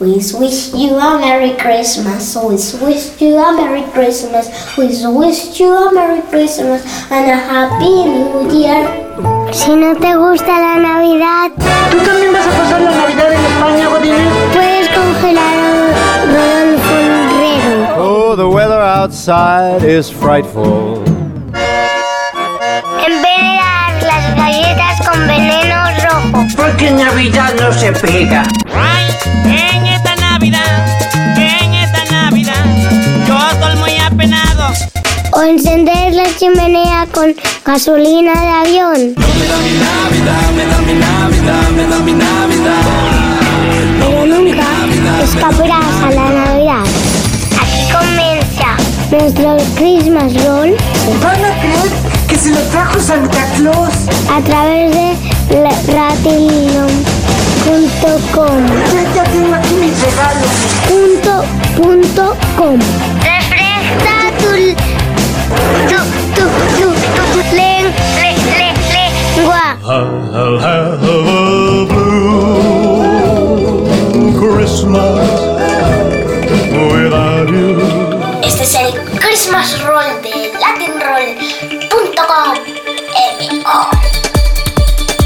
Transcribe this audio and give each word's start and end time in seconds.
We 0.00 0.14
wish 0.16 0.72
you 0.72 0.96
a 0.96 1.18
Merry 1.20 1.52
Christmas. 1.58 2.34
We 2.34 2.56
wish 2.86 3.20
you 3.20 3.36
a 3.36 3.52
Merry 3.54 3.82
Christmas. 3.92 4.48
We 4.78 4.86
wish 4.88 5.60
you 5.60 5.68
a 5.76 5.92
Merry 5.92 6.22
Christmas 6.30 6.80
and 7.10 7.30
a 7.30 7.36
Happy 7.36 8.04
New 8.08 8.48
Year. 8.50 8.88
Si 9.52 9.76
no 9.76 9.94
te 9.94 10.14
gusta 10.16 10.48
la 10.48 10.76
Navidad, 10.78 11.50
¿Tú 11.90 11.98
también 11.98 12.32
vas 12.32 12.46
a 12.46 12.50
pasar 12.50 12.80
la 12.80 12.90
Navidad 12.92 13.32
en 13.32 13.44
España, 13.44 13.88
Godínez? 13.88 14.32
puedes 14.54 14.88
congelar 14.88 15.58
a 15.58 16.24
Rodolfo 16.24 16.94
Herrero. 16.94 17.96
Oh, 17.98 18.36
the 18.36 18.48
weather 18.48 18.80
outside 18.80 19.84
is 19.84 20.10
frightful. 20.10 21.04
Envenenar 23.04 24.02
las 24.02 24.34
galletas 24.34 25.06
con 25.06 25.26
veneno 25.26 25.76
rojo. 26.08 26.46
Porque 26.56 26.90
Navidad 26.90 27.52
no 27.60 27.70
se 27.72 27.92
pega. 27.92 28.44
En 29.44 29.52
esta 29.52 29.79
O 35.40 35.42
encender 35.42 36.12
la 36.12 36.24
chimenea 36.36 37.06
con 37.10 37.34
gasolina 37.64 38.32
de 38.32 38.48
avión. 38.48 39.14
Pero 43.98 44.26
nunca 44.26 44.66
escaparás 45.24 46.02
a 46.04 46.10
la 46.10 46.28
Navidad. 46.28 46.84
Aquí 47.58 47.82
comienza 47.90 48.76
nuestro 49.10 49.56
Christmas 49.76 50.34
Roll 50.44 50.76
¿Van 51.22 51.42
a 51.42 51.58
creer 51.58 51.90
que 52.28 52.36
se 52.36 52.50
lo 52.50 52.60
trajo 52.64 53.00
Santa 53.00 53.46
Claus? 53.56 53.94
a 54.30 54.42
través 54.42 54.90
de 55.48 55.62
ratilino.com. 55.90 56.90
Ya, 58.92 59.02
ya 59.14 59.24
tengo 59.24 59.54
aquí 59.54 59.74
mis 59.74 59.98
regalos. 60.02 60.52
Punto, 60.86 61.32
punto 61.82 62.36
com. 62.58 62.78
Refresca 63.22 64.32
tu, 64.38 64.50
Christmas. 74.38 75.30
Este 78.42 78.62
es 78.62 78.74
el 78.74 79.18
Christmas 79.18 79.82
Roll 79.82 80.22
de 80.22 80.52
latinroll.com. 80.60 82.54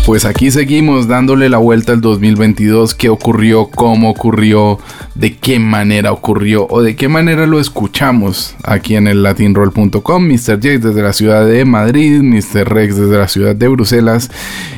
Pues 0.07 0.25
aquí 0.25 0.51
seguimos 0.51 1.09
dándole 1.09 1.49
la 1.49 1.59
vuelta 1.59 1.93
al 1.93 2.01
2022, 2.01 2.95
qué 2.95 3.09
ocurrió, 3.09 3.71
cómo 3.71 4.11
ocurrió, 4.11 4.79
de 5.15 5.37
qué 5.37 5.59
manera 5.61 6.13
ocurrió 6.13 6.67
o 6.69 6.83
de 6.83 6.97
qué 6.97 7.09
manera 7.09 7.47
lo 7.47 7.61
escuchamos 7.61 8.57
aquí 8.65 8.97
en 8.97 9.07
el 9.07 9.23
latinroll.com. 9.23 10.27
Mr. 10.27 10.57
J 10.57 10.79
desde 10.79 11.03
la 11.03 11.13
ciudad 11.13 11.47
de 11.47 11.65
Madrid, 11.65 12.21
Mr. 12.23 12.69
Rex 12.69 12.97
desde 12.97 13.17
la 13.17 13.29
ciudad 13.29 13.55
de 13.55 13.69
Bruselas 13.69 14.31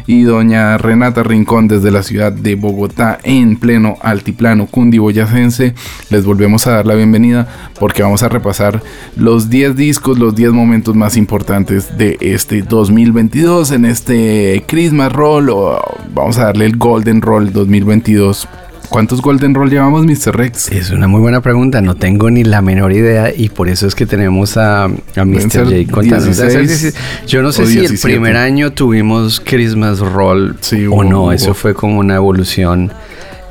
y 0.07 0.23
doña 0.23 0.77
Renata 0.79 1.23
Rincón 1.23 1.69
desde 1.69 1.91
la 1.91 2.03
ciudad 2.03 2.33
de 2.33 2.55
Bogotá 2.55 3.19
en 3.23 3.57
pleno 3.57 3.97
altiplano 4.03 4.67
cundiboyacense. 4.67 5.75
Les 6.11 6.25
volvemos 6.25 6.67
a 6.67 6.73
dar 6.73 6.87
la 6.87 6.95
bienvenida 6.95 7.73
porque 7.81 8.03
vamos 8.03 8.23
a 8.23 8.29
repasar 8.29 8.83
los 9.17 9.49
10 9.49 9.75
discos, 9.75 10.19
los 10.19 10.35
10 10.35 10.53
momentos 10.53 10.95
más 10.95 11.17
importantes 11.17 11.97
de 11.97 12.19
este 12.21 12.63
2022 12.63 13.73
en 13.73 13.87
este 13.87 14.65
Christmas 14.67 15.13
Roll 15.13 15.49
o 15.51 15.81
vamos 16.15 16.39
a 16.39 16.45
darle 16.45 16.67
el 16.67 16.77
Golden 16.77 17.23
Roll 17.23 17.53
2022. 17.53 18.47
¿Cuántos 18.89 19.21
Golden 19.21 19.55
Roll 19.55 19.69
llevamos, 19.71 20.05
Mr. 20.07 20.37
Rex? 20.37 20.71
Es 20.71 20.91
una 20.91 21.07
muy 21.09 21.21
buena 21.21 21.41
pregunta, 21.41 21.81
no 21.81 21.97
tengo 21.97 22.31
ni 22.31 22.45
la 22.45 22.63
menor 22.63 22.93
idea 22.93 23.33
y 23.35 23.49
por 23.49 23.69
eso 23.69 23.87
es 23.87 23.95
que 23.95 24.07
tenemos 24.07 24.57
a, 24.57 24.85
a 24.85 24.89
Mr. 25.25 25.65
J 25.65 25.93
contándonos. 25.93 26.25
16 26.37 26.39
Debe 26.39 26.51
ser 26.51 26.67
16. 26.67 26.95
Yo 27.27 27.43
no 27.43 27.53
sé 27.53 27.67
si 27.67 27.75
el 27.75 27.81
17. 27.89 28.03
primer 28.15 28.37
año 28.37 28.73
tuvimos 28.73 29.41
Christmas 29.41 29.99
Roll 30.01 30.57
Sí, 30.61 30.87
o 30.87 30.93
hubo- 30.95 31.05
no, 31.05 31.23
hubo. 31.25 31.33
eso 31.33 31.53
fue 31.55 31.75
como 31.75 31.99
una 31.99 32.15
evolución, 32.17 32.91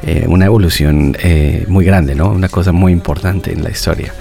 eh, 0.07 0.25
una 0.27 0.45
evolución 0.45 1.17
eh, 1.23 1.66
muy 1.67 1.83
grande, 1.83 2.13
¿no? 2.13 2.29
Una 2.29 2.47
cosa 2.47 2.71
muy 2.71 2.91
importante 2.91 3.51
en 3.51 3.63
la 3.63 3.71
historia. 3.71 4.13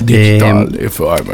Digital 0.00 0.68
Eh, 0.72 0.90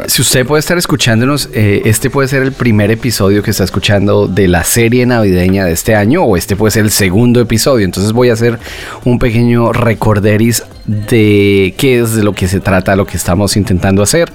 si 0.07 0.21
usted 0.21 0.45
puede 0.45 0.59
estar 0.59 0.77
escuchándonos, 0.77 1.49
este 1.53 2.11
puede 2.11 2.27
ser 2.27 2.43
el 2.43 2.51
primer 2.51 2.91
episodio 2.91 3.41
que 3.41 3.49
está 3.49 3.63
escuchando 3.63 4.27
de 4.27 4.47
la 4.47 4.63
serie 4.63 5.05
navideña 5.07 5.65
de 5.65 5.71
este 5.71 5.95
año 5.95 6.23
o 6.23 6.37
este 6.37 6.55
puede 6.55 6.71
ser 6.71 6.83
el 6.83 6.91
segundo 6.91 7.41
episodio. 7.41 7.83
Entonces 7.83 8.13
voy 8.13 8.29
a 8.29 8.33
hacer 8.33 8.59
un 9.05 9.17
pequeño 9.17 9.73
recorderis 9.73 10.63
de 10.87 11.73
qué 11.77 11.99
es 11.99 12.15
de 12.15 12.23
lo 12.23 12.33
que 12.33 12.47
se 12.47 12.59
trata, 12.59 12.95
lo 12.95 13.05
que 13.05 13.17
estamos 13.17 13.57
intentando 13.57 14.03
hacer. 14.03 14.31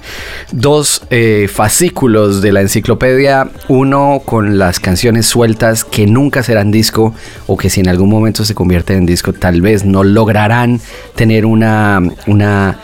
Dos 0.51 1.03
eh, 1.09 1.49
fascículos 1.51 2.41
de 2.41 2.51
la 2.51 2.61
enciclopedia, 2.61 3.49
uno 3.67 4.21
con 4.25 4.57
las 4.57 4.79
canciones 4.79 5.25
sueltas 5.25 5.83
que 5.83 6.07
nunca 6.07 6.43
serán 6.43 6.71
disco 6.71 7.13
o 7.47 7.57
que 7.57 7.69
si 7.69 7.81
en 7.81 7.89
algún 7.89 8.09
momento 8.09 8.45
se 8.45 8.55
convierten 8.55 8.97
en 8.97 9.05
disco 9.05 9.33
tal 9.33 9.61
vez 9.61 9.85
no 9.85 10.03
lograrán 10.03 10.79
tener 11.15 11.45
una... 11.45 12.01
una 12.27 12.79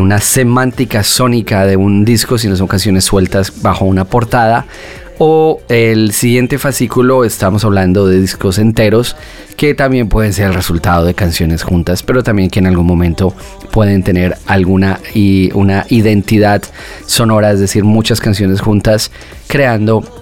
una 0.00 0.20
semántica 0.20 1.02
sónica 1.02 1.66
de 1.66 1.76
un 1.76 2.06
disco, 2.06 2.38
sino 2.38 2.56
son 2.56 2.66
canciones 2.66 3.04
sueltas 3.04 3.60
bajo 3.60 3.84
una 3.84 4.06
portada. 4.06 4.64
O 5.18 5.60
el 5.68 6.12
siguiente 6.12 6.58
fascículo 6.58 7.24
estamos 7.24 7.64
hablando 7.64 8.06
de 8.06 8.20
discos 8.20 8.58
enteros 8.58 9.16
que 9.56 9.74
también 9.74 10.08
pueden 10.08 10.32
ser 10.32 10.46
el 10.46 10.54
resultado 10.54 11.04
de 11.04 11.14
canciones 11.14 11.62
juntas, 11.62 12.02
pero 12.02 12.22
también 12.22 12.50
que 12.50 12.58
en 12.58 12.66
algún 12.66 12.86
momento 12.86 13.34
pueden 13.70 14.02
tener 14.02 14.36
alguna 14.46 15.00
y 15.14 15.50
una 15.54 15.86
identidad 15.88 16.62
sonora, 17.06 17.52
es 17.52 17.60
decir, 17.60 17.84
muchas 17.84 18.20
canciones 18.20 18.60
juntas 18.60 19.10
creando 19.46 20.21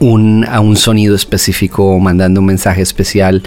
a 0.00 0.60
un 0.60 0.76
sonido 0.76 1.14
específico, 1.14 1.98
mandando 1.98 2.40
un 2.40 2.46
mensaje 2.46 2.82
especial 2.82 3.42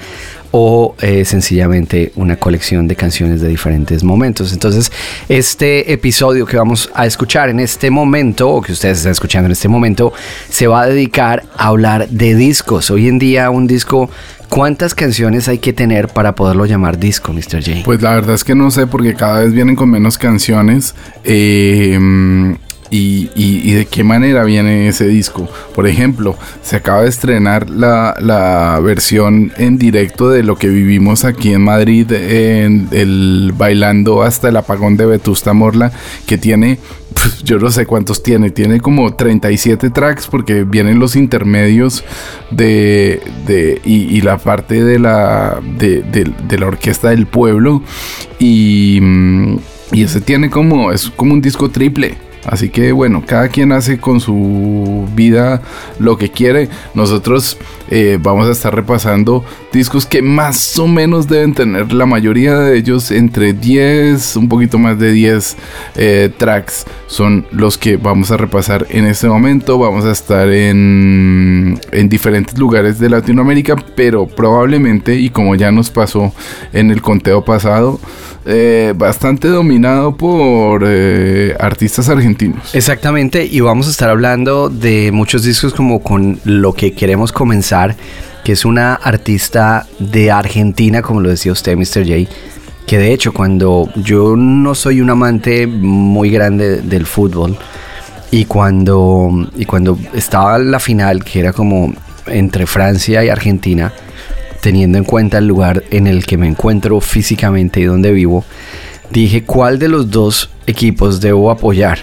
o 0.52 0.96
eh, 1.02 1.26
sencillamente 1.26 2.12
una 2.16 2.38
colección 2.38 2.88
de 2.88 2.96
canciones 2.96 3.42
de 3.42 3.48
diferentes 3.48 4.04
momentos. 4.04 4.54
Entonces, 4.54 4.92
este 5.30 5.92
episodio 5.92 6.46
que 6.46 6.58
vamos 6.58 6.90
a 6.94 7.06
escuchar 7.06 7.50
en 7.50 7.60
este 7.60 7.90
momento, 7.92 8.50
o 8.50 8.62
que 8.62 8.72
ustedes 8.72 9.00
están 9.00 9.12
escuchando 9.12 9.48
en 9.48 9.52
este 9.52 9.68
momento, 9.68 10.14
se 10.50 10.68
va 10.68 10.82
a 10.82 10.88
dedicar 10.88 11.44
a 11.58 11.68
hablar 11.68 12.10
de 12.10 12.36
discos. 12.36 12.90
Hoy 12.92 13.08
en 13.08 13.20
día 13.20 13.50
un 13.50 13.68
disco, 13.68 14.10
¿cuántas 14.50 14.96
canciones 14.96 15.48
hay 15.48 15.60
que 15.60 15.74
tener 15.74 16.08
para 16.08 16.34
poderlo 16.36 16.66
llamar 16.66 16.98
disco, 16.98 17.34
Mr. 17.34 17.64
J? 17.64 17.72
Pues 17.84 18.02
la 18.02 18.16
verdad 18.16 18.36
es 18.36 18.44
que 18.44 18.56
no 18.56 18.72
sé 18.72 18.88
porque 18.88 19.14
cada 19.16 19.42
vez 19.42 19.54
vienen 19.54 19.76
con 19.76 19.90
menos 19.90 20.18
canciones. 20.18 20.96
eh, 21.24 22.00
y, 22.90 23.72
de 23.74 23.86
qué 23.86 24.04
manera 24.04 24.44
viene 24.44 24.88
ese 24.88 25.08
disco. 25.08 25.48
Por 25.76 25.88
ejemplo, 25.88 26.36
se 26.62 26.78
acaba 26.78 27.02
de 27.02 27.10
estrenar 27.10 27.70
la, 27.70 28.80
versión 28.84 29.52
en 29.58 29.78
directo 29.78 30.30
de 30.30 30.44
lo 30.44 30.56
que 30.56 30.70
vivimos 30.70 31.26
aquí 31.26 31.52
en 31.52 31.64
Madrid, 31.64 32.12
en 32.12 32.88
el 32.92 33.54
bailando 33.56 34.24
hasta 34.24 34.50
el 34.50 34.58
apagón 34.58 34.98
de 34.98 35.06
Vetusta 35.06 35.54
Morla, 35.54 35.92
que 36.26 36.38
tiene, 36.38 36.80
pues, 37.14 37.44
yo 37.44 37.60
no 37.60 37.72
sé 37.72 37.86
cuántos 37.86 38.24
tiene, 38.24 38.52
tiene 38.52 38.80
como 38.80 39.16
37 39.16 39.90
tracks 39.90 40.28
porque 40.28 40.64
vienen 40.64 41.00
los 41.00 41.16
intermedios 41.16 42.04
de, 42.52 43.22
y, 43.84 44.22
la 44.22 44.38
parte 44.38 44.84
de 44.84 45.00
la, 45.00 45.60
de, 45.78 46.34
la 46.58 46.68
orquesta 46.68 47.10
del 47.10 47.28
pueblo 47.28 47.82
y, 48.40 49.00
y 49.92 50.04
ese 50.04 50.22
tiene 50.22 50.50
como, 50.50 50.92
es 50.92 51.10
como 51.10 51.34
un 51.34 51.42
disco 51.42 51.70
triple. 51.70 52.27
Así 52.48 52.70
que 52.70 52.92
bueno, 52.94 53.24
cada 53.26 53.50
quien 53.50 53.72
hace 53.74 54.00
con 54.00 54.20
su 54.20 55.08
vida 55.14 55.62
lo 56.00 56.18
que 56.18 56.32
quiere. 56.32 56.70
Nosotros 56.94 57.58
eh, 57.90 58.18
vamos 58.22 58.48
a 58.48 58.52
estar 58.52 58.74
repasando 58.74 59.44
discos 59.72 60.06
que 60.06 60.22
más 60.22 60.80
o 60.80 60.88
menos 60.88 61.28
deben 61.28 61.54
tener 61.54 61.94
la 61.94 62.06
mayoría 62.06 62.58
de 62.58 62.78
ellos 62.78 63.12
entre 63.12 63.54
10, 63.54 64.38
un 64.38 64.50
poquito 64.50 64.78
más 64.78 64.98
de 64.98 65.12
10 65.12 65.58
eh, 65.96 66.32
tracks. 66.38 66.86
Son 67.08 67.46
los 67.52 67.78
que 67.78 67.98
vamos 67.98 68.32
a 68.32 68.38
repasar 68.38 68.88
en 68.90 69.06
este 69.06 69.28
momento. 69.28 69.78
Vamos 69.78 70.06
a 70.06 70.12
estar 70.12 70.48
en, 70.50 71.80
en 71.92 72.10
diferentes 72.10 72.58
lugares 72.58 73.00
de 73.00 73.10
Latinoamérica, 73.10 73.76
pero 73.96 74.26
probablemente, 74.26 75.16
y 75.16 75.30
como 75.30 75.56
ya 75.56 75.72
nos 75.72 75.90
pasó 75.90 76.34
en 76.74 76.92
el 76.92 77.02
conteo 77.02 77.44
pasado, 77.44 78.00
eh, 78.50 78.94
bastante 78.96 79.50
dominado 79.50 80.16
por 80.16 80.84
eh, 80.86 81.54
artistas 81.60 82.08
argentinos. 82.08 82.74
Exactamente, 82.74 83.46
y 83.46 83.60
vamos 83.60 83.88
a 83.88 83.92
estar 83.92 84.10
hablando 84.10 84.70
de 84.70 85.12
muchos 85.12 85.44
discos 85.44 85.74
como 85.74 86.02
con 86.02 86.40
lo 86.46 86.72
que 86.72 86.94
queremos 86.94 87.34
comenzar, 87.34 87.96
que 88.46 88.54
es 88.54 88.64
una 88.64 88.94
artista 88.94 89.86
de 90.00 90.32
Argentina, 90.32 91.02
como 91.02 91.20
lo 91.20 91.30
decía 91.30 91.52
usted, 91.52 91.76
Mr. 91.76 92.08
J, 92.08 92.32
que 92.86 92.98
de 92.98 93.12
hecho 93.12 93.34
cuando 93.34 93.90
yo 93.96 94.38
no 94.38 94.76
soy 94.76 95.02
un 95.02 95.10
amante 95.10 95.68
muy 95.68 96.30
grande 96.30 96.82
del 96.82 97.06
fútbol, 97.06 97.58
y 98.32 98.46
cuando, 98.46 99.30
y 99.58 99.66
cuando 99.66 99.98
estaba 100.14 100.58
la 100.58 100.80
final, 100.80 101.24
que 101.24 101.40
era 101.40 101.52
como 101.52 101.94
entre 102.28 102.66
Francia 102.66 103.24
y 103.24 103.30
Argentina, 103.30 103.92
teniendo 104.68 104.98
en 104.98 105.06
cuenta 105.06 105.38
el 105.38 105.48
lugar 105.48 105.86
en 105.92 106.08
el 106.08 106.26
que 106.26 106.36
me 106.36 106.46
encuentro 106.46 107.00
físicamente 107.00 107.80
y 107.80 107.86
donde 107.86 108.12
vivo, 108.12 108.44
dije 109.12 109.46
cuál 109.46 109.80
de 109.80 109.88
los 109.88 110.12
dos 110.12 110.50
equipos 110.66 111.22
debo 111.22 111.52
apoyar 111.52 112.00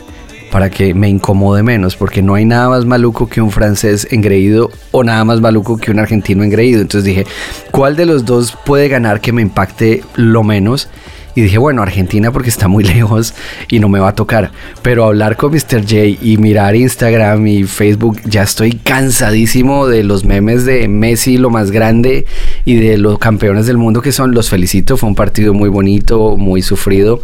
para 0.51 0.71
que 0.71 0.95
me 0.95 1.11
incomode 1.11 1.63
menos, 1.63 1.95
porque 1.95 2.23
no 2.23 2.37
hay 2.37 2.47
nada 2.47 2.71
más 2.71 2.87
maluco 2.87 3.29
que 3.29 3.43
un 3.43 3.51
francés 3.51 4.09
engreído 4.11 4.71
o 4.93 5.05
nada 5.05 5.27
más 5.27 5.43
maluco 5.43 5.77
que 5.77 5.91
un 5.91 5.99
argentino 5.99 6.43
engreído. 6.43 6.81
Entonces 6.81 7.05
dije, 7.05 7.27
¿cuál 7.71 7.97
de 7.97 8.07
los 8.07 8.25
dos 8.25 8.57
puede 8.65 8.89
ganar 8.89 9.21
que 9.21 9.33
me 9.33 9.43
impacte 9.43 10.03
lo 10.15 10.43
menos? 10.43 10.89
Y 11.35 11.43
dije, 11.43 11.59
bueno, 11.59 11.83
Argentina 11.83 12.33
porque 12.33 12.49
está 12.49 12.69
muy 12.69 12.85
lejos 12.95 13.35
y 13.69 13.81
no 13.81 13.89
me 13.89 13.99
va 13.99 14.09
a 14.09 14.15
tocar. 14.15 14.53
Pero 14.83 15.05
hablar 15.05 15.37
con 15.37 15.53
Mr. 15.53 15.83
J 15.83 15.97
y 16.23 16.37
mirar 16.39 16.77
Instagram 16.77 17.47
y 17.47 17.65
Facebook, 17.65 18.21
ya 18.25 18.43
estoy 18.43 18.73
cansadísimo 18.73 19.87
de 19.87 20.05
los 20.05 20.25
memes 20.25 20.65
de 20.65 20.89
Messi, 20.89 21.39
lo 21.39 21.51
más 21.51 21.71
grande, 21.71 22.27
y 22.65 22.77
de 22.77 22.99
los 22.99 23.19
campeones 23.19 23.67
del 23.67 23.79
mundo 23.79 24.01
que 24.01 24.13
son. 24.13 24.33
Los 24.33 24.51
felicito, 24.51 24.97
fue 24.97 25.09
un 25.09 25.15
partido 25.15 25.55
muy 25.55 25.69
bonito, 25.69 26.37
muy 26.37 26.63
sufrido. 26.63 27.23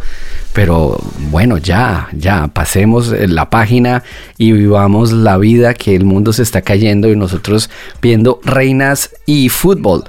Pero 0.53 0.99
bueno, 1.29 1.57
ya, 1.57 2.09
ya, 2.11 2.49
pasemos 2.49 3.09
la 3.09 3.49
página 3.49 4.03
y 4.37 4.51
vivamos 4.51 5.13
la 5.13 5.37
vida 5.37 5.73
que 5.73 5.95
el 5.95 6.03
mundo 6.03 6.33
se 6.33 6.43
está 6.43 6.61
cayendo 6.61 7.09
y 7.09 7.15
nosotros 7.15 7.69
viendo 8.01 8.41
reinas 8.43 9.11
y 9.25 9.47
fútbol. 9.47 10.03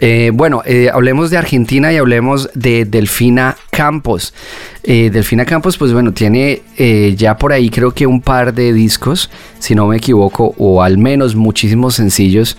Eh, 0.00 0.30
bueno, 0.32 0.62
eh, 0.64 0.88
hablemos 0.92 1.28
de 1.30 1.36
Argentina 1.36 1.92
y 1.92 1.98
hablemos 1.98 2.48
de 2.54 2.86
Delfina 2.86 3.56
Campos. 3.70 4.32
Eh, 4.82 5.10
Delfina 5.12 5.44
Campos, 5.44 5.76
pues 5.76 5.92
bueno, 5.92 6.12
tiene 6.12 6.62
ya 7.16 7.36
por 7.36 7.52
ahí 7.52 7.68
creo 7.68 7.92
que 7.92 8.06
un 8.06 8.22
par 8.22 8.54
de 8.54 8.72
discos, 8.72 9.30
si 9.58 9.74
no 9.74 9.86
me 9.86 9.98
equivoco, 9.98 10.54
o 10.56 10.82
al 10.82 10.96
menos 10.96 11.36
muchísimos 11.36 11.94
sencillos. 11.94 12.56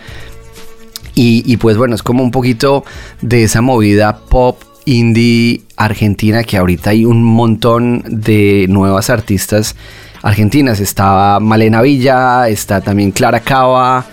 Y, 1.16 1.44
y 1.52 1.58
pues 1.58 1.76
bueno, 1.76 1.96
es 1.96 2.04
como 2.04 2.24
un 2.24 2.32
poquito 2.32 2.86
de 3.22 3.44
esa 3.44 3.62
movida 3.62 4.20
pop 4.30 4.62
indie 4.86 5.62
argentina 5.76 6.44
que 6.44 6.58
ahorita 6.58 6.92
hay 6.92 7.06
un 7.06 7.24
montón 7.24 8.04
de 8.08 8.68
nuevas 8.70 9.10
artistas 9.10 9.76
argentinas. 10.22 10.80
Está 10.80 11.40
Malena 11.42 11.82
Villa, 11.82 12.48
está 12.48 12.82
también 12.82 13.12
Clara 13.12 13.40
Cava 13.40 14.06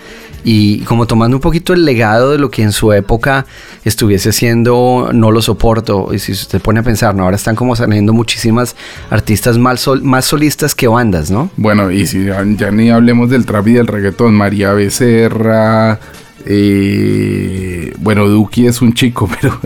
y 0.43 0.79
como 0.81 1.05
tomando 1.07 1.37
un 1.37 1.41
poquito 1.41 1.73
el 1.73 1.85
legado 1.85 2.31
de 2.31 2.37
lo 2.37 2.49
que 2.49 2.63
en 2.63 2.71
su 2.71 2.91
época 2.93 3.45
estuviese 3.83 4.29
haciendo 4.29 5.09
No 5.13 5.31
lo 5.31 5.41
soporto. 5.41 6.13
Y 6.13 6.19
si 6.19 6.31
usted 6.31 6.61
pone 6.61 6.79
a 6.79 6.83
pensar, 6.83 7.15
¿no? 7.15 7.23
Ahora 7.23 7.35
están 7.35 7.55
como 7.55 7.75
saliendo 7.75 8.13
muchísimas 8.13 8.75
artistas 9.09 9.57
más, 9.57 9.85
más 10.01 10.25
solistas 10.25 10.75
que 10.75 10.87
bandas, 10.87 11.31
¿no? 11.31 11.49
Bueno, 11.57 11.91
y 11.91 12.07
si 12.07 12.25
ya, 12.25 12.43
ya 12.45 12.71
ni 12.71 12.89
hablemos 12.89 13.29
del 13.29 13.45
trap 13.45 13.67
y 13.67 13.73
del 13.73 13.87
reggaetón, 13.87 14.33
María 14.33 14.73
Becerra, 14.73 15.99
eh, 16.45 17.68
bueno, 17.97 18.27
Duki 18.27 18.67
es 18.67 18.81
un 18.81 18.93
chico, 18.93 19.29
pero 19.41 19.59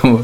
como 0.00 0.22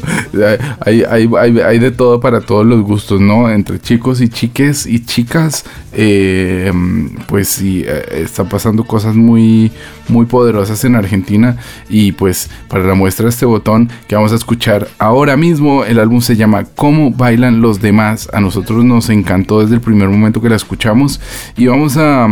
hay, 0.85 1.79
de 1.79 1.91
todo 1.91 2.19
para 2.19 2.41
todos 2.41 2.65
los 2.65 2.81
gustos, 2.81 3.19
¿no? 3.19 3.49
Entre 3.49 3.79
chicos 3.79 4.21
y 4.21 4.29
chiques 4.29 4.85
y 4.85 5.05
chicas, 5.05 5.65
eh, 5.93 6.71
pues 7.27 7.49
sí, 7.49 7.83
eh, 7.85 8.23
está 8.23 8.43
pasando 8.45 8.83
cosas 8.83 9.15
muy, 9.15 9.71
muy 10.07 10.25
poderosas 10.25 10.83
en 10.85 10.95
Argentina. 10.95 11.57
Y 11.89 12.13
pues 12.13 12.49
para 12.67 12.83
la 12.85 12.93
muestra 12.93 13.29
este 13.29 13.45
botón 13.45 13.89
que 14.07 14.15
vamos 14.15 14.31
a 14.31 14.35
escuchar 14.35 14.87
ahora 14.99 15.37
mismo, 15.37 15.85
el 15.85 15.99
álbum 15.99 16.21
se 16.21 16.35
llama 16.35 16.65
Cómo 16.75 17.11
bailan 17.11 17.61
los 17.61 17.81
demás. 17.81 18.29
A 18.33 18.39
nosotros 18.39 18.83
nos 18.83 19.09
encantó 19.09 19.61
desde 19.61 19.75
el 19.75 19.81
primer 19.81 20.09
momento 20.09 20.41
que 20.41 20.49
la 20.49 20.55
escuchamos 20.55 21.19
y 21.57 21.67
vamos 21.67 21.97
a 21.97 22.27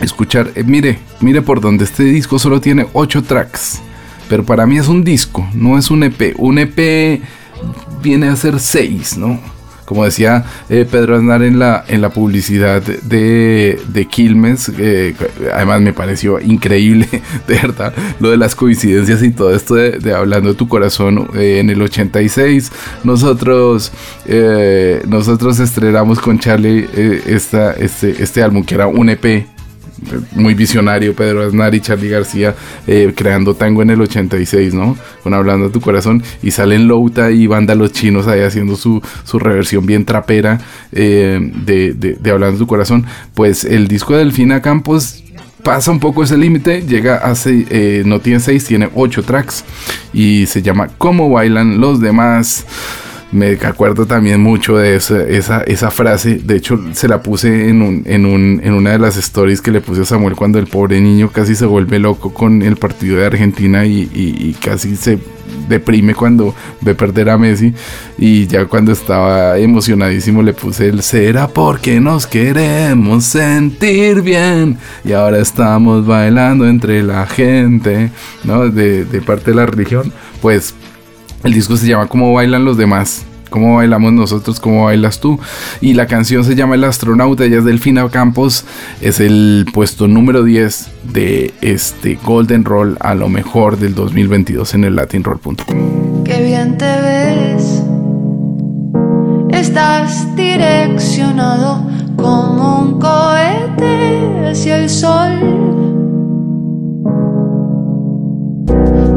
escuchar, 0.00 0.50
eh, 0.54 0.64
mire, 0.64 0.98
mire 1.20 1.42
por 1.42 1.60
donde 1.60 1.84
este 1.84 2.04
disco 2.04 2.38
solo 2.38 2.60
tiene 2.60 2.86
8 2.92 3.22
tracks, 3.22 3.80
pero 4.32 4.46
para 4.46 4.64
mí 4.64 4.78
es 4.78 4.88
un 4.88 5.04
disco, 5.04 5.46
no 5.52 5.76
es 5.76 5.90
un 5.90 6.04
EP. 6.04 6.34
Un 6.38 6.56
EP 6.56 7.20
viene 8.02 8.28
a 8.28 8.36
ser 8.36 8.60
6, 8.60 9.18
¿no? 9.18 9.38
Como 9.84 10.06
decía 10.06 10.46
eh, 10.70 10.86
Pedro 10.90 11.16
Aznar 11.16 11.42
en 11.42 11.58
la, 11.58 11.84
en 11.86 12.00
la 12.00 12.08
publicidad 12.08 12.80
de, 12.80 13.78
de 13.88 14.04
Quilmes, 14.06 14.72
eh, 14.78 15.14
además 15.52 15.82
me 15.82 15.92
pareció 15.92 16.40
increíble, 16.40 17.06
de 17.46 17.54
verdad, 17.56 17.92
lo 18.20 18.30
de 18.30 18.38
las 18.38 18.54
coincidencias 18.54 19.22
y 19.22 19.32
todo 19.32 19.54
esto 19.54 19.74
de, 19.74 20.14
Hablando 20.14 20.48
de 20.48 20.54
tu 20.54 20.66
Corazón 20.66 21.28
en 21.34 21.68
el 21.68 21.82
86. 21.82 22.72
Nosotros, 23.04 23.92
nosotros 25.08 25.60
estrenamos 25.60 26.20
con 26.20 26.38
Charlie 26.38 26.88
esta, 27.26 27.74
este, 27.74 28.22
este 28.22 28.42
álbum 28.42 28.64
que 28.64 28.76
era 28.76 28.86
un 28.86 29.10
EP 29.10 29.51
muy 30.32 30.54
visionario 30.54 31.14
Pedro 31.14 31.46
Aznar 31.46 31.74
y 31.74 31.80
Charlie 31.80 32.08
García 32.08 32.54
eh, 32.86 33.12
creando 33.16 33.54
tango 33.54 33.82
en 33.82 33.90
el 33.90 34.00
86, 34.00 34.74
¿no? 34.74 34.96
Con 35.22 35.34
Hablando 35.34 35.66
de 35.66 35.72
tu 35.72 35.80
corazón 35.80 36.22
y 36.42 36.50
salen 36.50 36.88
Louta 36.88 37.30
y 37.30 37.46
Banda 37.46 37.74
Los 37.74 37.92
Chinos 37.92 38.26
ahí 38.26 38.40
haciendo 38.40 38.76
su, 38.76 39.02
su 39.24 39.38
reversión 39.38 39.86
bien 39.86 40.04
trapera 40.04 40.60
eh, 40.92 41.38
de, 41.64 41.92
de, 41.94 42.30
Hablando 42.30 42.54
de 42.54 42.58
tu 42.58 42.66
corazón. 42.66 43.06
Pues 43.34 43.64
el 43.64 43.88
disco 43.88 44.14
de 44.14 44.20
Delfina 44.20 44.62
Campos 44.62 45.22
pasa 45.62 45.90
un 45.90 46.00
poco 46.00 46.22
ese 46.24 46.36
límite, 46.36 46.82
llega 46.82 47.16
a 47.16 47.34
eh, 47.46 48.02
no 48.04 48.20
tiene 48.20 48.40
seis, 48.40 48.64
tiene 48.64 48.88
ocho 48.94 49.22
tracks 49.22 49.64
y 50.12 50.46
se 50.46 50.62
llama 50.62 50.88
Cómo 50.98 51.30
bailan 51.30 51.80
los 51.80 52.00
demás 52.00 52.66
me 53.32 53.52
acuerdo 53.62 54.04
también 54.06 54.40
mucho 54.40 54.76
de 54.76 54.94
esa, 54.96 55.22
esa, 55.22 55.62
esa, 55.62 55.90
frase. 55.90 56.34
De 56.34 56.56
hecho, 56.56 56.78
se 56.92 57.08
la 57.08 57.22
puse 57.22 57.70
en, 57.70 57.80
un, 57.80 58.02
en, 58.04 58.26
un, 58.26 58.60
en 58.62 58.74
una 58.74 58.90
de 58.90 58.98
las 58.98 59.16
stories 59.16 59.62
que 59.62 59.70
le 59.70 59.80
puse 59.80 60.02
a 60.02 60.04
Samuel 60.04 60.36
cuando 60.36 60.58
el 60.58 60.66
pobre 60.66 61.00
niño 61.00 61.30
casi 61.32 61.54
se 61.54 61.64
vuelve 61.64 61.98
loco 61.98 62.32
con 62.34 62.60
el 62.62 62.76
partido 62.76 63.16
de 63.16 63.26
Argentina 63.26 63.86
y, 63.86 64.10
y, 64.12 64.52
casi 64.60 64.96
se 64.96 65.18
deprime 65.66 66.14
cuando 66.14 66.54
ve 66.82 66.94
perder 66.94 67.30
a 67.30 67.38
Messi. 67.38 67.72
Y 68.18 68.46
ya 68.46 68.66
cuando 68.66 68.92
estaba 68.92 69.58
emocionadísimo 69.58 70.42
le 70.42 70.52
puse 70.52 70.88
el 70.88 71.02
será 71.02 71.48
porque 71.48 72.00
nos 72.00 72.26
queremos 72.26 73.24
sentir 73.24 74.20
bien. 74.20 74.76
Y 75.04 75.12
ahora 75.12 75.38
estamos 75.38 76.06
bailando 76.06 76.68
entre 76.68 77.02
la 77.02 77.26
gente, 77.26 78.10
¿no? 78.44 78.68
De, 78.68 79.06
de 79.06 79.20
parte 79.22 79.52
de 79.52 79.56
la 79.56 79.64
religión. 79.64 80.12
Pues 80.42 80.74
el 81.44 81.52
disco 81.52 81.76
se 81.76 81.86
llama 81.86 82.06
Cómo 82.06 82.32
bailan 82.32 82.64
los 82.64 82.76
demás. 82.76 83.24
Cómo 83.52 83.76
bailamos 83.76 84.14
nosotros, 84.14 84.58
cómo 84.60 84.86
bailas 84.86 85.20
tú. 85.20 85.38
Y 85.82 85.92
la 85.92 86.06
canción 86.06 86.42
se 86.42 86.54
llama 86.54 86.74
El 86.74 86.84
astronauta, 86.84 87.44
ella 87.44 87.58
es 87.58 87.64
Delfina 87.66 88.08
Campos. 88.08 88.64
Es 89.02 89.20
el 89.20 89.66
puesto 89.74 90.08
número 90.08 90.42
10 90.42 90.90
de 91.12 91.52
este 91.60 92.18
Golden 92.24 92.64
Roll 92.64 92.96
a 93.00 93.14
lo 93.14 93.28
mejor 93.28 93.78
del 93.78 93.94
2022 93.94 94.72
en 94.72 94.84
el 94.84 94.96
latinroll.com. 94.96 96.24
Qué 96.24 96.42
bien 96.42 96.78
te 96.78 97.00
ves. 97.02 97.82
Estás 99.50 100.34
direccionado 100.34 101.86
como 102.16 102.80
un 102.80 102.98
cohete 102.98 104.48
hacia 104.50 104.78
el 104.78 104.88
sol. 104.88 105.58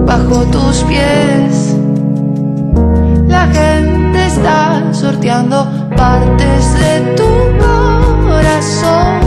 Bajo 0.06 0.44
tus 0.52 0.84
pies 0.84 1.75
la 3.46 3.54
gente 3.54 4.26
está 4.26 4.82
sorteando 4.92 5.68
partes 5.96 6.74
de 6.80 7.16
tu 7.16 7.30
corazón. 8.26 9.22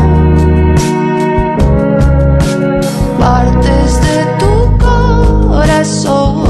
Partes 3.18 4.00
de 4.00 4.18
tu 4.38 4.78
corazón. 4.78 6.47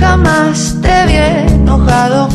Jamás 0.00 0.76
te 0.80 1.06
vi 1.06 1.16
enojado 1.16 2.28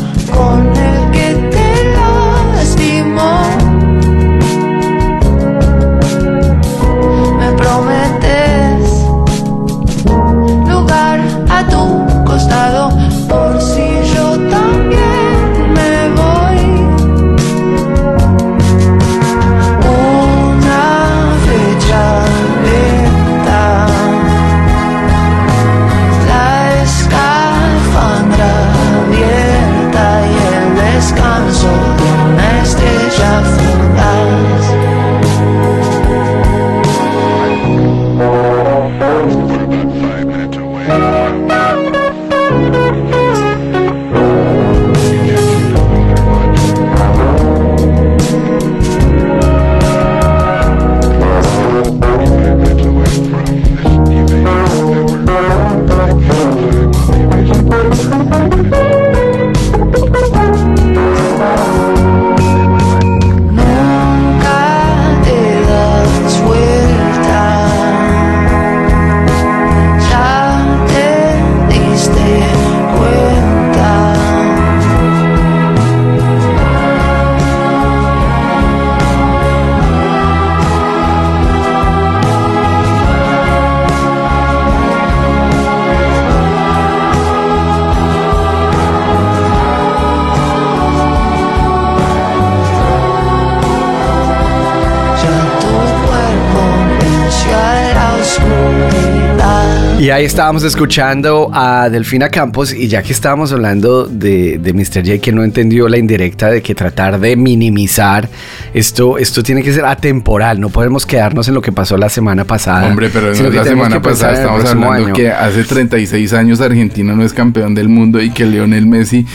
estábamos 100.32 100.64
escuchando 100.64 101.50
a 101.52 101.90
Delfina 101.90 102.30
Campos 102.30 102.72
y 102.72 102.88
ya 102.88 103.02
que 103.02 103.12
estábamos 103.12 103.52
hablando 103.52 104.06
de, 104.06 104.56
de 104.56 104.72
Mr. 104.72 105.04
J 105.04 105.18
que 105.18 105.30
no 105.30 105.44
entendió 105.44 105.90
la 105.90 105.98
indirecta 105.98 106.48
de 106.48 106.62
que 106.62 106.74
tratar 106.74 107.20
de 107.20 107.36
minimizar 107.36 108.30
esto, 108.72 109.18
esto 109.18 109.42
tiene 109.42 109.62
que 109.62 109.74
ser 109.74 109.84
atemporal, 109.84 110.58
no 110.58 110.70
podemos 110.70 111.04
quedarnos 111.04 111.48
en 111.48 111.54
lo 111.54 111.60
que 111.60 111.70
pasó 111.70 111.98
la 111.98 112.08
semana 112.08 112.46
pasada. 112.46 112.88
Hombre, 112.88 113.10
pero 113.12 113.26
no 113.26 113.32
es 113.32 113.54
la 113.54 113.62
semana 113.62 114.00
pasada 114.00 114.32
estamos 114.32 114.64
hablando 114.64 114.90
año. 114.90 115.12
que 115.12 115.30
hace 115.30 115.64
36 115.64 116.32
años 116.32 116.62
Argentina 116.62 117.14
no 117.14 117.24
es 117.24 117.34
campeón 117.34 117.74
del 117.74 117.90
mundo 117.90 118.18
y 118.22 118.30
que 118.30 118.46
Lionel 118.46 118.86
Messi 118.86 119.26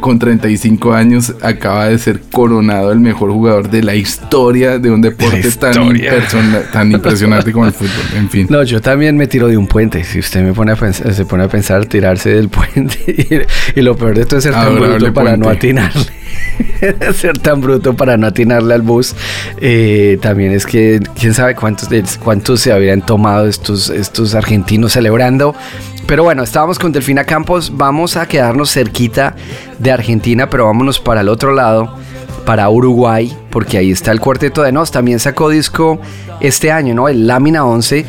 con 0.00 0.18
35 0.18 0.94
años 0.94 1.32
acaba 1.42 1.86
de 1.86 1.98
ser 1.98 2.20
coronado 2.32 2.90
el 2.90 2.98
mejor 2.98 3.30
jugador 3.30 3.70
de 3.70 3.84
la 3.84 3.94
historia 3.94 4.80
de 4.80 4.90
un 4.90 5.00
deporte 5.00 5.48
tan 6.72 6.90
impresionante 6.90 7.52
como 7.52 7.66
el 7.66 7.72
fútbol. 7.72 8.04
En 8.16 8.28
fin. 8.28 8.48
No, 8.50 8.64
yo 8.64 8.80
también 8.80 9.16
me 9.16 9.28
tiro 9.28 9.46
de 9.46 9.56
un 9.56 9.68
puente. 9.68 10.02
Si 10.02 10.23
usted 10.24 10.42
me 10.42 10.52
pone 10.52 10.72
a 10.72 10.76
pensar, 10.76 11.14
se 11.14 11.24
pone 11.24 11.44
a 11.44 11.48
pensar 11.48 11.86
tirarse 11.86 12.30
del 12.30 12.48
puente 12.50 13.46
y, 13.74 13.78
y 13.78 13.82
lo 13.82 13.96
peor 13.96 14.16
de 14.16 14.26
todo 14.26 14.38
es 14.38 14.44
ser 14.44 14.54
tan 14.54 14.76
bruto 14.78 15.12
para 15.12 15.36
no 15.36 15.48
atinarle. 15.48 16.06
ser 17.14 17.38
tan 17.38 17.60
bruto 17.60 17.94
para 17.94 18.16
no 18.16 18.26
atinarle 18.26 18.74
al 18.74 18.82
bus. 18.82 19.14
Eh, 19.58 20.18
también 20.20 20.52
es 20.52 20.66
que 20.66 21.00
quién 21.18 21.34
sabe 21.34 21.54
cuántos, 21.54 21.88
cuántos 22.18 22.60
se 22.60 22.72
habrían 22.72 23.04
tomado 23.04 23.46
estos, 23.46 23.90
estos 23.90 24.34
argentinos 24.34 24.92
celebrando. 24.92 25.54
Pero 26.06 26.24
bueno, 26.24 26.42
estábamos 26.42 26.78
con 26.78 26.92
Delfina 26.92 27.24
Campos. 27.24 27.72
Vamos 27.74 28.16
a 28.16 28.26
quedarnos 28.26 28.70
cerquita 28.70 29.36
de 29.78 29.90
Argentina, 29.90 30.50
pero 30.50 30.66
vámonos 30.66 31.00
para 31.00 31.22
el 31.22 31.28
otro 31.28 31.52
lado 31.52 31.96
para 32.44 32.68
Uruguay, 32.68 33.34
porque 33.50 33.78
ahí 33.78 33.90
está 33.90 34.12
el 34.12 34.20
cuarteto 34.20 34.62
de 34.62 34.72
Nos. 34.72 34.90
También 34.90 35.18
sacó 35.18 35.48
disco 35.48 35.98
este 36.40 36.70
año, 36.70 36.94
¿no? 36.94 37.08
El 37.08 37.26
Lámina 37.26 37.64
11, 37.64 38.04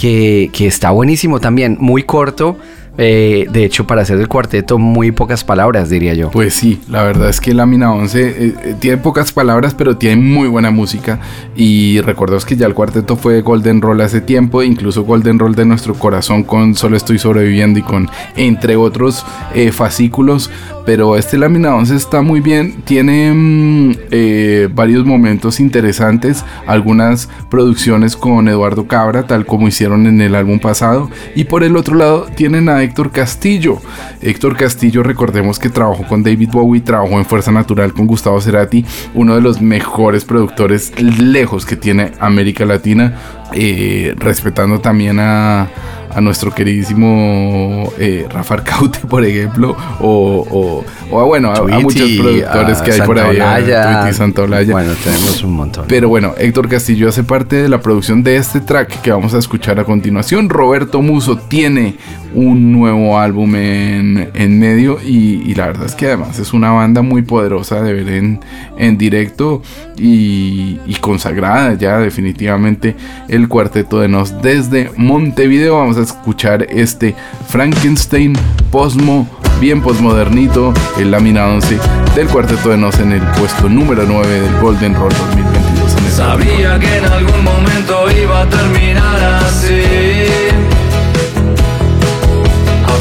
que, 0.00 0.48
que 0.54 0.66
está 0.66 0.92
buenísimo 0.92 1.40
también, 1.40 1.76
muy 1.78 2.04
corto. 2.04 2.56
eh, 2.96 3.46
de 3.50 3.64
hecho, 3.64 3.86
para 3.86 4.02
hacer 4.02 4.18
el 4.18 4.28
cuarteto, 4.28 4.78
muy 4.78 5.10
pocas 5.10 5.44
palabras, 5.44 5.90
diría 5.90 6.14
yo. 6.14 6.30
Pues 6.30 6.54
sí, 6.54 6.80
la 6.88 7.02
verdad 7.02 7.28
es 7.28 7.40
que 7.40 7.52
Lámina 7.54 7.92
11 7.92 8.22
eh, 8.22 8.32
eh, 8.36 8.74
tiene 8.78 8.96
pocas 8.96 9.30
palabras, 9.32 9.74
pero 9.74 9.96
tiene 9.96 10.16
muy 10.16 10.48
buena 10.48 10.70
música. 10.70 11.20
Y 11.54 12.00
recordemos 12.00 12.46
que 12.46 12.56
ya 12.56 12.66
el 12.66 12.74
cuarteto 12.74 13.16
fue 13.16 13.42
Golden 13.42 13.80
Roll 13.82 14.00
hace 14.00 14.20
tiempo, 14.22 14.62
incluso 14.62 15.04
Golden 15.04 15.38
Roll 15.38 15.54
de 15.54 15.66
nuestro 15.66 15.94
corazón 15.94 16.44
con 16.44 16.74
Solo 16.74 16.96
Estoy 16.96 17.18
Sobreviviendo 17.18 17.78
y 17.78 17.82
con, 17.82 18.08
entre 18.36 18.76
otros, 18.76 19.24
eh, 19.54 19.70
fascículos. 19.70 20.50
Pero 20.86 21.16
este 21.16 21.38
Lámina 21.38 21.74
11 21.76 21.94
está 21.94 22.22
muy 22.22 22.40
bien, 22.40 22.82
tiene 22.84 23.32
mm, 23.32 23.92
eh, 24.10 24.68
varios 24.72 25.04
momentos 25.04 25.60
interesantes, 25.60 26.44
algunas 26.66 27.28
producciones 27.50 28.16
con 28.16 28.48
Eduardo 28.48 28.86
Cabra, 28.86 29.26
tal 29.26 29.46
como 29.46 29.68
hicieron 29.68 30.06
en 30.06 30.20
el 30.20 30.34
álbum 30.34 30.58
pasado. 30.58 31.10
Y 31.34 31.44
por 31.44 31.62
el 31.62 31.76
otro 31.76 31.96
lado 31.96 32.26
tienen 32.34 32.68
a 32.68 32.82
Héctor 32.82 33.10
Castillo. 33.10 33.78
Héctor 34.20 34.56
Castillo, 34.56 35.02
recordemos 35.02 35.58
que 35.58 35.68
trabajó 35.68 36.04
con 36.06 36.22
David 36.22 36.50
Bowie, 36.50 36.80
trabajó 36.80 37.18
en 37.18 37.24
Fuerza 37.24 37.52
Natural 37.52 37.92
con 37.92 38.06
Gustavo 38.06 38.40
Cerati, 38.40 38.84
uno 39.14 39.34
de 39.34 39.40
los 39.40 39.60
mejores 39.60 40.24
productores 40.24 40.92
lejos 41.00 41.66
que 41.66 41.76
tiene 41.76 42.12
América 42.20 42.64
Latina, 42.64 43.39
eh, 43.52 44.14
respetando 44.16 44.80
también 44.80 45.18
a, 45.20 45.68
a 46.12 46.20
nuestro 46.20 46.52
queridísimo 46.52 47.92
eh, 47.98 48.26
Rafa 48.30 48.54
Arcaute, 48.54 48.98
por 49.08 49.24
ejemplo, 49.24 49.76
o, 50.00 50.46
o- 50.50 50.84
o 51.12 51.20
a, 51.20 51.24
bueno, 51.24 51.50
a, 51.52 51.62
muchos 51.80 52.08
productores 52.18 52.78
que 52.82 52.92
hay 52.92 53.00
por 53.02 53.18
ahí, 53.18 53.38
a 53.38 53.56
Santaolalla. 53.56 54.00
Tweety, 54.02 54.16
Santaolalla. 54.16 54.72
Bueno, 54.72 54.92
tenemos 55.02 55.42
un 55.42 55.52
montón. 55.52 55.84
Pero 55.88 56.08
bueno, 56.08 56.34
Héctor 56.38 56.68
Castillo 56.68 57.08
hace 57.08 57.24
parte 57.24 57.56
de 57.56 57.68
la 57.68 57.80
producción 57.80 58.22
de 58.22 58.36
este 58.36 58.60
track 58.60 59.00
que 59.02 59.10
vamos 59.10 59.34
a 59.34 59.38
escuchar 59.38 59.80
a 59.80 59.84
continuación. 59.84 60.48
Roberto 60.48 61.02
Muso 61.02 61.36
tiene 61.36 61.96
un 62.34 62.72
nuevo 62.72 63.18
álbum 63.18 63.54
en, 63.56 64.30
en 64.34 64.58
medio 64.58 64.98
y, 65.02 65.54
la 65.54 65.66
verdad 65.66 65.86
es 65.86 65.94
que 65.94 66.06
además 66.06 66.38
es 66.38 66.52
una 66.52 66.70
banda 66.70 67.02
muy 67.02 67.22
poderosa 67.22 67.82
de 67.82 67.92
ver 67.92 68.08
en, 68.08 68.40
en 68.78 68.96
directo 68.96 69.62
y, 69.96 70.78
consagrada 71.00 71.74
ya 71.74 71.98
definitivamente 71.98 72.94
el 73.28 73.48
cuarteto 73.48 74.00
de 74.00 74.08
Nos 74.08 74.42
desde 74.42 74.90
Montevideo. 74.96 75.78
Vamos 75.78 75.96
a 75.96 76.02
escuchar 76.02 76.66
este 76.68 77.14
Frankenstein 77.48 78.34
Posmo. 78.70 79.28
Bien 79.60 79.82
posmodernito, 79.82 80.72
el 80.98 81.10
lámina 81.10 81.46
11 81.48 81.78
del 82.14 82.28
cuarteto 82.28 82.70
de 82.70 82.78
Nos 82.78 82.98
en 82.98 83.12
el 83.12 83.22
puesto 83.38 83.68
número 83.68 84.04
9 84.06 84.40
del 84.40 84.60
Golden 84.60 84.94
Roll 84.94 85.12
2022. 85.12 85.96
en 85.96 86.04
el 86.04 86.10
Sabía 86.12 86.78
que 86.78 86.96
en 86.96 87.04
algún 87.04 87.44
momento 87.44 88.10
iba 88.10 88.42
a 88.42 88.46
terminar 88.48 89.42
así 89.44 89.82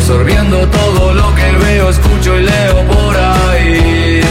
Absorbiendo 0.10 0.58
todo 0.70 1.13
lo 1.13 1.36
que 1.36 1.51
veo, 1.63 1.88
escucho 1.88 2.36
y 2.39 2.42
leo 2.42 2.84
por 2.88 3.16
ahí. 3.16 4.22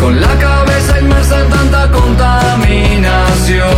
Con 0.00 0.20
la 0.20 0.36
cabeza 0.40 0.98
inmersa 0.98 1.40
en 1.40 1.48
tanta 1.48 1.88
contaminación. 1.92 3.68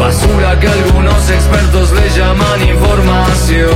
Basura 0.00 0.58
que 0.58 0.66
algunos 0.66 1.30
expertos 1.30 1.92
le 1.92 2.10
llaman 2.10 2.60
información. 2.68 3.70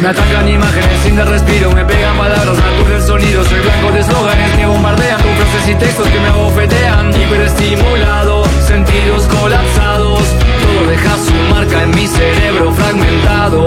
Me 0.00 0.08
atacan 0.08 0.48
imágenes 0.48 1.00
sin 1.02 1.16
dar 1.16 1.28
respiro, 1.28 1.72
me 1.72 1.84
pegan 1.84 2.16
palabras, 2.16 2.56
me 2.88 3.00
sonidos, 3.00 3.48
soy 3.48 3.58
blanco 3.58 3.90
de 3.90 4.00
eslóganes, 4.02 4.56
me 4.56 4.66
bombardean 4.66 5.20
con 5.20 5.34
frases 5.34 5.68
y 5.68 5.74
textos 5.74 6.06
que 6.06 6.20
me 6.20 6.28
abofetean, 6.28 7.10
sentidos 8.70 9.26
colapsados, 9.26 10.22
todo 10.38 10.86
deja 10.88 11.18
su 11.18 11.34
marca 11.52 11.82
en 11.82 11.90
mi 11.90 12.06
cerebro 12.06 12.72
fragmentado. 12.72 13.64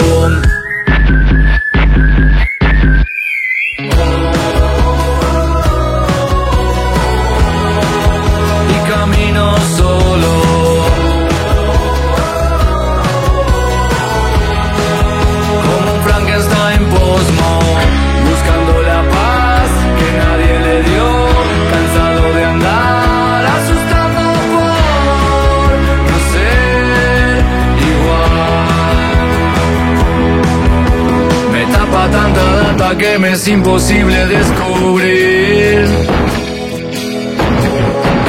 Que 32.98 33.18
me 33.18 33.32
es 33.32 33.48
imposible 33.48 34.26
descubrir. 34.28 35.88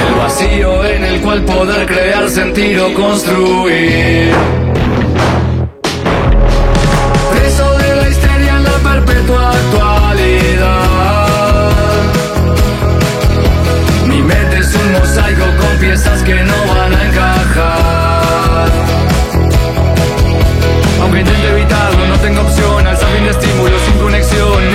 El 0.06 0.14
vacío 0.16 0.84
en 0.84 1.04
el 1.04 1.20
cual 1.20 1.44
poder 1.44 1.86
crear, 1.86 2.28
sentir 2.30 2.78
o 2.80 2.94
construir. 2.94 4.32
Preso 7.32 7.78
de 7.78 7.96
la 7.96 8.08
histeria 8.08 8.56
en 8.56 8.64
la 8.64 8.78
perpetua 8.78 9.50
actualidad. 9.50 10.90
Mi 14.06 14.22
mente 14.22 14.58
es 14.58 14.74
un 14.74 14.92
mosaico 14.92 15.44
con 15.60 15.78
piezas 15.78 16.22
que 16.22 16.34
no 16.34 16.54
van 16.74 16.94
a 16.94 17.04
encajar. 17.08 18.68
Aunque 21.02 21.20
intente 21.20 21.48
evitarlo, 21.48 22.06
no 22.06 22.16
tengo 22.18 22.40
opción. 22.40 22.86
Al 22.86 22.96
conexión. 22.96 23.14
En 23.24 24.03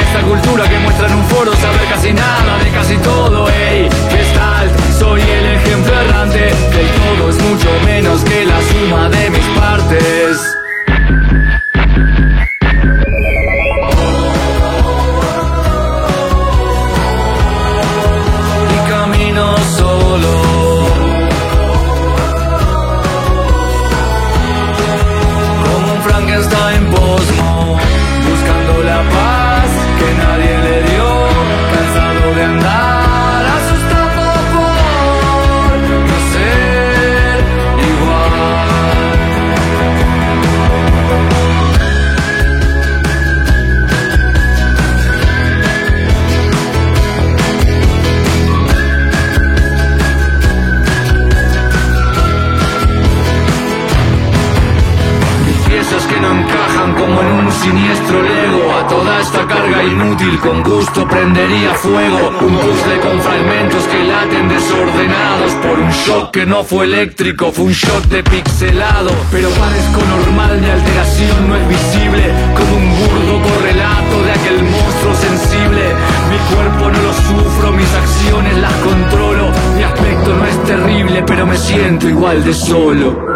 esta 0.09 0.21
cultura 0.23 0.67
que 0.67 0.79
muestra 0.79 1.07
en 1.07 1.15
un 1.15 1.23
foro 1.25 1.53
saber 1.55 1.87
casi 1.87 2.13
nada 2.13 2.57
de 2.63 2.71
casi 2.71 2.97
todo. 2.97 3.47
Ey, 3.49 3.87
Gestalt, 4.09 4.71
soy 4.97 5.21
el 5.21 5.45
ejemplo 5.45 5.93
errante. 6.01 6.49
Que 6.71 6.81
el 6.81 6.87
todo 6.87 7.29
es 7.29 7.39
mucho 7.43 7.69
menos 7.85 8.23
que 8.23 8.45
la 8.45 8.59
suma 8.61 9.09
de 9.09 9.29
mis 9.29 9.45
partes. 9.59 10.58
con 60.37 60.63
gusto 60.63 61.07
prendería 61.07 61.73
fuego. 61.73 62.29
Un 62.41 62.57
puzzle 62.57 62.99
con 63.01 63.19
fragmentos 63.19 63.83
que 63.85 64.03
laten 64.03 64.49
desordenados 64.49 65.53
por 65.63 65.79
un 65.79 65.89
shock 65.89 66.31
que 66.31 66.45
no 66.45 66.63
fue 66.63 66.85
eléctrico, 66.85 67.51
fue 67.51 67.65
un 67.65 67.71
shock 67.71 68.05
de 68.05 68.23
pixelado. 68.23 69.11
Pero 69.31 69.49
parezco 69.49 70.01
normal 70.05 70.61
de 70.61 70.71
alteración, 70.71 71.49
no 71.49 71.55
es 71.55 71.67
visible. 71.67 72.23
Como 72.55 72.77
un 72.77 72.89
burdo 72.99 73.49
correlato 73.49 74.23
de 74.23 74.31
aquel 74.31 74.63
monstruo 74.63 75.15
sensible. 75.15 75.83
Mi 76.29 76.55
cuerpo 76.55 76.91
no 76.91 77.01
lo 77.01 77.13
sufro, 77.13 77.71
mis 77.71 77.93
acciones 77.93 78.57
las 78.57 78.73
controlo. 78.73 79.51
Mi 79.75 79.83
aspecto 79.83 80.35
no 80.35 80.45
es 80.45 80.63
terrible, 80.63 81.23
pero 81.25 81.45
me 81.45 81.57
siento 81.57 82.07
igual 82.07 82.43
de 82.43 82.53
solo. 82.53 83.28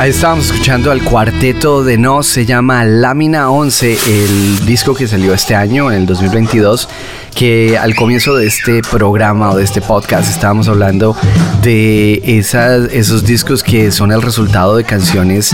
Ahí 0.00 0.10
estábamos 0.10 0.46
escuchando 0.46 0.92
al 0.92 1.02
cuarteto 1.02 1.82
de 1.82 1.98
No, 1.98 2.22
se 2.22 2.46
llama 2.46 2.84
Lámina 2.84 3.50
11, 3.50 3.98
el 4.06 4.64
disco 4.64 4.94
que 4.94 5.08
salió 5.08 5.34
este 5.34 5.56
año, 5.56 5.90
en 5.90 5.98
el 5.98 6.06
2022, 6.06 6.88
que 7.34 7.76
al 7.76 7.96
comienzo 7.96 8.36
de 8.36 8.46
este 8.46 8.80
programa 8.82 9.50
o 9.50 9.56
de 9.56 9.64
este 9.64 9.80
podcast 9.80 10.30
estábamos 10.30 10.68
hablando 10.68 11.16
de 11.64 12.22
esas, 12.24 12.92
esos 12.92 13.24
discos 13.24 13.64
que 13.64 13.90
son 13.90 14.12
el 14.12 14.22
resultado 14.22 14.76
de 14.76 14.84
canciones 14.84 15.52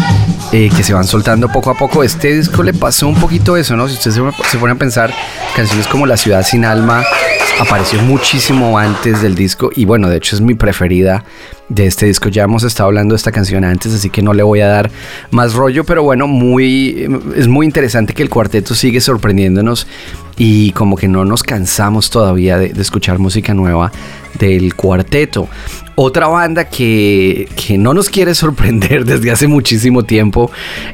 eh, 0.52 0.68
que 0.76 0.83
se 0.83 0.92
van 0.92 1.04
soltando 1.04 1.48
poco 1.48 1.70
a 1.70 1.74
poco. 1.74 2.04
Este 2.04 2.37
disco 2.37 2.62
le 2.62 2.74
pasó 2.74 3.09
un 3.09 3.18
poquito 3.18 3.57
eso, 3.57 3.76
¿no? 3.76 3.88
Si 3.88 3.94
ustedes 3.94 4.20
se 4.50 4.59
ponen 4.59 4.76
a 4.76 4.78
pensar, 4.78 5.11
canciones 5.57 5.87
como 5.87 6.04
La 6.04 6.18
ciudad 6.18 6.44
sin 6.44 6.66
alma 6.66 7.02
apareció 7.61 8.02
muchísimo 8.02 8.78
antes 8.78 9.22
del 9.22 9.35
disco 9.35 9.70
y 9.74 9.87
bueno, 9.87 10.09
de 10.11 10.16
hecho 10.16 10.37
es 10.37 10.42
mi 10.42 10.54
preferida 10.54 11.24
de 11.68 11.87
este 11.87 12.07
disco. 12.07 12.29
Ya 12.29 12.44
hemos 12.44 12.62
estado 12.62 12.88
hablando 12.88 13.14
de 13.14 13.16
esta 13.16 13.33
canción 13.33 13.64
antes, 13.64 13.94
así 13.94 14.11
que 14.11 14.22
no 14.22 14.33
le 14.33 14.42
voy 14.42 14.61
a 14.61 14.68
dar 14.68 14.90
más 15.31 15.55
rollo, 15.55 15.85
pero 15.85 16.03
bueno, 16.03 16.27
muy 16.27 17.09
es 17.37 17.48
muy 17.48 17.66
interesante 17.66 18.14
que 18.14 18.22
el 18.22 18.31
cuarteto 18.31 18.74
sigue 18.74 19.00
sorprendiéndonos 19.00 19.87
y 20.37 20.73
como 20.73 20.97
que 20.97 21.09
no 21.09 21.25
nos 21.25 21.42
cansamos 21.42 22.11
todavía 22.11 22.59
de, 22.59 22.70
de 22.70 22.83
escuchar 22.83 23.18
música 23.18 23.55
nueva 23.55 23.92
del 24.38 24.75
cuarteto. 24.75 25.49
Otra 25.97 26.27
banda 26.27 26.64
que, 26.64 27.49
que, 27.55 27.79
no 27.79 27.94
nos 27.94 28.11
quiere 28.11 28.35
sorprender 28.35 29.05
desde 29.05 29.31
hace 29.31 29.47
muchísimo 29.47 30.03
tiempo 30.03 30.51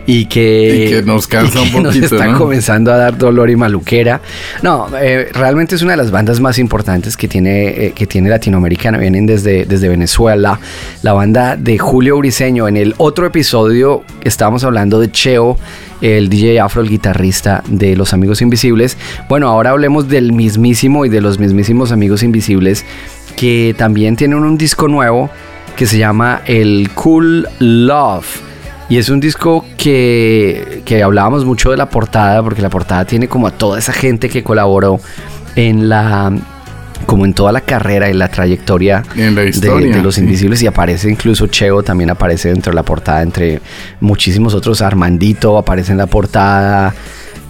y 0.06 0.26
que, 0.26 0.88
y 0.88 0.90
que 0.90 1.02
nos 1.02 1.26
cansa 1.26 1.62
un 1.62 1.70
poquito. 1.70 1.82
Nos 1.82 1.96
está 1.96 2.26
¿no? 2.26 2.38
comenzando 2.38 2.92
a 2.92 2.96
dar 2.96 3.16
dolor 3.16 3.48
y 3.48 3.56
maluquera. 3.56 4.20
No, 4.62 4.88
eh, 5.00 5.30
realmente 5.32 5.74
es 5.74 5.82
una 5.82 5.92
de 5.92 5.96
las 5.96 6.10
bandas 6.10 6.38
más 6.40 6.58
importantes 6.58 7.16
que 7.16 7.28
tiene, 7.28 7.86
eh, 7.86 7.92
que 7.94 8.06
tiene 8.06 8.28
Latinoamericana. 8.28 8.98
Vienen 8.98 9.24
desde, 9.24 9.64
desde 9.64 9.88
Venezuela. 9.88 10.60
La 11.02 11.14
banda 11.14 11.56
de 11.56 11.78
Julio 11.78 12.18
Briseño. 12.18 12.68
En 12.68 12.76
el 12.76 12.94
otro 12.98 13.24
episodio 13.24 14.04
estábamos 14.22 14.64
hablando 14.64 15.00
de 15.00 15.10
Cheo 15.10 15.56
el 16.00 16.28
DJ 16.28 16.60
Afro, 16.60 16.82
el 16.82 16.88
guitarrista 16.88 17.62
de 17.66 17.96
Los 17.96 18.12
Amigos 18.12 18.42
Invisibles. 18.42 18.96
Bueno, 19.28 19.48
ahora 19.48 19.70
hablemos 19.70 20.08
del 20.08 20.32
mismísimo 20.32 21.04
y 21.04 21.08
de 21.08 21.20
los 21.20 21.38
mismísimos 21.38 21.92
Amigos 21.92 22.22
Invisibles, 22.22 22.84
que 23.36 23.74
también 23.76 24.16
tienen 24.16 24.38
un 24.38 24.58
disco 24.58 24.88
nuevo 24.88 25.30
que 25.76 25.86
se 25.86 25.98
llama 25.98 26.42
El 26.46 26.90
Cool 26.94 27.48
Love. 27.58 28.26
Y 28.88 28.98
es 28.98 29.08
un 29.08 29.20
disco 29.20 29.64
que, 29.76 30.82
que 30.84 31.02
hablábamos 31.02 31.44
mucho 31.44 31.70
de 31.70 31.76
la 31.76 31.88
portada, 31.88 32.42
porque 32.42 32.60
la 32.60 32.70
portada 32.70 33.04
tiene 33.04 33.28
como 33.28 33.46
a 33.46 33.52
toda 33.52 33.78
esa 33.78 33.92
gente 33.92 34.28
que 34.28 34.42
colaboró 34.42 35.00
en 35.54 35.88
la 35.88 36.32
como 37.06 37.24
en 37.24 37.34
toda 37.34 37.52
la 37.52 37.60
carrera 37.60 38.10
y 38.10 38.14
la 38.14 38.28
trayectoria 38.28 39.02
en 39.16 39.34
la 39.34 39.42
de, 39.42 40.02
los 40.02 40.18
invisibles 40.18 40.62
y 40.62 40.66
aparece 40.66 41.10
incluso 41.10 41.46
Cheo 41.46 41.82
también 41.82 42.10
aparece 42.10 42.50
dentro 42.50 42.70
de 42.70 42.76
la 42.76 42.82
portada 42.82 43.22
entre 43.22 43.60
muchísimos 44.00 44.54
otros 44.54 44.82
Armandito 44.82 45.58
aparece 45.58 45.92
en 45.92 45.98
la 45.98 46.06
portada 46.06 46.94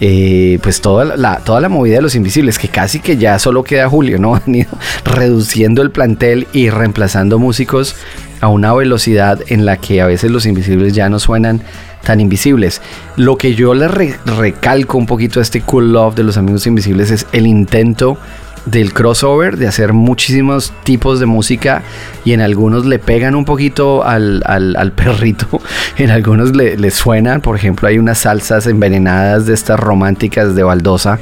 eh, 0.03 0.59
pues 0.63 0.81
toda 0.81 1.17
la, 1.17 1.39
toda 1.41 1.61
la 1.61 1.69
movida 1.69 1.97
de 1.97 2.03
los 2.03 2.15
invisibles 2.15 2.59
que 2.59 2.69
casi 2.69 3.01
que 3.01 3.19
ya 3.19 3.39
solo 3.39 3.63
queda 3.63 3.89
Julio 3.89 4.19
no 4.19 4.35
han 4.47 4.55
ido 4.55 4.71
reduciendo 5.05 5.83
el 5.83 5.91
plantel 5.91 6.47
y 6.53 6.71
reemplazando 6.71 7.39
músicos 7.39 7.97
a 8.41 8.49
una 8.49 8.73
velocidad 8.73 9.41
en 9.49 9.67
la 9.67 9.77
que 9.77 10.01
a 10.01 10.07
veces 10.07 10.31
los 10.31 10.47
invisibles 10.47 10.95
ya 10.95 11.11
no 11.11 11.19
suenan 11.19 11.61
tan 12.03 12.21
invisibles. 12.21 12.81
Lo 13.17 13.37
que 13.37 13.55
yo 13.55 13.75
le 13.75 13.89
re 13.89 14.17
recalco 14.25 14.99
un 14.99 15.07
poquito 15.07 15.41
a 15.41 15.43
este 15.43 15.61
Cool 15.61 15.93
Love 15.93 16.15
de 16.15 16.23
los 16.23 16.37
Amigos 16.37 16.67
Invisibles 16.67 17.11
es 17.11 17.27
el 17.33 17.47
intento 17.47 18.19
del 18.67 18.93
crossover, 18.93 19.57
de 19.57 19.67
hacer 19.67 19.93
muchísimos 19.93 20.73
tipos 20.85 21.21
de 21.21 21.27
música 21.27 21.83
y 22.25 22.33
en 22.33 22.41
algunos 22.41 22.85
le 22.87 22.99
pegan 22.99 23.35
un 23.35 23.45
poquito 23.45 24.05
al, 24.05 24.43
al, 24.47 24.77
al 24.77 24.93
perrito, 25.01 25.61
en 25.97 26.11
algunos 26.11 26.55
le, 26.55 26.91
suenan, 26.91 27.41
por 27.41 27.57
ejemplo 27.57 27.89
hay 27.89 27.99
unas 27.99 28.19
salsas 28.19 28.67
envenenadas 28.67 29.47
de 29.47 29.55
estas 29.55 29.79
románticas 29.79 30.55
de 30.55 30.63
baldosa 30.63 31.19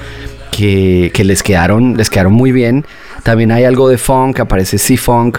que, 0.51 1.11
que 1.15 1.25
les, 1.25 1.43
quedaron, 1.43 1.97
les 1.97 2.11
quedaron 2.11 2.33
muy 2.33 2.53
bien, 2.53 2.85
también 3.23 3.53
hay 3.53 3.65
algo 3.65 3.89
de 3.89 3.99
funk, 3.99 4.41
aparece 4.41 4.79
C-Funk, 4.79 5.39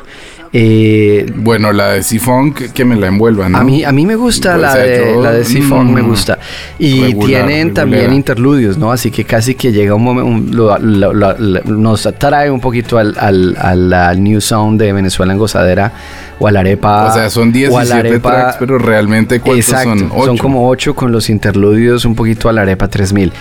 eh, 0.51 1.31
bueno, 1.35 1.71
la 1.71 1.89
de 1.89 2.01
C-Funk 2.01 2.71
que 2.73 2.83
me 2.83 2.95
la 2.95 3.07
envuelva, 3.07 3.49
¿no? 3.49 3.59
A 3.59 3.63
mí, 3.63 3.83
a 3.83 3.91
mí 3.91 4.07
me 4.07 4.15
gusta 4.15 4.51
pues, 4.51 4.61
la, 4.61 4.75
de, 4.75 5.13
yo, 5.13 5.21
la 5.21 5.31
de 5.31 5.45
C-Funk, 5.45 5.89
mm, 5.89 5.93
me 5.93 6.01
gusta. 6.01 6.39
Y 6.79 7.01
regular, 7.01 7.27
tienen 7.27 7.47
regular. 7.49 7.73
también 7.73 8.13
interludios, 8.13 8.77
¿no? 8.77 8.91
Así 8.91 9.11
que 9.11 9.25
casi 9.25 9.53
que 9.53 9.71
llega 9.71 9.93
un 9.93 10.03
momento, 10.03 10.79
nos 10.79 12.05
atrae 12.07 12.49
un 12.49 12.59
poquito 12.59 12.97
al, 12.97 13.15
al, 13.19 13.55
al, 13.59 13.93
al, 13.93 14.23
New 14.23 14.41
Sound 14.41 14.81
de 14.81 14.91
Venezuela 14.91 15.33
en 15.33 15.39
Gozadera 15.39 15.93
o 16.39 16.47
a 16.47 16.51
la 16.51 16.61
arepa. 16.61 17.11
O 17.11 17.13
sea, 17.13 17.29
son 17.29 17.51
17 17.51 17.93
arepa, 17.93 18.31
tracks, 18.31 18.57
pero 18.59 18.79
realmente 18.79 19.39
¿cuántos 19.41 19.69
exacto, 19.69 19.99
son? 19.99 20.09
8. 20.11 20.25
Son 20.25 20.37
como 20.37 20.67
8 20.67 20.95
con 20.95 21.11
los 21.11 21.29
interludios 21.29 22.05
un 22.05 22.15
poquito 22.15 22.49
a 22.49 22.53
la 22.53 22.61
arepa 22.61 22.87
3000. 22.87 23.31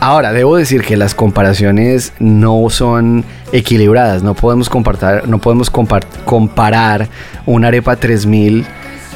Ahora, 0.00 0.32
debo 0.32 0.56
decir 0.56 0.82
que 0.82 0.96
las 0.96 1.14
comparaciones 1.14 2.12
no 2.18 2.68
son 2.70 3.24
equilibradas. 3.52 4.22
No 4.22 4.34
podemos, 4.34 4.68
comparar, 4.68 5.26
no 5.26 5.38
podemos 5.38 5.70
comparar 5.70 7.08
un 7.46 7.64
Arepa 7.64 7.96
3000 7.96 8.66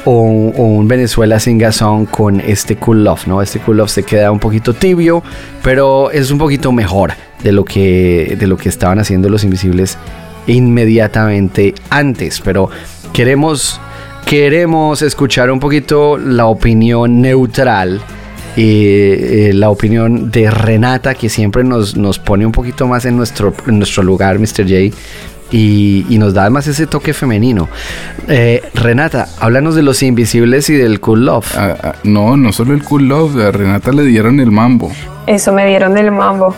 o 0.05 0.51
o 0.57 0.63
un 0.63 0.87
Venezuela 0.87 1.39
sin 1.39 1.57
gasón 1.57 2.05
con 2.05 2.41
este 2.41 2.75
Cool 2.75 3.03
Love, 3.03 3.27
¿no? 3.27 3.41
Este 3.41 3.59
Cool 3.59 3.77
Love 3.77 3.89
se 3.91 4.03
queda 4.03 4.31
un 4.31 4.39
poquito 4.39 4.73
tibio, 4.73 5.23
pero 5.63 6.11
es 6.11 6.31
un 6.31 6.37
poquito 6.37 6.71
mejor 6.71 7.13
de 7.43 7.51
lo 7.51 7.65
que, 7.65 8.35
de 8.39 8.47
lo 8.47 8.57
que 8.57 8.69
estaban 8.69 8.99
haciendo 8.99 9.29
los 9.29 9.43
Invisibles 9.43 9.97
inmediatamente 10.47 11.73
antes. 11.89 12.41
Pero 12.41 12.69
queremos, 13.13 13.79
queremos 14.25 15.01
escuchar 15.01 15.51
un 15.51 15.59
poquito 15.59 16.17
la 16.17 16.47
opinión 16.47 17.21
neutral 17.21 18.01
eh, 18.57 19.49
eh, 19.49 19.53
la 19.53 19.69
opinión 19.69 20.29
de 20.29 20.51
Renata, 20.51 21.15
que 21.15 21.29
siempre 21.29 21.63
nos, 21.63 21.95
nos 21.95 22.19
pone 22.19 22.45
un 22.45 22.51
poquito 22.51 22.87
más 22.87 23.05
en 23.05 23.15
nuestro, 23.15 23.53
en 23.67 23.77
nuestro 23.77 24.03
lugar, 24.03 24.39
Mr. 24.39 24.63
J. 24.63 24.95
Y, 25.53 26.05
y, 26.09 26.17
nos 26.17 26.33
da 26.33 26.49
más 26.49 26.67
ese 26.67 26.87
toque 26.87 27.13
femenino. 27.13 27.67
Eh, 28.29 28.61
Renata, 28.73 29.27
háblanos 29.39 29.75
de 29.75 29.83
los 29.83 30.01
invisibles 30.01 30.69
y 30.69 30.75
del 30.75 31.01
Cool 31.01 31.25
Love. 31.25 31.57
Ah, 31.57 31.77
ah, 31.83 31.95
no, 32.05 32.37
no 32.37 32.53
solo 32.53 32.73
el 32.73 32.83
Cool 32.83 33.09
Love, 33.09 33.37
a 33.37 33.51
Renata 33.51 33.91
le 33.91 34.03
dieron 34.03 34.39
el 34.39 34.49
mambo. 34.49 34.91
Eso 35.27 35.51
me 35.51 35.65
dieron 35.67 35.97
el 35.97 36.09
mambo. 36.09 36.55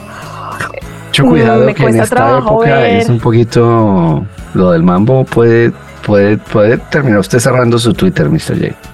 Mucho 1.08 1.26
cuidado 1.26 1.70
mm, 1.70 1.74
que 1.74 1.84
en 1.86 2.00
esta 2.02 2.38
época 2.38 2.76
ver. 2.76 2.98
es 2.98 3.10
un 3.10 3.20
poquito 3.20 4.26
lo 4.54 4.72
del 4.72 4.84
mambo 4.84 5.26
puede 5.26 5.72
puede 6.04 6.38
puede 6.38 6.78
terminar 6.78 7.20
usted 7.20 7.40
cerrando 7.40 7.78
su 7.78 7.94
Twitter, 7.94 8.30
Mr. 8.30 8.60
J. 8.60 8.93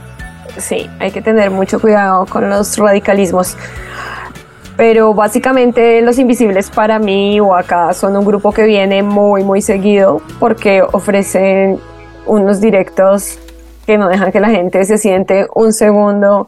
Sí, 0.59 0.89
hay 0.99 1.11
que 1.11 1.21
tener 1.21 1.51
mucho 1.51 1.79
cuidado 1.79 2.25
con 2.25 2.49
los 2.49 2.77
radicalismos. 2.77 3.57
Pero 4.77 5.13
básicamente 5.13 6.01
los 6.01 6.17
invisibles 6.19 6.69
para 6.69 6.99
mí 6.99 7.39
o 7.39 7.55
acá 7.55 7.93
son 7.93 8.15
un 8.15 8.25
grupo 8.25 8.51
que 8.51 8.63
viene 8.63 9.03
muy 9.03 9.43
muy 9.43 9.61
seguido 9.61 10.21
porque 10.39 10.81
ofrecen 10.81 11.79
unos 12.25 12.61
directos 12.61 13.39
que 13.85 13.97
no 13.97 14.07
dejan 14.07 14.31
que 14.31 14.39
la 14.39 14.49
gente 14.49 14.85
se 14.85 14.97
siente 14.97 15.47
un 15.53 15.73
segundo 15.73 16.47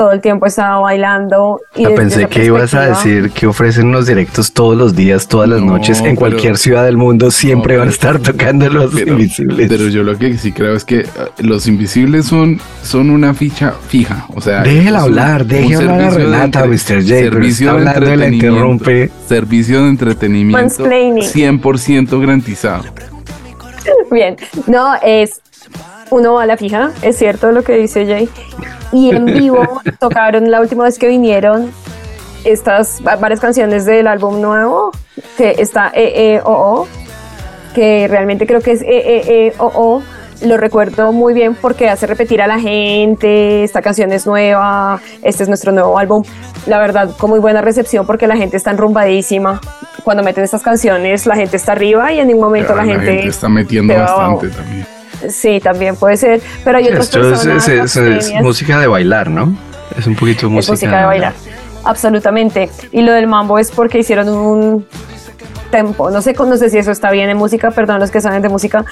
todo 0.00 0.12
el 0.12 0.22
tiempo 0.22 0.46
estaba 0.46 0.78
bailando. 0.78 1.60
Y 1.76 1.84
ah, 1.84 1.90
pensé 1.94 2.26
que 2.26 2.46
ibas 2.46 2.72
a 2.72 2.86
decir 2.86 3.32
que 3.32 3.46
ofrecen 3.46 3.88
unos 3.88 4.06
directos 4.06 4.54
todos 4.54 4.74
los 4.74 4.96
días, 4.96 5.28
todas 5.28 5.46
las 5.46 5.60
no, 5.60 5.72
noches, 5.72 5.98
en 5.98 6.04
pero, 6.04 6.16
cualquier 6.16 6.56
ciudad 6.56 6.86
del 6.86 6.96
mundo, 6.96 7.30
siempre 7.30 7.74
no, 7.74 7.80
van 7.80 7.88
a 7.88 7.90
estar 7.90 8.18
tocando 8.18 8.66
los 8.70 8.94
pero, 8.94 9.12
invisibles. 9.12 9.68
Pero 9.68 9.88
yo 9.88 10.02
lo 10.02 10.16
que 10.16 10.38
sí 10.38 10.52
creo 10.52 10.74
es 10.74 10.86
que 10.86 11.00
uh, 11.00 11.42
los 11.46 11.66
invisibles 11.66 12.24
son, 12.24 12.58
son 12.82 13.10
una 13.10 13.34
ficha 13.34 13.74
fija. 13.88 14.24
O 14.34 14.40
sea, 14.40 14.62
déjela 14.62 15.02
hablar, 15.02 15.44
déjela 15.44 15.92
hablar 15.92 16.00
a 16.00 16.10
Renata, 16.14 16.64
Mr. 16.64 17.02
J. 17.02 17.04
Servicio 17.04 17.74
de 17.74 17.82
entretenimiento. 17.82 18.84
Servicio 19.28 19.82
de 19.82 19.88
entretenimiento 19.90 20.86
100% 20.86 22.20
garantizado. 22.20 22.84
Bien, 24.10 24.34
no, 24.66 24.94
es 25.02 25.42
uno 26.10 26.34
va 26.34 26.42
a 26.42 26.46
la 26.46 26.56
fija, 26.56 26.90
es 27.02 27.16
cierto 27.16 27.52
lo 27.52 27.62
que 27.62 27.76
dice 27.76 28.06
Jay. 28.06 28.28
Y 28.92 29.10
en 29.10 29.24
vivo 29.24 29.80
tocaron 29.98 30.50
la 30.50 30.60
última 30.60 30.84
vez 30.84 30.98
que 30.98 31.08
vinieron 31.08 31.70
estas 32.44 33.02
varias 33.02 33.40
canciones 33.40 33.84
del 33.84 34.06
álbum 34.06 34.40
nuevo, 34.40 34.90
que 35.36 35.56
está 35.58 35.90
EEOO, 35.94 36.86
que 37.74 38.08
realmente 38.08 38.46
creo 38.46 38.60
que 38.60 38.72
es 38.72 38.82
EEOO. 38.82 40.02
Lo 40.42 40.56
recuerdo 40.56 41.12
muy 41.12 41.34
bien 41.34 41.54
porque 41.54 41.90
hace 41.90 42.06
repetir 42.06 42.40
a 42.40 42.46
la 42.46 42.58
gente, 42.58 43.62
esta 43.62 43.82
canción 43.82 44.10
es 44.10 44.26
nueva, 44.26 44.98
este 45.22 45.42
es 45.42 45.48
nuestro 45.50 45.70
nuevo 45.70 45.98
álbum. 45.98 46.24
La 46.66 46.78
verdad, 46.78 47.10
con 47.18 47.28
muy 47.28 47.40
buena 47.40 47.60
recepción 47.60 48.06
porque 48.06 48.26
la 48.26 48.36
gente 48.36 48.56
está 48.56 48.70
enrumbadísima. 48.70 49.60
Cuando 50.02 50.22
meten 50.22 50.42
estas 50.42 50.62
canciones, 50.62 51.26
la 51.26 51.36
gente 51.36 51.58
está 51.58 51.72
arriba 51.72 52.10
y 52.12 52.20
en 52.20 52.32
un 52.32 52.40
momento 52.40 52.74
la, 52.74 52.84
la 52.84 52.90
gente, 52.90 53.12
gente 53.12 53.28
está 53.28 53.50
metiendo 53.50 53.94
bastante 53.94 54.48
también. 54.48 54.99
Sí, 55.28 55.60
también 55.60 55.96
puede 55.96 56.16
ser, 56.16 56.40
pero 56.64 56.78
hay 56.78 56.86
otras 56.86 57.04
Esto 57.04 57.20
personas. 57.20 57.68
Es, 57.68 57.96
es, 57.96 57.96
es, 57.96 58.30
es, 58.30 58.42
música 58.42 58.78
de 58.78 58.86
bailar, 58.86 59.28
¿no? 59.28 59.56
Es 59.98 60.06
un 60.06 60.14
poquito 60.14 60.46
de 60.46 60.54
música, 60.54 60.72
música 60.72 60.98
de 60.98 61.04
bailar. 61.04 61.32
Absolutamente. 61.84 62.70
Y 62.92 63.02
lo 63.02 63.12
del 63.12 63.26
mambo 63.26 63.58
es 63.58 63.70
porque 63.70 63.98
hicieron 63.98 64.28
un 64.28 64.86
tempo. 65.70 66.10
No 66.10 66.20
sé, 66.20 66.34
no 66.34 66.56
sé 66.56 66.70
si 66.70 66.78
eso 66.78 66.90
está 66.90 67.10
bien 67.10 67.30
en 67.30 67.36
música, 67.36 67.70
perdón 67.70 68.00
los 68.00 68.10
que 68.10 68.20
saben 68.20 68.42
de 68.42 68.48
música, 68.48 68.84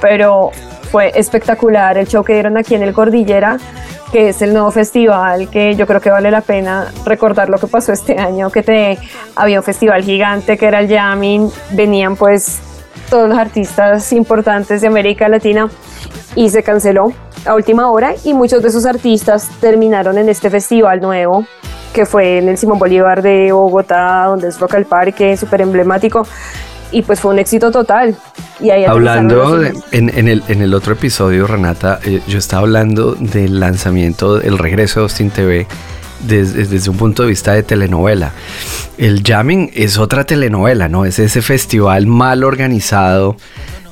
pero 0.00 0.50
fue 0.90 1.12
espectacular 1.14 1.98
el 1.98 2.06
show 2.06 2.24
que 2.24 2.32
dieron 2.32 2.56
aquí 2.56 2.74
en 2.74 2.82
el 2.82 2.92
Cordillera, 2.92 3.58
que 4.10 4.30
es 4.30 4.40
el 4.40 4.52
nuevo 4.52 4.70
festival 4.70 5.50
que 5.50 5.76
yo 5.76 5.86
creo 5.86 6.00
que 6.00 6.10
vale 6.10 6.30
la 6.30 6.40
pena 6.40 6.92
recordar 7.04 7.50
lo 7.50 7.58
que 7.58 7.66
pasó 7.66 7.92
este 7.92 8.18
año, 8.18 8.50
que 8.50 8.62
te, 8.62 8.98
había 9.36 9.58
un 9.58 9.64
festival 9.64 10.02
gigante 10.02 10.56
que 10.56 10.66
era 10.66 10.80
el 10.80 10.88
Jamming, 10.88 11.50
venían 11.72 12.16
pues 12.16 12.60
todos 13.08 13.28
los 13.28 13.38
artistas 13.38 14.12
importantes 14.12 14.80
de 14.80 14.86
América 14.86 15.28
Latina 15.28 15.68
y 16.34 16.50
se 16.50 16.62
canceló 16.62 17.12
a 17.46 17.54
última 17.54 17.90
hora 17.90 18.14
y 18.24 18.34
muchos 18.34 18.62
de 18.62 18.68
esos 18.68 18.84
artistas 18.86 19.48
terminaron 19.60 20.18
en 20.18 20.28
este 20.28 20.50
festival 20.50 21.00
nuevo 21.00 21.44
que 21.92 22.04
fue 22.04 22.38
en 22.38 22.48
el 22.48 22.58
Simón 22.58 22.78
Bolívar 22.78 23.22
de 23.22 23.50
Bogotá, 23.52 24.24
donde 24.26 24.48
es 24.48 24.60
Rock 24.60 24.74
al 24.74 24.84
Parque, 24.84 25.36
súper 25.36 25.62
emblemático 25.62 26.26
y 26.90 27.02
pues 27.02 27.20
fue 27.20 27.32
un 27.32 27.38
éxito 27.38 27.70
total. 27.70 28.14
Y 28.60 28.70
ahí 28.70 28.84
Hablando 28.84 29.58
de- 29.58 29.72
en, 29.92 30.10
en 30.16 30.28
el, 30.28 30.42
en 30.48 30.62
el 30.62 30.74
otro 30.74 30.92
episodio, 30.94 31.46
Renata, 31.46 31.98
eh, 32.04 32.20
yo 32.28 32.38
estaba 32.38 32.62
hablando 32.62 33.12
del 33.14 33.58
lanzamiento, 33.60 34.40
el 34.40 34.58
regreso 34.58 35.00
de 35.00 35.04
Austin 35.04 35.30
TV 35.30 35.66
desde, 36.20 36.66
desde 36.66 36.90
un 36.90 36.96
punto 36.96 37.22
de 37.22 37.28
vista 37.28 37.52
de 37.52 37.62
telenovela. 37.62 38.32
El 38.96 39.22
Jamming 39.22 39.70
es 39.74 39.98
otra 39.98 40.24
telenovela, 40.24 40.88
¿no? 40.88 41.04
Es 41.04 41.18
ese 41.18 41.42
festival 41.42 42.06
mal 42.06 42.44
organizado 42.44 43.36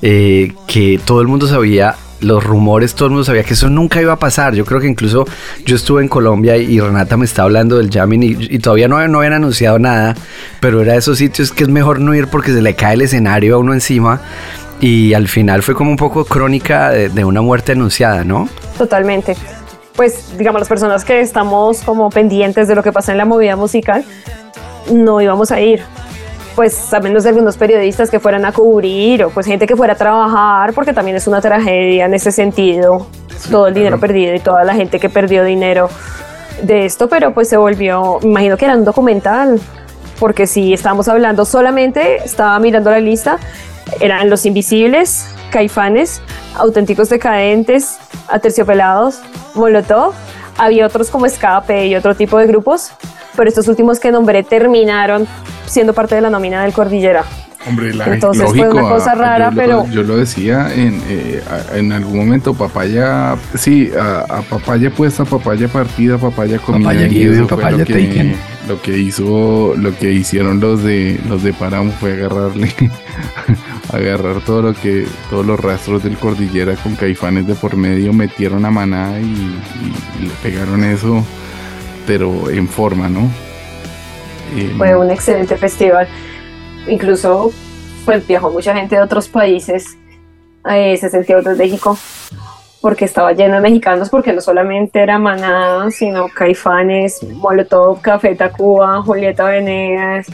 eh, 0.03 0.53
que 0.67 1.01
todo 1.05 1.21
el 1.21 1.29
mundo 1.29 1.47
sabía. 1.47 1.97
Los 2.19 2.43
rumores, 2.43 2.95
todo 2.95 3.09
el 3.09 3.11
mundo 3.11 3.25
sabía 3.25 3.43
que 3.43 3.53
eso 3.53 3.69
nunca 3.69 4.01
iba 4.01 4.15
a 4.15 4.19
pasar. 4.19 4.55
Yo 4.55 4.65
creo 4.65 4.81
que 4.81 4.87
incluso 4.87 5.27
yo 5.67 5.77
estuve 5.77 6.01
en 6.01 6.09
Colombia 6.09 6.57
y, 6.57 6.81
Renata 6.81 7.19
me 7.19 7.27
está 7.27 7.43
hablando 7.43 7.77
del 7.77 7.91
jamming 7.91 8.23
y, 8.23 8.37
y 8.55 8.59
todavía 8.59 8.89
no, 8.89 9.07
no 9.07 9.19
habían 9.19 9.35
anunciado 9.35 9.79
nada, 9.79 10.15
pero 10.59 10.81
era 10.81 10.95
de 10.95 11.01
esos 11.01 11.19
sitios 11.19 11.53
que 11.53 11.65
es 11.65 11.69
mejor 11.69 12.01
no 12.01 12.15
ir 12.15 12.29
porque 12.29 12.53
se 12.53 12.63
le 12.63 12.75
cae 12.75 12.95
el 12.95 13.03
escenario 13.03 13.57
a 13.57 13.59
uno 13.59 13.75
encima 13.75 14.23
y 14.81 15.13
al 15.13 15.29
final 15.29 15.63
fue 15.63 15.75
como 15.75 15.91
un 15.91 15.99
poco 15.99 16.25
crónica 16.25 16.89
de, 16.89 17.11
de 17.11 17.25
una 17.25 17.43
muerte 17.43 17.73
anunciada, 17.73 18.25
¿no? 18.25 18.49
Totalmente. 18.79 19.37
Pues, 19.97 20.37
digamos, 20.37 20.61
las 20.61 20.69
personas 20.69 21.05
que 21.05 21.21
estamos 21.21 21.81
como 21.83 22.11
pendientes 22.11 22.69
de 22.69 22.75
lo 22.75 22.83
que 22.83 22.93
pasa 22.93 23.13
en 23.13 23.19
la 23.19 23.25
movida 23.25 23.57
musical, 23.57 24.05
no 24.93 25.21
íbamos 25.21 25.51
a 25.51 25.61
ir. 25.61 25.83
Pues, 26.55 26.93
a 26.95 27.01
menos 27.01 27.25
de 27.25 27.31
algunos 27.31 27.57
periodistas 27.57 28.11
que 28.11 28.21
fueran 28.21 28.45
a 28.45 28.53
cubrir 28.53 29.25
o 29.25 29.31
pues 29.31 29.47
gente 29.47 29.67
que 29.67 29.77
fuera 29.77 29.95
a 29.95 29.97
trabajar, 29.97 30.73
porque 30.73 30.93
también 30.93 31.17
es 31.17 31.27
una 31.27 31.41
tragedia 31.41 32.07
en 32.07 32.15
ese 32.15 32.33
sentido, 32.33 33.07
todo 33.51 33.67
el 33.67 33.75
dinero 33.75 34.01
perdido 34.01 34.35
y 34.35 34.41
toda 34.41 34.65
la 34.65 34.75
gente 34.75 34.99
que 34.99 35.11
perdió 35.11 35.45
dinero 35.45 35.91
de 36.63 36.87
esto, 36.87 37.09
pero 37.09 37.35
pues 37.35 37.49
se 37.49 37.57
volvió, 37.59 38.19
me 38.23 38.29
imagino 38.29 38.57
que 38.57 38.65
era 38.65 38.75
un 38.75 38.85
documental, 38.85 39.61
porque 40.19 40.47
si 40.47 40.73
estábamos 40.73 41.09
hablando 41.09 41.45
solamente, 41.45 42.17
estaba 42.25 42.59
mirando 42.59 42.91
la 42.91 43.01
lista, 43.01 43.39
eran 44.01 44.31
Los 44.31 44.47
Invisibles, 44.47 45.27
Caifanes, 45.51 46.21
Auténticos 46.57 47.09
Decadentes, 47.09 47.97
Aterciopelados, 48.29 49.21
Molotov, 49.55 50.13
había 50.59 50.87
otros 50.87 51.11
como 51.11 51.27
Escape 51.27 51.87
y 51.87 51.95
otro 51.95 52.15
tipo 52.15 52.39
de 52.39 52.47
grupos, 52.47 52.91
pero 53.37 53.49
estos 53.49 53.69
últimos 53.69 54.01
que 54.01 54.11
nombré 54.11 54.43
terminaron 54.43 55.27
siendo 55.67 55.93
parte 55.93 56.15
de 56.15 56.21
la 56.23 56.31
nómina 56.31 56.63
del 56.63 56.73
Cordillera. 56.73 57.25
Hombre, 57.69 57.93
la, 57.93 58.07
Entonces 58.07 58.45
fue 58.47 58.59
lógico, 58.59 58.77
una 58.79 58.89
cosa 58.89 59.11
a- 59.11 59.15
rara, 59.17 59.51
yo 59.51 59.57
pero- 59.57 59.87
yo 59.89 60.03
lo 60.05 60.17
decía 60.17 60.73
en, 60.73 61.03
eh, 61.09 61.43
en 61.75 61.91
algún 61.93 62.17
momento, 62.19 62.55
papaya, 62.55 63.35
sí, 63.57 63.91
a, 64.01 64.21
a 64.39 64.43
papaya 64.43 64.89
puesta, 64.91 65.25
papaya 65.25 65.67
partida, 65.67 66.17
papaya 66.17 66.59
comida. 66.59 66.91
Papaya 66.91 67.09
given, 67.09 67.49
fue 67.49 67.57
papaya 67.57 67.79
lo 67.79 67.85
que, 67.85 67.93
taken. 67.93 68.37
lo 68.69 68.81
que 68.81 68.97
hizo, 68.99 69.75
lo 69.77 69.97
que 69.99 70.13
hicieron 70.13 70.61
los 70.61 70.85
de 70.85 71.19
los 71.29 71.43
de 71.43 71.53
Páramo 71.55 71.91
fue 71.99 72.13
agarrarle, 72.13 72.73
agarrar 73.93 74.41
todo 74.41 74.63
lo 74.63 74.75
que, 74.75 75.07
todos 75.31 75.47
los 75.47 75.59
rastros 75.59 76.03
del 76.03 76.17
cordillera 76.17 76.75
con 76.77 76.97
caifanes 76.97 77.47
de 77.47 77.55
por 77.55 77.77
medio, 77.77 78.13
metieron 78.13 78.65
a 78.65 78.71
maná 78.71 79.19
y, 79.21 80.25
le 80.25 80.31
pegaron 80.43 80.85
eso, 80.85 81.25
pero 82.07 82.51
en 82.51 82.69
forma, 82.69 83.09
¿no? 83.09 83.31
Eh, 84.57 84.75
Fue 84.77 84.97
un 84.97 85.11
excelente 85.11 85.57
festival. 85.57 86.09
Incluso 86.89 87.53
pues 88.05 88.27
viajó 88.27 88.51
mucha 88.51 88.75
gente 88.75 88.97
de 88.97 89.03
otros 89.03 89.29
países. 89.29 89.97
Eh, 90.71 90.97
se 90.97 91.11
sentía 91.11 91.37
desde 91.37 91.55
México 91.55 91.99
porque 92.81 93.05
estaba 93.05 93.33
lleno 93.33 93.57
de 93.57 93.61
mexicanos, 93.61 94.09
porque 94.09 94.33
no 94.33 94.41
solamente 94.41 95.03
era 95.03 95.19
Maná, 95.19 95.91
sino 95.91 96.29
Caifanes, 96.29 97.21
Molotov, 97.35 98.01
Café 98.01 98.37
Tacuba, 98.37 99.03
Julieta 99.03 99.45
Venegas, 99.45 100.29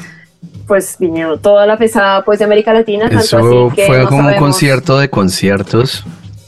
pues 0.66 0.96
vinieron 0.98 1.40
toda 1.40 1.66
la 1.66 1.76
pesada 1.76 2.24
pues 2.24 2.38
de 2.38 2.44
América 2.44 2.72
Latina, 2.72 3.08
tanto 3.08 3.24
Eso 3.24 3.66
así 3.68 3.76
que 3.76 3.86
fue 3.86 4.02
no 4.02 4.08
como 4.08 4.28
un 4.28 4.34
concierto 4.36 4.98
de 4.98 5.08
conciertos 5.10 6.04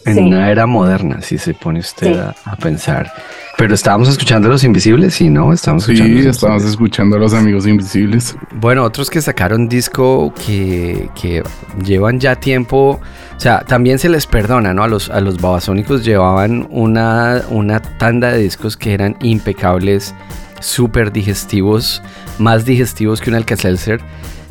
en 0.06 0.14
Sí. 0.14 0.20
una 0.20 0.50
era 0.50 0.66
moderna, 0.66 1.22
si 1.22 1.38
se 1.38 1.54
pone 1.54 1.80
usted 1.80 2.12
Sí. 2.12 2.18
a, 2.18 2.34
a 2.50 2.56
pensar. 2.56 3.10
Pero 3.56 3.72
estábamos 3.72 4.08
escuchando 4.08 4.48
a 4.48 4.50
Los 4.50 4.64
Invisibles, 4.64 5.14
sí, 5.14 5.30
¿no? 5.30 5.52
Estamos 5.52 5.84
escuchando. 5.88 6.20
Sí, 6.22 6.28
estábamos 6.28 6.64
escuchando 6.64 7.16
a 7.16 7.18
los 7.20 7.32
amigos 7.34 7.66
invisibles. 7.68 8.36
Bueno, 8.52 8.82
otros 8.82 9.08
que 9.10 9.22
sacaron 9.22 9.68
disco 9.68 10.34
que, 10.44 11.08
que 11.14 11.42
llevan 11.84 12.18
ya 12.18 12.34
tiempo, 12.34 13.00
o 13.36 13.40
sea, 13.40 13.60
también 13.60 14.00
se 14.00 14.08
les 14.08 14.26
perdona, 14.26 14.74
¿no? 14.74 14.82
A 14.82 14.88
los, 14.88 15.08
a 15.08 15.20
los 15.20 15.40
babasónicos 15.40 16.04
llevaban 16.04 16.66
una, 16.70 17.42
una 17.48 17.78
tanda 17.80 18.32
de 18.32 18.38
discos 18.38 18.76
que 18.76 18.92
eran 18.92 19.16
impecables, 19.22 20.14
súper 20.60 21.12
digestivos, 21.12 22.02
más 22.38 22.64
digestivos 22.64 23.20
que 23.20 23.30
un 23.30 23.36
Alka-Seltzer. 23.36 24.00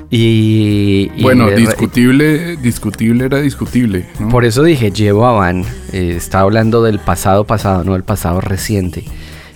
Y, 0.09 1.09
y 1.15 1.23
Bueno, 1.23 1.47
de- 1.47 1.55
discutible, 1.55 2.55
discutible 2.57 3.25
era 3.25 3.39
discutible. 3.41 4.05
¿no? 4.19 4.29
por 4.29 4.45
eso 4.45 4.61
dije, 4.63 4.91
llevaban, 4.91 5.63
eh, 5.91 6.13
estaba 6.15 6.43
hablando 6.43 6.83
del 6.83 6.99
pasado 6.99 7.45
pasado, 7.45 7.83
no 7.83 7.93
del 7.93 8.03
pasado 8.03 8.39
reciente. 8.39 9.03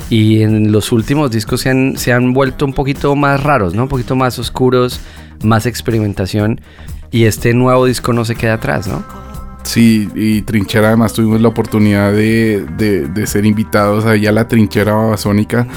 Y 0.09 0.41
en 0.41 0.71
los 0.71 0.91
últimos 0.91 1.29
discos 1.31 1.61
se 1.61 1.69
han, 1.69 1.97
se 1.97 2.11
han 2.13 2.33
vuelto 2.33 2.65
un 2.65 2.73
poquito 2.73 3.15
más 3.15 3.43
raros, 3.43 3.75
¿no? 3.75 3.83
Un 3.83 3.89
poquito 3.89 4.15
más 4.15 4.39
oscuros, 4.39 4.99
más 5.43 5.65
experimentación. 5.65 6.59
Y 7.11 7.25
este 7.25 7.53
nuevo 7.53 7.85
disco 7.85 8.13
no 8.13 8.25
se 8.25 8.35
queda 8.35 8.53
atrás, 8.55 8.87
¿no? 8.87 9.03
Sí, 9.63 10.07
y 10.15 10.41
Trinchera 10.43 10.87
además 10.87 11.11
tuvimos 11.13 11.41
la 11.41 11.49
oportunidad 11.49 12.13
de, 12.13 12.65
de- 12.77 13.07
de 13.07 13.27
ser 13.27 13.45
invitados 13.45 14.05
ahí 14.05 14.25
a 14.25 14.31
la 14.31 14.47
Trinchera 14.47 14.93
Babasónica. 14.93 15.67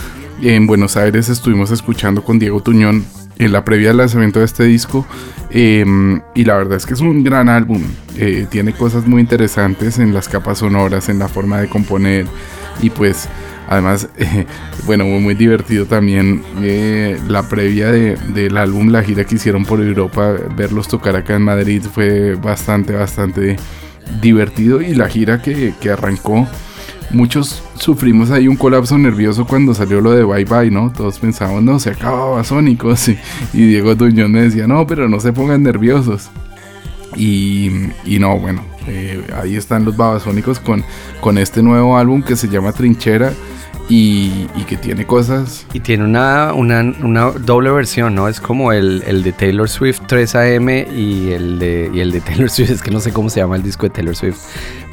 En 0.43 0.67
Buenos 0.67 0.97
Aires 0.97 1.29
estuvimos 1.29 1.71
escuchando 1.71 2.23
con 2.25 2.39
Diego 2.39 2.63
Tuñón 2.63 3.05
en 3.39 3.53
la 3.53 3.65
previa 3.65 3.89
del 3.89 3.99
lanzamiento 3.99 4.39
de 4.39 4.45
este 4.47 4.65
disco. 4.65 5.07
eh, 5.51 5.85
y 6.35 6.45
la 6.45 6.57
verdad 6.57 6.77
es 6.77 6.87
que 6.87 6.95
es 6.95 7.01
un 7.01 7.23
gran 7.25 7.49
álbum. 7.49 7.83
eh, 8.17 8.47
tiene 8.51 8.73
cosas 8.73 9.07
muy 9.07 9.21
interesantes 9.21 9.99
en 9.99 10.13
las 10.15 10.29
capas 10.29 10.59
sonoras, 10.59 11.09
en 11.09 11.19
la 11.19 11.29
forma 11.29 11.59
de 11.61 11.69
componer. 11.69 12.27
Y 12.83 12.91
pues 12.91 13.29
además, 13.69 14.09
bueno, 14.87 15.05
muy, 15.05 15.21
muy 15.21 15.35
divertido 15.35 15.87
también 15.87 16.43
eh, 16.63 17.19
la 17.29 17.43
previa 17.49 17.91
de- 17.93 18.17
del 18.35 18.57
álbum, 18.57 18.89
la 18.89 19.03
gira 19.03 19.25
que 19.25 19.35
hicieron 19.37 19.65
por 19.65 19.81
Europa, 19.81 20.35
verlos 20.57 20.89
tocar 20.89 21.17
acá 21.17 21.37
en 21.37 21.43
Madrid 21.43 21.83
fue 21.93 22.35
bastante, 22.37 22.93
bastante 22.95 23.57
divertido. 24.23 24.81
Y 24.83 24.95
la 24.95 25.09
gira 25.09 25.41
que, 25.43 25.75
que 25.81 25.91
arrancó, 25.91 26.47
muchos 27.11 27.63
sufrimos 27.77 28.31
ahí 28.31 28.49
un 28.49 28.57
colapso 28.57 28.97
nervioso 28.99 29.47
cuando 29.47 29.75
salió 29.75 30.01
lo 30.01 30.13
de 30.13 30.25
Bye 30.25 30.45
Bye, 30.45 30.71
¿no? 30.71 30.93
Todos 30.93 31.19
pensábamos, 31.19 31.63
no, 31.63 31.79
se 31.79 31.91
acababa 31.91 32.43
Sónicos. 32.45 33.09
Y, 33.09 33.19
y 33.53 33.67
Diego 33.67 33.95
Duñón 33.95 34.33
me 34.33 34.43
decía, 34.43 34.67
no, 34.67 34.87
pero 34.87 35.09
no 35.09 35.21
se 35.21 35.33
pongan 35.33 35.63
nerviosos. 35.63 36.31
Y, 37.17 37.71
y 38.05 38.19
no, 38.19 38.39
bueno, 38.39 38.63
eh, 38.87 39.25
ahí 39.35 39.57
están 39.57 39.85
los 39.85 39.97
babasónicos 39.97 40.61
con, 40.61 40.85
con 41.21 41.39
este 41.39 41.63
nuevo 41.63 41.97
álbum 41.97 42.23
que 42.23 42.37
se 42.37 42.49
llama 42.49 42.73
Trinchera 42.73 43.33
y, 43.89 44.47
y 44.57 44.63
que 44.69 44.77
tiene 44.77 45.05
cosas. 45.07 45.67
Y 45.73 45.81
tiene 45.81 46.05
una, 46.05 46.53
una, 46.55 46.81
una 47.03 47.31
doble 47.33 47.71
versión, 47.71 48.15
¿no? 48.15 48.29
Es 48.29 48.41
como 48.41 48.73
el, 48.73 49.03
el 49.07 49.23
de 49.23 49.33
Taylor 49.33 49.69
Swift 49.69 50.01
3AM 50.09 50.87
y 50.97 51.33
el, 51.33 51.59
de, 51.59 51.91
y 51.93 52.01
el 52.01 52.13
de 52.13 52.21
Taylor 52.21 52.49
Swift, 52.49 52.71
es 52.71 52.83
que 52.83 52.91
no 52.91 53.01
sé 53.01 53.13
cómo 53.13 53.29
se 53.31 53.41
llama 53.41 53.57
el 53.57 53.63
disco 53.63 53.87
de 53.87 53.91
Taylor 53.91 54.15
Swift. 54.15 54.39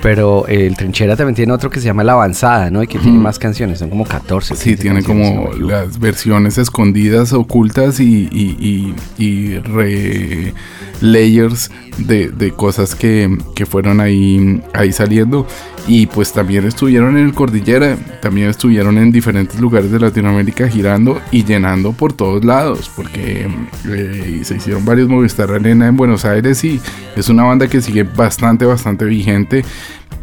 Pero 0.01 0.45
el 0.47 0.75
Trinchera 0.75 1.15
también 1.15 1.35
tiene 1.35 1.53
otro 1.53 1.69
que 1.69 1.79
se 1.79 1.85
llama 1.85 2.03
La 2.03 2.13
Avanzada, 2.13 2.69
¿no? 2.69 2.83
Y 2.83 2.87
que 2.87 2.99
tiene 2.99 3.17
más 3.17 3.39
canciones, 3.39 3.79
son 3.79 3.89
como 3.89 4.05
14. 4.05 4.55
Sí, 4.55 4.69
15 4.71 4.81
tiene 4.81 5.01
no 5.01 5.07
como 5.07 5.25
equivoco. 5.25 5.55
las 5.57 5.99
versiones 5.99 6.57
escondidas, 6.59 7.33
ocultas 7.33 7.99
y, 7.99 8.29
y, 8.31 8.95
y, 9.17 9.23
y 9.23 9.57
re 9.59 10.53
layers 11.01 11.71
de, 11.97 12.29
de 12.29 12.51
cosas 12.51 12.95
que, 12.95 13.37
que 13.55 13.65
fueron 13.65 13.99
ahí, 14.01 14.61
ahí 14.73 14.91
saliendo. 14.91 15.47
Y 15.89 16.07
pues 16.07 16.33
también 16.33 16.65
estuvieron 16.65 17.17
en 17.17 17.25
el 17.27 17.33
Cordillera, 17.33 17.95
también 18.21 18.49
estuvieron 18.49 18.97
en 18.97 19.11
diferentes 19.13 19.57
lugares 19.59 19.89
de 19.89 19.99
Latinoamérica 19.99 20.67
girando 20.67 21.21
y 21.31 21.45
llenando 21.45 21.93
por 21.93 22.11
todos 22.11 22.43
lados, 22.43 22.91
porque 22.93 23.47
eh, 23.87 24.41
se 24.43 24.55
hicieron 24.57 24.83
varios 24.83 25.07
Movistar 25.07 25.49
Arena 25.49 25.87
en 25.87 25.95
Buenos 25.95 26.25
Aires 26.25 26.61
y 26.65 26.81
es 27.15 27.29
una 27.29 27.43
banda 27.43 27.67
que 27.67 27.81
sigue 27.81 28.03
bastante, 28.03 28.65
bastante 28.65 29.05
vigente 29.05 29.63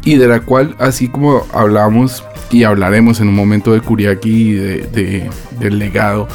y 0.03 0.17
de 0.17 0.27
la 0.27 0.41
cual, 0.41 0.75
así 0.77 1.07
como 1.07 1.41
hablamos 1.51 2.23
y 2.51 2.63
hablaremos 2.63 3.19
en 3.19 3.29
un 3.29 3.35
momento 3.35 3.73
de 3.73 3.81
Kuriaki 3.81 4.29
y 4.29 4.53
de, 4.53 4.77
de- 4.93 5.29
del 5.59 5.79
legado 5.79 6.27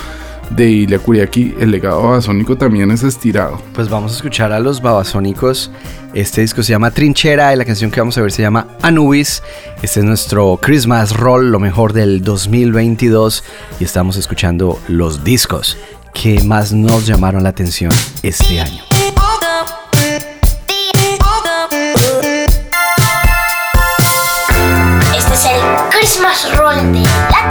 de 0.51 0.69
Ilya 0.69 0.99
Kuriaki, 0.99 1.55
el 1.59 1.71
legado 1.71 2.03
babasónico 2.03 2.57
también 2.57 2.91
es 2.91 3.03
estirado. 3.03 3.61
Pues 3.73 3.89
vamos 3.89 4.13
a 4.13 4.17
escuchar 4.17 4.53
a 4.53 4.61
los 4.61 4.83
babasónicos. 4.83 5.71
Este 6.13 6.41
disco 6.41 6.63
se 6.63 6.73
llama 6.73 6.91
Trinchera 6.91 7.53
y 7.53 7.57
la 7.57 7.65
canción 7.65 7.91
que 7.91 8.01
vamos 8.01 8.19
a 8.19 8.23
ver 8.23 8.33
se 8.33 8.43
llama 8.43 8.67
Anubis. 8.83 9.43
Este 9.83 10.01
es 10.01 10.07
nuestro 10.07 10.59
Christmas 10.61 11.17
Roll, 11.17 11.51
lo 11.51 11.61
mejor 11.61 11.93
del 11.93 12.23
2022 12.23 13.45
y 13.79 13.85
estamos 13.85 14.17
escuchando 14.17 14.79
los 14.89 15.23
discos 15.25 15.77
que 16.13 16.43
más 16.43 16.73
nos 16.73 17.07
llamaron 17.07 17.45
la 17.45 17.51
atención 17.51 17.93
este 18.23 18.61
año. 18.61 18.83
Este 25.17 25.35
es 25.35 25.45
el 25.45 25.61
Christmas 25.91 26.57
Roll 26.57 26.93
de 26.93 27.50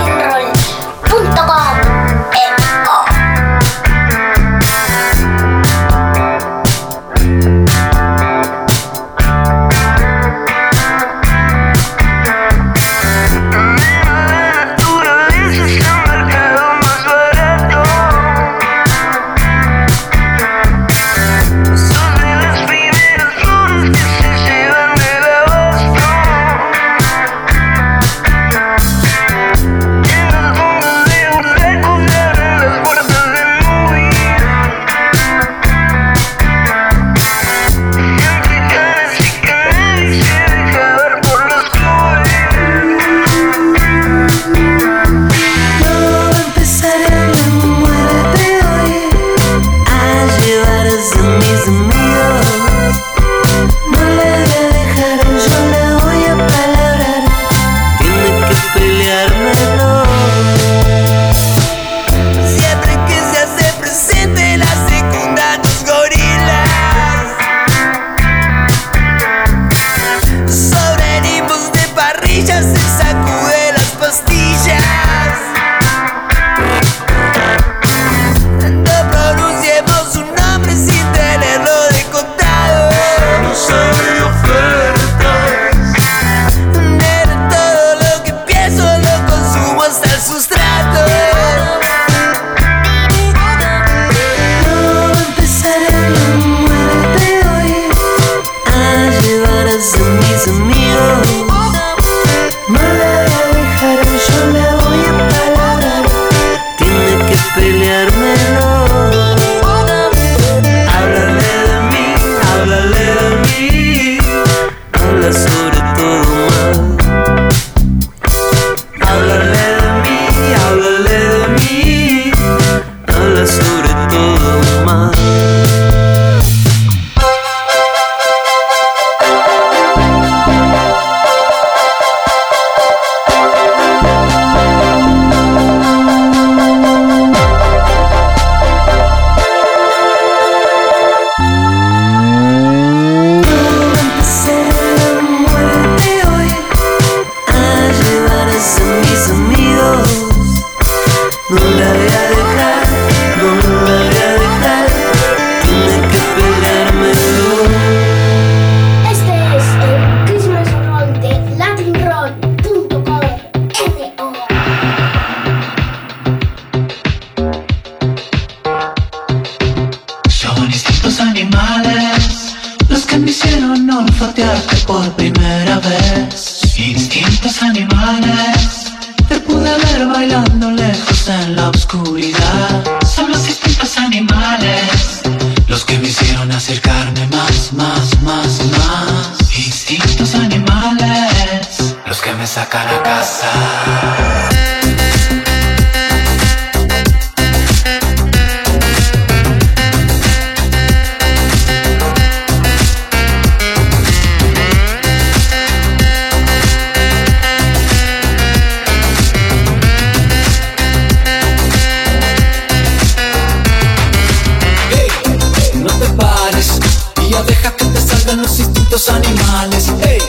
animales. 219.59 219.91
Ey, 220.01 220.19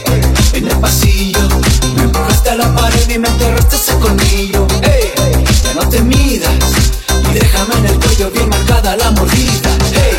en 0.54 0.68
el 0.68 0.76
pasillo, 0.78 1.40
me 1.96 2.02
empujaste 2.02 2.50
a 2.50 2.56
la 2.56 2.74
pared 2.74 3.08
y 3.08 3.18
me 3.18 3.28
enterraste 3.28 3.76
ese 3.76 3.98
colmillo. 3.98 4.66
Ey, 4.82 5.12
ya 5.62 5.74
no 5.74 5.88
te 5.88 6.00
midas 6.00 6.50
y 7.30 7.34
déjame 7.34 7.74
en 7.76 7.86
el 7.86 7.98
cuello 7.98 8.30
bien 8.30 8.48
marcada 8.48 8.96
la 8.96 9.10
mordida. 9.12 9.70
Ey, 9.92 10.16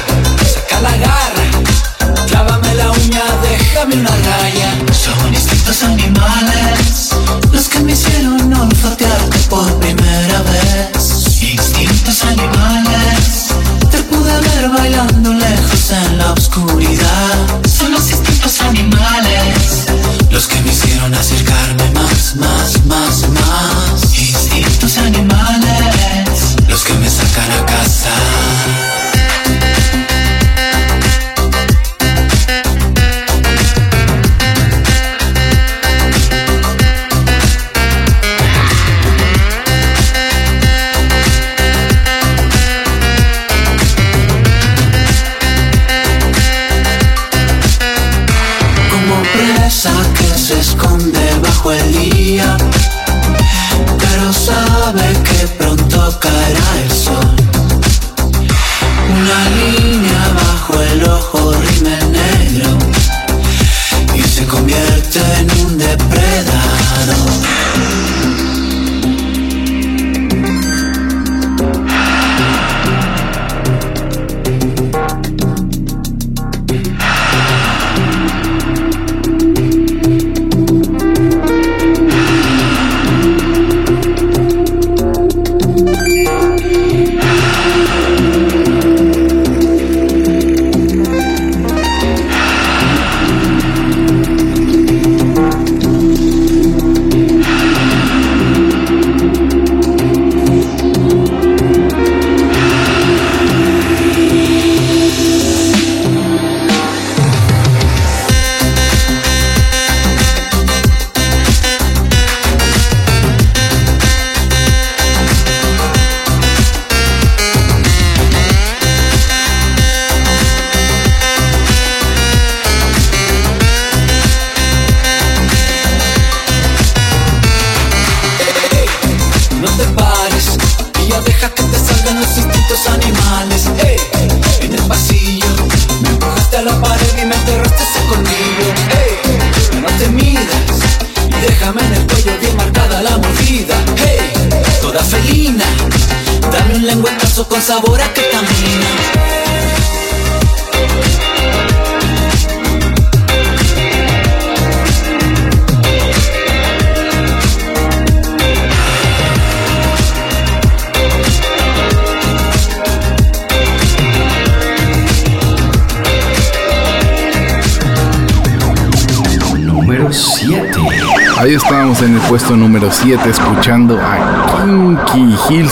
saca 0.53 0.81
la 0.81 0.97
garra, 0.97 2.25
clávame 2.27 2.75
la 2.75 2.91
uña, 2.91 3.23
déjame 3.41 3.95
una 3.95 4.09
raya. 4.09 4.71
Son 4.93 5.33
instintos 5.33 5.83
animales 5.83 7.09
los 7.51 7.67
que 7.67 7.79
me 7.79 7.93
hicieron 7.93 8.53
olfatear. 8.53 9.00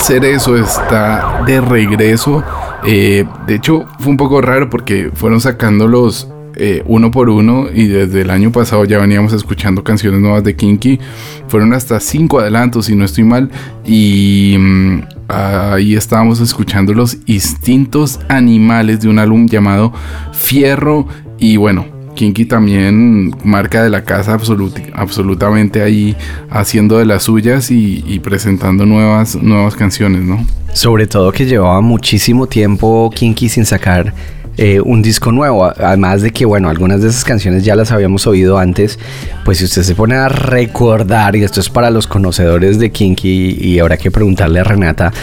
Cerezo 0.10 0.58
está 0.58 1.44
de 1.46 1.62
regreso. 1.62 2.44
Eh, 2.84 3.26
de 3.46 3.54
hecho 3.54 3.86
fue 4.00 4.10
un 4.10 4.18
poco 4.18 4.42
raro 4.42 4.68
porque 4.68 5.12
fueron 5.14 5.40
sacándolos 5.40 6.28
eh, 6.56 6.82
uno 6.88 7.12
por 7.12 7.30
uno 7.30 7.68
y 7.72 7.86
desde 7.86 8.22
el 8.22 8.32
año 8.32 8.52
pasado 8.52 8.86
ya 8.86 8.98
veníamos 8.98 9.34
escuchando 9.34 9.84
canciones 9.84 10.20
nuevas 10.20 10.44
de 10.44 10.56
Kinky. 10.56 11.00
Fueron 11.48 11.74
hasta 11.74 12.00
cinco 12.00 12.40
adelantos 12.40 12.88
si 12.88 12.96
no 12.96 13.06
estoy 13.06 13.24
mal 13.24 13.52
y 13.86 14.56
mm, 14.58 15.02
ahí 15.28 15.96
estábamos 15.96 16.40
escuchando 16.40 16.92
los 16.96 17.18
instintos 17.28 18.20
animales 18.30 19.02
de 19.02 19.10
un 19.10 19.20
álbum 19.20 19.48
llamado 19.48 19.94
Fierro 20.34 21.08
y 21.38 21.58
bueno. 21.58 21.99
Kinky 22.20 22.44
también 22.44 23.34
marca 23.46 23.82
de 23.82 23.90
la 23.90 24.04
casa 24.04 24.38
absolut- 24.38 24.92
absolutamente 24.94 25.82
ahí 25.82 26.18
haciendo 26.50 26.98
de 26.98 27.06
las 27.06 27.24
suyas 27.24 27.72
y, 27.72 28.04
y 28.06 28.20
presentando 28.20 28.86
nuevas, 28.86 29.38
nuevas 29.42 29.74
canciones, 29.78 30.24
¿no? 30.24 30.46
Sobre 30.74 31.08
todo 31.08 31.32
que 31.32 31.46
llevaba 31.46 31.80
muchísimo 31.80 32.46
tiempo 32.46 33.10
Kinky 33.16 33.48
sin 33.48 33.66
sacar 33.66 34.14
eh, 34.62 34.82
un 34.82 35.02
disco 35.02 35.32
nuevo. 35.32 35.66
Además 35.66 36.22
de 36.22 36.32
que, 36.32 36.46
bueno, 36.46 36.70
algunas 36.70 37.02
de 37.02 37.08
esas 37.08 37.24
canciones 37.24 37.64
ya 37.64 37.76
las 37.78 37.94
habíamos 37.94 38.28
oído 38.28 38.58
antes. 38.58 39.00
Pues 39.46 39.60
si 39.60 39.64
usted 39.64 39.84
se 39.84 39.96
pone 39.96 40.16
a 40.16 40.28
recordar, 40.28 41.36
y 41.38 41.44
esto 41.46 41.62
es 41.62 41.70
para 41.70 41.90
los 41.90 42.08
conocedores 42.08 42.78
de 42.78 42.92
Kinky, 42.92 43.58
y 43.62 43.80
habrá 43.80 43.96
que 43.96 44.12
preguntarle 44.12 44.60
a 44.60 44.66
Renata, 44.66 45.14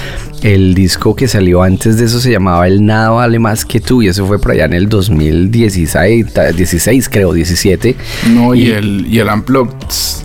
el 0.43 0.75
disco 0.75 1.15
que 1.15 1.29
salió 1.29 1.63
antes 1.63 1.99
de 1.99 2.07
eso 2.07 2.19
se 2.19 2.31
llamaba 2.31 2.67
El 2.67 2.85
Nada 2.87 3.11
Vale 3.11 3.39
Más 3.39 3.67
Que 3.67 3.79
Tú, 3.81 4.01
y 4.03 4.09
eso 4.09 4.27
fue 4.27 4.39
por 4.41 4.53
allá 4.53 4.65
en 4.65 4.73
el 4.73 4.89
2016, 4.89 6.33
ta- 6.33 6.53
16 6.53 7.09
creo, 7.11 7.33
17. 7.35 7.95
No, 8.31 8.55
y, 8.55 8.71
el, 8.71 9.07
y 9.09 9.19
el 9.19 9.29
Unplugged. 9.29 9.75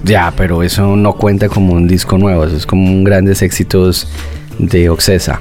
Ya, 0.05 0.33
pero 0.37 0.63
eso 0.63 0.95
no 0.95 1.13
cuenta 1.13 1.49
como 1.49 1.73
un 1.73 1.87
disco 1.87 2.17
nuevo, 2.17 2.45
eso 2.45 2.55
es 2.55 2.65
como 2.65 2.85
un 2.89 3.03
grandes 3.03 3.41
éxitos 3.41 4.07
de 4.57 4.89
Oxesa. 4.89 5.39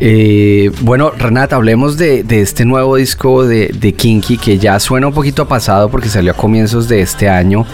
Eh, 0.00 0.70
bueno, 0.82 1.10
Renata, 1.10 1.56
hablemos 1.56 1.96
de, 1.96 2.24
este 2.28 2.64
nuevo 2.64 2.96
disco 2.96 3.46
de, 3.46 3.94
Kinky 3.96 4.36
que 4.36 4.58
ya 4.58 4.78
suena 4.78 5.06
un 5.06 5.14
poquito 5.14 5.48
pasado 5.48 5.88
porque 5.88 6.08
salió 6.08 6.32
a 6.32 6.34
comienzos 6.34 6.88
de 6.88 7.00
este 7.00 7.28
año, 7.28 7.64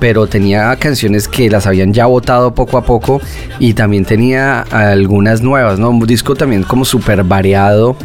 pero 0.00 0.26
tenía 0.26 0.74
canciones 0.76 1.28
que 1.28 1.48
las 1.48 1.66
habían 1.66 1.92
ya 1.92 2.06
votado 2.06 2.54
poco 2.54 2.76
a 2.78 2.84
poco 2.84 3.20
y 3.60 3.74
también 3.74 4.04
tenía 4.04 4.62
algunas 4.62 5.42
nuevas, 5.42 5.78
¿no? 5.78 5.90
Un 5.90 6.06
disco 6.06 6.34
también 6.34 6.64
como 6.64 6.84
súper 6.84 7.22
variado 7.22 7.96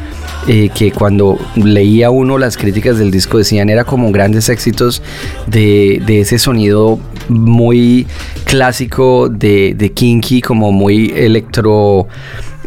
eh, 0.48 0.70
que 0.70 0.92
cuando 0.92 1.40
leía 1.56 2.12
uno 2.12 2.38
las 2.38 2.58
críticas 2.58 3.00
del 3.00 3.10
disco 3.10 3.40
decían 3.40 3.70
era 3.70 3.84
como 3.84 4.12
grandes 4.12 4.50
éxitos 4.50 5.02
de, 5.48 6.04
de 6.06 6.22
ese 6.22 6.38
sonido 6.38 7.00
muy 7.30 8.06
clásico 8.44 9.28
de, 9.30 9.74
de 9.76 9.92
Kinky, 9.92 10.42
como 10.42 10.72
muy 10.72 11.12
electro 11.16 12.08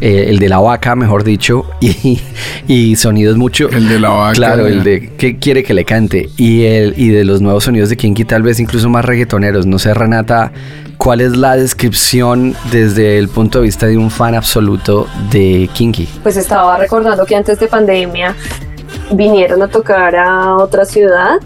eh, 0.01 0.25
el 0.29 0.39
de 0.39 0.49
la 0.49 0.59
vaca, 0.59 0.95
mejor 0.95 1.23
dicho, 1.23 1.65
y, 1.81 2.19
y 2.67 2.95
sonidos 2.95 3.37
mucho. 3.37 3.69
El 3.69 3.89
de 3.89 3.99
la 3.99 4.09
vaca. 4.09 4.33
Claro, 4.33 4.67
ya. 4.67 4.75
el 4.75 4.83
de 4.83 5.09
que 5.17 5.37
quiere 5.37 5.63
que 5.63 5.73
le 5.73 5.85
cante. 5.85 6.29
Y, 6.37 6.63
el, 6.65 6.93
y 6.97 7.09
de 7.09 7.25
los 7.25 7.41
nuevos 7.41 7.65
sonidos 7.65 7.89
de 7.89 7.97
Kinky, 7.97 8.25
tal 8.25 8.43
vez 8.43 8.59
incluso 8.59 8.89
más 8.89 9.03
reggaetoneros. 9.05 9.65
No 9.65 9.79
sé, 9.79 9.93
Renata, 9.93 10.51
¿cuál 10.97 11.21
es 11.21 11.35
la 11.35 11.55
descripción 11.55 12.55
desde 12.71 13.17
el 13.17 13.29
punto 13.29 13.59
de 13.59 13.65
vista 13.65 13.87
de 13.87 13.97
un 13.97 14.09
fan 14.09 14.35
absoluto 14.35 15.07
de 15.31 15.69
Kinky? 15.73 16.07
Pues 16.23 16.37
estaba 16.37 16.77
recordando 16.77 17.25
que 17.25 17.35
antes 17.35 17.59
de 17.59 17.67
pandemia 17.67 18.35
vinieron 19.11 19.61
a 19.61 19.67
tocar 19.67 20.15
a 20.15 20.55
otra 20.55 20.85
ciudad. 20.85 21.39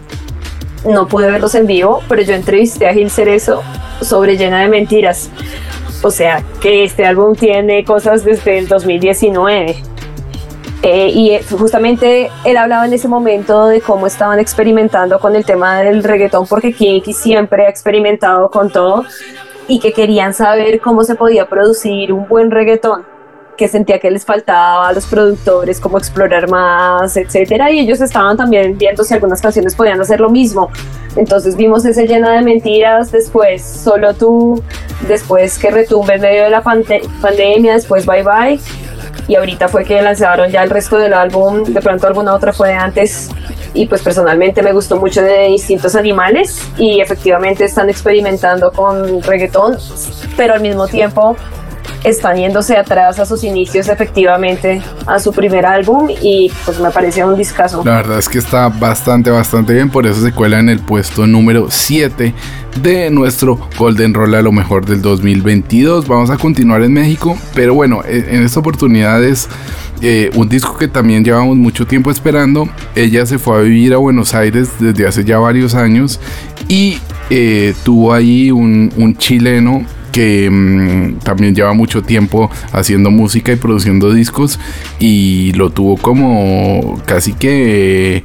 No 0.86 1.08
pude 1.08 1.32
verlos 1.32 1.56
en 1.56 1.66
vivo, 1.66 2.02
pero 2.10 2.22
yo 2.22 2.34
entrevisté 2.34 2.88
a 2.88 2.94
Gil 2.94 3.10
Cerezo 3.10 3.64
sobre 4.02 4.38
Llena 4.38 4.62
de 4.62 4.68
Mentiras. 4.68 5.30
O 6.04 6.12
sea, 6.12 6.44
que 6.62 6.84
este 6.84 7.06
álbum 7.06 7.34
tiene 7.34 7.84
cosas 7.86 8.24
desde 8.26 8.60
el 8.60 8.68
2019. 8.68 9.78
Eh, 10.86 11.10
y 11.16 11.32
eh, 11.32 11.42
justamente 11.50 12.30
él 12.44 12.58
hablaba 12.58 12.86
en 12.86 12.92
ese 12.92 13.08
momento 13.08 13.68
de 13.68 13.80
cómo 13.80 14.06
estaban 14.06 14.38
experimentando 14.38 15.18
con 15.18 15.34
el 15.34 15.46
tema 15.46 15.80
del 15.80 16.04
reggaetón, 16.04 16.46
porque 16.46 16.74
Kinky 16.74 17.14
siempre 17.14 17.66
ha 17.66 17.70
experimentado 17.70 18.52
con 18.52 18.70
todo 18.70 19.06
y 19.70 19.80
que 19.80 19.94
querían 19.94 20.34
saber 20.34 20.82
cómo 20.82 21.06
se 21.06 21.16
podía 21.16 21.48
producir 21.48 22.12
un 22.12 22.28
buen 22.28 22.52
reggaetón, 22.52 23.06
que 23.56 23.70
sentía 23.70 23.98
que 23.98 24.12
les 24.12 24.26
faltaba 24.26 24.90
a 24.90 24.92
los 24.92 25.06
productores 25.06 25.80
cómo 25.80 25.98
explorar 25.98 26.50
más, 26.50 27.16
etcétera, 27.16 27.72
y 27.72 27.80
ellos 27.80 28.02
estaban 28.02 28.36
también 28.36 28.78
viendo 28.78 29.06
si 29.06 29.14
algunas 29.14 29.42
canciones 29.42 29.76
podían 29.76 30.02
hacer 30.02 30.20
lo 30.20 30.30
mismo. 30.30 30.70
Entonces 31.16 31.56
vimos 31.56 31.86
ese 31.86 32.08
llena 32.08 32.32
de 32.32 32.42
mentiras, 32.42 33.12
después 33.12 33.62
solo 33.64 34.14
tú, 34.14 34.62
después 35.08 35.58
que 35.60 35.70
retumbe 35.72 36.16
en 36.16 36.22
medio 36.22 36.44
de 36.44 36.50
la 36.50 36.64
pande- 36.64 37.08
pandemia, 37.22 37.74
después 37.74 38.06
bye 38.06 38.24
bye, 38.24 38.60
y 39.28 39.36
ahorita 39.36 39.68
fue 39.68 39.86
que 39.86 40.02
lanzaron 40.02 40.50
ya 40.50 40.64
el 40.64 40.70
resto 40.70 40.98
del 40.98 41.14
álbum, 41.14 41.64
de 41.64 41.82
pronto 41.82 42.08
alguna 42.08 42.34
otra 42.34 42.52
fue 42.52 42.74
antes. 42.74 43.30
Y 43.76 43.88
pues 43.88 44.04
personalmente 44.04 44.62
me 44.62 44.72
gustó 44.72 44.98
mucho 44.98 45.24
de 45.24 45.48
Instintos 45.48 45.96
Animales 45.96 46.62
y 46.78 47.02
efectivamente 47.02 47.66
están 47.66 47.90
experimentando 47.90 48.72
con 48.72 49.24
reggaetón, 49.24 49.78
pero 50.38 50.54
al 50.54 50.62
mismo 50.62 50.88
tiempo 50.88 51.36
están 52.04 52.38
yéndose 52.38 52.76
atrás 52.78 53.20
a 53.20 53.26
sus 53.26 53.44
inicios 53.44 53.88
efectivamente 53.90 54.82
a 55.06 55.20
su 55.20 55.32
primer 55.32 55.66
álbum 55.66 56.10
y 56.22 56.52
pues 56.66 56.80
me 56.80 56.92
parece 56.92 57.24
un 57.24 57.38
discazo. 57.38 57.82
La 57.86 57.96
verdad 57.98 58.20
es 58.20 58.28
que 58.30 58.38
está 58.40 58.70
bastante, 58.70 59.30
bastante 59.30 59.74
bien, 59.74 59.90
por 59.90 60.06
eso 60.06 60.22
se 60.22 60.32
cuela 60.32 60.60
en 60.60 60.70
el 60.70 60.80
puesto 60.80 61.26
número 61.28 61.68
7 61.70 62.34
de 62.82 63.10
nuestro 63.12 63.60
Golden 63.78 64.14
Roll 64.14 64.36
a 64.36 64.42
lo 64.42 64.52
mejor 64.52 64.86
del 64.86 65.02
2022. 65.02 66.08
Vamos 66.08 66.30
a 66.30 66.38
continuar 66.38 66.82
en 66.84 66.94
México, 66.94 67.38
pero 67.54 67.74
bueno, 67.74 68.02
e- 68.06 68.36
en 68.36 68.44
esta 68.44 68.60
oportunidad 68.60 69.24
es 69.24 69.48
eh, 70.02 70.32
un 70.36 70.50
disco 70.50 70.78
que 70.78 70.88
también 70.88 71.24
llevamos 71.24 71.56
mucho 71.56 71.86
tiempo 71.86 72.12
esperando. 72.12 72.68
Ella 72.96 73.26
se 73.26 73.38
fue 73.38 73.58
a 73.58 73.62
vivir 73.62 73.94
a 73.94 73.98
Buenos 73.98 74.34
Aires 74.34 74.70
desde 74.80 75.08
hace 75.08 75.24
ya 75.24 75.38
varios 75.38 75.76
años 75.76 76.20
y 76.68 76.98
eh, 77.30 77.74
tuvo 77.84 78.14
ahí 78.14 78.52
un, 78.52 78.92
un 78.98 79.16
chileno 79.18 79.86
que 80.14 80.48
mm, 80.50 81.20
también 81.24 81.56
lleva 81.56 81.74
mucho 81.74 82.04
tiempo 82.04 82.50
haciendo 82.72 83.12
música 83.12 83.52
y 83.52 83.56
produciendo 83.58 84.14
discos 84.14 84.60
y 85.00 85.52
lo 85.54 85.72
tuvo 85.72 85.98
como 85.98 87.02
casi 87.06 87.34
que 87.34 88.24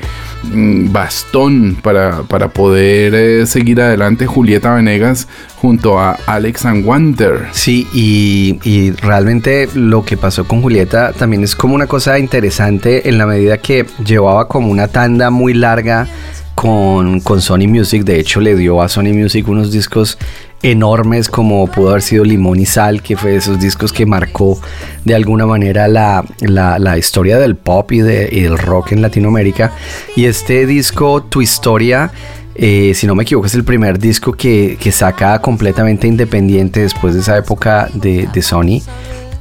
mm, 0.52 0.92
bastón 0.92 1.78
para, 1.82 2.22
para 2.24 2.48
poder 2.48 3.14
eh, 3.14 3.46
seguir 3.46 3.80
adelante 3.80 4.26
Julieta 4.26 4.74
Venegas 4.74 5.26
junto 5.56 5.98
a 5.98 6.12
Alex 6.26 6.66
and 6.66 6.86
Wander. 6.86 7.48
Sí, 7.52 7.88
y, 7.94 8.60
y 8.62 8.90
realmente 8.92 9.68
lo 9.74 10.04
que 10.04 10.18
pasó 10.18 10.46
con 10.46 10.60
Julieta 10.60 11.12
también 11.14 11.42
es 11.42 11.56
como 11.56 11.74
una 11.74 11.86
cosa 11.86 12.18
interesante 12.18 13.08
en 13.08 13.16
la 13.16 13.26
medida 13.26 13.58
que 13.58 13.86
llevaba 14.04 14.46
como 14.46 14.70
una 14.70 14.88
tanda 14.88 15.30
muy 15.30 15.54
larga 15.54 16.06
con, 16.54 17.20
con 17.20 17.40
Sony 17.40 17.68
Music. 17.68 18.02
De 18.02 18.18
hecho, 18.18 18.40
le 18.40 18.56
dio 18.56 18.82
a 18.82 18.88
Sony 18.88 19.14
Music 19.14 19.46
unos 19.48 19.70
discos 19.70 20.18
enormes 20.62 21.28
como 21.28 21.66
pudo 21.68 21.90
haber 21.90 22.02
sido 22.02 22.24
Limón 22.24 22.58
y 22.60 22.66
Sal, 22.66 23.02
que 23.02 23.16
fue 23.16 23.30
de 23.32 23.36
esos 23.36 23.60
discos 23.60 23.92
que 23.92 24.06
marcó 24.06 24.60
de 25.04 25.14
alguna 25.14 25.46
manera 25.46 25.88
la, 25.88 26.24
la- 26.40 26.98
historia 26.98 27.38
del 27.38 27.56
pop 27.56 27.92
y 27.92 28.00
del 28.00 28.58
rock 28.58 28.92
en 28.92 29.02
Latinoamérica. 29.02 29.72
Y 30.16 30.24
este 30.24 30.66
disco, 30.66 31.22
Tu 31.22 31.42
Historia, 31.42 32.10
eh, 32.56 32.92
si 32.94 33.06
no 33.06 33.14
me 33.14 33.22
equivoco, 33.22 33.46
es 33.46 33.54
el 33.54 33.62
primer 33.64 33.98
disco 34.00 34.32
que, 34.32 34.76
que 34.80 34.90
saca 34.90 35.40
completamente 35.40 36.08
independiente 36.08 36.80
después 36.80 37.14
de 37.14 37.20
esa 37.20 37.36
época 37.36 37.88
de, 37.94 38.28
de 38.32 38.42
Sony. 38.42 38.80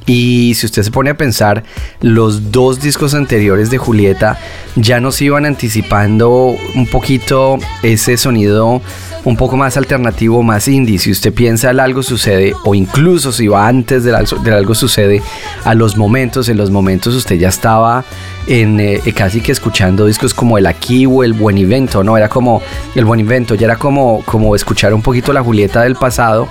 Y 0.08 0.54
si 0.54 0.64
usted 0.64 0.82
se 0.82 0.90
pone 0.90 1.10
a 1.10 1.16
pensar, 1.18 1.62
los 2.00 2.50
dos 2.50 2.80
discos 2.80 3.12
anteriores 3.12 3.68
de 3.70 3.76
Julieta 3.76 4.38
ya 4.74 5.00
nos 5.00 5.20
iban 5.20 5.44
anticipando 5.44 6.56
un 6.74 6.86
poquito 6.86 7.58
ese 7.82 8.16
sonido 8.16 8.80
un 9.24 9.36
poco 9.36 9.58
más 9.58 9.76
alternativo, 9.76 10.42
más 10.42 10.66
indie. 10.66 10.98
Si 10.98 11.10
usted 11.10 11.34
piensa 11.34 11.70
el 11.70 11.80
algo 11.80 12.02
sucede, 12.02 12.54
o 12.64 12.74
incluso 12.74 13.32
si 13.32 13.48
va 13.48 13.68
antes 13.68 14.02
del, 14.02 14.14
algo- 14.14 14.74
sucede, 14.74 15.20
a 15.64 15.74
los 15.74 15.98
momentos, 15.98 16.48
en 16.48 16.56
los 16.56 16.70
momentos 16.70 17.14
usted 17.14 17.36
ya 17.36 17.48
estaba 17.48 18.02
en 18.46 18.80
eh, 18.80 19.02
casi 19.14 19.42
que 19.42 19.52
escuchando 19.52 20.06
discos 20.06 20.32
como 20.32 20.56
el 20.56 20.66
aquí 20.66 21.04
o 21.04 21.22
el 21.22 21.34
buen 21.34 21.58
invento, 21.58 22.02
¿no? 22.02 22.16
Era 22.16 22.30
como 22.30 22.62
el 22.94 23.04
buen 23.04 23.20
invento, 23.20 23.54
ya 23.56 23.66
era 23.66 23.76
como, 23.76 24.22
como 24.24 24.56
escuchar 24.56 24.94
un 24.94 25.02
poquito 25.02 25.34
la 25.34 25.42
Julieta 25.42 25.82
del 25.82 25.96
pasado. 25.96 26.48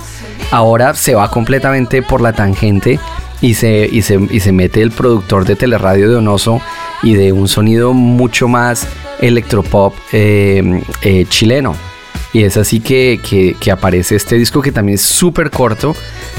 Ahora 0.52 0.94
se 0.94 1.16
va 1.16 1.32
completamente 1.32 2.04
por 2.04 2.22
la 2.22 2.34
tangente 2.34 3.00
y 3.42 3.54
se, 3.54 3.88
y 3.92 4.02
se, 4.02 4.20
y 4.30 4.40
se 4.40 4.52
mete 4.52 4.82
el 4.82 4.92
productor 4.92 5.46
de 5.46 5.56
teleradio 5.56 6.08
de 6.08 6.16
Donoso 6.16 6.62
y 7.04 7.14
de 7.14 7.32
un 7.32 7.48
sonido 7.48 7.94
mucho 7.94 8.48
más 8.48 8.88
electropop 9.20 9.94
eh, 10.12 10.84
eh, 11.02 11.26
chileno. 11.30 11.76
Y 12.38 12.44
es 12.44 12.56
así 12.56 12.82
que, 12.82 13.20
que- 13.28 13.72
aparece 13.72 14.16
este 14.16 14.36
disco 14.36 14.62
que 14.62 14.72
también 14.72 14.94
es 14.94 15.02
súper 15.02 15.50
corto. 15.50 15.96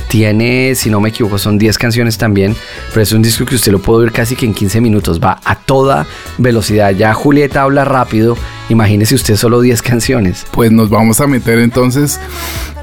Tiene, 0.08 0.76
si 0.76 0.90
no 0.90 1.00
me 1.00 1.08
equivoco, 1.08 1.38
son 1.38 1.58
10 1.58 1.76
canciones 1.76 2.16
también. 2.16 2.54
Pero 2.90 3.02
es 3.02 3.10
un 3.10 3.20
disco 3.20 3.44
que 3.44 3.56
usted 3.56 3.72
lo 3.72 3.80
puede 3.80 4.04
oír 4.04 4.12
casi 4.12 4.36
que 4.36 4.46
en 4.46 4.54
15 4.54 4.80
minutos. 4.80 5.18
Va 5.20 5.40
a 5.44 5.56
toda 5.56 6.06
velocidad. 6.38 6.92
Ya 6.92 7.12
Julieta 7.14 7.62
habla 7.62 7.84
rápido. 7.84 8.38
Imagínese 8.68 9.16
usted 9.16 9.34
solo 9.34 9.60
10 9.60 9.82
canciones. 9.82 10.46
Pues 10.52 10.70
nos 10.70 10.88
vamos 10.88 11.20
a 11.20 11.26
meter 11.26 11.58
entonces 11.58 12.20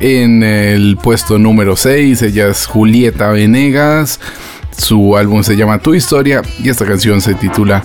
en 0.01 0.43
el 0.43 0.97
puesto 1.01 1.39
número 1.39 1.77
6. 1.77 2.21
Ella 2.21 2.49
es 2.49 2.65
Julieta 2.65 3.29
Venegas. 3.29 4.19
Su 4.77 5.17
álbum 5.17 5.43
se 5.43 5.55
llama 5.55 5.79
Tu 5.79 5.93
Historia 5.93 6.41
y 6.63 6.69
esta 6.69 6.85
canción 6.85 7.21
se 7.21 7.35
titula 7.35 7.83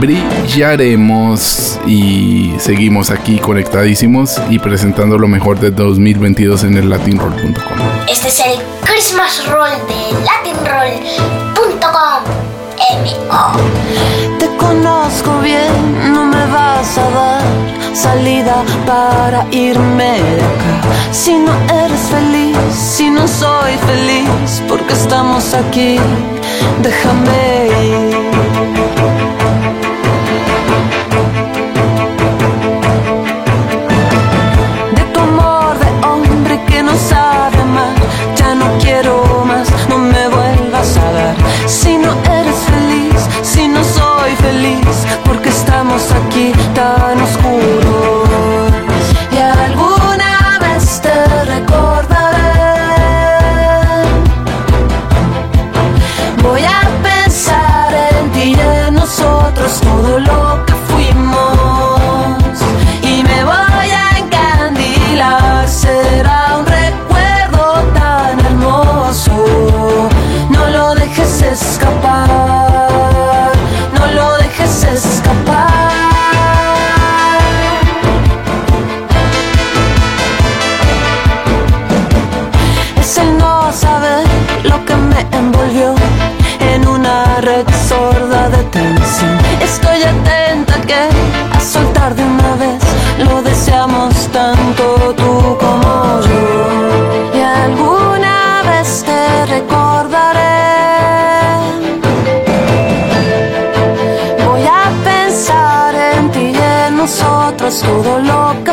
Brillaremos. 0.00 1.78
Y 1.86 2.54
seguimos 2.58 3.10
aquí 3.10 3.38
conectadísimos 3.38 4.40
y 4.50 4.58
presentando 4.58 5.18
lo 5.18 5.28
mejor 5.28 5.60
de 5.60 5.70
2022 5.70 6.64
en 6.64 6.76
el 6.76 6.90
latinroll.com. 6.90 7.78
Este 8.10 8.28
es 8.28 8.40
el 8.40 8.58
Christmas 8.84 9.46
Roll 9.48 9.70
de 9.88 10.24
latinroll.com. 10.24 11.62
Te 14.38 14.46
conozco 14.56 15.40
bien, 15.42 16.12
no 16.12 16.24
me 16.24 16.46
vas 16.46 16.98
a 16.98 17.10
dar 17.10 17.42
salida 17.94 18.64
para 18.86 19.46
irme 19.50 20.20
de 20.20 20.42
acá. 20.42 20.82
Si 21.12 21.34
no 21.34 21.52
eres 21.84 22.00
feliz, 22.10 22.41
si 22.70 23.10
no 23.10 23.26
soy 23.26 23.76
feliz, 23.78 24.62
porque 24.68 24.92
estamos 24.94 25.54
aquí, 25.54 25.98
déjame 26.82 27.68
ir. 27.88 28.91
Estoy 89.60 90.02
atenta 90.02 90.80
que 90.82 91.08
a 91.56 91.60
soltar 91.60 92.14
de 92.14 92.24
una 92.24 92.56
vez 92.56 92.82
lo 93.18 93.42
deseamos 93.42 94.14
tanto 94.32 95.14
tú 95.16 95.56
como 95.58 96.20
yo. 96.20 97.38
Y 97.38 97.40
alguna 97.40 98.62
vez 98.66 99.04
te 99.04 99.46
recordaré. 99.46 100.40
Voy 104.46 104.62
a 104.62 104.90
pensar 105.04 105.94
en 105.94 106.30
ti 106.30 106.52
y 106.52 106.86
en 106.86 106.96
nosotros 106.96 107.80
todo 107.80 108.18
lo 108.18 108.64
que 108.64 108.71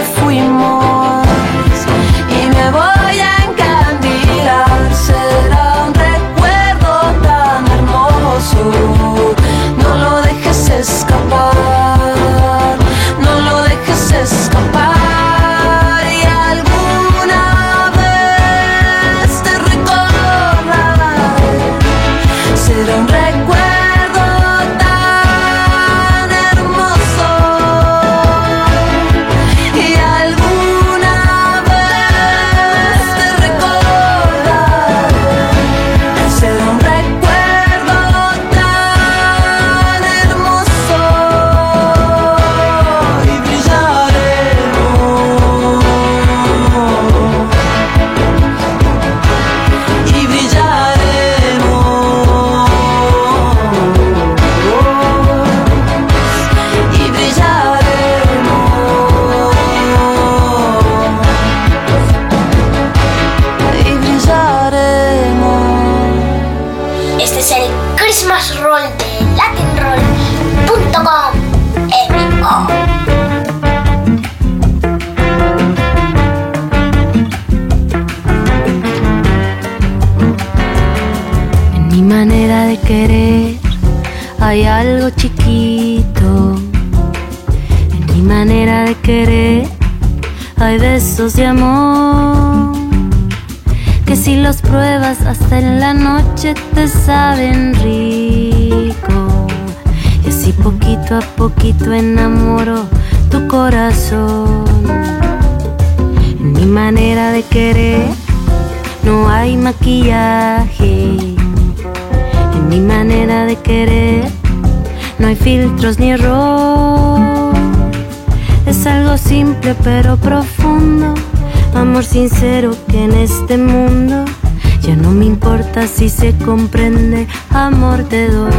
comprende, 126.33 127.27
amor 127.51 128.03
te 128.03 128.29
doy. 128.29 128.58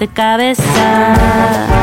De 0.00 0.08
cabeza. 0.08 1.79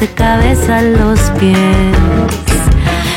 De 0.00 0.08
cabeza 0.08 0.78
a 0.78 0.82
los 0.82 1.18
pies. 1.38 1.58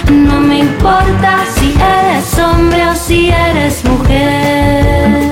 No 0.09 0.39
me 0.39 0.59
importa 0.59 1.39
si 1.55 1.73
eres 1.73 2.39
hombre 2.39 2.87
o 2.87 2.95
si 2.95 3.29
eres 3.29 3.83
mujer. 3.85 5.31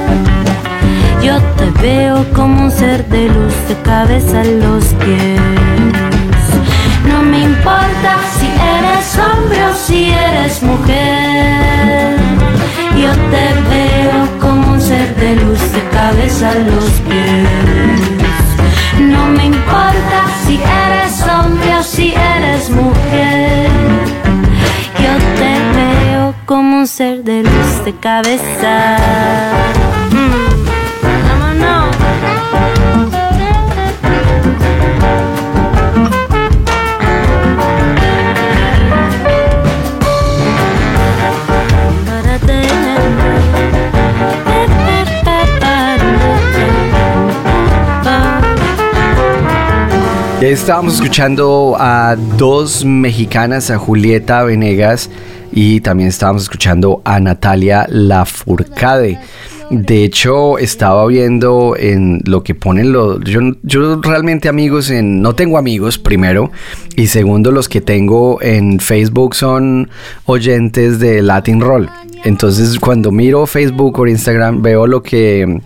Yo 1.24 1.40
te 1.58 1.70
veo 1.82 2.26
como 2.34 2.66
un 2.66 2.72
ser 2.72 3.08
de 3.08 3.30
luz 3.30 3.54
de 3.68 3.76
cabeza 3.84 4.42
a 4.42 4.44
los 4.44 4.86
pies. 4.96 5.42
No 7.10 7.22
me 7.24 7.42
importa 7.42 8.18
si 8.38 8.48
eres 8.78 9.18
hombre 9.18 9.66
o 9.66 9.74
si 9.76 10.12
eres 10.12 10.62
mujer. 10.62 12.18
Yo 13.02 13.12
te 13.32 13.46
veo 13.70 14.40
como 14.40 14.74
un 14.74 14.82
ser 14.82 15.16
de 15.16 15.36
luz 15.36 15.60
de 15.72 15.84
cabeza 15.90 16.52
a 16.52 16.56
los 16.56 16.92
pies. 17.08 18.10
No 19.00 19.28
me 19.28 19.46
importa 19.46 20.20
si 20.46 20.56
eres 20.56 21.19
ser 26.90 27.24
de 27.24 27.44
luz 27.44 27.86
de 27.86 27.94
cabeza. 27.94 28.98
Mm. 30.12 30.50
Estábamos 50.42 50.94
escuchando 50.96 51.76
a 51.78 52.16
dos 52.16 52.84
mexicanas, 52.86 53.70
a 53.70 53.78
Julieta 53.78 54.42
Venegas 54.44 55.10
y 55.52 55.82
también 55.82 56.10
estábamos 56.10 56.44
escuchando 56.44 57.02
a 57.06 57.20
Natalia 57.20 57.86
Lafourcade. 57.90 59.20
De 59.70 60.04
hecho, 60.04 60.58
estaba 60.58 61.06
viendo 61.06 61.76
en 61.78 62.22
lo 62.26 62.44
que 62.44 62.56
ponen 62.56 62.92
los... 62.92 63.20
Yo, 63.22 63.40
yo 63.62 64.02
realmente 64.02 64.50
amigos 64.50 64.90
en... 64.90 65.22
No 65.22 65.36
tengo 65.36 65.60
amigos, 65.60 66.00
primero. 66.00 66.52
Y 66.96 67.06
segundo, 67.06 67.52
los 67.52 67.70
que 67.70 67.80
tengo 67.80 68.42
en 68.42 68.80
Facebook 68.80 69.36
son 69.36 69.92
oyentes 70.26 70.98
de 71.00 71.22
Latin 71.22 71.62
Roll. 71.62 71.88
Entonces, 72.24 72.80
cuando 72.80 73.12
miro 73.12 73.46
Facebook 73.46 74.00
o 74.00 74.08
Instagram, 74.08 74.64
veo 74.64 74.88
lo 74.88 75.04
que... 75.04 75.62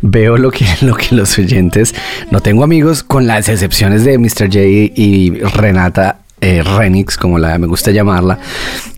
Veo 0.00 0.38
lo 0.38 0.50
que, 0.50 0.64
lo 0.80 0.94
que 0.94 1.14
los 1.14 1.38
oyentes... 1.38 1.94
No 2.30 2.40
tengo 2.40 2.64
amigos 2.64 3.02
con 3.02 3.26
las 3.26 3.50
excepciones 3.50 4.04
de 4.04 4.16
Mr. 4.16 4.46
J 4.46 4.60
y 4.94 5.30
Renata 5.54 6.23
eh, 6.40 6.62
Renix, 6.62 7.16
como 7.16 7.38
la 7.38 7.56
me 7.58 7.66
gusta 7.66 7.90
llamarla, 7.90 8.38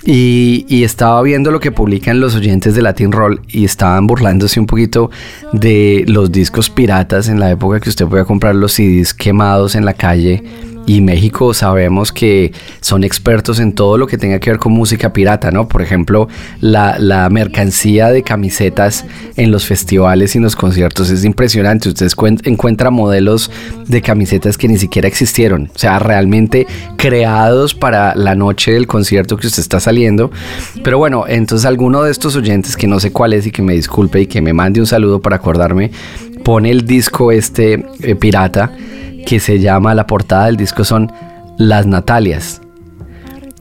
y, 0.05 0.65
y, 0.69 0.85
estaba 0.85 1.23
viendo 1.23 1.51
lo 1.51 1.61
que 1.61 1.73
publican 1.73 2.21
los 2.21 2.35
oyentes 2.35 2.75
de 2.75 2.83
Latin 2.83 3.13
Roll 3.13 3.41
y 3.49 3.65
estaban 3.65 4.07
burlándose 4.07 4.59
un 4.59 4.67
poquito 4.67 5.11
de 5.53 6.05
los 6.09 6.33
discos 6.33 6.71
piratas 6.71 7.29
en 7.29 7.39
la 7.39 7.51
época 7.51 7.81
que 7.81 7.89
usted 7.89 8.07
podía 8.07 8.25
comprar 8.25 8.55
los 8.55 8.73
CDs 8.73 9.15
quemados 9.15 9.75
en 9.75 9.85
la 9.85 9.95
calle. 9.95 10.43
Y 10.87 11.01
México 11.01 11.53
sabemos 11.53 12.13
que 12.13 12.53
son 12.81 13.03
expertos 13.03 13.59
en 13.59 13.73
todo 13.73 13.99
lo 13.99 14.07
que 14.07 14.19
tenga 14.19 14.39
que 14.39 14.51
ver 14.51 14.61
con 14.61 14.73
música 14.73 15.13
pirata, 15.13 15.51
¿no? 15.51 15.67
Por 15.67 15.83
ejemplo, 15.83 16.29
la, 16.61 16.97
la 17.01 17.29
mercancía 17.29 18.11
de 18.11 18.23
camisetas 18.23 19.05
en 19.37 19.51
los 19.51 19.67
festivales 19.67 20.35
y 20.35 20.39
en 20.39 20.45
los 20.45 20.55
conciertos 20.55 21.11
es 21.11 21.25
impresionante. 21.25 21.89
Usted 21.89 22.09
encuentra 22.45 22.91
modelos 22.91 23.51
de 23.87 24.01
camisetas 24.01 24.57
que 24.57 24.69
ni 24.69 24.79
siquiera 24.79 25.09
existieron. 25.09 25.71
O 25.75 25.79
sea, 25.79 25.99
realmente 25.99 26.69
creados 26.97 27.75
para 27.75 28.15
la 28.15 28.37
noche 28.37 28.73
del 28.73 28.87
concierto 28.87 29.37
que 29.37 29.49
usted 29.49 29.63
está 29.63 29.81
saliendo. 29.81 30.31
Pero 30.85 30.99
bueno, 30.99 31.25
entonces 31.27 31.67
alguno 31.67 32.05
de 32.05 32.13
estos 32.13 32.37
oyentes 32.37 32.77
que 32.77 32.87
no 32.87 33.01
sé 33.01 33.11
cuál 33.11 33.33
es 33.33 33.47
y 33.47 33.51
que 33.51 33.63
me 33.63 33.75
disculpe 33.75 34.21
y 34.21 34.27
que 34.27 34.41
me 34.41 34.53
mande 34.53 34.79
un 34.79 34.87
saludo 34.87 35.21
para 35.21 35.37
acordarme, 35.37 35.91
pone 36.45 36.71
el 36.71 36.87
disco 36.87 37.33
este 37.33 37.85
eh, 38.03 38.15
pirata 38.15 38.73
que 39.27 39.41
se 39.41 39.59
llama, 39.59 39.95
la 39.95 40.07
portada 40.07 40.47
del 40.47 40.57
disco 40.57 40.85
son 40.85 41.13
Las 41.59 41.87
Natalias. 41.87 42.63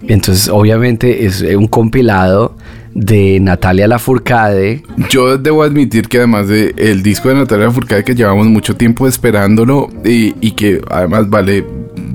Entonces, 0.07 0.47
obviamente 0.47 1.26
es 1.26 1.41
un 1.41 1.68
compilado 1.68 2.55
de 2.93 3.39
Natalia 3.41 3.88
Lafourcade. 3.88 4.84
Yo 5.09 5.38
debo 5.38 5.63
admitir 5.63 6.07
que 6.07 6.20
además 6.20 6.47
de 6.47 6.74
el 6.78 7.03
disco 7.03 7.30
de 7.30 7.36
Natalia 7.36 7.66
Lafourcade 7.66 8.03
que 8.03 8.16
llevamos 8.16 8.47
mucho 8.47 8.76
tiempo 8.76 9.07
esperándolo 9.07 9.89
y 10.05 10.51
que 10.51 10.82
además 10.89 11.30
vale 11.30 11.66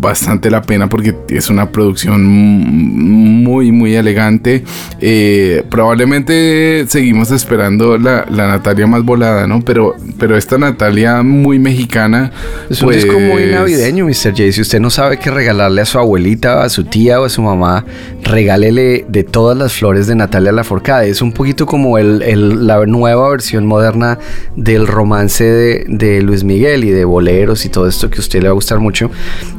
bastante 0.00 0.50
la 0.50 0.62
pena 0.62 0.88
porque 0.88 1.14
es 1.28 1.50
una 1.50 1.70
producción 1.70 2.24
muy 2.26 3.72
muy 3.72 3.94
elegante. 3.94 4.64
Eh, 5.00 5.64
probablemente 5.70 6.86
seguimos 6.88 7.30
esperando 7.30 7.98
la, 7.98 8.26
la, 8.30 8.48
Natalia 8.48 8.86
más 8.86 9.04
volada 9.04 9.46
no 9.46 9.60
pero 9.60 9.94
pero 10.18 10.36
esta 10.36 10.58
Natalia 10.58 11.22
muy 11.22 11.58
mexicana 11.58 12.32
es 12.68 12.82
un 12.82 12.92
disco 12.92 13.18
muy 13.18 13.42
pues, 13.42 13.52
navideño 13.52 14.04
Mr. 14.06 14.30
J 14.30 14.52
si 14.52 14.60
usted 14.60 14.80
no 14.80 14.90
sabe 14.90 15.18
qué 15.18 15.30
regalarle 15.30 15.82
a 15.82 15.84
su 15.84 15.98
abuelita 15.98 16.62
a 16.62 16.68
su 16.68 16.84
tía 16.84 17.20
o 17.20 17.24
a 17.24 17.28
su 17.28 17.42
mamá 17.42 17.84
regálele 18.30 19.04
de 19.08 19.24
todas 19.24 19.56
las 19.56 19.72
flores 19.72 20.06
de 20.06 20.14
Natalia 20.14 20.52
Lafourcade. 20.52 21.08
Es 21.08 21.22
un 21.22 21.32
poquito 21.32 21.66
como 21.66 21.98
el, 21.98 22.22
el, 22.22 22.66
la 22.66 22.84
nueva 22.86 23.28
versión 23.28 23.66
moderna 23.66 24.18
del 24.56 24.86
romance 24.86 25.44
de, 25.44 25.84
de 25.88 26.22
Luis 26.22 26.44
Miguel 26.44 26.84
y 26.84 26.90
de 26.90 27.04
boleros 27.04 27.64
y 27.64 27.68
todo 27.68 27.88
esto 27.88 28.10
que 28.10 28.18
a 28.18 28.20
usted 28.20 28.40
le 28.40 28.48
va 28.48 28.52
a 28.52 28.54
gustar 28.54 28.78
mucho 28.78 29.10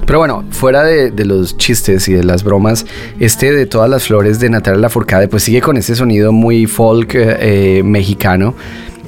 pero 0.06 0.20
bueno 0.20 0.44
fuera 0.52 0.84
de, 0.84 1.12
de, 1.12 1.26
los 1.26 1.58
chistes 1.58 2.08
y 2.08 2.14
de 2.14 2.24
las 2.24 2.44
bromas, 2.44 2.86
este 3.20 3.52
de 3.52 3.66
todas 3.66 3.90
las 3.90 4.08
flores 4.08 4.40
de 4.40 4.50
Natalia 4.50 4.80
Lafourcade, 4.80 5.28
pues 5.28 5.44
sigue 5.44 5.62
con 5.62 5.78
ese 5.78 5.96
sonido 5.96 6.32
muy 6.32 6.66
folk 6.66 7.12
eh, 7.16 7.82
mexicano. 7.84 8.56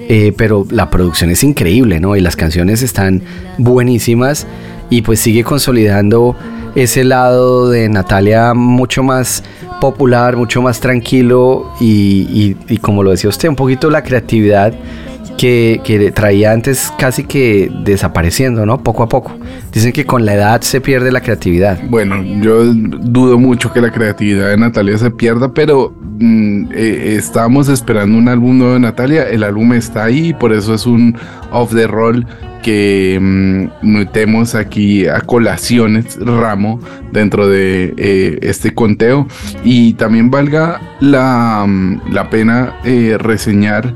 Eh, 0.09 0.33
pero 0.35 0.67
la 0.69 0.89
producción 0.89 1.29
es 1.29 1.45
increíble, 1.45 2.01
¿no? 2.01 2.17
Y 2.17 2.19
las 2.19 2.35
canciones 2.35 2.81
están 2.81 3.21
buenísimas 3.57 4.45
y 4.89 5.01
pues 5.01 5.21
sigue 5.21 5.45
consolidando 5.45 6.35
ese 6.75 7.05
lado 7.05 7.69
de 7.69 7.87
Natalia 7.87 8.53
mucho 8.53 9.01
más 9.01 9.43
popular, 9.79 10.35
mucho 10.35 10.61
más 10.61 10.79
tranquilo 10.81 11.71
y, 11.79 12.27
y, 12.29 12.57
y 12.67 12.77
como 12.79 13.01
lo 13.03 13.11
decía 13.11 13.29
usted, 13.29 13.47
un 13.47 13.55
poquito 13.55 13.89
la 13.89 14.03
creatividad 14.03 14.73
que, 15.37 15.81
que, 15.83 16.11
traía 16.11 16.51
antes 16.51 16.93
casi 16.97 17.23
que 17.23 17.71
desapareciendo, 17.83 18.65
¿no? 18.65 18.83
Poco 18.83 19.03
a 19.03 19.09
poco. 19.09 19.31
Dicen 19.71 19.91
que 19.91 20.05
con 20.05 20.25
la 20.25 20.33
edad 20.35 20.61
se 20.61 20.81
pierde 20.81 21.11
la 21.11 21.21
creatividad. 21.21 21.79
Bueno, 21.89 22.23
yo 22.41 22.63
dudo 22.65 23.37
mucho 23.37 23.71
que 23.71 23.81
la 23.81 23.91
creatividad 23.91 24.49
de 24.49 24.57
Natalia 24.57 24.97
se 24.97 25.11
pierda, 25.11 25.53
pero 25.53 25.93
mm, 26.19 26.71
eh, 26.73 27.15
estamos 27.17 27.69
esperando 27.69 28.17
un 28.17 28.27
álbum 28.27 28.57
nuevo 28.57 28.73
de 28.73 28.79
Natalia. 28.79 29.23
El 29.29 29.43
álbum 29.43 29.73
está 29.73 30.03
ahí, 30.05 30.33
por 30.33 30.53
eso 30.53 30.73
es 30.73 30.85
un 30.85 31.17
off 31.51 31.73
the 31.73 31.87
roll 31.87 32.25
que 32.63 33.19
mmm, 33.21 33.65
metemos 33.81 34.55
aquí 34.55 35.05
a 35.05 35.21
colaciones 35.21 36.17
ramo 36.19 36.79
dentro 37.11 37.47
de 37.47 37.93
eh, 37.97 38.39
este 38.41 38.73
conteo 38.73 39.27
y 39.63 39.93
también 39.93 40.31
valga 40.31 40.81
la, 40.99 41.67
la 42.09 42.29
pena 42.29 42.79
eh, 42.83 43.17
reseñar 43.19 43.93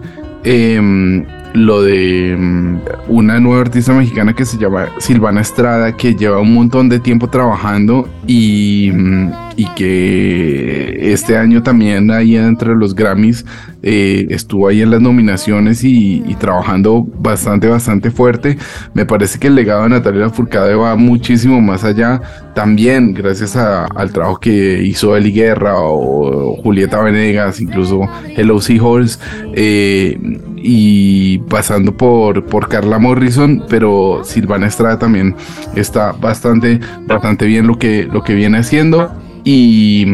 eh, 0.50 1.26
lo 1.54 1.82
de 1.82 2.36
um, 2.36 2.80
una 3.10 3.40
nueva 3.40 3.62
artista 3.62 3.92
mexicana 3.92 4.34
que 4.34 4.46
se 4.46 4.58
llama 4.58 4.88
Silvana 5.00 5.42
Estrada, 5.42 5.92
que 5.96 6.16
lleva 6.16 6.40
un 6.40 6.54
montón 6.54 6.88
de 6.88 7.00
tiempo 7.00 7.30
trabajando 7.30 8.08
y, 8.28 8.92
um, 8.92 9.32
y 9.58 9.66
que 9.76 11.12
este 11.12 11.36
año 11.36 11.64
también 11.64 12.12
ahí 12.12 12.38
entre 12.38 12.76
los 12.76 12.96
Grammys 12.96 13.46
eh, 13.84 14.28
estuvo 14.30 14.68
ahí 14.68 14.82
en 14.82 14.92
las 14.92 15.02
nominaciones 15.02 15.84
y, 15.84 16.24
y, 16.26 16.36
trabajando 16.36 17.06
bastante, 17.20 17.68
bastante 17.68 18.12
fuerte. 18.12 18.58
Me 18.94 19.06
parece 19.06 19.40
que 19.40 19.48
el 19.48 19.56
legado 19.56 19.84
de 19.84 19.90
Natalia 19.90 20.30
Furcade 20.30 20.76
va 20.76 20.96
muchísimo 20.96 21.60
más 21.60 21.84
allá. 21.84 22.22
También 22.58 23.14
gracias 23.14 23.56
al 23.56 24.12
trabajo 24.12 24.40
que 24.40 24.82
hizo 24.82 25.16
Eli 25.16 25.32
Guerra 25.32 25.78
o, 25.78 26.54
o 26.54 26.56
Julieta 26.64 27.00
Venegas, 27.04 27.62
incluso 27.62 28.10
Hello 28.36 28.60
Seahorse. 28.60 29.20
Eh, 29.54 30.18
y 30.56 31.38
pasando 31.38 31.96
por, 31.96 32.44
por 32.48 32.68
Carla 32.68 32.98
Morrison, 32.98 33.64
pero 33.70 34.22
Silvana 34.24 34.66
Estrada 34.66 34.98
también 34.98 35.36
está 35.76 36.14
bastante, 36.14 36.80
bastante 37.06 37.46
bien 37.46 37.68
lo 37.68 37.78
que, 37.78 38.10
lo 38.12 38.24
que 38.24 38.34
viene 38.34 38.58
haciendo. 38.58 39.12
Y, 39.44 40.08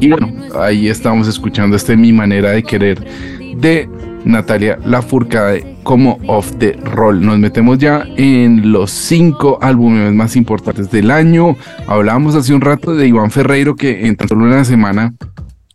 y 0.00 0.08
bueno, 0.08 0.32
ahí 0.58 0.88
estamos 0.88 1.28
escuchando 1.28 1.76
este 1.76 1.98
Mi 1.98 2.14
Manera 2.14 2.52
de 2.52 2.62
Querer 2.62 3.06
de 3.58 3.90
Natalia 4.24 4.78
Lafourcade 4.84 5.76
como 5.82 6.18
Off 6.26 6.52
the 6.58 6.72
Roll. 6.82 7.24
Nos 7.24 7.38
metemos 7.38 7.78
ya 7.78 8.06
en 8.16 8.72
los 8.72 8.90
cinco 8.90 9.58
álbumes 9.60 10.12
más 10.12 10.36
importantes 10.36 10.90
del 10.90 11.10
año. 11.10 11.56
Hablábamos 11.86 12.34
hace 12.34 12.54
un 12.54 12.60
rato 12.60 12.94
de 12.94 13.06
Iván 13.06 13.30
Ferreiro 13.30 13.76
que 13.76 14.06
en 14.06 14.16
tan 14.16 14.28
solo 14.28 14.44
una 14.44 14.64
semana 14.64 15.14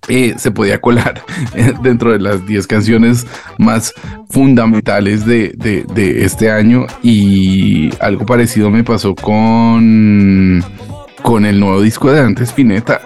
eh, 0.07 0.33
se 0.37 0.49
podía 0.49 0.81
colar 0.81 1.21
dentro 1.83 2.11
de 2.11 2.19
las 2.19 2.45
10 2.47 2.65
canciones 2.65 3.27
más 3.59 3.93
fundamentales 4.29 5.25
de, 5.25 5.53
de, 5.55 5.83
de, 5.93 6.23
este 6.25 6.49
año 6.49 6.87
y 7.03 7.91
algo 7.99 8.25
parecido 8.25 8.71
me 8.71 8.83
pasó 8.83 9.13
con 9.13 10.63
con 11.22 11.45
el 11.45 11.59
nuevo 11.59 11.82
disco 11.82 12.11
de 12.11 12.22
Dante 12.22 12.43
Spinetta. 12.43 13.01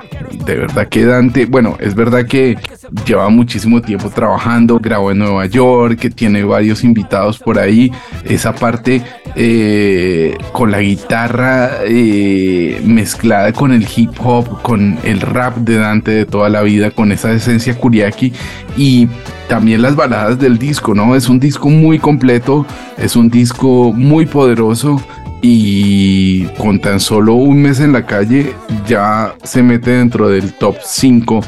De 0.46 0.56
verdad 0.56 0.88
que 0.88 1.06
Dante, 1.06 1.46
bueno, 1.46 1.78
es 1.80 1.96
verdad 1.96 2.26
que 2.26 2.58
lleva 3.06 3.30
muchísimo 3.30 3.82
tiempo 3.82 4.10
trabajando, 4.10 4.80
grabó 4.80 5.12
en 5.12 5.20
Nueva 5.20 5.46
York, 5.46 6.00
que 6.00 6.10
tiene 6.10 6.44
varios 6.44 6.84
invitados 6.84 7.40
por 7.40 7.60
ahí. 7.60 7.92
Esa 8.24 8.54
parte 8.54 9.04
eh, 9.36 10.38
con 10.52 10.72
la 10.72 10.82
guitarra 10.82 11.72
eh, 11.86 12.82
mezclada 12.86 13.52
con 13.54 13.72
el 13.72 13.88
hip 13.96 14.12
hop, 14.20 14.62
con 14.62 14.98
el 15.04 15.22
rap 15.22 15.58
de 15.58 15.78
Dante 15.78 16.12
de 16.12 16.26
toda 16.26 16.50
la 16.50 16.62
vida, 16.62 16.92
con 16.92 17.12
esa 17.12 17.32
esencia 17.32 17.78
kuriaki 17.78 18.34
y 18.78 19.08
también 19.48 19.82
las 19.82 19.96
baladas 19.96 20.40
del 20.40 20.58
disco, 20.58 20.96
¿no? 20.96 21.16
Es 21.16 21.30
un 21.30 21.40
disco 21.40 21.70
muy 21.70 22.00
completo, 22.00 22.66
es 22.98 23.16
un 23.16 23.30
disco 23.30 23.94
muy 23.94 24.26
poderoso 24.26 25.02
y 25.46 26.46
con 26.58 26.80
tan 26.80 27.02
solo 27.02 27.34
un 27.34 27.62
mes 27.62 27.82
en 27.82 27.92
la 27.92 28.06
calle 28.06 28.56
ya 28.88 29.36
se 29.44 29.62
mete 29.62 29.92
dentro 29.92 30.30
del 30.30 30.54
top 30.54 30.78
5 30.82 31.42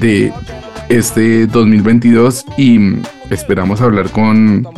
de 0.00 0.32
este 0.88 1.48
2022 1.48 2.46
y 2.56 2.78
esperamos 3.28 3.80
hablar 3.80 4.08
con 4.10 4.68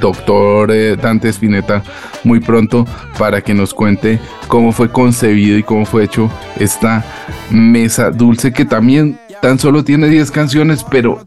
doctor 0.00 0.72
eh, 0.72 0.96
Dante 0.96 1.28
Spinetta 1.28 1.84
muy 2.24 2.40
pronto 2.40 2.86
para 3.18 3.40
que 3.40 3.54
nos 3.54 3.72
cuente 3.72 4.18
cómo 4.48 4.72
fue 4.72 4.90
concebido 4.90 5.56
y 5.56 5.62
cómo 5.62 5.86
fue 5.86 6.02
hecho 6.02 6.28
esta 6.58 7.04
mesa 7.50 8.10
dulce 8.10 8.52
que 8.52 8.64
también 8.64 9.16
tan 9.40 9.60
solo 9.60 9.84
tiene 9.84 10.08
10 10.08 10.28
canciones 10.32 10.84
pero 10.90 11.22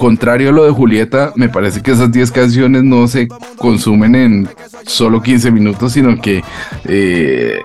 contrario 0.00 0.48
a 0.48 0.52
lo 0.52 0.64
de 0.64 0.70
Julieta, 0.70 1.32
me 1.36 1.50
parece 1.50 1.82
que 1.82 1.90
esas 1.90 2.10
10 2.10 2.32
canciones 2.32 2.82
no 2.82 3.06
se 3.06 3.28
consumen 3.58 4.14
en 4.14 4.48
solo 4.86 5.20
15 5.20 5.50
minutos, 5.50 5.92
sino 5.92 6.18
que 6.20 6.42
eh, 6.86 7.60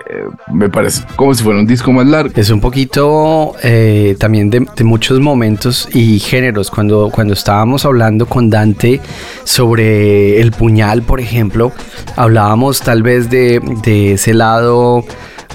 me 0.52 0.68
parece 0.68 1.02
como 1.16 1.34
si 1.34 1.42
fuera 1.42 1.58
un 1.58 1.66
disco 1.66 1.90
más 1.92 2.06
largo. 2.06 2.32
Es 2.36 2.50
un 2.50 2.60
poquito 2.60 3.54
eh, 3.62 4.16
también 4.20 4.50
de, 4.50 4.66
muchos 4.84 5.18
momentos 5.18 5.88
y 5.94 6.18
géneros. 6.18 6.70
Cuando, 6.70 7.10
cuando 7.10 7.32
estábamos 7.32 7.86
hablando 7.86 8.26
con 8.26 8.50
Dante 8.50 9.00
sobre 9.44 10.38
el 10.38 10.52
puñal, 10.52 11.02
por 11.02 11.20
ejemplo, 11.20 11.72
hablábamos 12.16 12.82
tal 12.82 13.02
vez 13.02 13.30
de, 13.30 13.60
de 13.82 14.12
ese 14.12 14.34
lado 14.34 15.04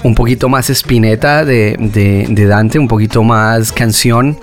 un 0.02 0.16
poquito 0.16 0.48
más 0.48 0.68
espineta 0.68 1.44
de, 1.44 1.76
de, 1.78 2.26
de 2.28 2.46
Dante, 2.46 2.80
un 2.80 2.88
poquito 2.88 3.22
más 3.22 3.70
canción 3.70 4.36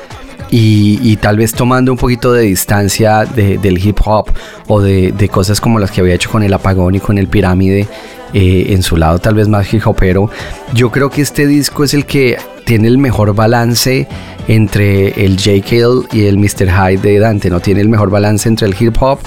y, 0.51 1.15
tal 1.17 1.37
vez 1.37 1.53
tomando 1.53 1.91
un 1.91 1.97
poquito 1.97 2.33
de 2.33 2.43
distancia 2.43 3.25
de, 3.25 3.57
del 3.57 3.83
hip 3.85 3.99
hop 4.05 4.29
o 4.67 4.81
de, 4.81 5.29
cosas 5.31 5.61
como 5.61 5.79
las 5.79 5.91
que 5.91 6.01
había 6.01 6.15
hecho 6.15 6.29
con 6.29 6.43
el 6.43 6.53
apagón 6.53 6.95
y 6.95 6.99
con 6.99 7.17
el 7.17 7.27
pirámide 7.27 7.87
eh, 8.33 8.67
en 8.69 8.83
su 8.83 8.97
lado 8.97 9.19
tal 9.19 9.35
vez 9.35 9.47
más 9.47 9.71
hip 9.73 9.85
hopero. 9.85 10.29
Yo 10.73 10.91
creo 10.91 11.09
que 11.09 11.21
este 11.21 11.45
disco 11.45 11.83
es 11.83 11.93
el 11.93 12.05
que 12.05 12.37
tiene 12.65 12.87
el 12.87 12.97
mejor 12.97 13.33
balance 13.33 14.07
entre 14.47 15.25
el 15.25 15.37
J.K. 15.37 16.15
y 16.15 16.25
el 16.25 16.37
Mr. 16.37 16.69
Hyde 16.69 17.01
de 17.01 17.19
Dante, 17.19 17.49
¿no? 17.49 17.59
Tiene 17.59 17.81
el 17.81 17.89
mejor 17.89 18.09
balance 18.09 18.47
entre 18.49 18.67
el 18.67 18.75
hip 18.79 18.95
hop 18.99 19.19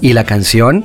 y 0.00 0.12
la 0.12 0.24
canción. 0.24 0.84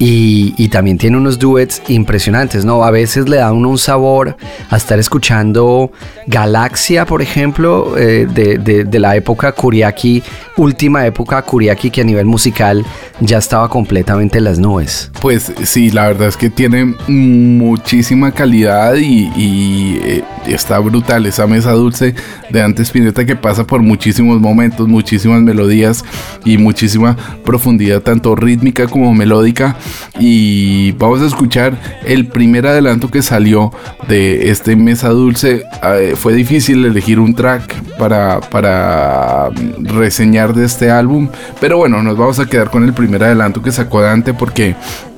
Y, 0.00 0.68
también 0.68 0.98
tiene 0.98 1.16
unos 1.16 1.38
duets 1.38 1.82
impresionantes, 1.88 2.64
¿no? 2.64 2.84
A 2.84 2.90
veces 2.90 3.28
le 3.28 3.38
da 3.38 3.52
uno 3.52 3.70
un 3.70 3.78
sabor 3.78 4.36
a 4.70 4.76
estar 4.76 4.98
escuchando 4.98 5.90
Galaxia, 6.26 7.06
por 7.06 7.22
ejemplo, 7.22 7.96
eh, 7.96 8.28
de, 8.32 8.58
de, 8.58 8.84
de, 8.84 8.98
la 8.98 9.16
época 9.16 9.50
Kuriaki, 9.52 10.22
última 10.56 11.06
época 11.06 11.42
Kuriaki, 11.42 11.90
que 11.90 12.02
a 12.02 12.04
nivel 12.04 12.26
musical 12.26 12.84
ya 13.20 13.38
estaba 13.38 13.68
completamente 13.68 14.38
en 14.38 14.44
las 14.44 14.58
nubes. 14.58 15.10
Pues 15.20 15.52
sí, 15.64 15.90
la 15.90 16.08
verdad 16.08 16.28
es 16.28 16.36
que 16.36 16.50
tiene 16.50 16.94
muchísima 17.08 18.30
calidad 18.30 18.94
y, 18.94 19.30
y 19.36 20.00
eh, 20.04 20.24
está 20.46 20.78
brutal 20.78 21.26
esa 21.26 21.46
mesa 21.46 21.72
dulce 21.72 22.14
de 22.50 22.62
Antes 22.62 22.90
Pineta 22.90 23.24
que 23.24 23.36
pasa 23.36 23.66
por 23.66 23.82
muchísimos 23.82 24.40
momentos, 24.40 24.86
muchísimas 24.86 25.40
melodías 25.40 26.04
y 26.44 26.58
muchísima 26.58 27.16
profundidad, 27.44 28.02
tanto 28.02 28.36
rítmica 28.36 28.86
como 28.86 29.12
melódica. 29.14 29.76
Y 30.18 30.92
vamos 30.92 31.20
a 31.20 31.26
escuchar 31.26 31.78
el 32.04 32.26
primer 32.26 32.66
adelanto 32.66 33.10
que 33.10 33.22
salió 33.22 33.72
de 34.08 34.50
este 34.50 34.76
Mesa 34.76 35.10
Dulce. 35.10 35.64
Eh, 35.82 36.14
fue 36.16 36.34
difícil 36.34 36.84
elegir 36.84 37.20
un 37.20 37.34
track 37.34 37.96
para, 37.98 38.40
para 38.40 39.50
reseñar 39.78 40.54
de 40.54 40.64
este 40.64 40.90
álbum, 40.90 41.28
pero 41.60 41.78
bueno, 41.78 42.02
nos 42.02 42.16
vamos 42.16 42.38
a 42.38 42.46
quedar 42.46 42.70
con 42.70 42.84
el 42.84 42.92
primer 42.92 43.24
adelanto 43.24 43.62
que 43.62 43.72
sacó 43.72 44.00
Dante 44.00 44.34
porque 44.34 44.74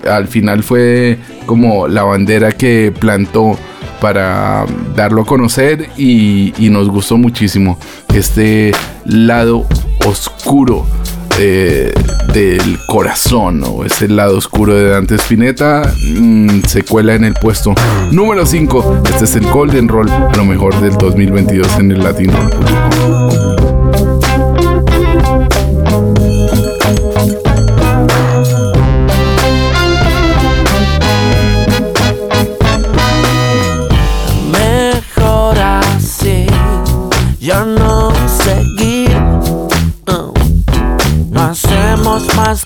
al 0.08 0.28
final 0.28 0.62
fue 0.62 1.18
como 1.46 1.88
la 1.88 2.02
bandera 2.02 2.52
que 2.52 2.92
plantó 2.98 3.58
para 4.00 4.64
darlo 4.96 5.22
a 5.22 5.26
conocer 5.26 5.90
y 5.96 6.52
nos 6.70 6.88
gustó 6.88 7.18
muchísimo 7.18 7.78
este 8.14 8.72
lado 9.04 9.66
oscuro 10.06 10.86
del 11.40 12.78
corazón 12.86 13.62
o 13.66 13.82
ese 13.84 14.08
lado 14.08 14.36
oscuro 14.36 14.74
de 14.74 14.90
Dante 14.90 15.14
Spinetta 15.14 15.90
mm, 16.18 16.64
se 16.66 16.82
cuela 16.82 17.14
en 17.14 17.24
el 17.24 17.32
puesto 17.32 17.74
número 18.10 18.44
5 18.44 19.02
este 19.10 19.24
es 19.24 19.36
el 19.36 19.46
Golden 19.46 19.88
Roll 19.88 20.10
lo 20.36 20.44
mejor 20.44 20.78
del 20.82 20.92
2022 20.98 21.78
en 21.78 21.92
el 21.92 22.00
Latin 22.00 22.30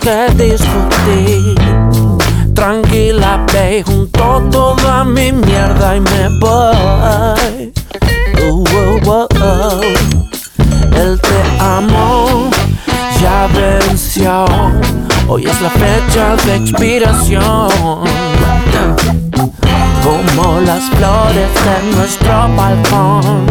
que 0.05 0.35
discutir. 0.35 1.55
Tranquila, 2.55 3.45
ve, 3.53 3.83
junto 3.83 4.43
toda 4.51 5.03
mi 5.03 5.33
mierda 5.33 5.97
y 5.97 6.01
me 6.01 6.29
voy. 6.41 7.73
Uh, 8.43 8.53
uh, 8.53 9.01
uh, 9.09 9.27
uh. 9.41 9.81
El 10.95 11.19
te 11.21 11.43
amo 11.59 12.51
ya 13.21 13.49
venció. 13.55 14.45
Hoy 15.27 15.47
es 15.47 15.61
la 15.63 15.71
fecha 15.71 16.37
de 16.45 16.57
expiración. 16.57 18.05
Como 20.05 20.61
las 20.61 20.85
flores 20.91 21.49
de 21.65 21.97
nuestro 21.97 22.49
balcón. 22.55 23.47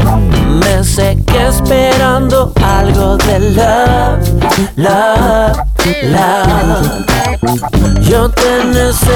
Me 0.60 0.84
seguí 0.84 1.36
esperando 1.36 2.54
algo 2.64 3.18
de 3.18 3.40
love, 3.40 4.30
love, 4.76 5.58
love 6.04 6.88
Yo 8.02 8.30
te 8.30 8.66
necesité 8.66 9.14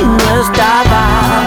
y 0.00 0.04
no 0.04 0.42
estabas. 0.42 1.46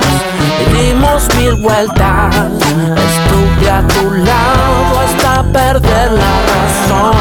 Dimos 0.74 1.28
mil 1.36 1.56
vueltas. 1.62 2.34
Estuve 2.34 3.70
a 3.70 3.86
tu 3.86 4.12
lado 4.12 5.00
hasta 5.04 5.44
perder 5.52 6.12
la 6.14 6.34
razón. 6.54 7.16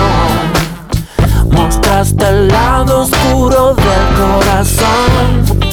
Mostraste 1.50 2.28
el 2.28 2.48
lado 2.48 3.02
oscuro 3.02 3.74
del 3.74 4.06
corazón 4.16 5.69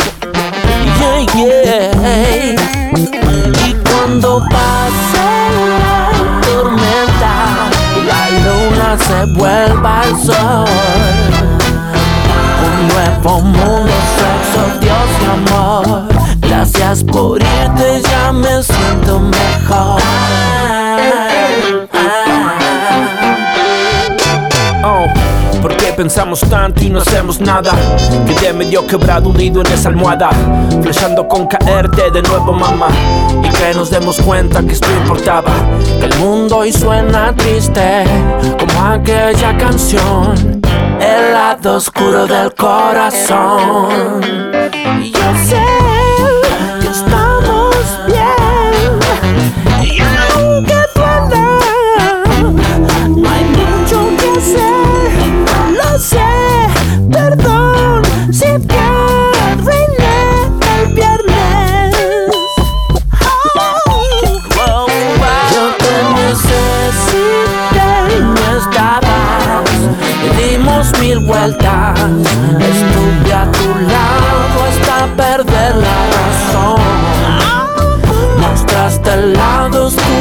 Y 3.66 3.74
cuando 3.84 4.39
pase 4.50 5.28
la 5.80 6.10
tormenta 6.41 7.36
y 7.95 7.98
la 8.06 8.24
luna 8.43 8.89
se 8.98 9.20
vuelva 9.39 10.02
al 10.02 10.14
sol, 10.26 10.66
un 12.66 12.78
nuevo 12.88 13.41
mundo, 13.41 13.95
sexo, 14.18 14.62
Dios 14.82 15.10
y 15.22 15.24
amor. 15.52 16.08
Gracias 16.41 17.04
por 17.04 17.41
irte, 17.41 18.02
ya 18.02 18.32
me 18.32 18.64
siento 18.64 19.20
mejor. 19.20 20.02
Pensamos 25.98 26.41
tanto 26.41 26.84
y 26.84 26.91
no 26.91 27.00
hacemos 27.00 27.41
nada? 27.41 27.72
Quedé 28.28 28.54
medio 28.54 28.86
quebrado 28.86 29.30
hundido 29.30 29.62
en 29.62 29.68
esa 29.74 29.89
almohada 29.89 30.30
Flashando 30.84 31.28
con 31.28 31.48
caerte 31.48 32.12
de 32.12 32.22
nuevo 32.22 32.54
mamá 32.54 32.89
Y 33.43 33.50
que 33.50 33.74
nos 33.74 33.89
demos 33.89 34.22
cuenta 34.22 34.62
que 34.62 34.74
esto 34.74 34.88
importaba 35.02 35.52
Que 36.00 36.06
el 36.06 36.16
mundo 36.20 36.58
hoy 36.58 36.72
suena 36.72 37.36
triste 37.36 38.04
Como 38.60 38.86
aquella 38.86 39.58
canción 39.58 40.62
El 41.00 41.34
lado 41.34 41.78
oscuro 41.78 42.28
del 42.28 42.54
corazón. 42.54 43.89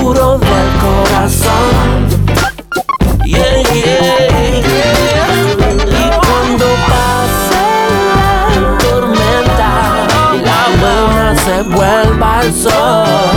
Oscuro 0.06 0.38
del 0.38 0.68
corazón. 0.80 2.06
Yeah, 3.24 3.62
yeah, 3.72 4.62
yeah. 4.62 5.26
Y 5.84 6.10
cuando 6.20 6.66
pase 6.86 7.64
la 8.54 8.78
tormenta 8.78 9.70
y 10.32 10.38
la 10.44 10.62
luna 10.80 11.28
se 11.36 11.56
vuelva 11.62 12.38
al 12.38 12.52
sol. 12.52 13.35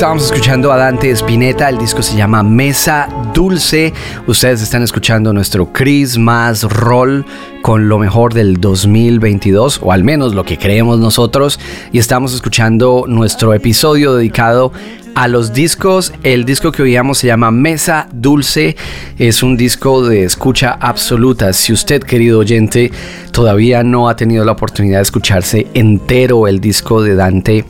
Estábamos 0.00 0.24
escuchando 0.24 0.72
a 0.72 0.78
Dante 0.78 1.10
Spinetta, 1.10 1.68
el 1.68 1.76
disco 1.76 2.02
se 2.02 2.16
llama 2.16 2.42
Mesa 2.42 3.06
Dulce. 3.34 3.92
Ustedes 4.26 4.62
están 4.62 4.82
escuchando 4.82 5.30
nuestro 5.34 5.74
Christmas 5.74 6.62
Roll 6.62 7.26
con 7.60 7.86
lo 7.90 7.98
mejor 7.98 8.32
del 8.32 8.58
2022, 8.62 9.80
o 9.82 9.92
al 9.92 10.02
menos 10.02 10.34
lo 10.34 10.42
que 10.42 10.56
creemos 10.56 10.98
nosotros, 11.00 11.60
y 11.92 11.98
estamos 11.98 12.32
escuchando 12.32 13.04
nuestro 13.08 13.52
episodio 13.52 14.14
dedicado 14.14 14.72
a 15.14 15.28
los 15.28 15.52
discos. 15.52 16.14
El 16.22 16.46
disco 16.46 16.72
que 16.72 16.80
oíamos 16.80 17.18
se 17.18 17.26
llama 17.26 17.50
Mesa 17.50 18.08
Dulce. 18.10 18.76
Es 19.18 19.42
un 19.42 19.58
disco 19.58 20.08
de 20.08 20.24
escucha 20.24 20.78
absoluta. 20.80 21.52
Si 21.52 21.74
usted, 21.74 22.02
querido 22.02 22.38
oyente, 22.38 22.90
todavía 23.32 23.82
no 23.82 24.08
ha 24.08 24.16
tenido 24.16 24.46
la 24.46 24.52
oportunidad 24.52 25.00
de 25.00 25.02
escucharse 25.02 25.66
entero 25.74 26.48
el 26.48 26.58
disco 26.58 27.02
de 27.02 27.16
Dante, 27.16 27.66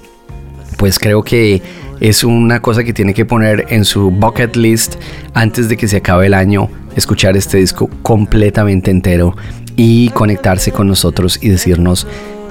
pues 0.76 1.00
creo 1.00 1.24
que 1.24 1.60
es 2.00 2.24
una 2.24 2.60
cosa 2.60 2.82
que 2.82 2.92
tiene 2.92 3.14
que 3.14 3.26
poner 3.26 3.66
en 3.68 3.84
su 3.84 4.10
bucket 4.10 4.56
list 4.56 4.96
antes 5.34 5.68
de 5.68 5.76
que 5.76 5.86
se 5.86 5.98
acabe 5.98 6.26
el 6.26 6.34
año, 6.34 6.70
escuchar 6.96 7.36
este 7.36 7.58
disco 7.58 7.90
completamente 8.02 8.90
entero 8.90 9.36
y 9.76 10.08
conectarse 10.10 10.72
con 10.72 10.88
nosotros 10.88 11.38
y 11.42 11.50
decirnos 11.50 12.06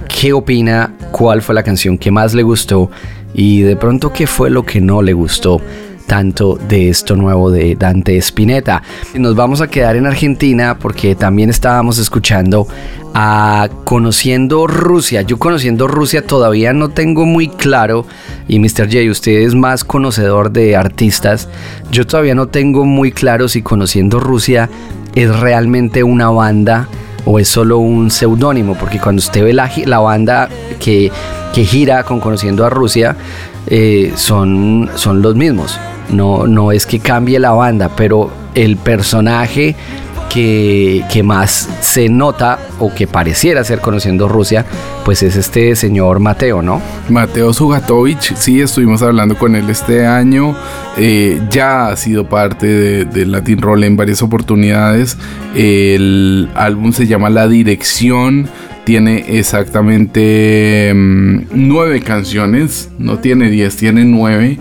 qué 0.07 0.33
opina, 0.33 0.93
cuál 1.11 1.41
fue 1.41 1.55
la 1.55 1.63
canción 1.63 1.97
que 1.97 2.11
más 2.11 2.33
le 2.33 2.43
gustó 2.43 2.89
y 3.33 3.61
de 3.61 3.75
pronto 3.75 4.13
qué 4.13 4.27
fue 4.27 4.49
lo 4.49 4.63
que 4.63 4.81
no 4.81 5.01
le 5.01 5.13
gustó 5.13 5.61
tanto 6.09 6.57
de 6.67 6.89
esto 6.89 7.15
nuevo 7.15 7.51
de 7.51 7.75
Dante 7.75 8.17
Spinetta. 8.17 8.81
Nos 9.13 9.35
vamos 9.35 9.61
a 9.61 9.67
quedar 9.67 9.95
en 9.95 10.07
Argentina 10.07 10.79
porque 10.79 11.13
también 11.13 11.51
estábamos 11.51 11.99
escuchando 11.99 12.67
a 13.13 13.69
Conociendo 13.83 14.65
Rusia. 14.65 15.21
Yo 15.21 15.37
conociendo 15.37 15.87
Rusia 15.87 16.25
todavía 16.25 16.73
no 16.73 16.89
tengo 16.89 17.27
muy 17.27 17.47
claro, 17.47 18.07
y 18.47 18.57
Mr. 18.57 18.87
J, 18.87 19.11
usted 19.11 19.33
es 19.41 19.53
más 19.53 19.83
conocedor 19.83 20.51
de 20.51 20.75
artistas, 20.75 21.47
yo 21.91 22.07
todavía 22.07 22.33
no 22.33 22.47
tengo 22.47 22.85
muy 22.85 23.11
claro 23.11 23.47
si 23.47 23.61
Conociendo 23.61 24.19
Rusia 24.19 24.67
es 25.13 25.39
realmente 25.39 26.01
una 26.01 26.31
banda 26.31 26.87
o 27.25 27.37
es 27.37 27.47
solo 27.49 27.77
un 27.77 28.09
seudónimo, 28.09 28.73
porque 28.73 28.99
cuando 28.99 29.19
usted 29.19 29.43
ve 29.43 29.53
la, 29.53 29.71
la 29.85 29.99
banda 29.99 30.49
que, 30.79 31.11
que 31.53 31.65
gira 31.65 32.03
con 32.03 32.19
Conociendo 32.19 32.65
a 32.65 32.71
Rusia, 32.71 33.15
eh, 33.67 34.13
son, 34.15 34.89
son 34.95 35.21
los 35.21 35.35
mismos. 35.35 35.79
No, 36.09 36.47
no 36.47 36.71
es 36.71 36.85
que 36.85 36.99
cambie 36.99 37.39
la 37.39 37.51
banda, 37.51 37.89
pero 37.95 38.31
el 38.55 38.77
personaje 38.77 39.75
que, 40.29 41.21
más 41.23 41.69
se 41.81 42.07
nota 42.07 42.59
o 42.79 42.93
que 42.93 43.07
pareciera 43.07 43.63
ser 43.63 43.79
Conociendo 43.79 44.27
Rusia, 44.27 44.65
pues 45.03 45.23
es 45.23 45.35
este 45.35 45.75
señor 45.75 46.19
Mateo, 46.19 46.61
¿no? 46.61 46.81
Mateo 47.09 47.51
Sugatovich, 47.53 48.35
sí, 48.35 48.61
estuvimos 48.61 49.01
hablando 49.01 49.37
con 49.37 49.55
él 49.55 49.69
este 49.69 50.05
año. 50.05 50.55
eh, 50.97 51.41
ya 51.49 51.87
ha 51.87 51.95
sido 51.95 52.29
parte 52.29 52.67
de, 52.67 53.05
de 53.05 53.25
Latin 53.25 53.61
Roll 53.61 53.83
en 53.83 53.97
varias 53.97 54.21
oportunidades. 54.21 55.17
El 55.55 56.49
álbum 56.55 56.93
se 56.93 57.07
llama 57.07 57.29
La 57.29 57.47
Dirección. 57.47 58.47
Tiene 58.85 59.37
exactamente 59.37 60.91
mm, 60.95 61.41
nueve 61.51 62.01
canciones. 62.01 62.89
No 62.97 63.19
tiene 63.19 63.49
diez, 63.49 63.75
tiene 63.75 64.05
nueve. 64.05 64.57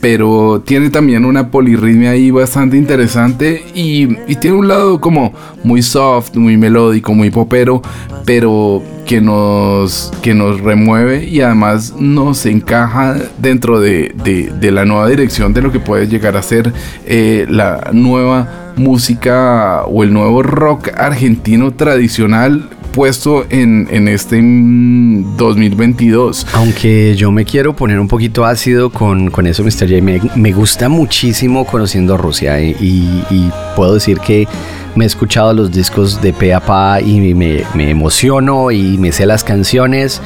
Pero 0.00 0.62
tiene 0.64 0.90
también 0.90 1.24
una 1.24 1.50
polirritmia 1.50 2.10
ahí 2.10 2.30
bastante 2.30 2.76
interesante. 2.76 3.64
Y, 3.74 4.06
tiene 4.36 4.56
un 4.56 4.68
lado 4.68 5.00
como 5.00 5.32
muy 5.64 5.82
soft, 5.82 6.36
muy 6.36 6.56
melódico, 6.56 7.14
muy 7.14 7.30
popero. 7.30 7.82
Pero 8.24 8.82
que 9.06 9.20
nos, 9.20 10.12
que 10.22 10.34
nos 10.34 10.60
remueve 10.60 11.24
y 11.24 11.40
además 11.40 11.94
nos 11.98 12.44
encaja 12.46 13.16
dentro 13.38 13.80
de, 13.80 14.14
de- 14.22 14.52
de 14.60 14.70
la 14.70 14.84
nueva 14.84 15.08
dirección 15.08 15.54
de 15.54 15.62
lo 15.62 15.72
que 15.72 15.80
puede 15.80 16.06
llegar 16.06 16.36
a 16.36 16.42
ser 16.42 16.72
eh, 17.06 17.46
la 17.48 17.88
nueva 17.92 18.72
música 18.76 19.82
o 19.86 20.02
el 20.04 20.12
nuevo 20.12 20.42
rock 20.42 20.90
argentino 20.96 21.72
tradicional 21.72 22.68
puesto 23.02 23.46
en, 23.48 23.86
en 23.92 24.08
este 24.08 24.42
mm, 24.42 25.36
2022. 25.36 26.48
Aunque 26.54 27.14
yo 27.14 27.30
me 27.30 27.44
quiero 27.44 27.72
poner 27.76 28.00
un 28.00 28.08
poquito 28.08 28.44
ácido 28.44 28.90
con, 28.90 29.30
con 29.30 29.46
eso, 29.46 29.62
Mr. 29.62 29.88
J. 29.88 30.02
Me, 30.02 30.20
me 30.34 30.50
gusta 30.50 30.88
muchísimo 30.88 31.64
conociendo 31.64 32.16
Rusia 32.16 32.60
y, 32.60 32.70
y- 32.80 33.24
y 33.30 33.50
puedo 33.76 33.94
decir 33.94 34.18
que 34.18 34.48
me 34.96 35.04
he 35.04 35.06
escuchado 35.06 35.52
los 35.54 35.70
discos 35.70 36.20
de 36.20 36.32
pe 36.32 36.52
a 36.52 36.58
pa 36.58 37.00
y 37.00 37.20
me, 37.36 37.62
me 37.72 37.88
emociono 37.88 38.72
y 38.72 38.98
me 38.98 39.12
sé 39.12 39.26
las 39.26 39.44
canciones 39.44 40.20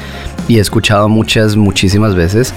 y 0.47 0.57
he 0.57 0.59
escuchado 0.59 1.07
muchas, 1.09 1.55
muchísimas 1.55 2.15
veces, 2.15 2.55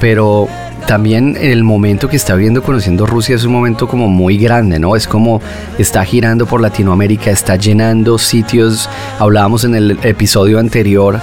pero 0.00 0.48
también 0.86 1.36
el 1.40 1.64
momento 1.64 2.08
que 2.08 2.16
está 2.16 2.34
viendo 2.34 2.62
Conociendo 2.62 3.06
Rusia 3.06 3.36
es 3.36 3.44
un 3.44 3.52
momento 3.52 3.86
como 3.88 4.08
muy 4.08 4.36
grande, 4.38 4.78
¿no? 4.78 4.96
Es 4.96 5.06
como 5.06 5.40
está 5.78 6.04
girando 6.04 6.46
por 6.46 6.60
Latinoamérica, 6.60 7.30
está 7.30 7.56
llenando 7.56 8.18
sitios. 8.18 8.88
Hablábamos 9.18 9.64
en 9.64 9.74
el 9.74 9.98
episodio 10.02 10.58
anterior 10.58 11.20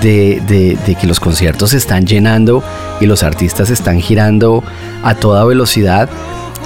de, 0.00 0.40
de- 0.48 0.78
de 0.86 0.94
que 0.94 1.06
los 1.06 1.20
conciertos 1.20 1.70
se 1.70 1.76
están 1.76 2.06
llenando 2.06 2.62
y 3.00 3.06
los 3.06 3.22
artistas 3.22 3.70
están 3.70 4.00
girando 4.00 4.62
a 5.02 5.14
toda 5.14 5.44
velocidad. 5.44 6.08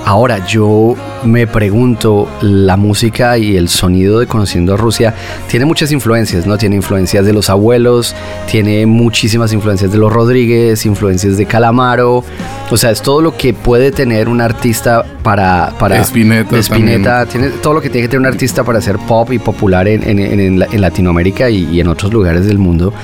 Ahora, 0.05 0.47
yo 0.47 0.95
me 1.25 1.47
pregunto, 1.47 2.29
la 2.41 2.79
música 2.79 3.37
y 3.37 3.57
el 3.59 3.69
sonido 3.69 4.21
de 4.21 4.27
Conociendo 4.27 4.73
a 4.73 4.77
Rusia 4.79 5.13
tiene 5.49 5.67
muchas 5.67 5.93
influencias, 5.93 6.47
¿no? 6.47 6.57
Tiene 6.57 6.77
influencias 6.77 7.27
de 7.27 7.33
los 7.35 7.51
abuelos, 7.51 8.15
tiene 8.51 8.87
muchísimas 8.87 9.53
influencias 9.53 9.93
de 9.93 9.99
los 9.99 10.11
Rodríguez, 10.11 10.87
influencias 10.87 11.37
de 11.37 11.45
Calamaro. 11.45 12.25
O 12.71 12.77
sea, 12.79 12.91
es 12.91 13.03
todo 13.03 13.21
lo 13.21 13.37
que 13.37 13.53
puede 13.53 13.91
tener 13.93 14.29
un 14.31 14.41
artista 14.41 15.05
para... 15.23 15.73
para 15.79 15.97
Spinetta 16.01 16.57
de 16.57 16.63
Spinetta, 16.63 17.27
tiene 17.27 17.49
todo 17.63 17.75
lo 17.75 17.81
que 17.83 17.91
tiene 17.91 18.07
que 18.07 18.11
tener 18.11 18.21
un 18.27 18.33
artista 18.33 18.65
para 18.65 18.81
ser 18.81 18.97
pop 18.99 19.31
y 19.33 19.39
popular 19.39 19.89
en, 19.89 20.03
en- 20.09 20.19
en- 20.21 20.41
en 20.41 20.59
la- 20.61 20.67
en 20.73 20.81
Latinoamérica 20.81 21.51
y, 21.51 21.65
y 21.71 21.81
en 21.81 21.89
otros 21.89 22.13
lugares 22.13 22.47
del 22.47 22.59
mundo 22.59 22.95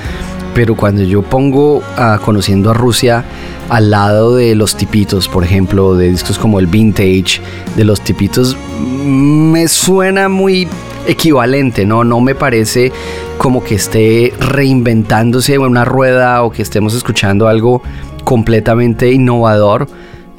pero 0.55 0.75
cuando 0.75 1.03
yo 1.03 1.21
pongo 1.21 1.83
Conociendo 2.23 2.71
a 2.71 2.73
Rusia 2.73 3.25
al 3.69 3.91
lado 3.91 4.35
de 4.35 4.55
los 4.55 4.75
tipitos, 4.75 5.27
por 5.27 5.43
ejemplo, 5.43 5.95
de 5.95 6.09
discos 6.09 6.39
como 6.39 6.59
el 6.59 6.67
Vintage, 6.67 7.41
de 7.75 7.83
los 7.83 7.99
tipitos, 8.01 8.55
mm, 8.79 9.51
me 9.51 9.67
suena 9.67 10.29
muy 10.29 10.67
equivalente, 11.07 11.85
¿no? 11.85 12.03
No 12.03 12.21
me 12.21 12.35
parece 12.35 12.91
como 13.37 13.63
que 13.63 13.75
esté 13.75 14.33
reinventándose 14.39 15.57
una 15.57 15.83
rueda 15.83 16.41
o 16.43 16.51
que 16.51 16.61
estemos 16.61 16.95
escuchando 16.95 17.47
algo 17.47 17.81
completamente 18.23 19.11
innovador. 19.11 19.87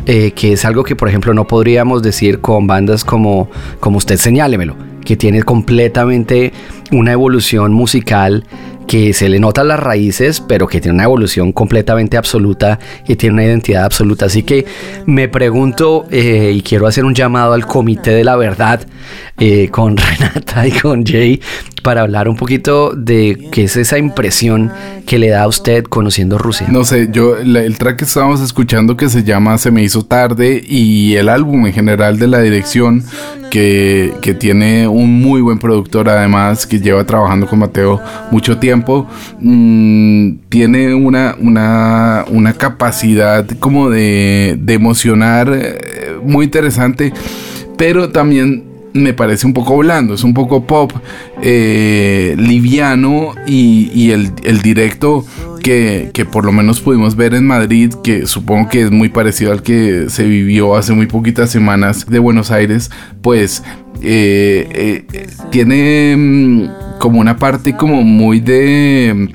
eh, 0.09 0.31
que 0.31 0.53
es 0.53 0.65
algo 0.65 0.85
que 0.85 0.95
por 0.95 1.09
ejemplo 1.09 1.35
no 1.35 1.49
podríamos 1.49 2.01
decir 2.01 2.41
con 2.41 2.69
bandas 2.69 3.05
como, 3.05 3.49
como 3.81 3.99
usted 3.99 4.17
señálemelo, 4.19 4.77
que 5.05 5.17
tiene 5.17 5.43
completamente 5.43 6.53
una 6.93 7.11
evolución 7.11 7.73
musical 7.73 8.45
que 8.87 9.13
se 9.13 9.29
le 9.29 9.41
notan 9.41 9.69
las 9.69 9.81
raíces, 9.81 10.41
pero 10.41 10.67
que 10.67 10.81
tiene 10.81 10.95
una 10.95 11.05
evolución 11.05 11.53
completamente 11.53 12.17
absoluta 12.17 12.79
y 13.07 13.17
tiene 13.17 13.35
una 13.35 13.45
identidad 13.45 13.85
absoluta. 13.85 14.27
Así 14.27 14.43
que 14.43 14.67
me 15.07 15.29
pregunto 15.29 16.07
eh, 16.11 16.53
y 16.55 16.63
quiero 16.63 16.87
hacer 16.87 17.05
un 17.05 17.15
llamado 17.15 17.53
al 17.53 17.67
Comité 17.67 18.13
de 18.13 18.25
la 18.25 18.37
Verdad 18.37 18.87
eh, 19.39 19.69
con 19.71 19.97
Renata 19.97 20.67
y 20.67 20.73
con 20.73 21.05
Jay 21.05 21.41
para 21.87 22.01
hablar 22.01 22.29
un 22.29 22.35
poquito 22.35 22.95
de 22.97 23.49
qué 23.53 23.63
es 23.63 23.77
esa 23.77 23.97
impresión 23.97 24.73
que 25.07 25.21
le 25.21 25.29
da 25.29 25.45
a 25.45 25.47
usted 25.47 25.85
conociendo 25.85 26.37
Rusia. 26.37 26.67
No 26.69 26.83
sé, 26.83 27.11
yo 27.13 27.37
el 27.37 27.79
track 27.79 27.99
que 27.99 28.05
estábamos 28.05 28.41
escuchando 28.41 28.97
que 28.97 29.09
se 29.09 29.23
llama 29.23 29.57
Se 29.57 29.71
me 29.71 29.85
hizo 29.85 30.05
tarde 30.05 30.61
y 30.67 31.15
el 31.15 31.29
álbum 31.29 31.65
en 31.65 31.73
general 31.73 32.19
de 32.19 32.27
la 32.27 32.41
dirección 32.41 33.05
que, 33.53 34.13
que 34.21 34.35
tiene 34.35 34.89
un 34.89 35.23
muy 35.23 35.41
buen 35.41 35.61
productor 35.61 36.09
además 36.09 36.67
que 36.67 36.81
lleva 36.81 37.05
trabajando 37.05 37.47
con 37.47 37.61
Mateo 37.61 38.03
mucho 38.33 38.59
tiempo 38.59 39.07
mm, 39.39 40.39
tiene 40.49 40.93
una, 40.93 41.37
una, 41.39 42.25
una 42.31 42.53
capacidad 42.55 43.47
como 43.61 43.91
de, 43.91 44.59
de 44.59 44.75
emocionar 44.75 45.53
eh, 45.55 46.17
muy 46.21 46.47
interesante 46.47 47.13
pero 47.77 48.09
también 48.09 48.76
me 48.97 49.13
parece 49.13 49.47
un 49.47 49.53
poco 49.53 49.77
blando, 49.77 50.15
es 50.15 50.25
un 50.25 50.35
poco 50.35 50.65
pop, 50.65 50.93
eh, 51.43 52.35
liviano 52.39 53.35
y, 53.47 54.11
el, 54.11 54.33
directo 54.63 55.25
que, 55.63 56.11
que 56.13 56.25
por 56.25 56.45
lo 56.45 56.53
menos 56.53 56.81
pudimos 56.81 57.17
ver 57.17 57.35
en 57.35 57.47
Madrid, 57.47 57.93
que 58.03 58.27
supongo 58.27 58.69
que 58.69 58.83
es 58.83 58.91
muy 58.91 59.09
parecido 59.09 59.53
al 59.53 59.63
que 59.63 60.07
se 60.09 60.25
vivió 60.25 60.77
hace 60.77 60.93
muy 60.93 61.07
poquitas 61.07 61.51
semanas 61.51 62.07
de 62.07 62.19
Buenos 62.19 62.51
Aires, 62.51 62.91
pues 63.23 63.63
eh, 64.03 65.05
eh, 65.13 65.27
tiene 65.51 66.15
mm, 66.17 66.99
como 66.99 67.21
una 67.21 67.37
parte 67.37 67.77
como 67.77 68.03
muy 68.03 68.41
de 68.41 69.29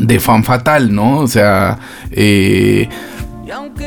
de 0.00 0.20
fan 0.20 0.44
fatal, 0.44 0.94
¿no? 0.94 1.18
O 1.20 1.26
sea, 1.26 1.78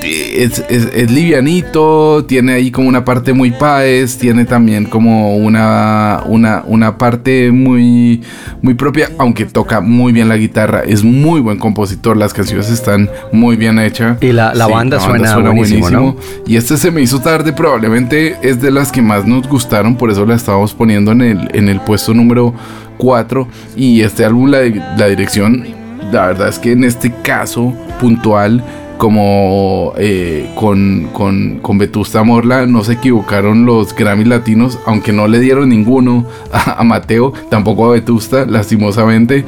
es, 0.02 0.64
es- 0.70 0.90
es 0.94 1.12
livianito, 1.12 2.24
tiene 2.26 2.54
ahí 2.54 2.72
como 2.72 2.88
una 2.88 3.04
parte 3.04 3.34
muy 3.34 3.52
paes, 3.52 4.18
tiene 4.18 4.46
también 4.46 4.86
como 4.86 5.36
una, 5.36 6.22
una, 6.26 6.64
una 6.66 6.98
parte 6.98 7.52
muy, 7.52 8.22
muy 8.62 8.74
propia, 8.74 9.10
aunque 9.18 9.46
toca 9.46 9.82
muy 9.82 10.12
bien 10.14 10.30
la 10.30 10.38
guitarra, 10.38 10.82
es 10.86 11.04
muy 11.04 11.42
buen 11.42 11.58
compositor, 11.58 12.16
las 12.18 12.34
canciones 12.34 12.70
están 12.70 13.10
muy 13.32 13.56
bien 13.58 13.80
hechas. 13.80 14.18
Y 14.22 14.32
la- 14.32 14.54
la 15.00 15.12
banda 15.12 15.28
suena 15.34 15.50
buenísimo, 15.58 15.90
¿no? 16.16 16.16
Y 16.48 16.56
este 16.56 16.78
se 16.78 16.92
me 16.92 17.02
hizo 17.02 17.20
tarde, 17.20 17.54
probablemente 17.54 18.38
es 18.42 18.62
de 18.62 18.72
las 18.72 18.92
que 18.92 19.02
más 19.02 19.26
nos 19.26 19.48
gustaron, 19.48 19.96
por 19.98 20.10
eso 20.10 20.26
la 20.26 20.36
estamos 20.36 20.74
poniendo 20.74 21.12
en 21.12 21.22
el, 21.22 21.50
en 21.54 21.68
el 21.70 21.80
puesto 21.82 22.14
número 22.14 22.54
4. 22.98 23.48
Y 23.76 24.02
este 24.02 24.26
álbum, 24.26 24.50
la, 24.50 24.60
la 24.98 25.08
dirección, 25.08 25.66
la 26.12 26.28
verdad 26.28 26.48
es 26.50 26.60
que 26.60 26.72
en 26.72 26.84
este 26.84 27.12
caso 27.24 27.74
puntual, 28.00 28.64
como 29.00 29.94
eh, 29.98 30.52
con, 30.56 31.08
con, 31.14 31.60
con 31.60 31.78
Vetusta 31.78 32.22
Morla, 32.24 32.66
no 32.66 32.84
se 32.84 32.94
equivocaron 32.94 33.66
los 33.66 33.96
Grammy 33.96 34.26
latinos, 34.26 34.78
aunque 34.86 35.14
no 35.14 35.26
le 35.30 35.40
dieron 35.40 35.70
ninguno 35.70 36.26
a, 36.52 36.84
Mateo, 36.84 37.32
tampoco 37.50 37.86
a 37.86 37.94
Vetusta, 37.94 38.46
lastimosamente. 38.46 39.46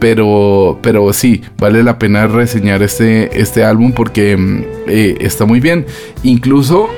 Pero, 0.00 0.80
pero 0.82 1.12
sí, 1.12 1.42
vale 1.58 1.84
la 1.84 1.98
pena 1.98 2.26
reseñar 2.26 2.82
este, 2.82 3.40
este 3.40 3.64
álbum 3.64 3.92
porque 3.92 4.36
mm, 4.36 4.62
eh, 4.88 5.16
está 5.20 5.44
muy 5.44 5.60
bien. 5.60 5.86
Incluso 6.24 6.88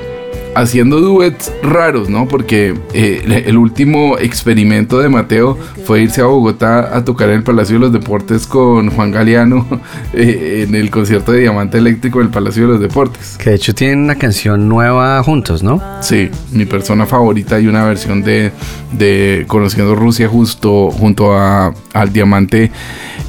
haciendo 0.55 1.01
duets 1.01 1.53
raros, 1.63 2.09
¿no? 2.09 2.27
Porque 2.29 2.75
eh, 2.93 3.45
el 3.47 3.57
último 3.57 4.19
experimento 4.19 4.99
de 4.99 5.09
Mateo 5.09 5.57
fue 5.85 6.03
irse 6.03 6.21
a 6.21 6.27
Bogotá 6.27 6.97
a 6.97 7.05
tocar 7.05 7.29
en 7.31 7.37
el 7.37 7.43
Palacio 7.43 7.77
de 7.77 7.81
los 7.81 7.93
Deportes 7.93 8.47
con 8.47 8.91
Juan 8.91 9.11
Galeano 9.11 9.67
eh, 10.13 10.65
en 10.67 10.75
el 10.75 10.91
concierto 10.91 11.33
de 11.33 11.41
Diamante 11.41 11.79
Eléctrico 11.79 12.19
del 12.19 12.29
Palacio 12.29 12.63
de 12.63 12.69
los 12.69 12.81
Deportes. 12.81 13.37
Que 13.39 13.51
de 13.51 13.57
hecho 13.57 13.75
tienen 13.75 14.01
una 14.01 14.17
canción 14.17 14.69
nueva 14.69 15.23
juntos, 15.23 15.63
¿no? 15.63 15.83
Sí, 16.01 16.31
mi 16.53 16.67
persona 16.67 17.07
favorita 17.07 17.61
y 17.61 17.67
una 17.67 17.85
versión 17.85 18.23
de, 18.23 18.53
de 18.93 19.45
Conociendo 19.47 19.95
Rusia 19.95 20.29
justo 20.29 20.91
junto 20.91 21.33
a, 21.33 21.75
al 21.93 22.13
Diamante 22.13 22.71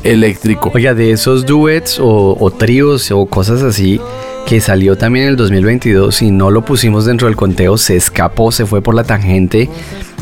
Eléctrico. 0.03 0.71
Oiga, 0.73 0.93
de 0.93 1.11
esos 1.11 1.45
duets 1.45 1.99
o, 1.99 2.37
o 2.39 2.51
tríos 2.51 3.11
o 3.11 3.25
cosas 3.25 3.61
así 3.61 3.99
que 4.45 4.61
salió 4.61 4.97
también 4.97 5.25
en 5.25 5.31
el 5.31 5.37
2022 5.37 6.21
y 6.21 6.31
no 6.31 6.51
lo 6.51 6.63
pusimos 6.63 7.05
dentro 7.05 7.27
del 7.27 7.35
conteo, 7.35 7.77
se 7.77 7.95
escapó, 7.95 8.51
se 8.51 8.65
fue 8.65 8.81
por 8.81 8.95
la 8.95 9.03
tangente, 9.03 9.69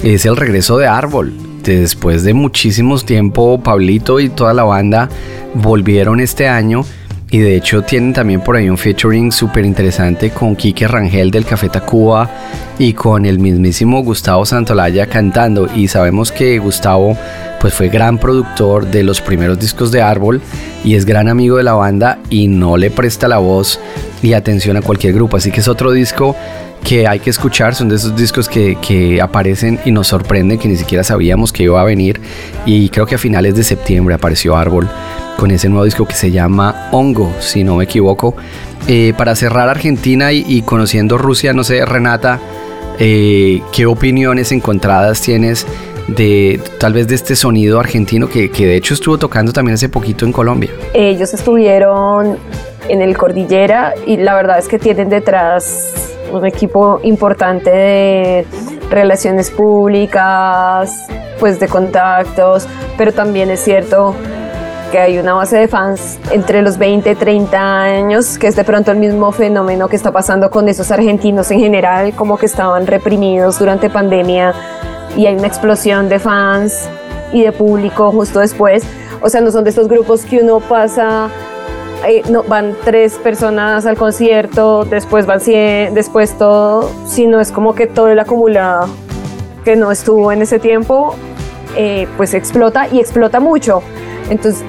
es 0.03 0.25
el 0.25 0.35
regreso 0.35 0.77
de 0.77 0.87
Árbol. 0.87 1.33
Después 1.63 2.23
de 2.23 2.33
muchísimos 2.33 3.05
tiempo, 3.05 3.61
Pablito 3.61 4.19
y 4.19 4.29
toda 4.29 4.53
la 4.53 4.63
banda 4.63 5.09
volvieron 5.53 6.19
este 6.19 6.47
año 6.47 6.85
y 7.31 7.39
de 7.39 7.55
hecho 7.55 7.83
tienen 7.83 8.13
también 8.13 8.41
por 8.41 8.55
ahí 8.55 8.69
un 8.69 8.77
featuring 8.77 9.31
súper 9.31 9.63
interesante 9.63 10.31
con 10.31 10.55
Quique 10.55 10.87
Rangel 10.87 11.29
del 11.29 11.45
Café 11.45 11.69
Tacuba 11.69 12.29
y 12.79 12.93
con 12.93 13.25
el 13.25 13.37
mismísimo 13.37 14.01
Gustavo 14.03 14.45
Santolaya 14.45 15.05
cantando. 15.07 15.69
Y 15.75 15.87
sabemos 15.87 16.31
que 16.31 16.57
Gustavo 16.57 17.15
pues 17.61 17.73
fue 17.73 17.89
gran 17.89 18.17
productor 18.17 18.87
de 18.87 19.03
los 19.03 19.21
primeros 19.21 19.59
discos 19.59 19.91
de 19.91 20.01
Árbol 20.01 20.41
y 20.83 20.95
es 20.95 21.05
gran 21.05 21.27
amigo 21.27 21.57
de 21.57 21.63
la 21.63 21.73
banda 21.73 22.19
y 22.29 22.47
no 22.47 22.77
le 22.77 22.89
presta 22.89 23.27
la 23.27 23.37
voz 23.37 23.79
y 24.23 24.33
atención 24.33 24.77
a 24.77 24.81
cualquier 24.81 25.13
grupo, 25.13 25.37
así 25.37 25.51
que 25.51 25.59
es 25.59 25.67
otro 25.67 25.91
disco 25.91 26.35
que 26.83 27.07
hay 27.07 27.19
que 27.19 27.29
escuchar, 27.29 27.75
son 27.75 27.89
de 27.89 27.97
esos 27.97 28.15
discos 28.15 28.47
que, 28.47 28.77
que 28.81 29.21
aparecen 29.21 29.79
y 29.83 29.91
nos 29.91 30.07
sorprenden 30.07 30.57
que 30.57 30.69
ni 30.69 30.77
siquiera 30.77 31.03
sabíamos 31.03 31.51
que 31.51 31.63
iba 31.63 31.79
a 31.79 31.83
venir. 31.83 32.21
Y 32.65 32.87
creo 32.87 33.05
que 33.05 33.15
a 33.15 33.17
finales 33.17 33.53
de 33.55 33.65
septiembre 33.65 34.15
apareció 34.15 34.55
Árbol 34.55 34.89
con 35.39 35.51
ese 35.51 35.69
nuevo 35.69 35.85
disco 35.85 36.05
que 36.05 36.15
se 36.15 36.31
llama 36.31 36.89
Hongo, 36.91 37.31
si 37.39 37.63
no 37.63 37.77
me 37.77 37.85
equivoco. 37.85 38.35
Eh, 38.89 39.13
para 39.17 39.35
cerrar 39.35 39.69
Argentina 39.69 40.33
y, 40.33 40.61
conociendo 40.63 41.17
Rusia, 41.17 41.53
no 41.53 41.63
sé, 41.63 41.85
Renata, 41.85 42.39
eh, 42.99 43.61
¿qué 43.71 43.85
opiniones 43.85 44.51
encontradas 44.51 45.21
tienes 45.21 45.65
de 46.09 46.59
tal 46.77 46.91
vez 46.91 47.07
de 47.07 47.15
este 47.15 47.37
sonido 47.37 47.79
argentino 47.79 48.27
que, 48.27 48.51
que 48.51 48.65
de 48.65 48.75
hecho 48.75 48.93
estuvo 48.93 49.17
tocando 49.17 49.53
también 49.53 49.75
hace 49.75 49.87
poquito 49.87 50.25
en 50.25 50.33
Colombia? 50.33 50.71
Ellos 50.93 51.33
estuvieron 51.33 52.37
en 52.89 53.01
el 53.01 53.15
Cordillera 53.15 53.93
y 54.05 54.17
la 54.17 54.35
verdad 54.35 54.59
es 54.59 54.67
que 54.67 54.77
tienen 54.77 55.07
detrás 55.07 56.17
un 56.33 56.45
equipo 56.45 56.99
importante 57.03 57.69
de 57.69 58.45
relaciones 58.89 59.51
públicas, 59.51 61.07
pues 61.39 61.61
de 61.61 61.67
contactos, 61.69 62.67
pero 62.97 63.13
también 63.13 63.49
es 63.51 63.61
cierto 63.61 64.15
que 64.89 64.99
hay 64.99 65.17
una 65.19 65.33
base 65.33 65.57
de 65.57 65.67
fans 65.67 66.19
entre 66.31 66.61
los 66.61 66.77
20 66.77 67.11
y 67.11 67.15
30 67.15 67.81
años, 67.81 68.37
que 68.37 68.47
es 68.47 68.55
de 68.55 68.63
pronto 68.63 68.91
el 68.91 68.97
mismo 68.97 69.31
fenómeno 69.31 69.87
que 69.87 69.95
está 69.95 70.11
pasando 70.11 70.49
con 70.49 70.67
esos 70.67 70.91
argentinos 70.91 71.51
en 71.51 71.59
general, 71.59 72.13
como 72.15 72.37
que 72.37 72.45
estaban 72.45 72.87
reprimidos 72.87 73.59
durante 73.59 73.89
pandemia 73.89 74.53
y 75.15 75.25
hay 75.25 75.35
una 75.35 75.47
explosión 75.47 76.09
de 76.09 76.19
fans 76.19 76.89
y 77.31 77.43
de 77.43 77.51
público 77.51 78.11
justo 78.11 78.39
después. 78.39 78.83
O 79.21 79.29
sea, 79.29 79.41
no 79.41 79.51
son 79.51 79.63
de 79.63 79.69
estos 79.69 79.87
grupos 79.87 80.25
que 80.25 80.37
uno 80.37 80.59
pasa, 80.59 81.29
eh, 82.07 82.23
no, 82.29 82.43
van 82.43 82.75
tres 82.85 83.15
personas 83.15 83.85
al 83.85 83.97
concierto, 83.97 84.85
después 84.85 85.25
van 85.25 85.41
100, 85.41 85.93
después 85.93 86.37
todo, 86.37 86.89
sino 87.05 87.39
es 87.39 87.51
como 87.51 87.75
que 87.75 87.87
todo 87.87 88.07
el 88.07 88.19
acumulado 88.19 88.87
que 89.65 89.75
no 89.75 89.91
estuvo 89.91 90.31
en 90.31 90.41
ese 90.41 90.59
tiempo, 90.59 91.15
eh, 91.75 92.07
pues 92.17 92.33
explota 92.33 92.87
y 92.87 92.99
explota 92.99 93.39
mucho. 93.39 93.83
Entonces, 94.29 94.63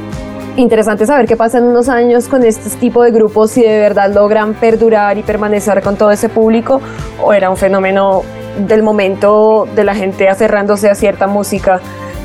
interesante 0.57 1.07
saber 1.07 1.27
qué 1.27 1.37
pasa 1.37 1.59
en 1.59 1.65
unos 1.65 1.89
años 1.89 2.29
con 2.29 2.45
este 2.45 2.69
tipo 2.79 3.03
de 3.03 3.11
grupos, 3.11 3.53
si 3.53 3.63
de 3.63 3.79
verdad 3.79 4.13
logran 4.13 4.55
perdurar 4.55 5.19
y 5.19 5.23
permanecer 5.23 5.83
con 5.83 5.97
todo 5.97 6.11
ese 6.11 6.29
público, 6.29 6.81
o 7.23 7.33
era 7.33 7.51
un 7.51 7.57
fenómeno 7.57 8.23
del 8.67 8.83
momento 8.83 9.67
de 9.75 9.85
la 9.85 9.95
gente 9.95 10.29
aferrándose 10.29 10.91
a 10.91 10.95
cierta 10.95 11.27
música 11.27 11.81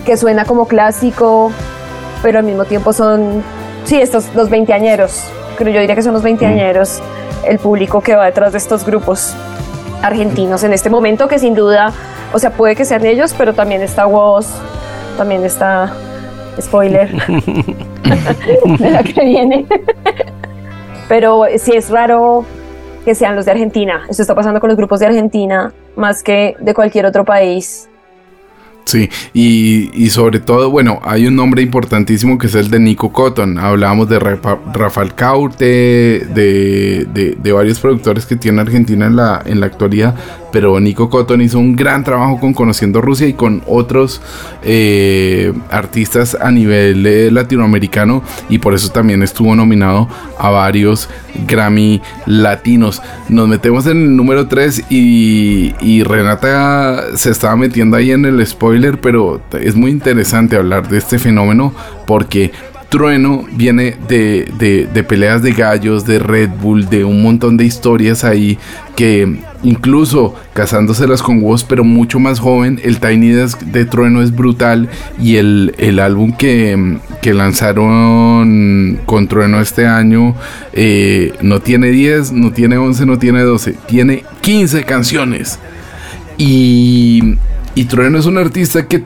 que 0.06 0.18
suena 0.18 0.46
como 0.46 0.68
clásico, 0.68 1.52
pero 2.22 2.40
al 2.40 2.46
mismo 2.46 2.66
tiempo 2.66 2.94
son, 2.94 3.44
sí, 3.86 4.02
estos 4.02 4.34
los 4.36 4.50
veinteañeros, 4.50 5.24
creo 5.58 5.74
yo 5.74 5.80
diría 5.80 5.96
que 5.96 6.02
son 6.02 6.14
los 6.14 6.24
veinteañeros, 6.24 7.02
el 7.46 7.60
público 7.60 8.02
que 8.02 8.16
va 8.16 8.26
detrás 8.26 8.52
de 8.52 8.58
estos 8.58 8.86
grupos 8.86 9.34
argentinos 10.02 10.64
en 10.64 10.74
este 10.74 10.90
momento, 10.90 11.28
que 11.28 11.40
sin 11.40 11.56
duda, 11.56 11.94
o 12.34 12.40
sea, 12.40 12.52
puede 12.52 12.76
que 12.76 12.86
sean 12.86 13.06
ellos, 13.06 13.34
pero 13.38 13.54
también 13.54 13.82
está 13.82 14.06
Woz, 14.08 14.48
también 15.18 15.46
está, 15.46 15.94
spoiler, 16.62 17.10
de 18.80 18.90
la 18.90 19.04
que 19.04 19.26
viene. 19.26 19.66
pero 21.08 21.44
sí 21.58 21.72
es 21.74 21.90
raro 21.90 22.46
que 23.04 23.16
sean 23.16 23.36
los 23.36 23.46
de 23.46 23.52
Argentina. 23.52 24.02
Esto 24.10 24.24
está 24.24 24.36
pasando 24.36 24.60
con 24.60 24.70
los 24.70 24.78
grupos 24.78 25.00
de 25.00 25.06
Argentina 25.06 25.72
más 25.96 26.24
que 26.24 26.56
de 26.60 26.74
cualquier 26.74 27.06
otro 27.06 27.24
país. 27.24 27.88
Sí, 28.86 29.10
y, 29.34 29.90
y, 29.94 30.12
sobre 30.12 30.40
todo, 30.40 30.70
bueno, 30.70 31.00
hay 31.04 31.26
un 31.26 31.36
nombre 31.36 31.64
importantísimo 31.64 32.38
que 32.38 32.46
es 32.46 32.54
el 32.54 32.70
de 32.70 32.80
Nico 32.80 33.12
Cotton. 33.12 33.58
Hablábamos 33.58 34.08
de 34.10 34.20
Rafa, 34.20 34.60
Rafael 34.72 35.16
Caute, 35.16 35.66
de, 35.66 37.08
de, 37.12 37.36
de, 37.42 37.52
varios 37.52 37.80
productores 37.80 38.28
que 38.28 38.36
tiene 38.36 38.62
Argentina 38.62 39.08
en 39.08 39.16
la, 39.16 39.42
en 39.44 39.60
la 39.60 39.66
actualidad, 39.66 40.14
pero 40.56 40.80
Nico 40.80 41.10
Cotton 41.10 41.42
hizo 41.42 41.60
un 41.60 41.76
gran 41.76 42.06
trabajo 42.06 42.40
con 42.40 42.54
Conociendo 42.54 43.02
Rusia 43.02 43.28
y 43.28 43.34
con 43.34 43.62
otros 43.68 44.22
eh, 44.64 45.52
artistas 45.70 46.38
a 46.40 46.50
nivel 46.50 47.06
eh, 47.06 47.30
latinoamericano 47.30 48.24
y 48.48 48.60
por 48.60 48.74
eso 48.74 48.90
también 48.90 49.22
estuvo 49.22 49.54
nominado 49.54 50.08
a 50.40 50.50
varios 50.52 51.10
Grammy 51.46 52.02
latinos. 52.26 53.02
Nos 53.28 53.50
metemos 53.50 53.86
en 53.88 54.02
el 54.02 54.16
número 54.16 54.48
3 54.48 54.86
y, 54.90 55.76
y 55.82 56.04
Renata 56.04 57.18
se 57.18 57.32
estaba 57.32 57.58
metiendo 57.58 57.98
ahí 57.98 58.12
en 58.12 58.24
el 58.24 58.48
spoiler, 58.48 59.02
pero 59.02 59.42
es 59.60 59.76
muy 59.76 59.92
interesante 59.92 60.56
hablar 60.56 60.88
de 60.88 61.00
este 61.00 61.20
fenómeno 61.20 61.74
porque 62.08 62.54
Trueno 62.96 63.46
viene 63.52 63.98
de, 64.08 64.88
de, 64.94 65.04
peleas 65.04 65.44
de 65.44 65.52
gallos, 65.52 66.06
de 66.06 66.18
Red 66.18 66.52
Bull, 66.62 66.88
de 66.88 67.04
un 67.04 67.22
montón 67.22 67.58
de 67.58 67.66
historias 67.66 68.24
ahí 68.24 68.58
que 68.96 69.38
incluso 69.64 70.34
casándoselas 70.54 71.22
con 71.22 71.44
Woz, 71.44 71.66
pero 71.66 71.84
mucho 71.84 72.22
más 72.22 72.40
joven, 72.40 72.80
el 72.86 73.02
Tiny 73.02 73.32
Desk 73.32 73.60
de 73.64 73.84
Trueno 73.84 74.22
es 74.22 74.34
brutal 74.34 74.88
y 75.22 75.36
el, 75.36 75.76
el 75.78 76.00
álbum 76.00 76.32
que, 76.32 77.00
que, 77.22 77.34
lanzaron 77.34 79.02
con 79.06 79.28
Trueno 79.28 79.60
este 79.60 79.88
año 79.88 80.34
eh, 80.72 81.34
no 81.42 81.60
tiene 81.60 81.90
10, 81.90 82.32
no 82.32 82.54
tiene 82.54 82.78
11, 82.78 83.06
no 83.06 83.20
tiene 83.20 83.42
12, 83.42 83.74
tiene 83.88 84.24
15 84.40 84.86
canciones. 84.86 85.60
Y, 86.38 87.36
y 87.76 87.84
Trueno 87.86 88.20
es 88.20 88.26
un 88.26 88.38
artista 88.38 88.88
que 88.88 89.04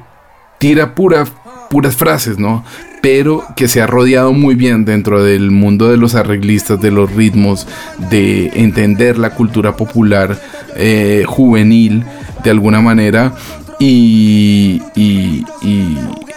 tira 0.60 0.94
pura 0.94 1.26
puras 1.70 1.96
frases, 1.96 2.38
¿no? 2.40 2.64
Pero 3.02 3.44
que 3.56 3.68
se 3.68 3.82
ha 3.82 3.88
rodeado 3.88 4.34
muy 4.34 4.56
bien 4.56 4.84
dentro 4.84 5.24
del 5.24 5.52
mundo 5.52 5.90
de 5.90 5.98
los 5.98 6.16
arreglistas, 6.16 6.82
de 6.82 6.92
los 6.92 7.14
ritmos, 7.14 7.68
de 8.10 8.48
entender 8.56 9.18
la 9.18 9.30
cultura 9.30 9.78
popular 9.78 10.38
eh, 10.76 11.24
juvenil 11.26 12.04
de 12.44 12.50
alguna 12.50 12.82
manera. 12.82 13.34
Y, 13.80 14.82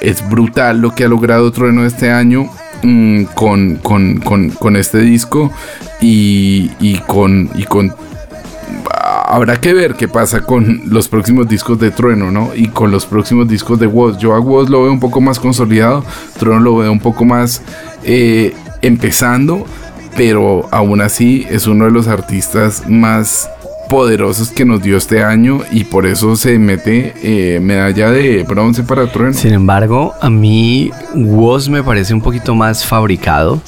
es 0.00 0.28
brutal 0.28 0.80
lo 0.80 0.94
que 0.94 1.04
ha 1.04 1.08
logrado 1.08 1.52
Trueno 1.52 1.84
este 1.86 2.10
año 2.10 2.50
mmm, 2.82 3.24
con, 3.34 3.76
con, 3.76 4.18
con, 4.18 4.76
este 4.76 4.98
disco 4.98 5.52
y, 6.00 6.70
y 6.80 6.98
con, 7.06 7.50
y 7.54 7.62
con 7.64 7.94
habrá 9.32 9.58
que 9.58 9.72
ver 9.72 9.94
qué 9.94 10.08
pasa 10.08 10.42
con 10.42 10.82
los 10.86 11.08
próximos 11.08 11.48
discos 11.48 11.78
de 11.78 11.90
Trueno, 11.90 12.30
¿no? 12.30 12.50
Y 12.54 12.68
con 12.68 12.90
los 12.90 13.06
próximos 13.06 13.48
discos 13.48 13.80
de 13.80 13.86
Woz. 13.86 14.18
Yo 14.18 14.34
a 14.34 14.40
Woz 14.40 14.68
lo 14.68 14.82
veo 14.82 14.92
un 14.92 15.00
poco 15.00 15.22
más 15.22 15.40
consolidado, 15.40 16.04
Trueno 16.38 16.60
lo 16.60 16.76
veo 16.76 16.92
un 16.92 17.00
poco 17.00 17.24
más 17.24 17.62
eh, 18.04 18.54
empezando, 18.82 19.64
pero 20.18 20.68
aún 20.70 21.00
así 21.00 21.46
es 21.48 21.66
uno 21.66 21.86
de 21.86 21.90
los 21.92 22.08
artistas 22.08 22.86
más 22.86 23.48
poderosos 23.88 24.50
que 24.50 24.66
nos 24.66 24.82
dio 24.82 24.98
este 24.98 25.24
año 25.24 25.60
y 25.70 25.84
por 25.84 26.04
eso 26.04 26.36
se 26.36 26.58
mete 26.58 27.14
eh, 27.22 27.58
medalla 27.58 28.10
de 28.10 28.42
bronce 28.42 28.82
para 28.82 29.10
Trueno. 29.10 29.32
Sin 29.32 29.54
embargo, 29.54 30.12
a 30.20 30.28
mí 30.28 30.90
Woz 31.14 31.70
me 31.70 31.82
parece 31.82 32.12
un 32.12 32.20
poquito 32.20 32.54
más 32.54 32.84
fabricado 32.84 33.62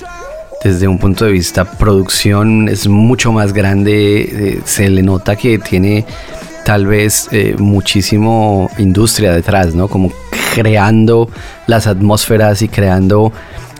desde 0.64 0.88
un 0.88 0.98
punto 0.98 1.26
de 1.26 1.32
vista 1.32 1.64
producción 1.64 2.68
es 2.70 2.88
mucho 2.88 3.32
más 3.32 3.52
grande, 3.52 4.22
eh, 4.22 4.60
se 4.64 4.88
le 4.88 5.02
nota 5.02 5.36
que 5.36 5.58
tiene 5.58 6.06
tal 6.64 6.86
vez 6.86 7.28
eh, 7.32 7.54
muchísimo 7.58 8.70
industria 8.78 9.32
detrás, 9.32 9.74
¿no? 9.74 9.88
Como 9.88 10.10
creando 10.54 11.28
las 11.66 11.86
atmósferas 11.86 12.62
y 12.62 12.68
creando 12.68 13.30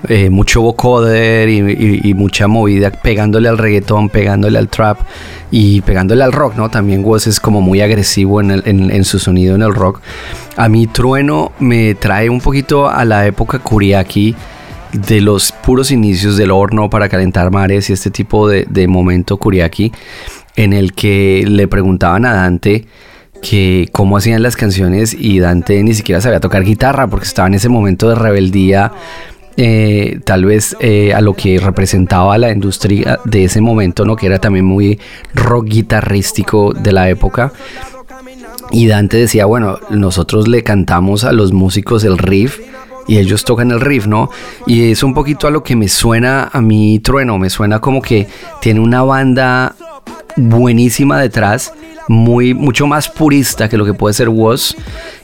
eh, 0.09 0.29
mucho 0.29 0.61
vocoder 0.61 1.49
y, 1.49 2.13
mucha 2.13 2.47
movida, 2.47 2.91
pegándole 2.91 3.49
al 3.49 3.57
reggaetón, 3.57 4.11
pegándole 4.11 4.59
al 4.59 4.69
trap 4.69 4.99
y 5.51 5.81
pegándole 5.81 6.23
al 6.23 6.33
rock, 6.33 6.57
¿no? 6.57 6.69
También 6.69 7.03
Woz 7.03 7.27
es 7.27 7.41
como 7.41 7.63
muy 7.63 7.81
agresivo 7.81 8.43
en, 8.43 8.51
en, 8.67 9.05
su 9.05 9.19
sonido 9.19 9.55
en 9.55 9.63
el 9.63 9.75
rock. 9.75 10.03
A 10.57 10.69
mí 10.69 10.87
Trueno 10.87 11.53
me 11.59 11.95
trae 11.95 12.29
un 12.29 12.43
poquito 12.43 12.91
a 12.91 13.07
la 13.07 13.27
época 13.27 13.61
Kuriaki 13.61 14.37
de 14.95 15.21
los 15.21 15.53
puros 15.53 15.91
inicios 15.91 16.37
del 16.37 16.51
horno 16.51 16.89
para 16.89 17.09
calentar 17.09 17.51
mares 17.51 17.91
y 17.91 17.93
este 17.93 18.11
tipo 18.11 18.49
de, 18.49 18.87
momento 18.89 19.37
Kuriaki 19.37 19.93
en 20.57 20.73
el 20.73 20.93
que 20.93 21.45
le 21.47 21.67
preguntaban 21.67 22.25
a 22.25 22.33
Dante 22.33 22.87
que 23.43 23.89
cómo 23.93 24.17
hacían 24.17 24.43
las 24.43 24.57
canciones 24.57 25.15
y 25.19 25.41
Dante 25.41 25.83
ni 25.83 25.95
siquiera 25.95 26.21
sabía 26.21 26.41
tocar 26.41 26.65
guitarra 26.65 27.09
porque 27.09 27.27
estaba 27.27 27.49
en 27.49 27.55
ese 27.55 27.69
momento 27.69 28.09
de 28.09 28.15
rebeldía 28.15 28.93
eh, 29.57 30.21
tal 30.25 30.45
vez 30.45 30.77
eh, 30.81 31.13
a 31.13 31.21
lo 31.21 31.35
que 31.35 31.59
representaba 31.59 32.39
la 32.39 32.51
industria 32.51 33.21
de 33.25 33.45
ese 33.45 33.61
momento, 33.61 34.05
¿no? 34.05 34.17
que 34.17 34.27
era 34.27 34.39
también 34.39 34.65
muy 34.65 34.99
rock 35.33 35.67
guitarrístico 35.67 36.73
de 36.73 36.93
la 36.93 37.09
época. 37.09 37.53
Y 38.73 38.87
Dante 38.87 39.17
decía, 39.17 39.47
bueno, 39.47 39.79
nosotros 39.91 40.49
le 40.49 40.65
cantamos 40.65 41.25
a 41.25 41.33
los 41.33 41.53
músicos 41.53 42.03
el 42.05 42.19
riff 42.19 42.59
y 43.07 43.19
ellos 43.19 43.45
tocan 43.45 43.71
el 43.71 43.81
riff, 43.81 44.07
¿no? 44.07 44.31
Y 44.67 44.91
es 44.91 45.03
un 45.03 45.15
poquito 45.15 45.47
a 45.47 45.51
lo 45.51 45.63
que 45.63 45.77
me 45.77 45.89
suena 45.89 46.51
a 46.53 46.61
mí 46.61 47.01
Trueno, 47.01 47.39
me 47.39 47.51
suena 47.51 47.81
como 47.81 48.01
que 48.01 48.27
tiene 48.61 48.81
una 48.81 49.03
banda 49.03 49.75
buenísima 50.37 51.21
detrás, 51.21 51.73
muy 52.09 52.55
mucho 52.55 52.87
más 52.87 53.09
purista 53.09 53.69
que 53.69 53.77
lo 53.77 53.85
que 53.85 53.95
puede 53.95 54.15
ser 54.15 54.29
Woz 54.29 54.75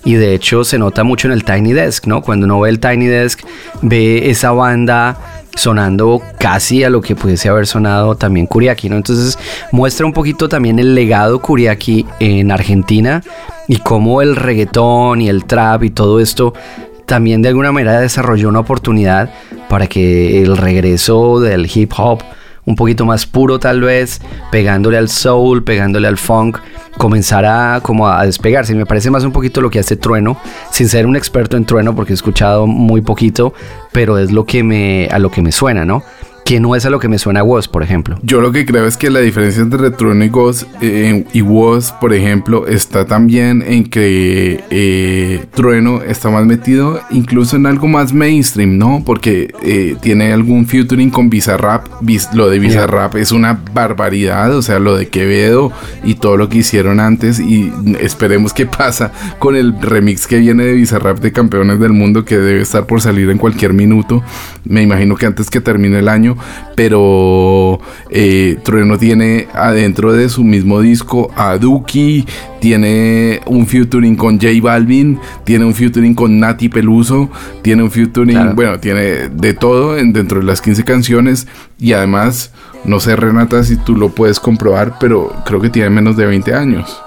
y 0.05 0.15
de 0.15 0.35
hecho 0.35 0.65
se 0.65 0.79
nota 0.79 1.05
mucho 1.05 1.29
en 1.29 1.33
el 1.33 1.45
Tiny 1.45 1.73
Desk, 1.73 2.07
¿no? 2.07 2.23
Cuando 2.23 2.47
uno 2.47 2.61
ve 2.61 2.71
el 2.71 2.81
Tiny 2.81 3.07
Desk 3.07 3.41
ve 3.83 4.31
esa 4.31 4.53
banda 4.53 5.19
sonando 5.55 6.23
casi 6.39 6.85
a 6.85 6.91
lo 6.91 7.01
que 7.01 7.17
pudiese 7.17 7.49
haber 7.49 7.67
sonado 7.67 8.15
también 8.15 8.47
Kuriaki, 8.47 8.89
¿no? 8.89 8.97
Entonces 8.97 9.39
muestra 9.73 10.07
un 10.07 10.13
poquito 10.13 10.49
también 10.49 10.79
el 10.79 10.95
legado 10.95 11.41
Kuriaki 11.41 12.07
en 12.19 12.51
Argentina 12.51 13.23
y 13.69 13.77
cómo 13.79 14.23
el 14.23 14.37
reggaetón 14.37 15.21
y 15.21 15.29
el 15.29 15.45
trap 15.45 15.85
y 15.85 15.91
todo 15.91 16.21
esto 16.21 16.55
también 17.11 17.43
de 17.43 17.49
alguna 17.49 17.73
manera 17.73 18.01
desarrolló 18.01 18.49
una 18.49 18.61
oportunidad 18.61 19.31
para 19.69 19.89
que 19.89 20.45
el 20.45 20.57
regreso 20.57 21.41
del 21.41 21.69
hip 21.75 21.91
hop 21.97 22.23
un 22.67 22.77
poquito 22.77 23.05
más 23.05 23.27
puro 23.27 23.59
tal 23.59 23.81
vez, 23.81 24.21
pegándole 24.53 24.97
al 24.97 25.09
soul, 25.09 25.65
pegándole 25.65 26.07
al 26.07 26.19
funk, 26.19 26.59
comenzara 26.99 27.81
como 27.83 28.07
a 28.07 28.25
despegarse. 28.25 28.77
Me 28.77 28.87
parece 28.87 29.11
más 29.11 29.25
un 29.25 29.33
poquito 29.33 29.61
lo 29.61 29.71
que 29.71 29.81
hace 29.81 29.97
Trueno, 29.97 30.37
sin 30.71 30.89
ser 30.89 31.05
un 31.05 31.17
experto 31.17 31.57
en 31.57 31.65
Trueno 31.65 31.97
porque 31.97 32.13
he 32.13 32.15
escuchado 32.15 32.69
muy 32.69 33.01
poquito, 33.01 33.55
pero 33.91 34.17
es 34.17 34.31
lo 34.31 34.45
que 34.45 34.63
me 34.63 35.09
a 35.11 35.19
lo 35.19 35.33
que 35.33 35.43
me 35.43 35.51
suena, 35.51 35.85
¿no? 35.85 36.05
Que 36.51 36.59
no 36.59 36.75
es 36.75 36.85
a 36.85 36.91
lo 36.91 36.99
que 36.99 37.07
me 37.07 37.17
suena 37.17 37.45
Woz, 37.45 37.69
por 37.69 37.85
ejemplo. 37.85 38.19
Yo 38.25 38.41
lo 38.41 38.51
que 38.51 38.67
creo 38.67 38.85
es 38.85 38.97
que 38.97 39.09
la 39.09 39.21
diferencia 39.21 39.63
entre 39.63 39.89
Trueno 39.93 40.25
y 40.25 40.31
Woz, 40.31 40.67
eh, 40.81 41.25
y 41.33 41.43
Woz, 41.43 41.93
por 41.93 42.13
ejemplo, 42.13 42.67
está 42.67 43.07
también 43.07 43.63
en 43.65 43.85
que 43.85 44.65
eh, 44.69 45.45
Trueno 45.55 46.03
está 46.03 46.29
más 46.29 46.47
metido 46.47 47.01
incluso 47.13 47.55
en 47.55 47.67
algo 47.67 47.87
más 47.87 48.13
mainstream, 48.13 48.79
¿no? 48.79 49.05
Porque 49.07 49.55
eh, 49.63 49.95
tiene 50.03 50.33
algún 50.33 50.67
featuring 50.67 51.11
con 51.11 51.31
Bizarrap. 51.31 51.87
Lo 52.35 52.51
de 52.51 52.59
Bizarrap 52.59 53.13
yeah. 53.13 53.23
es 53.23 53.31
una 53.31 53.63
barbaridad, 53.73 54.53
o 54.57 54.63
sea, 54.63 54.81
lo 54.81 54.97
de 54.97 55.07
Quevedo 55.07 55.71
y 56.03 56.15
todo 56.15 56.37
lo 56.37 56.49
que 56.49 56.59
hicieron 56.59 56.99
antes 56.99 57.39
y 57.39 57.73
esperemos 58.01 58.53
qué 58.53 58.67
pasa 58.67 59.13
con 59.39 59.55
el 59.55 59.81
remix 59.81 60.27
que 60.27 60.39
viene 60.39 60.65
de 60.65 60.73
Bizarrap 60.73 61.21
de 61.21 61.31
Campeones 61.31 61.79
del 61.79 61.93
Mundo 61.93 62.25
que 62.25 62.39
debe 62.39 62.61
estar 62.61 62.87
por 62.87 63.01
salir 63.01 63.31
en 63.31 63.39
cualquier 63.39 63.73
minuto. 63.73 64.25
Me 64.65 64.83
imagino 64.83 65.15
que 65.15 65.27
antes 65.27 65.49
que 65.49 65.61
termine 65.61 66.01
el 66.01 66.09
año 66.09 66.40
pero 66.75 67.81
eh, 68.11 68.59
Trueno 68.63 68.99
tiene 68.99 69.49
adentro 69.53 70.13
de 70.13 70.29
su 70.29 70.45
mismo 70.45 70.81
disco 70.81 71.31
a 71.37 71.57
Duki, 71.59 72.27
tiene 72.61 73.41
un 73.47 73.67
featuring 73.67 74.17
con 74.17 74.39
J 74.39 74.49
Balvin, 74.63 75.19
tiene 75.45 75.65
un 75.65 75.75
featuring 75.75 76.15
con 76.15 76.39
Nati 76.39 76.69
Peluso, 76.69 77.31
tiene 77.63 77.83
un 77.83 77.91
featuring, 77.91 78.37
Claro. 78.37 78.55
bueno, 78.55 78.81
tiene 78.81 79.29
de 79.29 79.55
todo 79.55 79.97
en, 79.99 80.13
dentro 80.13 80.41
de 80.41 80.47
las 80.47 80.61
15 80.61 80.85
canciones 80.85 81.47
y 81.79 81.93
además, 81.93 82.53
no 82.85 83.01
sé 83.01 83.17
Renata 83.17 83.65
si 83.65 83.77
tú 83.77 83.97
lo 83.97 84.11
puedes 84.11 84.41
comprobar, 84.41 84.95
pero 85.01 85.33
creo 85.45 85.61
que 85.61 85.71
tiene 85.71 85.91
menos 85.91 86.17
de 86.17 86.27
20 86.27 86.55
años. 86.55 87.03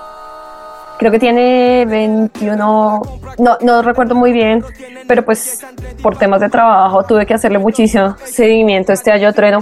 Creo 0.98 1.12
que 1.12 1.20
tiene 1.20 1.86
21, 1.88 3.02
no, 3.40 3.58
no 3.62 3.82
recuerdo 3.82 4.16
muy 4.16 4.32
bien, 4.32 4.64
pero 5.08 5.26
pues 5.26 5.66
por 6.02 6.18
temas 6.18 6.42
de 6.42 6.50
trabajo 6.50 7.04
tuve 7.04 7.26
que 7.26 7.34
hacerle 7.34 7.60
muchísimo 7.60 8.16
seguimiento 8.24 8.94
este 8.94 9.12
año 9.12 9.28
a 9.28 9.34
Trueno. 9.34 9.62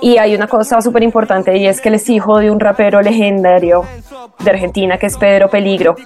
Y 0.00 0.18
hay 0.18 0.34
una 0.34 0.46
cosa 0.46 0.80
súper 0.80 1.02
importante 1.02 1.56
y 1.56 1.66
es 1.66 1.80
que 1.80 1.88
él 1.88 1.96
es 1.96 2.08
hijo 2.08 2.38
de 2.38 2.50
un 2.50 2.60
rapero 2.60 3.00
legendario 3.02 3.84
de 4.42 4.50
Argentina 4.50 4.98
que 4.98 5.06
es 5.06 5.16
Pedro 5.16 5.48
Peligro. 5.48 5.96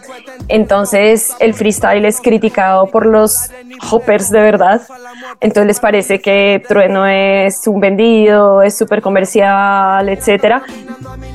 Entonces 0.48 1.35
el 1.40 1.55
freestyle 1.55 2.05
es 2.05 2.20
criticado 2.20 2.86
por 2.86 3.06
los 3.06 3.51
hoppers 3.90 4.30
de 4.30 4.40
verdad. 4.40 4.82
Entonces 5.40 5.66
les 5.66 5.80
parece 5.80 6.20
que 6.20 6.62
Trueno 6.66 7.06
es 7.06 7.66
un 7.66 7.80
vendido, 7.80 8.62
es 8.62 8.76
súper 8.76 9.02
comercial, 9.02 10.09
etcétera. 10.09 10.62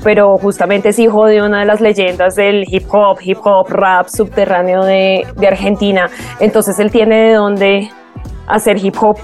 Pero 0.04 0.38
justamente 0.38 0.90
es 0.90 1.00
hijo 1.00 1.26
de 1.26 1.42
una 1.42 1.60
de 1.60 1.66
las 1.66 1.82
leyendas 1.82 2.36
del 2.36 2.66
hip 2.68 2.86
hop, 2.90 3.13
hip 3.22 3.40
hop, 3.44 3.70
rap 3.70 4.08
subterráneo 4.08 4.84
de, 4.84 5.26
de 5.36 5.48
Argentina. 5.48 6.10
Entonces 6.40 6.80
él 6.80 6.92
tiene 6.92 7.30
de 7.30 7.34
dónde 7.34 7.92
hacer 8.48 8.78
hip 8.78 8.96
hop 9.02 9.18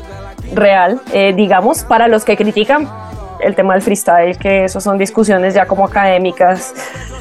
real, 0.53 1.02
eh, 1.14 1.34
digamos, 1.34 1.84
para 1.84 2.07
los 2.07 2.26
que 2.26 2.36
critican 2.36 2.88
el 3.40 3.56
tema 3.56 3.74
del 3.74 3.82
freestyle, 3.82 4.38
que 4.38 4.66
eso 4.66 4.82
son 4.82 4.98
discusiones 4.98 5.53
ya 5.53 5.66
como 5.66 5.86
académicas 5.86 6.74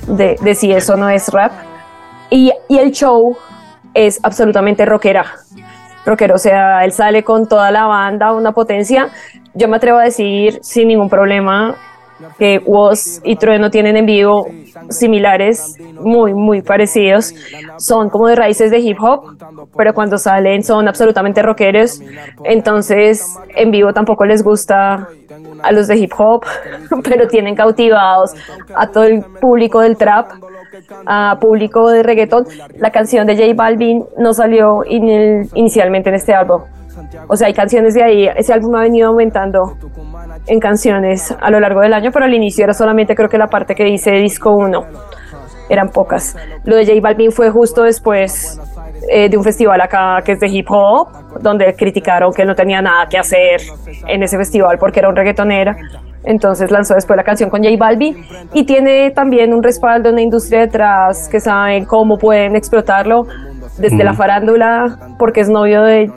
de, 0.07 0.36
de 0.40 0.55
si 0.55 0.73
eso 0.73 0.97
no 0.97 1.09
es 1.09 1.28
rap. 1.28 1.53
Y, 2.31 2.53
y 2.69 2.78
el 2.78 2.90
show 2.93 3.36
es 3.95 4.20
absolutamente 4.23 4.85
rockera. 4.85 5.24
Rockero, 6.05 6.36
o 6.36 6.39
sea, 6.39 6.85
él 6.85 6.93
sale 6.93 7.23
con 7.23 7.47
toda 7.47 7.70
la 7.70 7.85
banda, 7.85 8.32
una 8.32 8.53
potencia. 8.53 9.09
Yo 9.55 9.69
me 9.69 9.77
atrevo 9.77 9.99
a 9.99 10.05
decir 10.05 10.59
sin 10.62 10.89
ningún 10.89 11.09
problema 11.09 11.77
que 12.39 12.61
Woz 12.65 13.20
y 13.24 13.36
Trueno 13.36 13.70
tienen 13.70 13.97
en 13.97 14.07
vivo 14.07 14.47
similares, 14.90 15.77
muy, 16.01 16.35
muy 16.35 16.62
parecidos. 16.62 17.35
Son 17.77 18.11
como 18.11 18.28
de 18.28 18.36
raíces 18.36 18.70
de 18.70 18.78
hip 18.78 18.99
hop, 19.01 19.36
pero 19.77 19.95
cuando 19.95 20.19
salen 20.19 20.62
son 20.62 20.89
absolutamente 20.89 21.43
rockeros. 21.43 22.01
Entonces, 22.45 23.36
en 23.55 23.70
vivo 23.70 23.93
tampoco 23.93 24.24
les 24.24 24.43
gusta 24.43 25.09
a 25.62 25.73
los 25.73 25.86
de 25.89 25.97
hip 25.97 26.12
hop, 26.19 26.45
pero 27.05 27.28
tienen 27.28 27.55
cautivados 27.55 28.32
a 28.74 28.86
todo 28.89 29.05
el 29.05 29.23
público 29.40 29.81
del 29.81 29.97
trap, 29.97 30.31
a 31.07 31.39
público 31.40 31.90
de 31.90 32.03
reggaeton. 32.03 32.47
La 32.78 32.90
canción 32.90 33.27
de 33.27 33.36
J 33.36 33.53
Balvin 33.55 34.05
no 34.19 34.32
salió 34.32 34.85
in- 34.86 35.49
inicialmente 35.55 36.09
en 36.09 36.15
este 36.16 36.35
álbum. 36.35 36.62
O 37.28 37.36
sea, 37.36 37.47
hay 37.47 37.55
canciones 37.55 37.95
de 37.95 38.03
ahí. 38.03 38.28
Ese 38.36 38.53
álbum 38.53 38.74
ha 38.74 38.82
venido 38.82 39.09
aumentando 39.09 39.77
en 40.48 40.60
canciones 40.60 41.34
a 41.40 41.50
lo 41.50 41.60
largo 41.60 41.80
del 41.80 41.92
año, 41.94 42.10
pero 42.12 42.24
al 42.24 42.34
inicio 42.34 42.64
era 42.64 42.74
solamente 42.74 43.14
creo 43.14 43.28
que 43.28 43.38
la 43.38 43.48
parte 43.48 43.74
que 43.74 43.84
dice 43.84 44.10
disco 44.12 44.52
1. 44.52 44.84
Eran 45.68 45.90
pocas. 45.90 46.34
Lo 46.64 46.76
de 46.76 46.86
J 46.86 46.98
Balvin 47.00 47.30
fue 47.30 47.50
justo 47.50 47.82
después 47.82 48.58
eh, 49.10 49.28
de 49.28 49.36
un 49.36 49.44
festival 49.44 49.80
acá 49.80 50.22
que 50.24 50.32
es 50.32 50.40
de 50.40 50.48
hip 50.48 50.66
hop, 50.70 51.08
donde 51.40 51.74
criticaron 51.74 52.32
que 52.32 52.44
no 52.44 52.54
tenía 52.54 52.80
nada 52.80 53.06
que 53.06 53.18
hacer 53.18 53.60
en 54.06 54.22
ese 54.22 54.38
festival 54.38 54.78
porque 54.78 55.00
era 55.00 55.10
un 55.10 55.16
reggaetonera. 55.16 55.76
Entonces 56.24 56.70
lanzó 56.70 56.94
después 56.94 57.16
la 57.16 57.22
canción 57.22 57.50
con 57.50 57.62
J 57.62 57.76
Balvin 57.78 58.26
y 58.54 58.64
tiene 58.64 59.10
también 59.10 59.52
un 59.52 59.62
respaldo 59.62 60.08
en 60.08 60.16
la 60.16 60.22
industria 60.22 60.60
detrás 60.60 61.28
que 61.28 61.38
saben 61.38 61.84
cómo 61.84 62.18
pueden 62.18 62.56
explotarlo 62.56 63.26
desde 63.76 64.02
la 64.02 64.14
farándula 64.14 65.14
porque 65.18 65.40
es 65.40 65.48
novio 65.48 65.82
de 65.82 66.10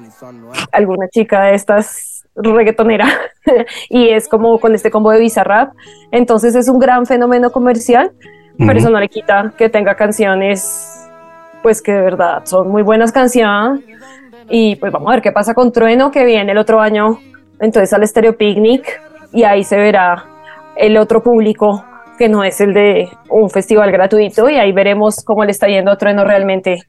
alguna 0.71 1.07
chica 1.09 1.43
de 1.43 1.55
estas 1.55 2.20
reggaetonera 2.35 3.07
y 3.89 4.09
es 4.09 4.27
como 4.27 4.59
con 4.59 4.73
este 4.75 4.91
combo 4.91 5.11
de 5.11 5.19
Bizarrap. 5.19 5.73
Entonces 6.11 6.55
es 6.55 6.69
un 6.69 6.79
gran 6.79 7.05
fenómeno 7.05 7.51
comercial, 7.51 8.11
pero 8.57 8.71
Ujú. 8.71 8.79
eso 8.79 8.89
no 8.89 8.99
le 8.99 9.09
quita 9.09 9.53
que 9.57 9.69
tenga 9.69 9.95
canciones 9.95 10.87
pues 11.61 11.81
que 11.81 11.91
de 11.91 12.01
verdad 12.01 12.41
son 12.45 12.69
muy 12.69 12.81
buenas 12.81 13.11
canciones 13.11 13.83
y 14.49 14.75
pues 14.77 14.91
vamos 14.91 15.09
a 15.09 15.15
ver 15.15 15.21
qué 15.21 15.31
pasa 15.31 15.53
con 15.53 15.71
Trueno 15.71 16.11
que 16.11 16.25
viene 16.25 16.51
el 16.51 16.57
otro 16.57 16.81
año 16.81 17.19
entonces 17.59 17.93
al 17.93 18.07
Stereo 18.07 18.35
Picnic 18.35 18.99
y 19.31 19.43
ahí 19.43 19.63
se 19.63 19.77
verá 19.77 20.25
el 20.75 20.97
otro 20.97 21.21
público 21.21 21.85
que 22.17 22.29
no 22.29 22.43
es 22.43 22.59
el 22.61 22.73
de 22.73 23.09
un 23.29 23.49
festival 23.49 23.91
gratuito 23.91 24.49
y 24.49 24.55
ahí 24.55 24.71
veremos 24.71 25.23
cómo 25.23 25.45
le 25.45 25.51
está 25.51 25.67
yendo 25.67 25.91
a 25.91 25.97
Trueno 25.97 26.23
realmente 26.23 26.83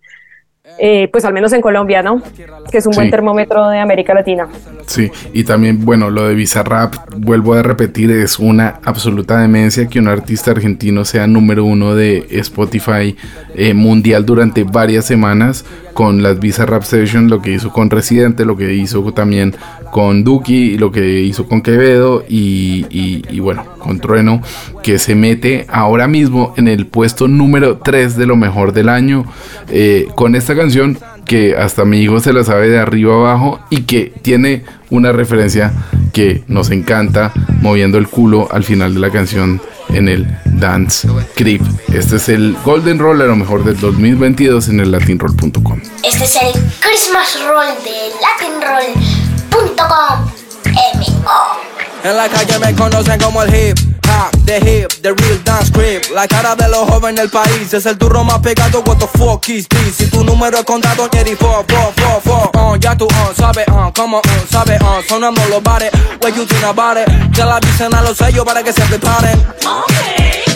eh, 0.78 1.08
pues 1.12 1.24
al 1.24 1.32
menos 1.32 1.52
en 1.52 1.60
Colombia, 1.60 2.02
¿no? 2.02 2.22
Que 2.70 2.78
es 2.78 2.86
un 2.86 2.94
buen 2.94 3.10
termómetro 3.10 3.68
de 3.68 3.78
América 3.78 4.14
Latina. 4.14 4.48
Sí, 4.86 5.10
y 5.32 5.44
también, 5.44 5.84
bueno, 5.84 6.10
lo 6.10 6.26
de 6.28 6.34
Bizarrap, 6.34 6.94
vuelvo 7.16 7.54
a 7.54 7.62
repetir, 7.62 8.10
es 8.10 8.38
una 8.38 8.80
absoluta 8.84 9.38
demencia 9.38 9.88
que 9.88 9.98
un 9.98 10.08
artista 10.08 10.50
argentino 10.50 11.04
sea 11.04 11.26
número 11.26 11.64
uno 11.64 11.94
de 11.94 12.26
Spotify 12.30 13.16
eh, 13.54 13.74
mundial 13.74 14.24
durante 14.24 14.64
varias 14.64 15.06
semanas 15.06 15.64
con 15.92 16.22
las 16.22 16.40
Bizarrap 16.40 16.82
Sessions, 16.82 17.30
lo 17.30 17.40
que 17.42 17.52
hizo 17.52 17.70
con 17.72 17.90
Residente, 17.90 18.44
lo 18.44 18.56
que 18.56 18.74
hizo 18.74 19.02
también 19.12 19.54
con 19.90 20.24
Duki, 20.24 20.78
lo 20.78 20.90
que 20.90 21.20
hizo 21.20 21.46
con 21.46 21.60
Quevedo 21.62 22.24
y, 22.28 22.86
y- 22.90 23.22
y 23.30 23.40
bueno, 23.40 23.64
con 23.78 24.00
Trueno, 24.00 24.40
que 24.82 24.98
se 24.98 25.14
mete 25.14 25.66
ahora 25.68 26.08
mismo 26.08 26.54
en 26.56 26.68
el 26.68 26.86
puesto 26.86 27.28
número 27.28 27.78
3 27.78 28.16
de 28.16 28.26
lo 28.26 28.36
mejor 28.36 28.72
del 28.72 28.88
año 28.88 29.24
eh, 29.68 30.08
con 30.14 30.34
esta 30.34 30.54
canción 30.56 30.98
que 31.32 31.56
hasta 31.56 31.86
mi 31.86 32.00
hijo 32.00 32.20
se 32.20 32.34
la 32.34 32.44
sabe 32.44 32.68
de 32.68 32.78
arriba 32.78 33.14
abajo 33.14 33.58
y 33.70 33.84
que 33.84 34.12
tiene 34.20 34.66
una 34.90 35.12
referencia 35.12 35.72
que 36.12 36.44
nos 36.46 36.70
encanta 36.70 37.32
moviendo 37.62 37.96
el 37.96 38.06
culo 38.06 38.48
al 38.52 38.64
final 38.64 38.92
de 38.92 39.00
la 39.00 39.08
canción 39.08 39.62
en 39.88 40.10
el 40.10 40.26
Dance 40.44 41.08
Creep. 41.34 41.62
Este 41.90 42.16
es 42.16 42.28
el 42.28 42.54
Golden 42.66 42.98
Roll 42.98 43.22
a 43.22 43.24
lo 43.24 43.36
mejor 43.36 43.64
del 43.64 43.80
2022 43.80 44.68
en 44.68 44.80
el 44.80 44.92
latinroll.com. 44.92 45.80
Este 46.04 46.24
es 46.24 46.36
el 46.36 46.52
Christmas 46.80 47.38
Roll 47.48 47.68
de 47.82 48.10
latinroll.com. 48.20 50.30
M.O. 50.66 52.06
En 52.06 52.14
la 52.14 52.28
calle 52.28 52.58
me 52.58 52.74
conocen 52.74 53.18
como 53.18 53.42
el 53.42 53.54
hip 53.54 53.78
hop, 54.04 54.36
the 54.52 54.64
hip, 54.64 54.90
the 55.02 55.14
real 55.14 55.38
dance 55.44 55.70
creep. 55.70 56.02
La 56.14 56.26
cara 56.26 56.54
de 56.54 56.68
los 56.68 56.88
jóvenes 56.88 57.20
del 57.20 57.30
país 57.30 57.72
es 57.72 57.86
el 57.86 57.96
turro 57.96 58.24
más 58.24 58.40
pegado. 58.40 58.82
What 58.86 58.98
the 58.98 59.06
fuck 59.06 59.48
is 59.48 59.66
this? 59.68 59.96
Si 59.96 60.06
tu 60.10 60.24
número 60.24 60.58
es 60.58 60.64
contado, 60.64 61.08
Jerry, 61.10 61.36
fo, 61.36 61.64
fo, 61.66 61.92
fo, 61.96 62.20
fo. 62.20 62.50
Uh, 62.58 62.76
ya 62.76 62.96
tú, 62.96 63.06
uh, 63.06 63.34
sabes, 63.34 63.66
uh, 63.68 63.90
como, 63.94 64.18
uh, 64.18 64.46
sabes, 64.50 64.80
uh, 64.82 65.02
sonando 65.08 65.42
los 65.48 65.62
bares. 65.62 65.90
What 66.20 66.34
you 66.34 66.44
think 66.44 66.64
about 66.64 66.98
it? 66.98 67.08
Ya 67.32 67.46
la 67.46 67.56
avisen 67.56 67.94
a 67.94 68.02
los 68.02 68.16
sellos 68.16 68.44
para 68.44 68.62
que 68.62 68.72
se 68.72 68.82
preparen. 68.82 69.42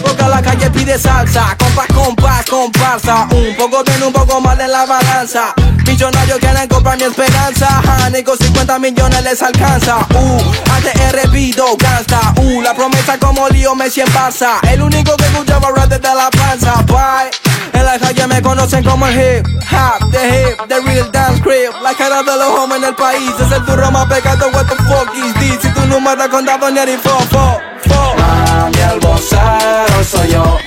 Porque 0.03 0.23
la 0.23 0.41
calle 0.41 0.69
pide 0.69 0.97
salsa, 0.99 1.55
compás, 1.57 1.87
compás, 1.87 2.45
comparsa. 2.45 3.27
Un 3.31 3.55
poco 3.55 3.83
bien, 3.83 4.03
un 4.03 4.13
poco 4.13 4.39
mal 4.39 4.59
en 4.61 4.71
la 4.71 4.85
balanza. 4.85 5.53
Millonarios 5.87 6.37
quieren 6.39 6.67
comprar 6.67 6.97
mi 6.97 7.03
esperanza. 7.03 7.67
Ja, 7.85 8.09
ni 8.09 8.21
con 8.21 8.37
50 8.37 8.77
millones 8.79 9.23
les 9.23 9.41
alcanza. 9.41 10.05
Uh, 10.13 10.39
ATR 10.71 11.31
pido 11.31 11.75
gangsta. 11.77 12.33
Uh, 12.37 12.61
la 12.61 12.73
promesa 12.75 13.17
como 13.17 13.47
lío 13.49 13.73
En. 13.89 14.59
El 14.63 14.81
único 14.81 15.15
que 15.15 15.25
escuchaba 15.25 15.69
rap 15.71 15.87
desde 15.87 16.13
la 16.13 16.29
panza. 16.29 16.81
Bye. 16.87 17.31
En 17.73 17.85
la 17.85 17.97
calle 17.97 18.27
me 18.27 18.41
conocen 18.41 18.83
como 18.83 19.07
el 19.07 19.15
hip 19.15 19.47
hop, 19.71 20.11
the 20.11 20.27
hip, 20.27 20.67
the 20.67 20.79
real 20.81 21.09
dance 21.11 21.41
crib. 21.41 21.71
La 21.81 21.93
cara 21.93 22.23
de 22.23 22.35
los 22.37 22.59
hombres 22.59 22.81
del 22.81 22.95
país 22.95 23.31
es 23.39 23.51
el 23.51 23.63
turro 23.65 23.89
más 23.91 24.05
pecado. 24.07 24.49
What 24.53 24.65
the 24.65 24.75
fuck 24.75 25.13
is 25.15 25.33
this? 25.35 25.61
Si 25.61 25.69
tu 25.73 25.85
número 25.87 26.21
es 26.21 26.29
contado, 26.29 26.69
ni 26.69 26.97
fo, 26.97 27.17
fo, 27.29 27.59
fo. 27.87 28.15
Mami, 28.17 28.79
el 28.79 28.99
vocero 28.99 30.03
soy 30.03 30.31
yo. 30.31 30.57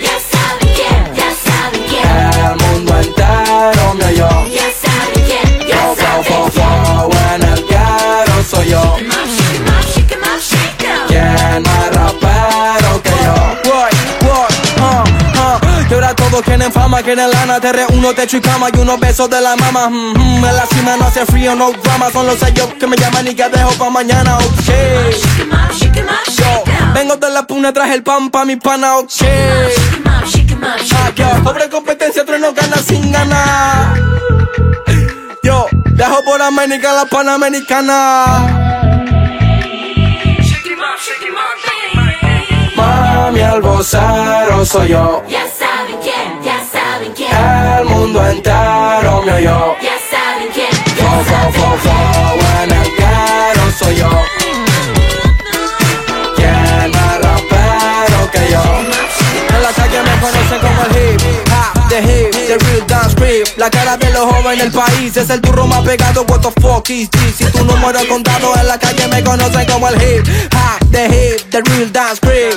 Todos 16.40 16.56
quieren 16.56 16.72
fama, 16.72 17.02
quieren 17.02 17.30
lana 17.30 17.60
Te 17.60 17.70
reúno, 17.70 18.14
techo 18.14 18.38
y 18.38 18.40
cama 18.40 18.68
y 18.72 18.78
unos 18.78 18.98
besos 18.98 19.28
de 19.28 19.42
la 19.42 19.56
mama. 19.56 19.90
Mm, 19.90 20.12
mm, 20.16 20.44
En 20.46 20.56
la 20.56 20.66
cima 20.66 20.96
no 20.96 21.04
hace 21.04 21.26
frío, 21.26 21.54
no 21.54 21.70
drama 21.72 22.10
Son 22.10 22.26
los 22.26 22.38
sellos 22.38 22.66
que 22.78 22.86
me 22.86 22.96
llaman 22.96 23.28
y 23.28 23.34
que 23.34 23.46
dejo 23.46 23.70
pa' 23.72 23.90
mañana, 23.90 24.38
ok 24.38 24.44
Yo, 26.34 26.64
vengo 26.94 27.16
de 27.16 27.28
la 27.28 27.46
puna, 27.46 27.74
traje 27.74 27.92
el 27.92 28.02
pan 28.02 28.30
pa' 28.30 28.46
mi 28.46 28.56
pana, 28.56 28.96
ok 28.98 29.10
yo, 31.14 31.26
Sobre 31.44 31.68
competencia, 31.68 32.24
tres 32.24 32.40
no 32.40 32.54
gana 32.54 32.76
sin 32.78 33.12
ganar. 33.12 33.94
Yo, 35.42 35.66
viajo 35.92 36.22
por 36.24 36.40
América, 36.40 36.92
la 36.92 37.04
Panamericana. 37.04 38.70
Mi 43.32 43.40
albocero 43.40 44.66
soy 44.66 44.88
yo. 44.88 45.22
Ya 45.28 45.49
mundo 48.00 48.26
entero 48.26 49.22
me 49.24 49.32
oyó. 49.32 49.76
Ya 49.82 49.96
saben 50.10 50.48
quién. 50.54 50.72
Fo, 50.96 51.10
fo, 51.28 51.52
fo, 51.52 51.68
fo, 51.84 51.94
en 52.62 52.70
el 52.72 53.72
soy 53.78 53.96
yo. 53.96 54.08
¿Quién 56.36 56.90
más 56.92 57.18
rapero 57.20 58.30
que 58.32 58.52
yo? 58.52 58.62
En 59.54 59.62
la 59.62 59.72
calle 59.72 60.00
me 60.02 60.20
conocen 60.20 60.60
como 60.60 60.82
el 60.84 60.90
hip 60.96 61.20
hop, 61.52 61.88
the 61.88 61.98
hip, 62.00 62.30
the 62.32 62.58
real 62.64 62.86
dance 62.86 63.14
creep. 63.16 63.46
La 63.58 63.70
cara 63.70 63.96
de 63.98 64.10
los 64.12 64.24
jóvenes 64.32 64.58
del 64.64 64.72
país 64.72 65.16
es 65.16 65.28
el 65.28 65.40
turro 65.42 65.66
más 65.66 65.82
pegado. 65.82 66.24
What 66.28 66.40
the 66.40 66.60
fuck 66.60 66.88
is 66.88 67.10
this? 67.10 67.36
Si 67.36 67.44
tu 67.52 67.64
número 67.64 67.98
es 67.98 68.06
contado 68.06 68.54
en 68.56 68.66
la 68.66 68.78
calle 68.78 69.06
me 69.08 69.22
conocen 69.22 69.66
como 69.66 69.88
el 69.88 69.96
hip 70.02 70.26
hop, 70.54 70.90
the 70.90 71.04
hip, 71.06 71.50
the 71.50 71.60
real 71.62 71.92
dance 71.92 72.20
creep. 72.20 72.54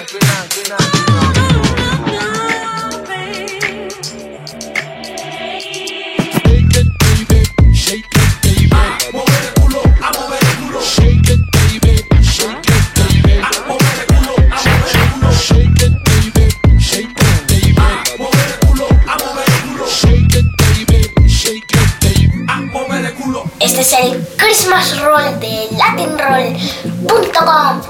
Este 23.63 23.79
es 23.79 23.93
el 23.93 24.27
Christmas 24.35 24.99
Roll 24.99 25.39
de 25.39 25.69
latinroll.com. 25.77 27.81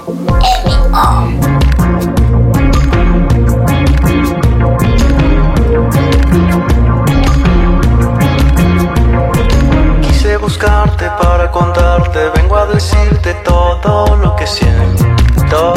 Quise 10.04 10.38
buscarte 10.38 11.10
para 11.20 11.50
contarte, 11.50 12.30
vengo 12.36 12.56
a 12.56 12.68
decirte 12.68 13.34
todo 13.44 14.16
lo 14.18 14.36
que 14.36 14.46
siento. 14.46 15.74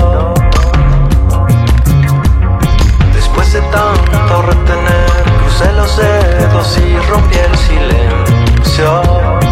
Después 3.14 3.51
de 3.51 3.62
tanto 3.62 4.43
retener, 4.43 5.24
crucé 5.40 5.73
los 5.73 5.97
dedos 5.97 6.78
y 6.86 6.98
rompí 7.09 7.39
el 7.39 7.56
silencio. 7.56 9.45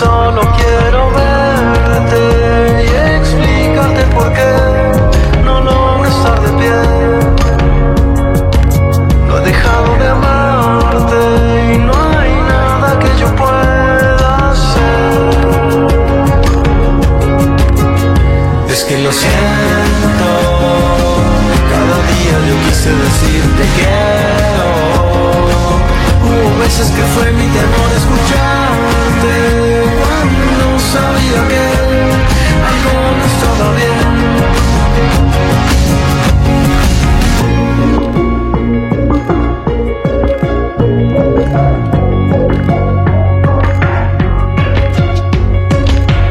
Solo 0.00 0.40
quiero 0.56 1.10
verte 1.10 2.24
y 2.84 2.86
explicarte 3.18 4.02
por 4.14 4.32
qué 4.32 4.52
no 5.44 5.60
logro 5.60 6.08
estar 6.08 6.40
de 6.40 6.48
pie. 6.58 6.80
No 9.26 9.32
he 9.36 9.40
dejado 9.42 9.96
de 9.98 10.08
amarte 10.08 11.74
y 11.74 11.76
no 11.80 11.92
hay 12.18 12.32
nada 12.48 12.98
que 12.98 13.10
yo 13.20 13.28
pueda 13.36 14.52
hacer. 14.52 15.28
Es 18.70 18.84
que 18.84 18.96
lo 19.02 19.12
siento, 19.12 20.28
cada 21.72 21.98
día 22.10 22.36
yo 22.48 22.56
quise 22.66 22.88
decirte 22.88 23.62
quiero. 23.76 24.68
Hubo 26.24 26.48
veces 26.58 26.88
que 26.88 27.02
fue 27.02 27.32
mi 27.32 27.46
temor 27.48 27.90
escucharte 27.98 29.89
cuando 30.20 30.78
sabía 30.78 31.40
que 31.48 31.62
algo 32.70 32.94
no 33.18 33.24
estaba 33.32 33.66
bien. 33.80 33.98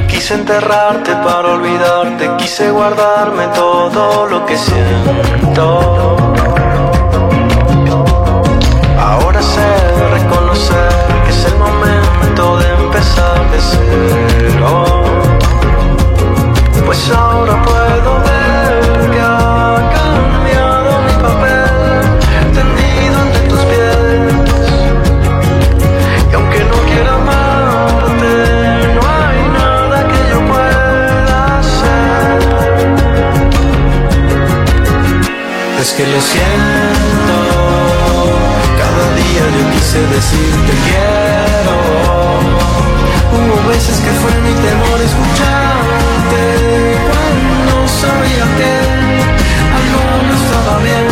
Quise 0.07 0.33
enterrarte 0.35 1.11
para 1.15 1.47
olvidarte, 1.53 2.23
quise 2.37 2.69
guardarme 2.69 3.47
todo 3.55 4.27
lo 4.27 4.45
que 4.45 4.57
siento. 4.57 5.65
Ahora 8.99 9.41
sé 9.41 9.69
reconocer 10.11 10.91
que 11.25 11.31
es 11.31 11.45
el 11.45 11.55
momento 11.57 11.78
Pues 16.86 17.11
ahora 17.11 17.61
puedo 17.61 18.11
ver 18.23 19.11
que 19.11 19.19
ha 19.19 19.91
cambiado 19.94 20.90
mi 21.02 21.14
papel, 21.22 22.03
tendido 22.53 23.15
ante 23.22 23.40
tus 23.49 23.61
pies. 23.69 24.34
Y 26.31 26.34
aunque 26.34 26.60
no 26.64 26.77
quiera 26.90 27.11
amarte, 27.14 28.34
no 28.95 29.02
hay 29.18 29.40
nada 29.60 29.98
que 30.07 30.19
yo 30.31 30.40
pueda 30.48 31.36
hacer. 31.60 32.40
Es 35.80 35.90
que 35.94 36.06
lo 36.07 36.22
siento, 36.22 37.38
cada 38.81 39.06
día 39.15 39.44
yo 39.56 39.64
quise 39.73 39.99
decirte 40.07 40.73
quiero. 40.86 42.68
Hubo 43.31 43.56
veces 43.69 43.97
que 43.99 44.11
fue 44.22 44.34
mi 44.41 44.53
temor 44.68 44.99
escucharte 45.10 46.43
cuando 47.07 47.88
sabía 47.88 48.45
que 48.57 48.72
algo 49.80 50.01
no 50.27 50.34
estaba 50.41 50.73
bien. 50.88 51.06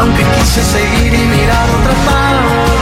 Aunque 0.00 0.22
quise 0.38 0.62
seguir 0.62 1.12
y 1.14 1.24
mirar 1.36 1.66
otra 1.78 1.94
parte, 2.08 2.79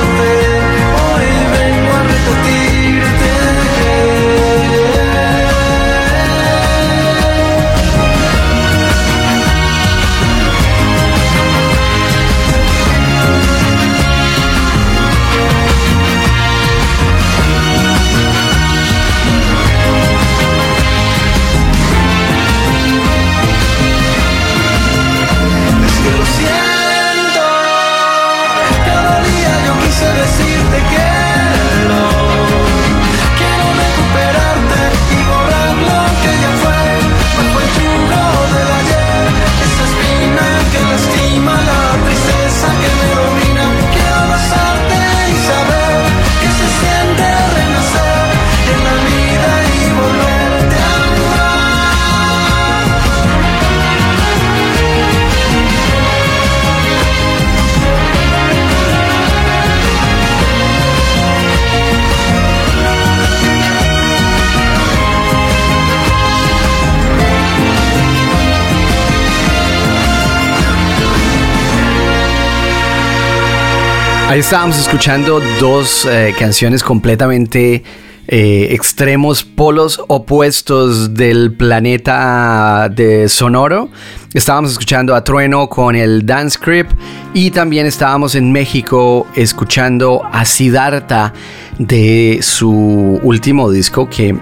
Ahí 74.29 74.41
estábamos 74.41 74.79
escuchando 74.79 75.41
dos 75.59 76.05
eh, 76.05 76.35
canciones 76.39 76.83
completamente 76.85 77.83
eh, 78.27 78.69
extremos, 78.73 79.43
polos 79.43 80.03
opuestos 80.07 81.15
del 81.15 81.55
planeta 81.55 82.91
de 82.95 83.27
Sonoro. 83.31 83.89
Estábamos 84.35 84.73
escuchando 84.73 85.15
a 85.15 85.25
Trueno 85.25 85.71
con 85.71 85.97
el 85.97 86.27
Dance 86.27 86.59
Creep 86.59 86.89
y 87.33 87.51
también 87.53 87.87
estábamos 87.87 88.35
en 88.35 88.53
México 88.53 89.27
escuchando 89.35 90.21
a 90.31 90.45
Siddhartha 90.45 91.33
de 91.79 92.41
su 92.43 93.19
último 93.23 93.71
disco 93.71 94.11
que 94.11 94.37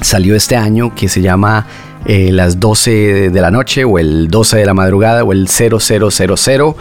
salió 0.00 0.34
este 0.34 0.56
año 0.56 0.92
que 0.92 1.08
se 1.08 1.22
llama 1.22 1.64
eh, 2.06 2.30
las 2.32 2.60
12 2.60 3.30
de 3.30 3.40
la 3.40 3.50
noche 3.50 3.84
o 3.84 3.98
el 3.98 4.28
12 4.28 4.58
de 4.58 4.66
la 4.66 4.74
madrugada 4.74 5.24
o 5.24 5.32
el 5.32 5.48
0000 5.48 6.74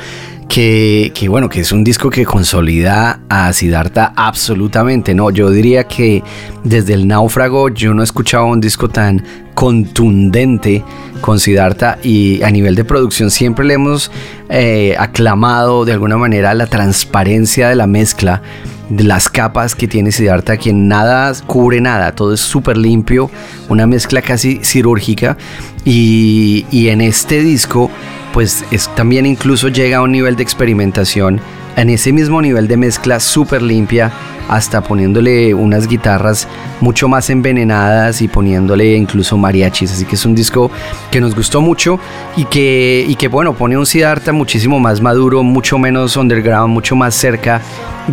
que, 0.49 1.11
que, 1.15 1.29
bueno, 1.29 1.49
que 1.49 1.61
es 1.61 1.71
un 1.71 1.83
disco 1.83 2.09
que 2.09 2.25
consolida 2.25 3.21
a 3.29 3.51
Siddhartha 3.53 4.13
absolutamente, 4.15 5.15
¿no? 5.15 5.31
Yo 5.31 5.49
diría 5.49 5.85
que 5.85 6.23
desde 6.63 6.93
el 6.93 7.07
náufrago 7.07 7.69
yo 7.69 7.93
no 7.93 8.01
he 8.01 8.05
escuchado 8.05 8.45
un 8.45 8.61
disco 8.61 8.89
tan 8.89 9.23
contundente 9.55 10.83
con 11.21 11.39
Siddhartha 11.39 11.97
y 12.03 12.43
a 12.43 12.51
nivel 12.51 12.75
de 12.75 12.83
producción 12.83 13.31
siempre 13.31 13.65
le 13.65 13.75
hemos 13.75 14.11
eh, 14.49 14.95
aclamado 14.99 15.85
de 15.85 15.93
alguna 15.93 16.17
manera 16.17 16.53
la 16.53 16.67
transparencia 16.67 17.69
de 17.69 17.75
la 17.75 17.87
mezcla 17.87 18.41
de 18.89 19.03
las 19.03 19.30
capas 19.30 19.76
que 19.76 19.88
tiene 19.88 20.11
Siddhartha, 20.11 20.57
que 20.57 20.73
nada 20.73 21.34
cubre 21.47 21.81
nada, 21.81 22.14
todo 22.14 22.34
es 22.34 22.41
súper 22.41 22.77
limpio, 22.77 23.30
una 23.69 23.88
mezcla 23.88 24.22
casi 24.22 24.60
quirúrgica 24.60 25.38
y, 25.85 26.65
y 26.72 26.89
en 26.89 27.01
este 27.01 27.41
disco 27.41 27.89
pues 28.34 28.65
es, 28.72 28.93
también 28.95 29.26
incluso 29.26 29.69
llega 29.69 29.97
a 29.97 30.01
un 30.01 30.11
nivel 30.11 30.35
de 30.35 30.43
experimentación 30.43 31.39
en 31.75 31.89
ese 31.89 32.11
mismo 32.11 32.41
nivel 32.41 32.67
de 32.67 32.77
mezcla 32.77 33.19
súper 33.19 33.61
limpia, 33.61 34.11
hasta 34.49 34.81
poniéndole 34.81 35.53
unas 35.53 35.87
guitarras 35.87 36.47
mucho 36.81 37.07
más 37.07 37.29
envenenadas 37.29 38.21
y 38.21 38.27
poniéndole 38.27 38.95
incluso 38.95 39.37
mariachis. 39.37 39.91
Así 39.91 40.05
que 40.05 40.15
es 40.15 40.25
un 40.25 40.35
disco 40.35 40.69
que 41.11 41.21
nos 41.21 41.33
gustó 41.35 41.61
mucho 41.61 41.99
y 42.35 42.45
que, 42.45 43.05
y 43.07 43.15
que 43.15 43.27
bueno, 43.29 43.53
pone 43.53 43.77
un 43.77 43.85
Siddhartha 43.85 44.33
muchísimo 44.33 44.79
más 44.79 45.01
maduro, 45.01 45.43
mucho 45.43 45.77
menos 45.79 46.17
underground, 46.17 46.73
mucho 46.73 46.95
más 46.95 47.15
cerca 47.15 47.61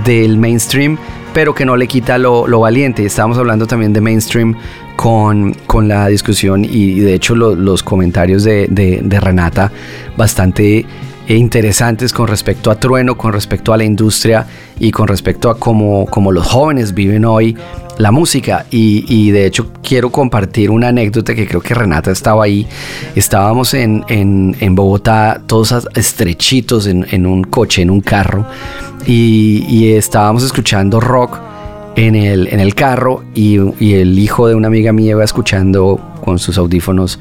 del 0.05 0.39
mainstream, 0.39 0.97
pero 1.35 1.55
que 1.55 1.65
no 1.65 1.77
le 1.77 1.87
quita 1.89 2.17
lo, 2.17 2.47
lo 2.47 2.61
valiente. 2.61 3.05
Estábamos 3.05 3.37
hablando 3.39 3.67
también 3.67 3.93
de 3.93 4.01
mainstream 4.01 4.55
con, 4.97 5.53
con 5.67 5.89
la 5.89 6.07
discusión 6.09 6.65
y, 6.65 7.01
de 7.01 7.15
hecho 7.15 7.35
lo- 7.35 7.55
los 7.57 7.83
comentarios 7.83 8.45
de, 8.45 8.69
de- 8.71 9.01
de 9.03 9.21
Renata 9.21 9.73
bastante 10.17 10.87
interesantes 11.29 12.13
con 12.13 12.27
respecto 12.29 12.71
a 12.71 12.75
Trueno, 12.75 13.17
con 13.17 13.33
respecto 13.33 13.73
a 13.73 13.77
la 13.77 13.85
industria 13.85 14.47
y 14.79 14.91
con 14.91 15.07
respecto 15.09 15.49
a 15.51 15.59
cómo, 15.59 16.07
cómo 16.07 16.33
los 16.33 16.47
jóvenes 16.47 16.93
viven 16.95 17.25
hoy 17.25 17.57
la 17.99 18.11
música. 18.11 18.67
Y, 18.71 19.05
y 19.09 19.31
de 19.31 19.47
hecho 19.47 19.71
quiero 19.83 20.11
compartir 20.11 20.71
una 20.71 20.89
anécdota 20.89 21.35
que 21.35 21.47
creo 21.47 21.61
que 21.61 21.75
Renata 21.75 22.11
estaba 22.11 22.45
ahí. 22.45 22.67
Estábamos 23.15 23.75
en, 23.75 24.05
en- 24.09 24.57
en 24.61 24.75
Bogotá 24.75 25.41
todos 25.47 25.75
estrechitos 25.95 26.87
en, 26.87 27.07
en 27.11 27.27
un 27.27 27.45
coche, 27.45 27.83
en 27.83 27.91
un 27.91 28.01
carro, 28.01 28.47
y, 29.07 29.65
y 29.69 29.93
estábamos 29.93 30.43
escuchando 30.43 31.01
rock 31.01 31.39
en 31.97 32.15
el, 32.15 32.49
en 32.49 32.61
el 32.61 32.75
carro 32.75 33.25
y, 33.35 33.59
y 33.79 33.95
el 33.95 34.19
hijo 34.19 34.47
de 34.49 34.55
una 34.55 34.69
amiga 34.69 34.93
mía 34.93 35.11
iba 35.11 35.25
escuchando 35.25 36.01
con 36.25 36.39
sus 36.39 36.57
audífonos 36.57 37.19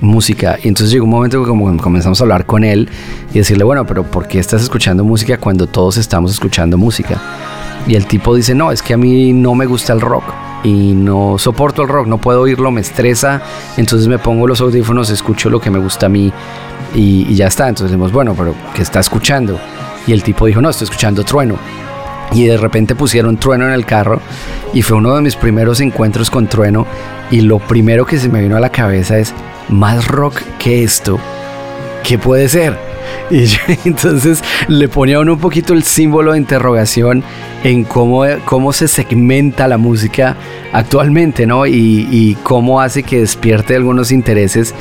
música. 0.00 0.58
Y 0.62 0.68
entonces 0.68 0.92
llegó 0.92 1.04
un 1.04 1.10
momento 1.10 1.42
que 1.42 1.48
como 1.48 1.76
comenzamos 1.76 2.20
a 2.20 2.24
hablar 2.24 2.46
con 2.46 2.64
él 2.64 2.88
y 3.32 3.38
decirle, 3.38 3.64
bueno, 3.64 3.86
pero 3.86 4.04
¿por 4.04 4.28
qué 4.28 4.38
estás 4.38 4.62
escuchando 4.62 5.04
música 5.04 5.38
cuando 5.38 5.66
todos 5.66 5.96
estamos 5.96 6.32
escuchando 6.32 6.78
música? 6.78 7.20
Y 7.86 7.94
el 7.94 8.06
tipo 8.06 8.34
dice, 8.34 8.54
no, 8.54 8.70
es 8.70 8.82
que 8.82 8.94
a 8.94 8.96
mí 8.96 9.32
no 9.32 9.54
me 9.54 9.66
gusta 9.66 9.92
el 9.92 10.00
rock 10.00 10.24
y 10.64 10.92
no 10.92 11.38
soporto 11.38 11.82
el 11.82 11.88
rock, 11.88 12.06
no 12.06 12.18
puedo 12.18 12.42
oírlo, 12.42 12.70
me 12.70 12.80
estresa, 12.80 13.40
entonces 13.76 14.08
me 14.08 14.18
pongo 14.18 14.46
los 14.46 14.60
audífonos, 14.60 15.10
escucho 15.10 15.48
lo 15.48 15.60
que 15.60 15.70
me 15.70 15.78
gusta 15.78 16.06
a 16.06 16.08
mí 16.08 16.32
y, 16.94 17.26
y 17.28 17.34
ya 17.34 17.46
está. 17.46 17.68
Entonces 17.68 17.90
decimos, 17.90 18.12
bueno, 18.12 18.34
pero 18.36 18.54
¿qué 18.74 18.82
está 18.82 19.00
escuchando? 19.00 19.58
Y 20.06 20.12
el 20.12 20.22
tipo 20.22 20.46
dijo, 20.46 20.60
no, 20.60 20.70
estoy 20.70 20.86
escuchando 20.86 21.24
trueno. 21.24 21.56
Y 22.32 22.44
de 22.44 22.58
repente 22.58 22.94
pusieron 22.94 23.38
trueno 23.38 23.66
en 23.66 23.72
el 23.72 23.86
carro 23.86 24.20
y 24.74 24.82
fue 24.82 24.98
uno 24.98 25.14
de 25.14 25.22
mis 25.22 25.36
primeros 25.36 25.80
encuentros 25.80 26.30
con 26.30 26.46
trueno 26.46 26.86
y 27.30 27.40
lo 27.40 27.58
primero 27.58 28.04
que 28.04 28.18
se 28.18 28.28
me 28.28 28.42
vino 28.42 28.56
a 28.56 28.60
la 28.60 28.68
cabeza 28.68 29.18
es, 29.18 29.32
más 29.68 30.06
rock 30.06 30.40
que 30.58 30.82
esto, 30.82 31.18
¿qué 32.04 32.18
puede 32.18 32.48
ser? 32.48 32.76
Y 33.30 33.46
entonces 33.84 34.42
le 34.68 34.88
ponía 34.88 35.20
un 35.20 35.38
poquito 35.38 35.72
el 35.72 35.82
símbolo 35.82 36.32
de 36.32 36.38
interrogación 36.38 37.22
en 37.64 37.84
cómo, 37.84 38.24
cómo 38.44 38.72
se 38.72 38.88
segmenta 38.88 39.68
la 39.68 39.78
música 39.78 40.36
actualmente, 40.72 41.46
¿no? 41.46 41.66
Y, 41.66 42.36
cómo 42.42 42.80
hace 42.80 43.02
que 43.02 43.20
despierte 43.20 43.76
algunos 43.76 44.12
intereses 44.12 44.74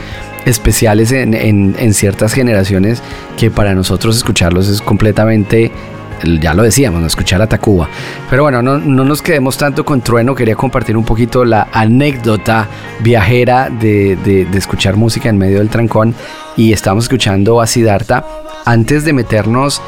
especiales 0.45 1.11
en 1.11 1.93
ciertas 1.93 2.33
generaciones 2.33 3.01
que 3.37 3.51
para 3.51 3.75
nosotros 3.75 4.15
escucharlos 4.15 4.69
es 4.69 4.81
completamente 4.81 5.71
ya 6.41 6.53
lo 6.53 6.63
decíamos, 6.63 7.01
no 7.01 7.07
escuchar 7.07 7.41
a 7.41 7.47
Tacuba. 7.47 7.87
Pero 8.29 8.43
bueno, 8.43 8.61
no, 8.61 8.77
no 8.77 9.03
nos 9.03 9.21
quedemos 9.21 9.57
tanto 9.57 9.83
con 9.85 10.01
Trueno, 10.01 10.35
quería 10.35 10.55
compartir 10.55 10.97
un 10.97 11.03
poquito 11.05 11.45
la 11.45 11.67
anécdota 11.73 12.67
viajera 12.99 13.69
de, 13.69 14.15
de- 14.23 14.47
escuchar 14.57 14.95
música 14.95 15.29
en 15.29 15.37
medio 15.37 15.59
del 15.59 15.69
trancón 15.69 16.15
y 16.55 16.73
estamos 16.73 17.05
escuchando 17.05 17.61
a 17.61 17.67
Siddhartha 17.67 18.25
antes 18.65 19.05
de 19.05 19.13
meternos 19.13 19.81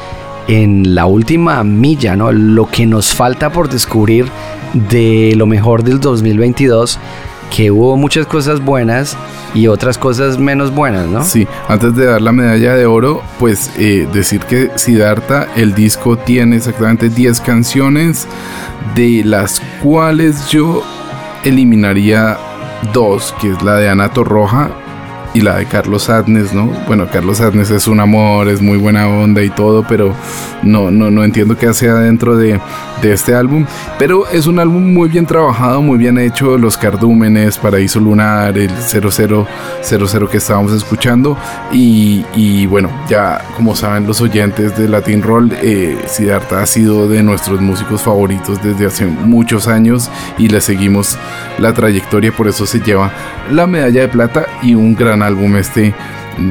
en 0.48 0.94
la 0.94 1.06
última 1.06 1.62
milla, 1.64 2.16
¿no? 2.16 2.32
Lo 2.32 2.66
que 2.68 2.86
nos 2.86 3.14
falta 3.14 3.50
por 3.50 3.68
descubrir 3.68 4.26
de 4.72 5.34
lo 5.36 5.46
mejor 5.46 5.82
del 5.84 6.00
2022, 6.00 6.98
que 7.50 7.70
hubo 7.70 7.96
muchas 7.96 8.26
cosas 8.26 8.60
buenas 8.60 9.16
y 9.54 9.66
otras 9.66 9.98
cosas 9.98 10.38
menos 10.38 10.72
buenas, 10.72 11.06
¿no? 11.06 11.24
Sí, 11.24 11.46
antes 11.68 11.94
de 11.94 12.06
dar 12.06 12.22
la 12.22 12.32
medalla 12.32 12.74
de 12.74 12.86
oro, 12.86 13.22
pues 13.38 13.72
eh, 13.78 14.08
decir 14.12 14.40
que 14.42 14.70
Siddhartha, 14.76 15.48
el 15.56 15.74
disco 15.74 16.16
tiene 16.16 16.56
exactamente 16.56 17.08
10 17.08 17.40
canciones, 17.40 18.26
de 18.94 19.22
las 19.24 19.60
cuales 19.82 20.48
yo 20.48 20.82
eliminaría 21.44 22.38
dos, 22.92 23.34
que 23.40 23.50
es 23.50 23.62
la 23.62 23.76
de 23.76 23.88
Ana 23.88 24.10
Torroja 24.10 24.70
y 25.32 25.40
la 25.40 25.56
de 25.56 25.66
Carlos 25.66 26.10
Adnes, 26.10 26.52
¿no? 26.52 26.66
Bueno, 26.86 27.06
Carlos 27.10 27.40
Adnes 27.40 27.70
es 27.70 27.86
un 27.86 28.00
amor, 28.00 28.48
es 28.48 28.60
muy 28.60 28.78
buena 28.78 29.08
onda 29.08 29.42
y 29.42 29.50
todo, 29.50 29.84
pero 29.88 30.14
no, 30.62 30.90
no, 30.90 31.10
no 31.10 31.24
entiendo 31.24 31.56
qué 31.56 31.66
hace 31.66 31.88
adentro 31.88 32.36
de, 32.36 32.60
de 33.00 33.12
este 33.12 33.34
álbum. 33.34 33.64
Pero 33.98 34.28
es 34.28 34.46
un 34.46 34.58
álbum 34.58 34.92
muy 34.92 35.08
bien 35.08 35.26
trabajado, 35.26 35.82
muy 35.82 35.98
bien 35.98 36.18
hecho. 36.18 36.58
Los 36.58 36.76
cardúmenes, 36.76 37.58
Paraíso 37.58 38.00
Lunar, 38.00 38.58
el 38.58 38.70
0000 38.70 40.28
que 40.28 40.36
estábamos 40.36 40.72
escuchando. 40.72 41.36
Y, 41.72 42.24
y 42.34 42.66
bueno, 42.66 42.90
ya 43.08 43.42
como 43.56 43.76
saben 43.76 44.06
los 44.06 44.20
oyentes 44.20 44.76
de 44.76 44.88
Latin 44.88 45.22
Roll, 45.22 45.52
eh, 45.62 45.96
Siddhartha 46.06 46.62
ha 46.62 46.66
sido 46.66 47.08
de 47.08 47.22
nuestros 47.22 47.60
músicos 47.60 48.02
favoritos 48.02 48.62
desde 48.62 48.86
hace 48.86 49.06
muchos 49.06 49.68
años 49.68 50.10
y 50.38 50.48
le 50.48 50.60
seguimos 50.60 51.18
la 51.58 51.72
trayectoria, 51.72 52.32
por 52.32 52.48
eso 52.48 52.66
se 52.66 52.80
lleva 52.80 53.12
la 53.50 53.66
medalla 53.66 54.02
de 54.02 54.08
plata 54.08 54.46
y 54.62 54.74
un 54.74 54.94
gran 54.94 55.19
álbum 55.22 55.56
este 55.56 55.94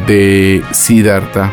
de 0.08 0.62
Siddhartha 0.72 1.52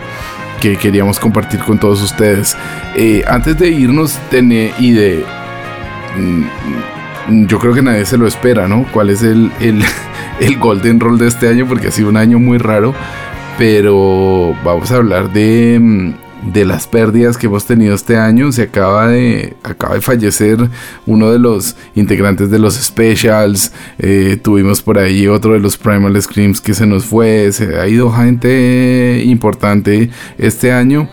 que 0.60 0.76
queríamos 0.76 1.18
compartir 1.20 1.60
con 1.60 1.78
todos 1.78 2.02
ustedes. 2.02 2.56
Eh, 2.97 3.22
antes 3.26 3.59
de 3.59 3.68
irnos 3.70 4.18
tené- 4.30 4.72
y 4.78 4.93
de... 4.93 5.24
mm, 6.16 7.47
yo 7.47 7.59
creo 7.59 7.74
que 7.74 7.82
nadie 7.82 8.05
se 8.06 8.16
lo 8.16 8.26
espera, 8.26 8.66
¿no? 8.68 8.84
¿Cuál 8.93 9.10
es 9.10 9.22
el, 9.22 9.51
el, 9.60 9.82
el 10.40 10.56
Golden 10.59 11.01
Roll 11.01 11.18
de 11.18 11.28
este 11.28 11.48
año? 11.48 11.66
Porque 11.66 11.88
ha 11.88 11.90
sido 11.90 12.09
un 12.09 12.16
año 12.16 12.38
muy 12.38 12.59
raro. 12.59 12.94
Pero 13.59 14.55
vamos 14.64 14.90
a 14.93 14.97
hablar 14.97 15.30
de, 15.30 15.78
mm, 15.80 16.12
de 16.53 16.65
las 16.65 16.87
pérdidas 16.87 17.37
que 17.37 17.47
hemos 17.47 17.65
tenido 17.67 17.95
este 17.95 18.17
año. 18.17 18.53
Se 18.53 18.63
acaba 18.63 19.09
de, 19.09 19.55
acaba 19.63 19.95
de 19.95 20.01
fallecer 20.01 20.59
uno 21.07 21.31
de 21.31 21.39
los 21.39 21.77
integrantes 21.95 22.51
de 22.51 22.59
los 22.59 22.75
Specials. 22.75 23.73
Eh, 23.99 24.39
tuvimos 24.43 24.83
por 24.83 24.99
ahí 24.99 25.27
otro 25.27 25.55
de 25.55 25.61
los 25.61 25.77
Primal 25.77 26.21
Screams 26.21 26.61
que 26.61 26.75
se 26.75 26.87
nos 26.87 27.05
fue. 27.05 27.51
Se 27.53 27.79
ha 27.79 27.89
ido 27.89 28.11
gente 28.13 29.23
importante 29.25 30.11
este 30.39 30.73
año. 30.73 31.09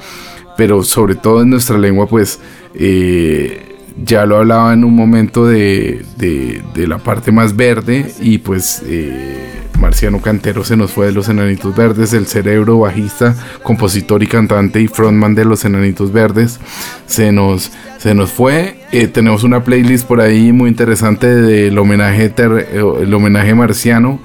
Pero 0.56 0.84
sobre 0.84 1.16
todo 1.16 1.42
en 1.42 1.50
nuestra 1.50 1.80
lengua, 1.80 2.06
pues 2.08 2.40
eh, 2.76 3.76
ya 4.06 4.26
lo 4.28 4.38
hablaba 4.38 4.74
en 4.74 4.84
un 4.84 4.96
momento 4.96 5.48
de, 5.48 6.06
de- 6.18 6.62
de 6.76 6.88
la 6.88 7.00
parte 7.00 7.32
más 7.32 7.56
verde. 7.56 8.14
Y 8.22 8.38
pues 8.38 8.84
eh, 8.86 9.63
Marciano 9.84 10.22
Cantero 10.22 10.64
se 10.64 10.78
nos 10.78 10.92
fue 10.92 11.08
de 11.08 11.12
los 11.12 11.28
Enanitos 11.28 11.76
Verdes, 11.76 12.14
el 12.14 12.26
cerebro 12.26 12.80
bajista, 12.80 13.36
compositor 13.64 14.24
y 14.24 14.28
cantante 14.28 14.80
y 14.80 14.88
frontman 14.88 15.36
de 15.36 15.44
los 15.44 15.66
Enanitos 15.66 16.14
Verdes, 16.14 16.62
se 17.06 17.34
nos, 17.34 17.70
se 17.98 18.16
nos 18.16 18.32
fue. 18.32 18.78
Eh, 18.94 19.08
tenemos 19.08 19.44
una 19.44 19.62
playlist 19.66 20.08
por 20.08 20.22
ahí 20.22 20.54
muy 20.54 20.70
interesante 20.70 21.28
del 21.28 21.78
homenaje, 21.78 22.30
ter- 22.30 22.70
eh, 22.72 22.82
el 23.02 23.14
homenaje 23.14 23.54
marciano. 23.56 24.22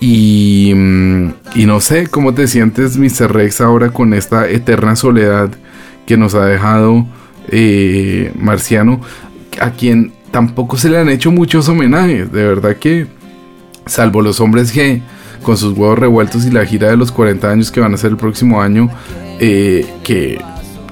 Y, 0.00 0.72
mm, 0.74 1.28
y 1.56 1.66
no 1.66 1.80
sé 1.80 2.06
cómo 2.06 2.32
te 2.32 2.46
sientes, 2.46 2.96
Mr. 2.96 3.32
Rex, 3.32 3.60
ahora 3.60 3.90
con 3.90 4.14
esta 4.14 4.48
eterna 4.48 4.94
soledad 4.94 5.50
que 6.06 6.16
nos 6.16 6.34
ha 6.36 6.46
dejado 6.46 7.06
eh, 7.48 8.32
Marciano, 8.38 9.00
a 9.60 9.70
quien 9.72 10.12
tampoco 10.30 10.76
se 10.76 10.88
le 10.90 10.98
han 10.98 11.08
hecho 11.08 11.32
muchos 11.32 11.68
homenajes. 11.68 12.30
De 12.32 12.44
verdad 12.44 12.76
que, 12.76 13.06
salvo 13.86 14.22
los 14.22 14.40
hombres 14.40 14.74
G, 14.74 15.02
con 15.42 15.56
sus 15.56 15.76
huevos 15.76 15.98
revueltos 15.98 16.46
y 16.46 16.50
la 16.50 16.64
gira 16.64 16.90
de 16.90 16.96
los 16.96 17.12
40 17.12 17.50
años 17.50 17.70
que 17.70 17.80
van 17.80 17.94
a 17.94 17.96
ser 17.96 18.10
el 18.10 18.16
próximo 18.16 18.62
año, 18.62 18.88
eh, 19.40 19.86
que 20.02 20.40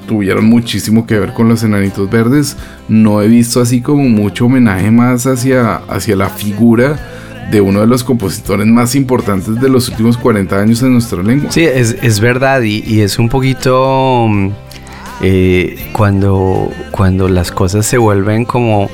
tuvieron 0.06 0.46
muchísimo 0.46 1.06
que 1.06 1.18
ver 1.18 1.32
con 1.34 1.48
los 1.48 1.62
enanitos 1.62 2.10
verdes, 2.10 2.56
no 2.88 3.22
he 3.22 3.28
visto 3.28 3.60
así 3.60 3.80
como 3.80 4.02
mucho 4.02 4.46
homenaje 4.46 4.90
más 4.90 5.26
hacia, 5.26 5.76
hacia 5.76 6.16
la 6.16 6.28
figura 6.28 6.98
de 7.50 7.60
uno 7.60 7.80
de 7.80 7.86
los 7.86 8.04
compositores 8.04 8.66
más 8.66 8.94
importantes 8.94 9.60
de 9.60 9.68
los 9.68 9.88
últimos 9.88 10.16
40 10.16 10.60
años 10.60 10.82
en 10.82 10.92
nuestra 10.92 11.22
lengua. 11.22 11.50
Sí, 11.50 11.62
es, 11.62 11.96
es 12.02 12.20
verdad 12.20 12.62
y, 12.62 12.82
y 12.86 13.00
es 13.00 13.18
un 13.18 13.28
poquito 13.28 14.26
eh, 15.20 15.90
cuando, 15.92 16.70
cuando 16.90 17.28
las 17.28 17.52
cosas 17.52 17.86
se 17.86 17.98
vuelven 17.98 18.44
como 18.44 18.88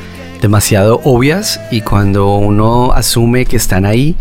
demasiado 0.46 1.00
obvias 1.02 1.60
y 1.72 1.80
cuando 1.80 2.36
uno 2.36 2.92
asume 2.92 3.46
que 3.46 3.56
están 3.56 3.84
ahí 3.84 4.14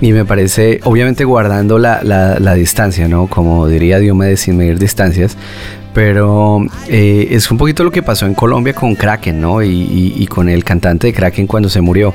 y 0.00 0.12
me 0.12 0.24
parece, 0.24 0.80
obviamente 0.82 1.22
guardando 1.24 1.78
la, 1.78 2.02
la- 2.02 2.54
distancia, 2.54 3.06
¿no? 3.06 3.28
Como 3.28 3.68
diría 3.68 4.00
Diomedes 4.00 4.40
sin 4.40 4.56
medir 4.56 4.80
distancias, 4.80 5.36
pero 5.94 6.58
eh, 6.88 7.28
es 7.30 7.48
un 7.52 7.58
poquito 7.58 7.84
lo 7.84 7.92
que 7.92 8.02
pasó 8.02 8.26
en 8.26 8.34
Colombia 8.34 8.74
con 8.74 8.96
Kraken, 8.96 9.40
¿no? 9.40 9.62
Y, 9.62 10.26
con 10.26 10.48
el 10.48 10.64
cantante 10.64 11.06
de 11.06 11.12
Kraken 11.12 11.46
cuando 11.46 11.68
se 11.68 11.80
murió. 11.80 12.12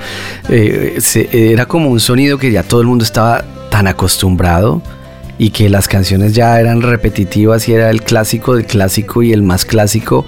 Eh, 0.50 1.00
era 1.32 1.66
como 1.66 1.90
un 1.90 2.02
sonido 2.02 2.38
que 2.38 2.52
ya 2.52 2.64
todo 2.64 2.82
el 2.82 2.88
mundo 2.88 3.06
estaba 3.06 3.46
tan 3.70 3.88
acostumbrado 3.88 4.82
y 5.38 5.52
que 5.52 5.70
las 5.70 5.88
canciones 5.88 6.34
ya 6.34 6.60
eran 6.60 6.82
repetitivas 6.82 7.70
y 7.70 7.74
era 7.74 7.90
el 7.92 8.02
clásico 8.02 8.56
del 8.56 8.66
clásico 8.66 9.24
y 9.24 9.32
el 9.32 9.44
más 9.44 9.64
clásico 9.64 10.26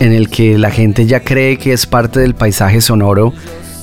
en 0.00 0.12
el 0.12 0.28
que 0.28 0.58
la 0.58 0.70
gente 0.70 1.06
ya 1.06 1.20
cree 1.20 1.56
que 1.58 1.72
es 1.72 1.86
parte 1.86 2.20
del 2.20 2.34
paisaje 2.34 2.80
sonoro 2.80 3.32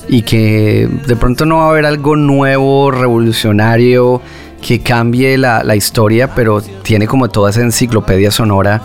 y 0.08 0.22
que 0.22 0.88
de 1.06 1.16
pronto 1.16 1.46
no 1.46 1.58
va 1.58 1.66
a 1.66 1.70
haber 1.70 1.86
algo 1.86 2.16
nuevo, 2.16 2.90
revolucionario, 2.90 4.20
que 4.60 4.80
cambie 4.80 5.36
la, 5.38 5.76
historia, 5.76 6.34
pero 6.34 6.62
tiene 6.62 7.06
como 7.06 7.28
toda 7.28 7.50
esa 7.50 7.60
enciclopedia 7.60 8.30
sonora 8.30 8.80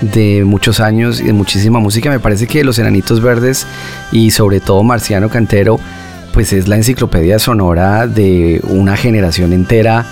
de 0.00 0.44
muchos 0.44 0.80
años 0.80 1.20
y 1.20 1.24
de 1.24 1.32
muchísima 1.32 1.78
música. 1.78 2.10
Me 2.10 2.18
parece 2.18 2.46
que 2.46 2.64
Los 2.64 2.78
Enanitos 2.78 3.22
Verdes 3.22 3.66
y 4.10 4.32
sobre 4.32 4.60
todo 4.60 4.82
Marciano 4.82 5.28
Cantero, 5.28 5.78
pues 6.32 6.52
es 6.52 6.66
la 6.68 6.76
enciclopedia 6.76 7.38
sonora 7.38 8.06
de 8.06 8.60
una 8.68 8.96
generación 8.96 9.52
entera 9.52 10.04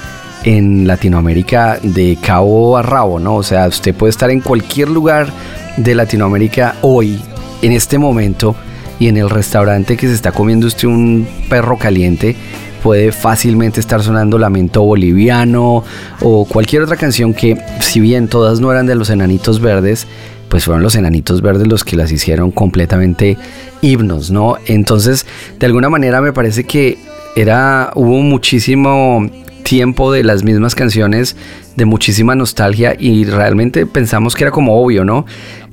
en 0.44 0.86
Latinoamérica 0.86 1.78
de 1.82 2.16
cabo 2.22 2.76
a 2.76 2.82
rabo, 2.82 3.18
¿no? 3.18 3.36
O 3.36 3.42
sea, 3.42 3.66
usted 3.66 3.94
puede 3.94 4.10
estar 4.10 4.30
en 4.30 4.40
cualquier 4.40 4.88
lugar 4.88 5.32
de 5.78 5.94
Latinoamérica 5.94 6.76
hoy, 6.82 7.20
en 7.62 7.72
este 7.72 7.98
momento, 7.98 8.54
y 8.98 9.08
en 9.08 9.16
el 9.16 9.30
restaurante 9.30 9.96
que 9.96 10.08
se 10.08 10.14
está 10.14 10.32
comiendo 10.32 10.66
usted 10.66 10.88
un 10.88 11.26
perro 11.48 11.78
caliente, 11.78 12.34
puede 12.82 13.12
fácilmente 13.12 13.80
estar 13.80 14.02
sonando 14.02 14.38
Lamento 14.38 14.82
Boliviano 14.82 15.84
o 16.20 16.44
cualquier 16.46 16.82
otra 16.82 16.96
canción 16.96 17.34
que, 17.34 17.56
si 17.80 18.00
bien 18.00 18.28
todas 18.28 18.60
no 18.60 18.70
eran 18.70 18.86
de 18.86 18.94
los 18.94 19.10
Enanitos 19.10 19.60
Verdes, 19.60 20.06
pues 20.48 20.64
fueron 20.64 20.82
los 20.82 20.94
Enanitos 20.94 21.42
Verdes 21.42 21.66
los 21.66 21.84
que 21.84 21.96
las 21.96 22.10
hicieron 22.10 22.50
completamente 22.50 23.36
himnos, 23.82 24.30
¿no? 24.30 24.56
Entonces, 24.66 25.26
de 25.58 25.66
alguna 25.66 25.88
manera 25.90 26.20
me 26.20 26.32
parece 26.32 26.64
que 26.64 26.98
era, 27.36 27.92
hubo 27.94 28.20
muchísimo 28.20 29.28
tiempo 29.62 30.10
de 30.10 30.24
las 30.24 30.44
mismas 30.44 30.74
canciones, 30.74 31.36
de 31.76 31.84
muchísima 31.84 32.34
nostalgia 32.34 32.96
y 32.98 33.24
realmente 33.26 33.86
pensamos 33.86 34.34
que 34.34 34.44
era 34.44 34.50
como 34.50 34.80
obvio, 34.82 35.04
¿no? 35.04 35.26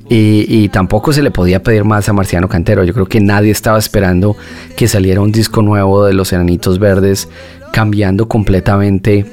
Y, 0.08 0.68
tampoco 0.68 1.12
se 1.12 1.22
le 1.22 1.30
podía 1.30 1.62
pedir 1.62 1.84
más 1.84 2.08
a 2.08 2.12
Marciano 2.12 2.48
Cantero. 2.48 2.84
Yo 2.84 2.94
creo 2.94 3.06
que 3.06 3.20
nadie 3.20 3.50
estaba 3.50 3.78
esperando 3.78 4.36
que 4.76 4.86
saliera 4.88 5.20
un 5.20 5.32
disco 5.32 5.62
nuevo 5.62 6.04
de 6.04 6.14
los 6.14 6.32
Enanitos 6.32 6.78
Verdes, 6.78 7.28
cambiando 7.72 8.28
completamente 8.28 9.26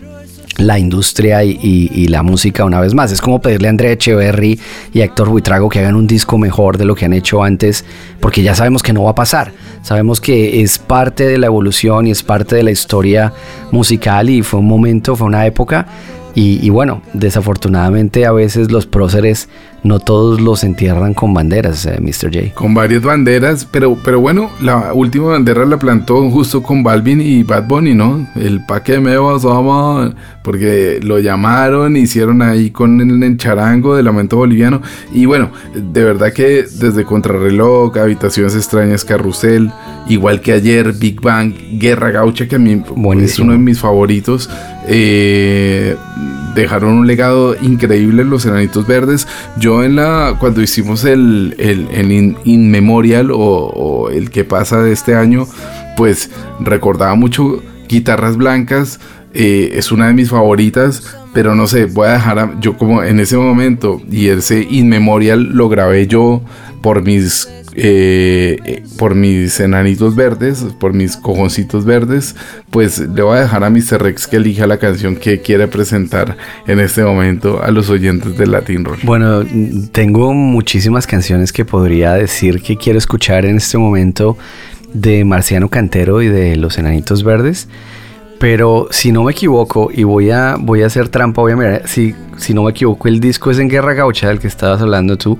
la 0.58 0.78
industria 0.78 1.44
y 1.44 2.08
la 2.08 2.24
música 2.24 2.66
una 2.66 2.80
vez 2.80 2.94
más. 2.94 3.12
Es 3.12 3.22
como 3.22 3.40
pedirle 3.40 3.68
a 3.68 3.72
Andrea 3.72 3.91
Echeverry 3.91 4.60
y 4.94 5.02
a 5.02 5.06
Héctor 5.06 5.30
Buitrago 5.30 5.70
que 5.70 5.80
hagan 5.80 5.95
un 5.95 6.08
disco 6.08 6.38
mejor 6.38 6.78
de 6.78 6.86
lo 6.86 6.95
que 6.95 7.06
han 7.06 7.14
hecho 7.14 7.44
antes, 7.44 7.86
porque 8.20 8.41
ya 8.41 8.56
sabemos 8.56 8.82
que 8.82 8.94
no 8.94 9.04
va 9.04 9.12
a 9.12 9.16
pasar. 9.16 9.52
Sabemos 9.84 10.22
que 10.22 10.62
es 10.62 10.80
parte 10.80 11.26
de 11.26 11.38
la 11.38 11.48
evolución 11.48 12.08
y 12.08 12.12
es 12.12 12.24
parte 12.24 12.56
de 12.56 12.64
la 12.64 12.72
historia 12.72 13.34
musical 13.72 14.30
y 14.30 14.41
fue 14.41 14.60
un 14.60 14.68
momento, 14.68 15.16
fue 15.16 15.28
una 15.28 15.45
época. 15.45 15.88
Y, 16.36 16.66
y 16.66 16.70
bueno, 16.70 17.02
desafortunadamente 17.14 18.26
a 18.26 18.32
veces 18.32 18.72
los 18.72 18.86
próceres 18.86 19.50
no 19.84 20.00
todos 20.00 20.40
los 20.40 20.64
entierran 20.64 21.14
con 21.14 21.34
banderas, 21.34 21.86
eh, 21.86 22.00
Mr. 22.00 22.34
J. 22.34 22.54
Con 22.54 22.74
varias 22.74 23.04
banderas, 23.04 23.68
pero, 23.70 23.98
pero 24.04 24.20
bueno, 24.20 24.50
la 24.62 24.94
última 24.94 25.28
bandera 25.28 25.66
la 25.66 25.78
plantó 25.78 26.30
justo 26.30 26.64
con 26.64 26.84
Balvin 26.84 27.22
y 27.22 27.44
Bad 27.44 27.68
Bunny, 27.68 27.94
¿no? 27.94 28.26
El 28.36 28.66
pa' 28.66 28.82
que 28.82 29.00
me 29.00 29.18
vas 29.18 29.44
a 29.46 30.14
porque 30.42 31.00
lo 31.02 31.20
llamaron, 31.20 31.96
hicieron 31.96 32.42
ahí 32.42 32.70
con 32.72 33.00
el, 33.02 33.24
el 33.24 33.38
charango 33.38 33.96
de 33.96 34.04
Lamento 34.04 34.38
Boliviano. 34.38 34.82
Y 35.14 35.26
bueno, 35.26 35.52
de 35.74 36.04
verdad 36.04 36.34
que 36.34 36.64
desde 36.64 37.06
Contrarreloj, 37.06 37.98
Habitaciones 37.98 38.56
Extrañas, 38.56 39.06
Carrusel, 39.06 39.72
igual 40.08 40.42
que 40.42 40.54
ayer, 40.54 40.94
Big 40.94 41.22
Bang, 41.22 41.54
Guerra 41.74 42.12
Gaucha, 42.12 42.48
que 42.48 42.56
a 42.56 42.60
mí 42.60 42.82
es 43.22 43.40
uno 43.40 43.54
de 43.54 43.58
mis 43.58 43.80
favoritos. 43.80 44.50
Eh, 44.88 45.96
dejaron 46.56 46.94
un 46.94 47.08
legado 47.08 47.56
increíble 47.62 48.24
los 48.24 48.46
enanitos 48.46 48.86
verdes. 48.88 49.28
Yo 49.58 49.84
en 49.84 49.96
la 49.96 50.36
cuando 50.40 50.62
hicimos 50.62 51.04
el, 51.06 51.56
in, 52.44 52.72
Memorial 52.72 53.32
o, 53.34 54.10
el 54.12 54.30
que 54.30 54.44
pasa 54.44 54.82
de 54.82 54.92
este 54.92 55.16
año, 55.16 55.48
pues 55.98 56.30
recordaba 56.60 57.16
mucho 57.16 57.62
guitarras 57.88 58.38
blancas. 58.38 59.00
eh, 59.34 59.78
es 59.78 59.92
una 59.92 60.08
de 60.08 60.14
mis 60.14 60.30
favoritas, 60.30 61.16
pero 61.34 61.56
no 61.56 61.68
sé, 61.68 61.86
voy 61.86 62.08
a 62.08 62.14
dejar 62.14 62.60
yo 62.60 62.78
como 62.78 63.02
en 63.02 63.20
ese 63.20 63.36
momento 63.38 64.00
y 64.12 64.28
ese 64.28 64.62
In 64.70 64.90
Memorial 64.90 65.50
lo 65.54 65.70
grabé 65.70 66.06
yo 66.06 66.44
por 66.82 67.02
mis 67.02 67.48
eh, 67.76 68.84
por 68.98 69.16
mis 69.16 69.60
enanitos 69.60 70.16
verdes, 70.16 70.66
por 70.80 70.94
mis 70.94 71.18
cojoncitos 71.18 71.86
verdes, 71.86 72.36
pues 72.70 73.00
le 73.00 73.22
voy 73.22 73.38
a 73.38 73.41
dejar 73.41 73.64
a 73.64 73.70
Mr. 73.70 74.02
Rex 74.02 74.28
que 74.28 74.38
elija 74.38 74.68
la 74.68 74.78
canción 74.78 75.16
que 75.16 75.41
quiere 75.41 75.68
presentar 75.68 76.38
en 76.68 76.80
este 76.80 77.04
momento 77.04 77.62
a 77.64 77.72
los 77.72 77.90
oyentes 77.90 78.38
de 78.38 78.48
Latin 78.48 78.86
Roll. 78.86 79.00
Bueno, 79.04 79.44
tengo 79.91 80.34
muchísimas 80.34 81.08
canciones 81.08 81.52
que 81.52 81.66
podría 81.66 82.14
decir 82.14 82.62
que 82.62 82.78
quiero 82.78 82.98
escuchar 82.98 83.45
en 83.45 83.58
este 83.58 83.78
momento 83.78 84.38
de 84.94 85.26
Marciano 85.26 85.70
Cantero 85.70 86.22
y 86.22 86.28
de 86.28 86.56
Los 86.56 86.78
Enanitos 86.78 87.24
Verdes. 87.24 87.68
Pero 88.40 88.88
si 88.91 89.12
no 89.12 89.24
me 89.24 89.32
equivoco, 89.32 89.90
y 89.94 90.04
voy 90.04 90.30
a, 90.30 90.58
voy 90.60 90.84
a 90.84 90.88
hacer 90.88 91.08
trampa, 91.08 91.41
voy 91.41 91.54
a 91.54 91.56
mirar, 91.56 91.88
si, 91.88 92.14
si 92.38 92.54
no 92.54 92.64
me 92.64 92.72
equivoco, 92.72 93.08
el 93.08 93.22
disco 93.22 93.52
es 93.52 93.60
en 93.60 93.70
Guerra 93.70 93.94
Gaucha, 93.94 94.28
del 94.28 94.40
que 94.40 94.48
estabas 94.48 94.82
hablando 94.82 95.18
tú, 95.18 95.40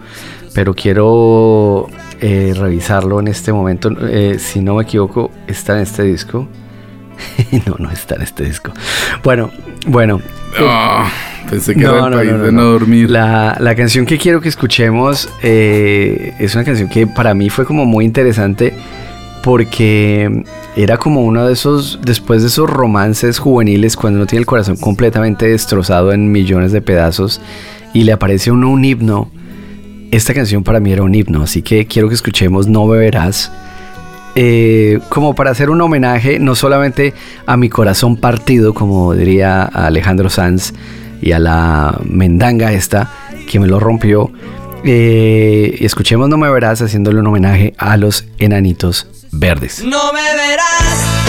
pero 0.54 0.74
quiero 0.74 1.90
eh, 2.26 2.54
revisarlo 2.56 3.20
en 3.20 3.28
este 3.28 3.52
momento. 3.52 3.92
Eh, 4.08 4.38
si 4.40 4.62
no 4.62 4.76
me 4.76 4.84
equivoco, 4.84 5.30
está 5.46 5.76
en 5.76 5.80
este 5.80 6.04
disco. 6.04 6.48
no, 7.66 7.76
no 7.78 7.92
está 7.92 8.16
en 8.16 8.22
este 8.22 8.46
disco. 8.46 8.72
Bueno, 9.26 9.52
bueno. 9.88 10.22
Ah, 10.58 11.12
pensé 11.50 11.76
que 11.76 11.82
era 11.82 12.08
el 12.08 12.14
país 12.14 12.32
de 12.32 12.52
no 12.54 12.64
dormir. 12.64 13.10
La, 13.10 13.58
la 13.60 13.76
canción 13.76 14.06
que 14.06 14.18
quiero 14.18 14.40
que 14.40 14.48
escuchemos 14.48 15.28
eh, 15.42 16.34
es 16.40 16.56
una 16.56 16.64
canción 16.64 16.88
que 16.88 17.08
para 17.08 17.34
mí 17.34 17.50
fue 17.50 17.66
como 17.66 17.84
muy 17.86 18.06
interesante 18.06 18.74
porque 19.44 20.46
era 20.78 20.98
como 20.98 21.24
uno 21.24 21.46
de 21.46 21.52
esos, 21.52 22.00
después 22.06 22.42
de 22.42 22.48
esos 22.48 22.70
romances 22.70 23.38
juveniles, 23.38 23.98
cuando 23.98 24.20
uno 24.20 24.28
tiene 24.28 24.40
el 24.40 24.46
corazón 24.46 24.78
completamente 24.78 25.50
destrozado 25.50 26.14
en 26.14 26.32
millones 26.32 26.72
de 26.72 26.82
pedazos 26.82 27.42
y 27.94 28.06
le 28.06 28.14
aparece 28.14 28.50
uno 28.50 28.70
un 28.70 28.86
himno. 28.86 29.30
Esta 30.14 30.36
canción 30.36 30.64
para 30.64 30.80
mí 30.80 30.92
era 30.92 31.02
un 31.02 31.16
himno, 31.16 31.42
así 31.42 31.64
que 31.64 31.88
quiero 31.88 32.08
que 32.08 32.14
escuchemos 32.14 32.68
No 32.68 32.88
Beberás. 32.88 33.52
eh, 34.36 35.00
como 35.10 35.34
para 35.34 35.50
hacer 35.50 35.72
un 35.72 35.82
homenaje 35.82 36.38
no 36.40 36.54
solamente 36.56 37.16
a 37.48 37.58
mi 37.58 37.68
corazón 37.70 38.18
partido, 38.18 38.76
como 38.76 39.14
diría 39.16 39.64
Alejandro 39.64 40.30
Sanz, 40.30 40.74
y 41.20 41.32
a 41.32 41.40
la 41.40 42.00
mendanga 42.06 42.72
esta 42.74 43.12
que 43.50 43.60
me 43.60 43.66
lo 43.68 43.80
rompió. 43.80 44.32
Eh, 44.84 45.78
escuchemos 45.82 46.30
No 46.30 46.38
Me 46.38 46.48
Verás 46.52 46.82
haciéndole 46.84 47.20
un 47.20 47.26
homenaje 47.28 47.74
a 47.80 47.98
los 47.98 48.26
enanitos 48.38 49.08
verdes. 49.32 49.84
No 49.84 50.14
me 50.14 50.22
verás, 50.22 51.23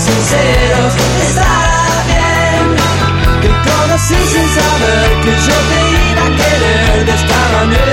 sinceros 0.00 0.94
estará 1.28 2.04
bien. 2.10 2.76
Que 3.42 3.48
conocí 3.68 4.14
sin 4.32 4.48
saber 4.56 5.08
que 5.24 5.32
yo 5.46 5.56
te 5.70 5.78
iba 6.10 6.24
a 6.26 6.30
querer 6.40 7.06
de 7.06 7.12
esta 7.12 7.40
manera. 7.52 7.89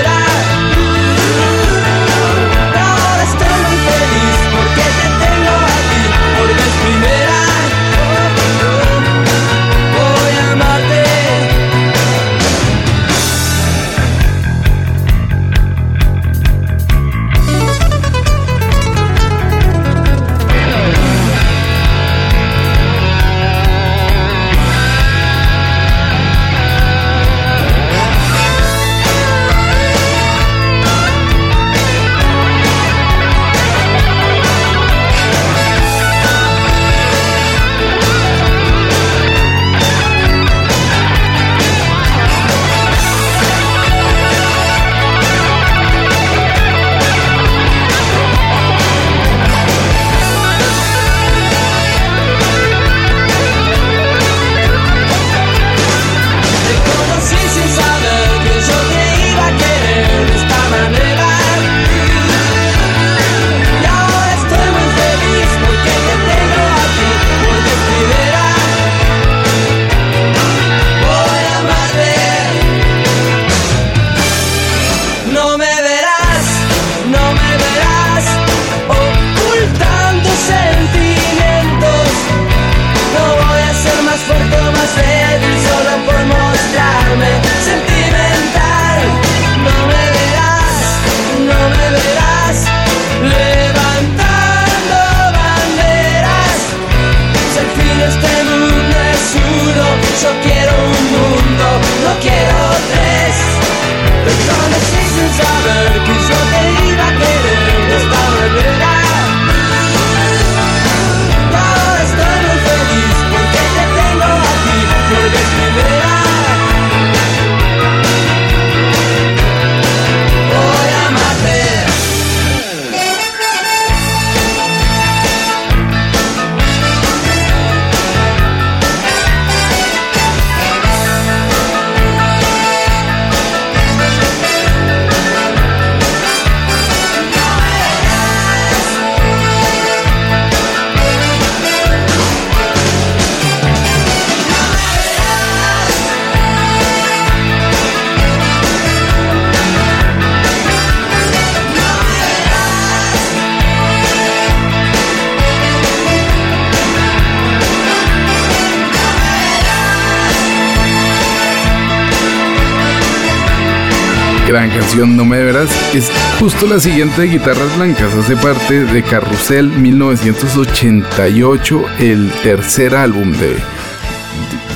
Justo 166.50 166.66
la 166.66 166.80
siguiente 166.80 167.20
de 167.20 167.28
Guitarras 167.28 167.76
Blancas. 167.76 168.14
Hace 168.14 168.34
parte 168.34 168.84
de 168.84 169.02
Carrusel 169.02 169.68
1988, 169.68 171.84
el 171.98 172.32
tercer 172.42 172.94
álbum 172.94 173.32
de. 173.32 173.54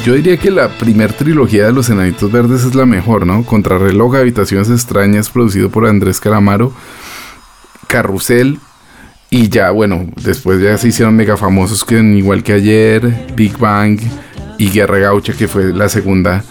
Yo 0.05 0.13
diría 0.13 0.37
que 0.37 0.51
la 0.51 0.69
primer 0.69 1.15
trilogía 1.15 1.65
de 1.65 1.73
Los 1.73 1.89
Enanitos 1.89 2.31
Verdes 2.31 2.65
es 2.65 2.75
la 2.75 2.85
mejor, 2.85 3.27
¿no? 3.27 3.47
Contrarreloj, 3.47 4.17
Habitaciones 4.17 4.69
Extrañas, 4.69 5.31
producido 5.31 5.71
por 5.71 5.87
Andrés 5.87 6.21
Calamaro. 6.21 6.75
Carrusel. 7.87 8.59
Y 9.31 9.49
ya, 9.49 9.71
bueno, 9.71 10.05
después 10.23 10.61
ya 10.61 10.77
se 10.77 10.89
hicieron 10.89 11.17
mega 11.17 11.39
famosos, 11.39 11.85
que 11.85 11.99
igual 11.99 12.43
que 12.43 12.53
ayer, 12.53 13.29
Big 13.35 13.57
Bang 13.57 13.99
y 14.59 14.69
Guerra 14.69 14.99
Gaucha, 14.99 15.33
que 15.33 15.49
fue 15.49 15.73
la 15.73 15.89
segunda 15.89 16.45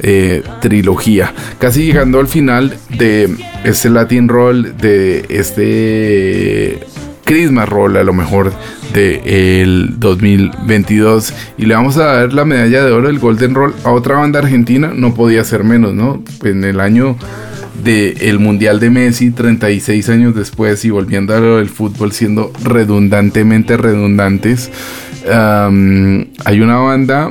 eh, 0.00 0.44
trilogía. 0.60 1.32
Casi 1.58 1.86
llegando 1.86 2.20
al 2.20 2.28
final 2.28 2.78
de 2.90 3.34
este 3.64 3.90
Latin 3.90 4.28
Roll, 4.28 4.76
de 4.76 5.26
este 5.28 6.80
Christmas 7.24 7.68
Roll, 7.68 7.96
a 7.96 8.04
lo 8.04 8.12
mejor 8.12 8.52
del 8.92 9.98
2022. 9.98 11.34
Y 11.58 11.66
le 11.66 11.74
vamos 11.74 11.96
a 11.98 12.04
dar 12.04 12.32
la 12.32 12.44
medalla 12.44 12.84
de 12.84 12.92
oro 12.92 13.08
del 13.08 13.18
Golden 13.18 13.54
Roll 13.54 13.74
a 13.84 13.90
otra 13.90 14.16
banda 14.16 14.38
argentina. 14.38 14.92
No 14.94 15.14
podía 15.14 15.44
ser 15.44 15.64
menos, 15.64 15.94
¿no? 15.94 16.22
En 16.42 16.64
el 16.64 16.80
año 16.80 17.16
del 17.84 18.38
Mundial 18.38 18.80
de 18.80 18.90
Messi, 18.90 19.30
36 19.30 20.08
años 20.08 20.34
después, 20.34 20.84
y 20.84 20.90
volviendo 20.90 21.34
a 21.36 21.40
lo 21.40 21.58
del 21.58 21.68
fútbol, 21.68 22.12
siendo 22.12 22.52
redundantemente 22.64 23.76
redundantes. 23.76 24.70
hay 25.24 26.60
una 26.60 26.76
banda 26.78 27.30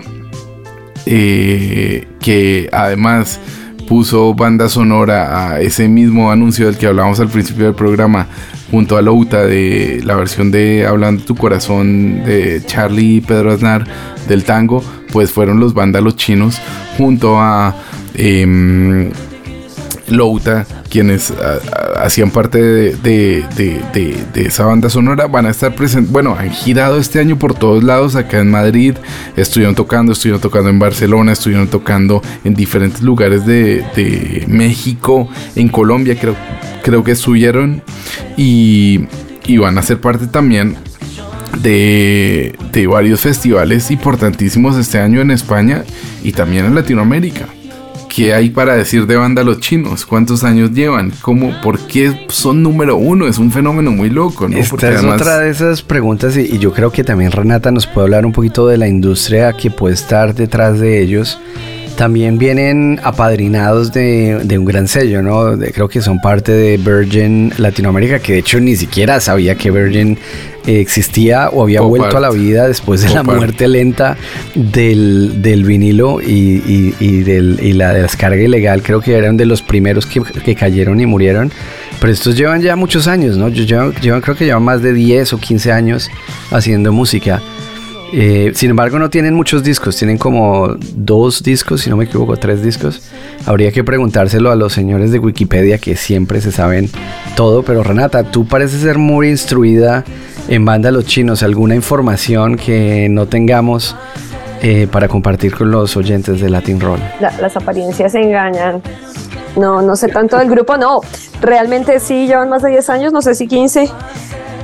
eh, 1.05 2.05
que 2.19 2.69
además 2.71 3.39
puso 3.87 4.35
banda 4.35 4.69
sonora 4.69 5.47
a 5.47 5.61
ese 5.61 5.87
mismo 5.87 6.29
anuncio 6.29 6.67
del 6.67 6.77
que 6.77 6.85
hablábamos 6.85 7.19
al 7.19 7.29
principio 7.29 7.65
del 7.65 7.73
programa 7.73 8.27
junto 8.69 8.97
a 8.97 9.01
Louta 9.01 9.45
de 9.45 10.01
la 10.03 10.15
versión 10.15 10.51
de 10.51 10.85
Hablando 10.85 11.23
tu 11.23 11.35
corazón 11.35 12.23
de 12.23 12.61
Charlie 12.65 13.15
y 13.15 13.21
Pedro 13.21 13.53
Aznar 13.53 13.85
del 14.27 14.43
tango 14.43 14.83
pues 15.11 15.31
fueron 15.31 15.59
los 15.59 15.73
vándalos 15.73 16.17
chinos 16.17 16.61
junto 16.97 17.39
a 17.39 17.75
em, 18.13 19.09
Louta, 20.09 20.65
quienes 20.89 21.31
ah, 21.31 21.57
ah, 21.71 22.03
hacían 22.03 22.31
parte 22.31 22.61
de, 22.61 22.91
de- 22.95 23.45
de- 24.33 24.45
esa 24.45 24.65
banda 24.65 24.89
sonora, 24.89 25.27
van 25.27 25.45
a 25.45 25.49
estar 25.49 25.75
presentes. 25.75 26.11
Bueno, 26.11 26.35
han 26.37 26.49
girado 26.51 26.97
este 26.97 27.19
año 27.19 27.37
por 27.37 27.53
todos 27.53 27.83
lados, 27.83 28.15
acá 28.15 28.39
en 28.39 28.49
Madrid, 28.49 28.93
estuvieron 29.35 29.75
tocando, 29.75 30.13
estuvieron 30.13 30.39
tocando 30.41 30.69
en 30.69 30.79
Barcelona, 30.79 31.33
estuvieron 31.33 31.67
tocando 31.67 32.21
en 32.45 32.53
diferentes 32.53 33.01
lugares 33.01 33.45
de, 33.45 33.83
de 33.95 34.45
México, 34.47 35.27
en 35.55 35.67
Colombia, 35.69 36.17
creo, 36.19 36.35
creo 36.83 37.03
que 37.03 37.11
estuvieron, 37.11 37.81
y, 38.37 39.01
y 39.45 39.57
van 39.57 39.77
a 39.77 39.81
ser 39.81 39.99
parte 39.99 40.27
también 40.27 40.77
de, 41.61 42.55
de 42.71 42.87
varios 42.87 43.19
festivales 43.21 43.91
importantísimos 43.91 44.77
este 44.77 44.99
año 44.99 45.19
en 45.21 45.31
España 45.31 45.83
y 46.23 46.31
también 46.31 46.65
en 46.65 46.75
Latinoamérica. 46.75 47.47
¿Qué 48.17 48.33
hay 48.33 48.49
para 48.49 48.75
decir 48.75 49.05
de 49.05 49.15
banda 49.15 49.43
los 49.43 49.59
chinos? 49.59 50.03
¿Cuántos 50.03 50.43
años 50.43 50.71
llevan? 50.71 51.13
¿Cómo? 51.21 51.53
¿Por 51.61 51.77
qué 51.81 52.25
son 52.29 52.63
número 52.63 52.95
uno? 52.95 53.27
Es 53.27 53.37
un 53.37 53.51
fenómeno 53.51 53.91
muy 53.91 54.09
loco, 54.09 54.49
¿no? 54.49 54.57
Esta 54.57 54.71
Porque 54.71 54.87
es 54.87 54.93
además- 54.97 55.21
otra 55.21 55.37
de 55.37 55.51
esas 55.51 55.83
preguntas 55.83 56.35
y, 56.35 56.41
y 56.41 56.57
yo 56.57 56.73
creo 56.73 56.91
que 56.91 57.03
también 57.03 57.31
Renata 57.31 57.69
nos 57.69 57.85
puede 57.85 58.05
hablar 58.05 58.25
un 58.25 58.31
poquito 58.31 58.65
de 58.67 58.77
la 58.77 58.87
industria 58.87 59.53
que 59.53 59.69
puede 59.69 59.93
estar 59.93 60.33
detrás 60.33 60.79
de 60.79 60.99
ellos. 60.99 61.39
También 61.97 62.37
vienen 62.37 62.99
apadrinados 63.03 63.91
de, 63.91 64.39
de 64.43 64.57
un 64.59 64.65
gran 64.65 64.87
sello, 64.87 65.23
¿no? 65.23 65.57
De- 65.57 65.71
creo 65.71 65.87
que 65.89 65.99
son 66.01 66.19
parte 66.19 66.51
de 66.51 66.77
Virgin 66.77 67.51
Latinoamérica, 67.57 68.19
que 68.19 68.33
de 68.33 68.39
hecho 68.39 68.59
ni 68.59 68.75
siquiera 68.75 69.19
sabía 69.19 69.55
que 69.55 69.71
Virgin 69.71 70.17
existía 70.67 71.49
o 71.49 71.63
había 71.63 71.81
vuelto 71.81 72.17
a 72.17 72.19
la 72.19 72.29
vida 72.29 72.67
después 72.67 73.01
de 73.01 73.09
la 73.09 73.23
muerte 73.23 73.67
lenta 73.67 74.15
del, 74.53 75.41
del 75.41 75.63
vinilo 75.63 76.21
y, 76.21 76.61
y- 76.67 76.93
y 76.99 77.23
del- 77.23 77.59
y 77.63 77.73
la 77.73 77.93
descarga 77.93 78.41
ilegal. 78.41 78.83
Creo 78.83 79.01
que 79.01 79.15
eran 79.15 79.35
de 79.37 79.45
los 79.45 79.61
primeros 79.63 80.05
que, 80.05 80.21
que 80.21 80.55
cayeron 80.55 80.99
y 80.99 81.05
murieron. 81.05 81.51
Pero 81.99 82.13
estos 82.13 82.35
llevan 82.37 82.61
ya 82.61 82.75
muchos 82.75 83.07
años, 83.07 83.37
¿no? 83.37 83.49
Llevan, 83.49 83.93
llevan- 83.95 84.21
creo 84.21 84.35
que 84.35 84.45
llevan 84.45 84.61
más 84.63 84.83
de 84.83 84.93
10 84.93 85.33
o 85.33 85.39
15 85.39 85.71
años 85.71 86.11
haciendo 86.51 86.91
música. 86.93 87.41
Eh, 88.13 88.53
sin 88.55 88.69
embargo, 88.69 88.99
no 88.99 89.09
tienen 89.09 89.33
muchos 89.33 89.63
discos, 89.63 89.97
tienen 89.97 90.17
como 90.17 90.75
dos 90.95 91.43
discos, 91.43 91.81
si 91.81 91.89
no 91.89 91.97
me 91.97 92.05
equivoco, 92.05 92.37
tres 92.37 92.63
discos. 92.63 93.01
Habría 93.45 93.71
que 93.71 93.83
preguntárselo 93.83 94.49
a 94.51 94.55
los 94.55 94.71
señores 94.73 95.11
de 95.11 95.19
Wikipedia 95.19 95.77
que 95.77 95.95
siempre 95.95 96.39
se 96.41 96.51
saben 96.51 96.89
todo. 97.35 97.63
Pero 97.63 97.83
Renata, 97.83 98.23
tú 98.23 98.45
pareces 98.45 98.81
ser 98.81 98.97
muy 98.97 99.29
instruida 99.29 100.05
en 100.47 100.63
banda 100.63 100.89
los 100.91 101.05
chinos. 101.05 101.43
¿Alguna 101.43 101.75
información 101.75 102.55
que 102.55 103.07
no 103.09 103.25
tengamos 103.27 103.95
eh, 104.61 104.87
para 104.89 105.07
compartir 105.09 105.53
con 105.53 105.69
los 105.71 105.97
oyentes 105.97 106.39
de 106.39 106.49
Latin 106.49 106.79
Roll? 106.79 106.99
La- 107.19 107.37
las 107.41 107.57
apariencias 107.57 108.15
engañan. 108.15 108.81
No, 109.57 109.81
no 109.81 109.95
sé 109.95 110.07
tanto 110.07 110.37
del 110.37 110.49
grupo, 110.49 110.77
no. 110.77 111.01
Realmente 111.41 111.99
sí 111.99 112.27
llevan 112.27 112.49
más 112.49 112.61
de 112.61 112.69
10 112.69 112.89
años, 112.89 113.13
no 113.13 113.21
sé 113.21 113.35
si 113.35 113.47
15. 113.47 113.89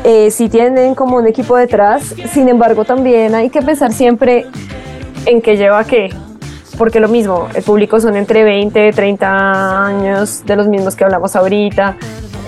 Eh, 0.03 0.31
sí 0.31 0.49
tienen 0.49 0.95
como 0.95 1.17
un 1.17 1.27
equipo 1.27 1.57
detrás. 1.57 2.13
Sin 2.31 2.47
embargo, 2.47 2.85
también 2.85 3.35
hay 3.35 3.49
que 3.49 3.61
pensar 3.61 3.91
siempre 3.91 4.45
en 5.25 5.41
qué 5.41 5.57
lleva 5.57 5.83
qué. 5.83 6.13
Porque 6.77 6.99
lo 6.99 7.07
mismo, 7.07 7.47
el 7.53 7.63
público 7.63 7.99
son 7.99 8.15
entre 8.15 8.43
20 8.43 8.87
y 8.87 8.91
30 8.91 9.85
años, 9.85 10.45
de 10.45 10.55
los 10.55 10.67
mismos 10.67 10.95
que 10.95 11.03
hablamos 11.03 11.35
ahorita. 11.35 11.97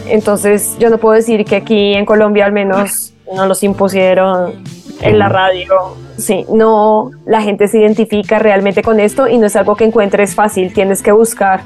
Entonces, 0.07 0.76
yo 0.80 0.89
no 0.89 0.97
puedo 0.97 1.15
decir 1.15 1.45
que 1.45 1.55
aquí 1.55 1.93
en 1.93 2.05
Colombia 2.05 2.45
al 2.45 2.51
menos 2.51 3.13
no 3.34 3.45
los 3.45 3.63
impusieron 3.63 4.53
en 5.01 5.19
la 5.19 5.30
radio. 5.30 5.95
Sí, 6.17 6.45
no, 6.49 7.11
la 7.26 7.41
gente 7.41 7.67
se 7.67 7.80
identifica 7.80 8.39
realmente 8.39 8.81
con 8.81 8.99
esto 8.99 9.27
y 9.27 9.38
no 9.38 9.47
es 9.47 9.55
algo 9.55 9.76
que 9.76 9.85
encuentres 9.85 10.34
fácil, 10.35 10.73
tienes 10.73 11.01
que 11.01 11.11
buscar, 11.11 11.61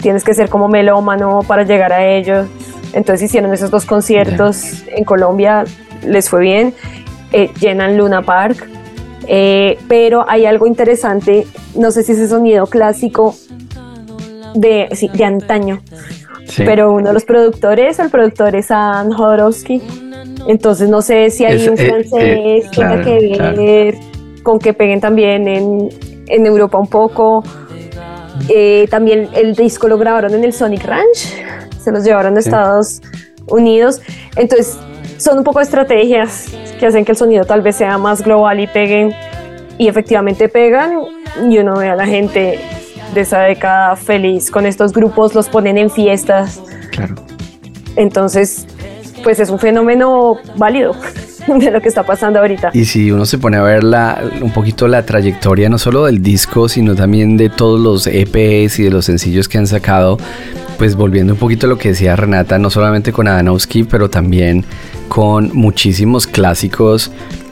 tienes 0.00 0.24
que 0.24 0.34
ser 0.34 0.48
como 0.48 0.68
melómano 0.68 1.40
para 1.46 1.62
llegar 1.64 1.92
a 1.92 2.06
ellos. 2.06 2.46
Entonces 2.92 3.24
hicieron 3.26 3.52
esos 3.52 3.70
dos 3.70 3.84
conciertos 3.84 4.84
en 4.88 5.04
Colombia, 5.04 5.64
les 6.06 6.28
fue 6.30 6.40
bien, 6.40 6.74
eh, 7.32 7.50
llenan 7.60 7.96
Luna 7.98 8.22
Park, 8.22 8.66
eh, 9.26 9.78
pero 9.88 10.24
hay 10.28 10.46
algo 10.46 10.66
interesante, 10.66 11.46
no 11.74 11.90
sé 11.90 12.02
si 12.02 12.12
ese 12.12 12.26
sonido 12.28 12.66
clásico 12.66 13.34
de, 14.54 14.88
sí, 14.92 15.10
de 15.12 15.24
antaño, 15.24 15.80
Sí. 16.46 16.62
pero 16.64 16.92
uno 16.94 17.08
de 17.08 17.12
los 17.12 17.24
productores, 17.26 17.98
el 17.98 18.08
productor 18.08 18.56
es 18.56 18.70
Ann 18.70 19.12
Jodorowsky, 19.12 19.82
entonces 20.46 20.88
no 20.88 21.02
sé 21.02 21.28
si 21.28 21.44
hay 21.44 21.56
Es- 21.60 21.68
un 21.68 21.74
eh, 21.78 21.86
francés 21.86 22.12
eh, 22.14 22.62
que 22.72 23.32
claro. 23.36 23.56
ver 23.62 23.94
con 24.42 24.58
que 24.58 24.72
peguen 24.72 25.00
también 25.00 25.46
en, 25.46 25.90
en 26.26 26.46
Europa 26.46 26.78
un 26.78 26.86
poco. 26.86 27.44
Eh, 28.48 28.86
también 28.90 29.28
el 29.34 29.54
disco 29.54 29.88
lo 29.88 29.98
grabaron 29.98 30.32
en 30.34 30.44
el 30.44 30.52
Sonic 30.52 30.84
Ranch, 30.84 31.34
se 31.82 31.92
los 31.92 32.04
llevaron 32.04 32.36
a 32.36 32.42
Sí. 32.42 32.48
Estados 32.48 33.02
Unidos, 33.46 34.00
entonces 34.36 34.76
son 35.18 35.38
un 35.38 35.44
poco 35.44 35.60
estrategias 35.60 36.46
que 36.78 36.86
hacen 36.86 37.04
que 37.04 37.12
el 37.12 37.18
sonido 37.18 37.44
tal 37.44 37.60
vez 37.62 37.76
sea 37.76 37.98
más 37.98 38.22
global 38.22 38.60
y 38.60 38.66
peguen 38.66 39.14
y 39.76 39.88
efectivamente 39.88 40.48
pegan 40.48 40.98
y 41.48 41.58
uno 41.58 41.76
ve 41.76 41.88
a 41.88 41.96
la 41.96 42.06
gente 42.06 42.60
de 43.14 43.20
esa 43.20 43.40
década 43.40 43.96
feliz 43.96 44.50
con 44.50 44.66
estos 44.66 44.92
grupos, 44.92 45.34
los 45.34 45.48
ponen 45.48 45.78
en 45.78 45.90
fiestas. 45.90 46.60
Claro. 46.90 47.14
Entonces, 47.96 48.66
pues 49.22 49.40
es 49.40 49.50
un 49.50 49.58
fenómeno 49.58 50.36
válido 50.56 50.94
de 51.58 51.70
lo 51.70 51.80
que 51.80 51.88
está 51.88 52.04
pasando 52.04 52.38
ahorita. 52.40 52.70
Y 52.72 52.84
si 52.84 53.10
uno 53.10 53.24
se 53.26 53.38
pone 53.38 53.56
a 53.56 53.62
ver 53.62 53.84
la, 53.84 54.22
un 54.40 54.52
poquito 54.52 54.88
la 54.88 55.04
trayectoria, 55.04 55.68
no 55.68 55.78
solo 55.78 56.04
del 56.04 56.22
disco, 56.22 56.68
sino 56.68 56.94
también 56.94 57.36
de 57.36 57.48
todos 57.48 57.80
los 57.80 58.06
EPs 58.06 58.78
y 58.78 58.84
de 58.84 58.90
los 58.90 59.06
sencillos 59.06 59.48
que 59.48 59.58
han 59.58 59.66
sacado, 59.66 60.18
pues 60.78 60.94
volviendo 60.94 61.32
un 61.32 61.38
poquito 61.38 61.66
a 61.66 61.68
lo 61.68 61.78
que 61.78 61.90
decía 61.90 62.14
Renata, 62.16 62.58
no 62.58 62.70
solamente 62.70 63.12
con 63.12 63.28
Adanowski, 63.28 63.84
pero 63.84 64.10
también 64.10 64.64
con 65.08 65.50
muchísimos 65.54 66.26
clásicos. 66.26 67.10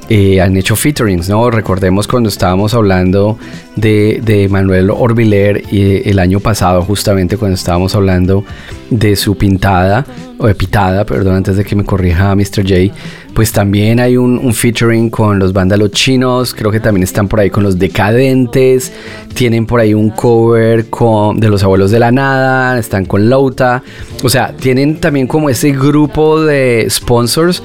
Eh, 0.08 0.40
han 0.40 0.56
hecho 0.56 0.76
featurings, 0.76 1.28
¿no? 1.28 1.50
Recordemos 1.50 2.06
cuando 2.06 2.28
estábamos 2.28 2.74
hablando 2.74 3.38
de, 3.74 4.20
de 4.24 4.48
Manuel 4.48 4.90
Orbiler 4.90 5.64
y 5.72 6.08
el 6.08 6.18
año 6.18 6.38
pasado, 6.38 6.82
justamente 6.82 7.36
cuando 7.36 7.56
estábamos 7.56 7.94
hablando 7.94 8.44
de 8.90 9.16
su 9.16 9.36
pintada, 9.36 10.06
o 10.38 10.46
de 10.46 10.54
pitada, 10.54 11.04
perdón, 11.04 11.36
antes 11.36 11.56
de 11.56 11.64
que 11.64 11.74
me 11.74 11.84
corrija 11.84 12.34
Mr. 12.34 12.62
J, 12.62 12.94
pues 13.34 13.52
también 13.52 14.00
hay 14.00 14.16
un, 14.16 14.38
un 14.38 14.54
featuring 14.54 15.10
con 15.10 15.38
los 15.38 15.52
vándalos 15.52 15.90
chinos, 15.90 16.54
creo 16.54 16.70
que 16.70 16.80
también 16.80 17.02
están 17.02 17.26
por 17.26 17.40
ahí 17.40 17.50
con 17.50 17.62
los 17.62 17.78
decadentes, 17.78 18.92
tienen 19.34 19.66
por 19.66 19.80
ahí 19.80 19.92
un 19.92 20.10
cover 20.10 20.88
con, 20.88 21.40
de 21.40 21.48
los 21.48 21.62
abuelos 21.62 21.90
de 21.90 21.98
la 21.98 22.12
nada, 22.12 22.78
están 22.78 23.06
con 23.06 23.28
Lauta, 23.28 23.82
o 24.22 24.28
sea, 24.28 24.54
tienen 24.56 25.00
también 25.00 25.26
como 25.26 25.50
ese 25.50 25.72
grupo 25.72 26.40
de 26.42 26.86
sponsors 26.88 27.62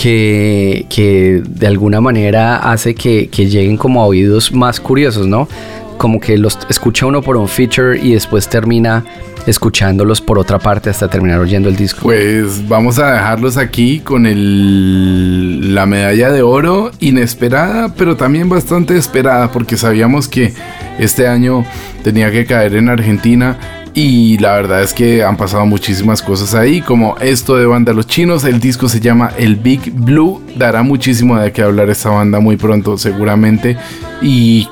que, 0.00 0.86
que 0.88 1.42
de 1.44 1.66
alguna 1.66 2.00
manera 2.00 2.56
hace 2.56 2.94
que, 2.94 3.28
que 3.28 3.46
lleguen 3.46 3.76
como 3.76 4.00
a 4.00 4.06
oídos 4.06 4.52
más 4.52 4.78
curiosos, 4.78 5.26
¿no? 5.26 5.48
Como 5.96 6.20
que 6.20 6.38
los 6.38 6.56
escucha 6.70 7.06
uno 7.06 7.20
por 7.20 7.36
un 7.36 7.48
feature 7.48 7.98
y 8.00 8.12
después 8.12 8.48
termina 8.48 9.04
escuchándolos 9.46 10.20
por 10.20 10.38
otra 10.38 10.58
parte 10.58 10.90
hasta 10.90 11.08
terminar 11.08 11.40
oyendo 11.40 11.68
el 11.68 11.74
disco. 11.74 12.02
Pues 12.02 12.68
vamos 12.68 13.00
a 13.00 13.12
dejarlos 13.12 13.56
aquí 13.56 13.98
con 13.98 14.26
el, 14.26 15.74
la 15.74 15.86
medalla 15.86 16.30
de 16.30 16.42
oro 16.42 16.92
inesperada, 17.00 17.92
pero 17.94 18.16
también 18.16 18.48
bastante 18.48 18.96
esperada 18.96 19.50
porque 19.50 19.76
sabíamos 19.76 20.28
que 20.28 20.52
este 21.00 21.26
año 21.26 21.64
tenía 22.04 22.30
que 22.30 22.44
caer 22.44 22.76
en 22.76 22.88
Argentina 22.88 23.58
y 24.00 24.38
la 24.38 24.52
verdad 24.52 24.84
es 24.84 24.94
que 24.94 25.24
han 25.24 25.36
pasado 25.36 25.66
muchísimas 25.66 26.22
cosas 26.22 26.54
ahí, 26.54 26.80
como 26.80 27.16
esto 27.18 27.56
de 27.56 27.66
banda 27.66 27.92
Los 27.92 28.06
Chinos, 28.06 28.44
el 28.44 28.60
disco 28.60 28.88
se 28.88 29.00
llama 29.00 29.32
El 29.36 29.56
Big 29.56 29.92
Blue, 29.92 30.40
dará 30.54 30.84
muchísimo 30.84 31.36
de 31.36 31.50
qué 31.50 31.62
hablar 31.62 31.90
esta 31.90 32.08
banda 32.10 32.38
muy 32.38 32.56
pronto 32.56 32.96
seguramente 32.96 33.76
y 34.22 34.68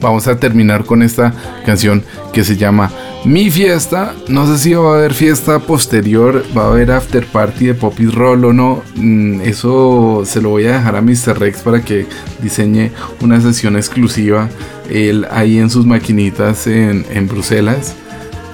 vamos 0.00 0.26
a 0.26 0.40
terminar 0.40 0.86
con 0.86 1.02
esta 1.02 1.34
canción 1.66 2.02
que 2.32 2.44
se 2.44 2.56
llama 2.56 2.90
Mi 3.26 3.50
Fiesta. 3.50 4.14
No 4.26 4.46
sé 4.46 4.56
si 4.56 4.72
va 4.72 4.94
a 4.94 4.98
haber 5.00 5.12
fiesta 5.12 5.58
posterior, 5.58 6.42
va 6.56 6.62
a 6.62 6.68
haber 6.68 6.92
after 6.92 7.26
party 7.26 7.66
de 7.66 7.74
Poppy 7.74 8.06
Roll 8.06 8.42
o 8.46 8.52
no. 8.54 8.82
Mm, 8.94 9.42
Eso 9.42 10.22
se 10.24 10.40
lo 10.40 10.48
voy 10.48 10.64
a 10.64 10.78
dejar 10.78 10.96
a 10.96 11.02
Mr. 11.02 11.38
Rex 11.38 11.58
para 11.58 11.82
que 11.82 12.06
diseñe 12.40 12.90
una 13.20 13.38
sesión 13.38 13.76
exclusiva 13.76 14.48
él 14.88 15.26
ahí 15.30 15.58
en 15.58 15.68
sus 15.68 15.84
maquinitas 15.84 16.66
en, 16.66 17.04
en 17.10 17.28
Bruselas. 17.28 17.94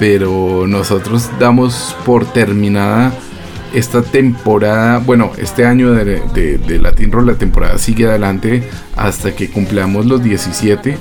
Pero 0.02 0.66
nosotros 0.66 1.30
damos 1.38 1.94
por 2.04 2.24
terminada 2.24 3.12
esta 3.72 4.02
temporada, 4.02 4.98
bueno, 4.98 5.30
este 5.38 5.64
año 5.64 5.92
de, 5.92 6.80
Latin 6.80 7.12
Roll, 7.12 7.28
la 7.28 7.36
temporada 7.36 7.78
sigue 7.78 8.06
adelante 8.06 8.64
hasta 8.96 9.36
que 9.36 9.48
cumplamos 9.48 10.04
los 10.06 10.20
17 10.20 10.98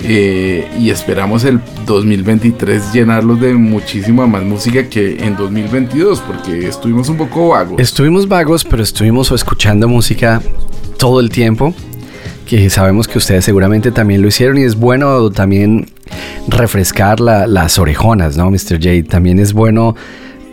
eh, 0.00 0.66
y 0.80 0.88
esperamos 0.88 1.44
el 1.44 1.60
2023 1.84 2.90
llenarlos 2.90 3.38
de 3.38 3.52
muchísima 3.52 4.26
más 4.26 4.44
música 4.44 4.88
que 4.88 5.22
en 5.26 5.36
2022 5.36 6.22
porque 6.22 6.68
estuvimos 6.68 7.10
un 7.10 7.18
poco 7.18 7.50
vagos. 7.50 7.78
Estuvimos 7.78 8.26
vagos, 8.28 8.64
pero 8.64 8.82
estuvimos 8.82 9.30
escuchando 9.30 9.88
música 9.88 10.40
todo 10.96 11.20
el 11.20 11.28
tiempo. 11.28 11.74
Que 12.48 12.70
sabemos 12.70 13.06
que 13.06 13.18
ustedes 13.18 13.44
seguramente 13.44 13.92
también 13.92 14.22
lo 14.22 14.28
hicieron 14.28 14.56
y 14.58 14.62
es 14.62 14.74
bueno 14.74 15.30
también 15.30 15.86
refrescar 16.48 17.20
la- 17.20 17.46
las 17.46 17.78
orejonas, 17.78 18.38
¿no, 18.38 18.50
Mr. 18.50 18.78
J? 18.82 19.06
También 19.08 19.38
es 19.38 19.52
bueno 19.52 19.94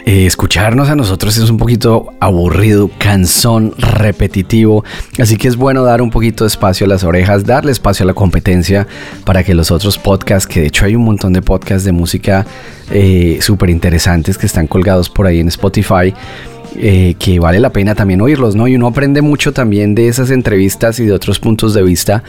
eh, 0.07 0.27
escucharnos 0.27 0.89
a 0.89 0.95
nosotros, 0.95 1.35
es 1.38 1.49
un 1.49 1.57
poquito 1.57 2.13
aburrido, 2.19 2.91
cansón, 2.99 3.73
repetitivo. 3.77 4.84
Así 5.17 5.35
que 5.38 5.47
es 5.47 5.55
bueno 5.55 5.81
dar 5.84 6.01
un 6.01 6.11
poquito 6.11 6.43
de 6.43 6.49
espacio 6.49 6.85
a 6.85 6.89
las 6.89 7.03
orejas, 7.03 7.43
darle 7.45 7.72
espacio 7.72 8.03
a 8.03 8.07
la 8.07 8.13
competencia 8.13 8.85
para 9.23 9.43
que 9.43 9.55
los 9.55 9.72
otros 9.72 9.97
podcasts, 9.97 10.45
que 10.45 10.59
de 10.61 10.67
hecho 10.67 10.85
hay 10.85 10.95
un 10.95 11.05
montón 11.05 11.34
de 11.34 11.41
podcasts 11.41 11.85
de 11.85 11.91
música 11.93 12.45
eh, 12.91 13.39
súper 13.41 13.72
interesantes 13.72 14.38
que 14.38 14.45
están 14.45 14.67
colgados 14.67 15.09
por 15.09 15.26
ahí 15.26 15.39
en 15.39 15.47
Spotify 15.47 16.13
eh, 16.77 17.15
que 17.18 17.39
vale 17.39 17.60
la 17.60 17.72
pena 17.72 17.95
también 17.95 18.22
oírlos, 18.22 18.56
¿no? 18.56 18.68
Y 18.68 18.76
uno 18.76 18.88
aprende 18.88 19.22
mucho 19.22 19.53
también 19.53 19.95
de 19.95 20.07
esas 20.07 20.31
entrevistas 20.31 20.99
y 20.99 21.06
de 21.06 21.14
otros 21.14 21.39
puntos 21.39 21.73
de 21.73 21.84
vista. 21.84 22.23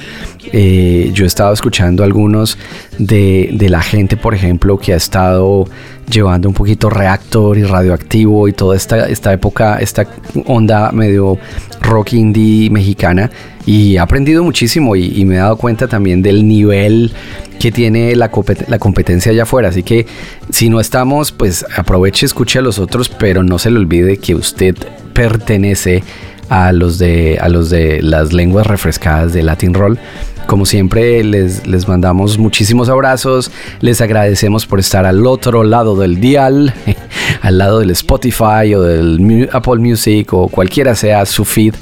Eh, 0.53 1.11
yo 1.13 1.25
he 1.25 1.27
estado 1.27 1.53
escuchando 1.53 2.05
algunos 2.05 2.59
de, 2.99 3.51
de 3.53 3.69
la 3.69 3.83
gente, 3.83 4.17
por 4.17 4.35
ejemplo, 4.35 4.79
que 4.79 4.93
ha 4.93 4.97
estado 4.97 5.67
llevando 6.11 6.49
un 6.49 6.55
poquito 6.55 6.89
reactor 6.91 7.59
y 7.59 7.65
radioactivo 7.65 8.49
y 8.49 8.53
toda 8.53 8.77
esta, 8.77 9.09
esta 9.09 9.33
época, 9.33 9.79
esta 9.79 10.07
onda 10.47 10.93
medio 10.93 11.39
rock 11.81 12.15
indie 12.15 12.71
mexicana. 12.71 13.31
Y 13.65 13.97
he 13.97 13.99
aprendido 13.99 14.45
muchísimo 14.45 14.95
y, 14.95 15.25
me 15.25 15.35
he 15.35 15.39
dado 15.39 15.57
cuenta 15.57 15.89
también 15.89 16.23
del 16.23 16.47
nivel 16.47 17.13
que 17.59 17.73
tiene 17.73 18.15
la, 18.15 18.31
la 18.69 18.79
competencia 18.79 19.33
allá 19.33 19.43
afuera. 19.43 19.69
Así 19.69 19.83
que 19.83 20.07
si 20.51 20.69
no 20.69 20.79
estamos, 20.79 21.33
pues 21.33 21.67
aproveche, 21.77 22.27
escuche 22.27 22.61
a 22.61 22.63
los 22.63 22.79
otros, 22.79 23.09
pero 23.09 23.43
no 23.43 23.59
se 23.59 23.71
le 23.71 23.79
olvide 23.79 24.19
que 24.19 24.37
usted 24.37 24.77
pertenece 25.13 26.05
a 26.49 26.73
los 26.73 26.99
de, 26.99 27.39
a 27.41 27.49
los 27.49 27.71
de 27.71 28.01
las 28.03 28.33
lenguas 28.33 28.67
refrescadas 28.67 29.33
de 29.33 29.43
Latin 29.43 29.75
Roll. 29.75 29.99
Como 30.47 30.65
siempre, 30.65 31.25
les, 31.25 31.67
les 31.67 31.89
mandamos 31.89 32.39
muchísimos 32.39 32.89
abrazos, 32.89 33.51
les 33.81 34.01
agradecemos 34.01 34.65
por 34.65 34.79
estar 34.79 35.05
al 35.05 35.27
otro 35.27 35.65
lado 35.65 35.97
del 35.97 36.21
dial, 36.21 36.73
al 37.43 37.59
lado 37.59 37.81
del 37.81 37.91
Spotify 37.91 38.75
o 38.75 38.83
del 38.83 39.49
Apple 39.53 39.79
Music 39.79 40.33
o 40.33 40.49
cualquiera 40.49 40.95
sea 40.95 41.27
su 41.27 41.45
feed 41.45 41.75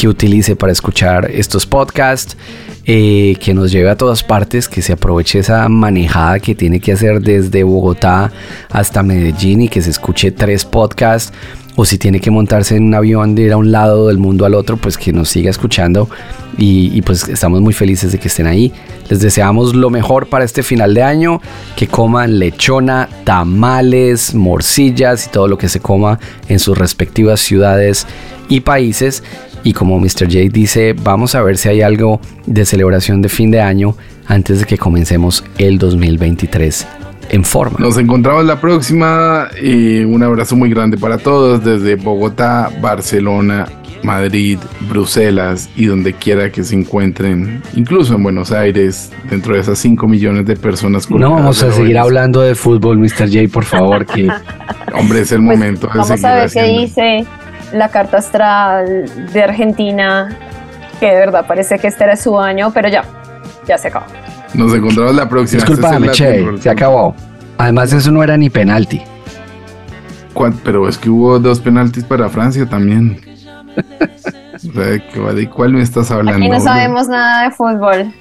que 0.00 0.08
utilice 0.08 0.56
para 0.56 0.72
escuchar 0.72 1.30
estos 1.30 1.66
podcasts, 1.66 2.34
eh, 2.86 3.36
que 3.38 3.52
nos 3.52 3.70
lleve 3.70 3.90
a 3.90 3.96
todas 3.96 4.24
partes, 4.24 4.66
que 4.66 4.80
se 4.80 4.94
aproveche 4.94 5.40
esa 5.40 5.68
manejada 5.68 6.38
que 6.38 6.54
tiene 6.54 6.80
que 6.80 6.92
hacer 6.92 7.20
desde 7.20 7.64
Bogotá 7.64 8.32
hasta 8.70 9.02
Medellín 9.02 9.60
y 9.60 9.68
que 9.68 9.82
se 9.82 9.90
escuche 9.90 10.32
tres 10.32 10.64
podcasts. 10.64 11.34
O 11.76 11.84
si 11.84 11.98
tiene 11.98 12.18
que 12.18 12.30
montarse 12.30 12.76
en 12.76 12.84
un 12.84 12.94
avión 12.94 13.34
de 13.34 13.42
ir 13.42 13.52
a 13.52 13.58
un 13.58 13.72
lado 13.72 14.08
del 14.08 14.16
mundo 14.16 14.46
al 14.46 14.54
otro, 14.54 14.78
pues 14.78 14.96
que 14.96 15.12
nos 15.12 15.28
siga 15.28 15.50
escuchando. 15.50 16.08
Y, 16.56 16.90
y 16.94 17.02
pues 17.02 17.28
estamos 17.28 17.60
muy 17.60 17.74
felices 17.74 18.10
de 18.10 18.18
que 18.18 18.28
estén 18.28 18.46
ahí. 18.46 18.72
Les 19.10 19.20
deseamos 19.20 19.74
lo 19.74 19.90
mejor 19.90 20.28
para 20.28 20.46
este 20.46 20.62
final 20.62 20.94
de 20.94 21.02
año. 21.02 21.42
Que 21.76 21.88
coman 21.88 22.38
lechona, 22.38 23.08
tamales, 23.24 24.34
morcillas 24.34 25.26
y 25.26 25.30
todo 25.30 25.46
lo 25.46 25.58
que 25.58 25.68
se 25.68 25.80
coma 25.80 26.18
en 26.48 26.58
sus 26.58 26.76
respectivas 26.76 27.40
ciudades 27.40 28.06
y 28.48 28.60
países. 28.60 29.22
Y 29.62 29.72
como 29.72 29.98
Mr. 29.98 30.26
J 30.26 30.48
dice, 30.50 30.94
vamos 30.94 31.34
a 31.34 31.42
ver 31.42 31.56
si 31.56 31.68
hay 31.68 31.82
algo 31.82 32.20
de 32.46 32.64
celebración 32.64 33.22
de 33.22 33.28
fin 33.28 33.50
de 33.50 33.60
año 33.60 33.94
antes 34.26 34.60
de 34.60 34.66
que 34.66 34.78
comencemos 34.78 35.44
el 35.58 35.78
2023 35.78 36.86
en 37.30 37.44
forma. 37.44 37.78
Nos 37.78 37.98
encontramos 37.98 38.44
la 38.44 38.60
próxima. 38.60 39.48
y 39.62 40.00
un 40.00 40.22
abrazo 40.22 40.56
muy 40.56 40.70
grande 40.70 40.96
para 40.96 41.18
todos 41.18 41.64
desde 41.64 41.96
Bogotá, 41.96 42.70
Barcelona, 42.80 43.66
Madrid, 44.02 44.58
Bruselas 44.88 45.68
y 45.76 45.86
donde 45.86 46.14
quiera 46.14 46.50
que 46.50 46.64
se 46.64 46.74
encuentren, 46.74 47.62
incluso 47.74 48.14
en 48.14 48.22
Buenos 48.22 48.50
Aires, 48.52 49.12
dentro 49.28 49.54
de 49.54 49.60
esas 49.60 49.78
5 49.78 50.08
millones 50.08 50.46
de 50.46 50.56
personas. 50.56 51.10
No 51.10 51.30
vamos 51.30 51.62
a 51.62 51.72
seguir 51.72 51.96
hoy. 51.96 51.98
hablando 51.98 52.40
de 52.40 52.54
fútbol, 52.54 52.98
Mr. 52.98 53.28
J, 53.30 53.48
por 53.52 53.64
favor, 53.64 54.06
que 54.06 54.28
Hombre, 54.94 55.20
es 55.20 55.32
el 55.32 55.42
momento 55.42 55.86
de 55.86 55.98
Vamos 55.98 56.24
a 56.24 56.34
ver 56.34 56.50
qué 56.50 56.62
dice 56.64 57.26
la 57.72 57.88
carta 57.88 58.18
astral 58.18 59.04
de 59.32 59.42
Argentina, 59.42 60.36
que 60.98 61.06
de 61.06 61.16
verdad 61.16 61.46
parece 61.46 61.78
que 61.78 61.86
este 61.88 62.04
era 62.04 62.16
su 62.16 62.38
año, 62.38 62.70
pero 62.72 62.88
ya, 62.88 63.04
ya 63.66 63.78
se 63.78 63.88
acabó. 63.88 64.06
Nos 64.54 64.74
encontramos 64.74 65.14
la 65.14 65.28
próxima. 65.28 65.62
Disculpame, 65.64 66.06
es 66.08 66.12
Che, 66.12 66.46
se 66.60 66.70
acabó. 66.70 67.14
Además, 67.58 67.92
eso 67.92 68.10
no 68.10 68.22
era 68.22 68.36
ni 68.36 68.50
penalti. 68.50 69.00
¿Cuán- 70.34 70.58
Pero 70.64 70.88
es 70.88 70.96
que 70.98 71.10
hubo 71.10 71.38
dos 71.38 71.60
penaltis 71.60 72.04
para 72.04 72.28
Francia 72.28 72.66
también. 72.66 73.20
O 74.52 74.72
sea, 74.72 74.82
¿de 74.84 75.02
qué- 75.08 75.20
¿De 75.20 75.48
cuál 75.48 75.72
me 75.72 75.80
estás 75.82 76.10
hablando? 76.10 76.32
Aquí 76.32 76.48
no 76.50 76.56
bro? 76.56 76.64
sabemos 76.64 77.08
nada 77.08 77.44
de 77.44 77.50
fútbol, 77.52 78.12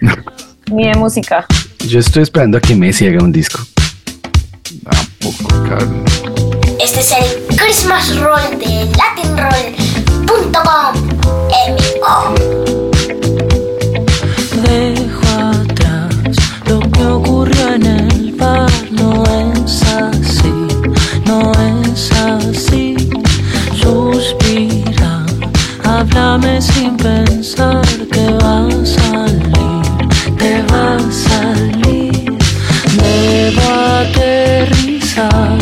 ni 0.72 0.88
de 0.88 0.94
música. 0.94 1.44
Yo 1.86 1.98
estoy 1.98 2.22
esperando 2.22 2.56
a 2.56 2.60
que 2.62 2.74
Messi 2.74 3.06
haga 3.08 3.22
un 3.22 3.30
disco. 3.30 3.58
Este 6.82 6.98
es 6.98 7.12
el 7.12 7.56
Christmas 7.56 8.16
Roll 8.16 8.58
de 8.58 8.90
latinroll.com. 8.98 10.94
Dejo 14.62 15.28
atrás 15.38 16.36
lo 16.66 16.80
que 16.90 17.06
ocurrió 17.06 17.74
en 17.74 17.86
el 17.86 18.32
bar. 18.32 18.68
No 18.90 19.22
es 19.22 19.82
así, 19.84 20.52
no 21.24 21.52
es 21.52 22.10
así. 22.12 22.96
Suspira, 23.80 25.24
háblame 25.84 26.60
sin 26.60 26.96
pensar 26.96 27.86
que 28.10 28.26
va 28.42 28.66
a 28.66 28.84
salir, 28.84 29.82
te 30.36 30.62
va 30.72 30.96
a 30.96 30.98
salir. 31.12 32.36
Debo 32.96 33.70
aterrizar, 34.00 35.58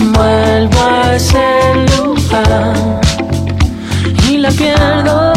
Vuelvo 0.00 0.80
a 0.90 1.14
ese 1.14 1.38
lugar 1.96 2.74
y 4.28 4.38
la 4.38 4.50
pierdo. 4.50 5.32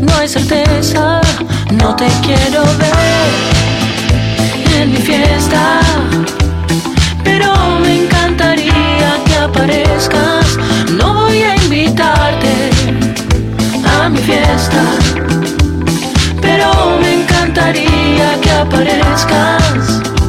No 0.00 0.14
hay 0.18 0.26
certeza, 0.26 1.20
no 1.72 1.94
te 1.96 2.06
quiero 2.22 2.62
ver 2.64 3.28
en 4.80 4.92
mi 4.92 5.00
fiesta. 5.00 5.80
Pero 7.24 7.52
me 7.82 8.04
encantaría 8.04 9.18
que 9.26 9.36
aparezcas. 9.36 10.56
No 10.96 11.12
voy 11.12 11.42
a 11.42 11.56
invitarte 11.56 12.70
a 13.84 14.08
mi 14.08 14.18
fiesta. 14.18 14.82
Pero 16.40 16.96
me 17.02 17.20
encantaría 17.20 18.40
que 18.40 18.50
aparezcas. 18.50 20.19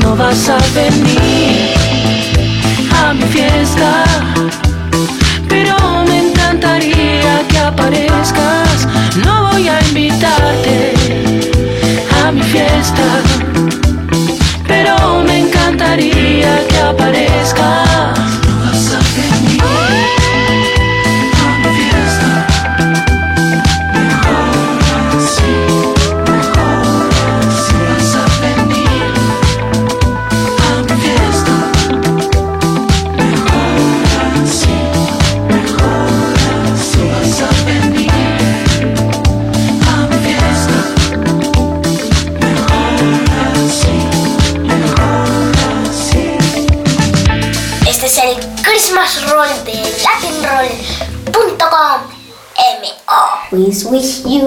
No 0.00 0.16
vas 0.16 0.48
a 0.48 0.58
venir 0.74 1.74
a 3.02 3.12
mi 3.12 3.22
fiesta. 3.24 4.04
Pero 5.48 5.76
me 6.06 6.28
encantaría 6.28 7.42
que 7.48 7.58
aparezcas. 7.58 8.86
No 9.24 9.50
voy 9.50 9.68
a 9.68 9.80
invitarte 9.88 10.94
a 12.24 12.32
mi 12.32 12.42
fiesta. 12.42 13.06
Pero 14.66 15.22
me 15.22 15.38
encantaría 15.40 16.66
que 16.68 16.78
aparezcas. 16.78 17.75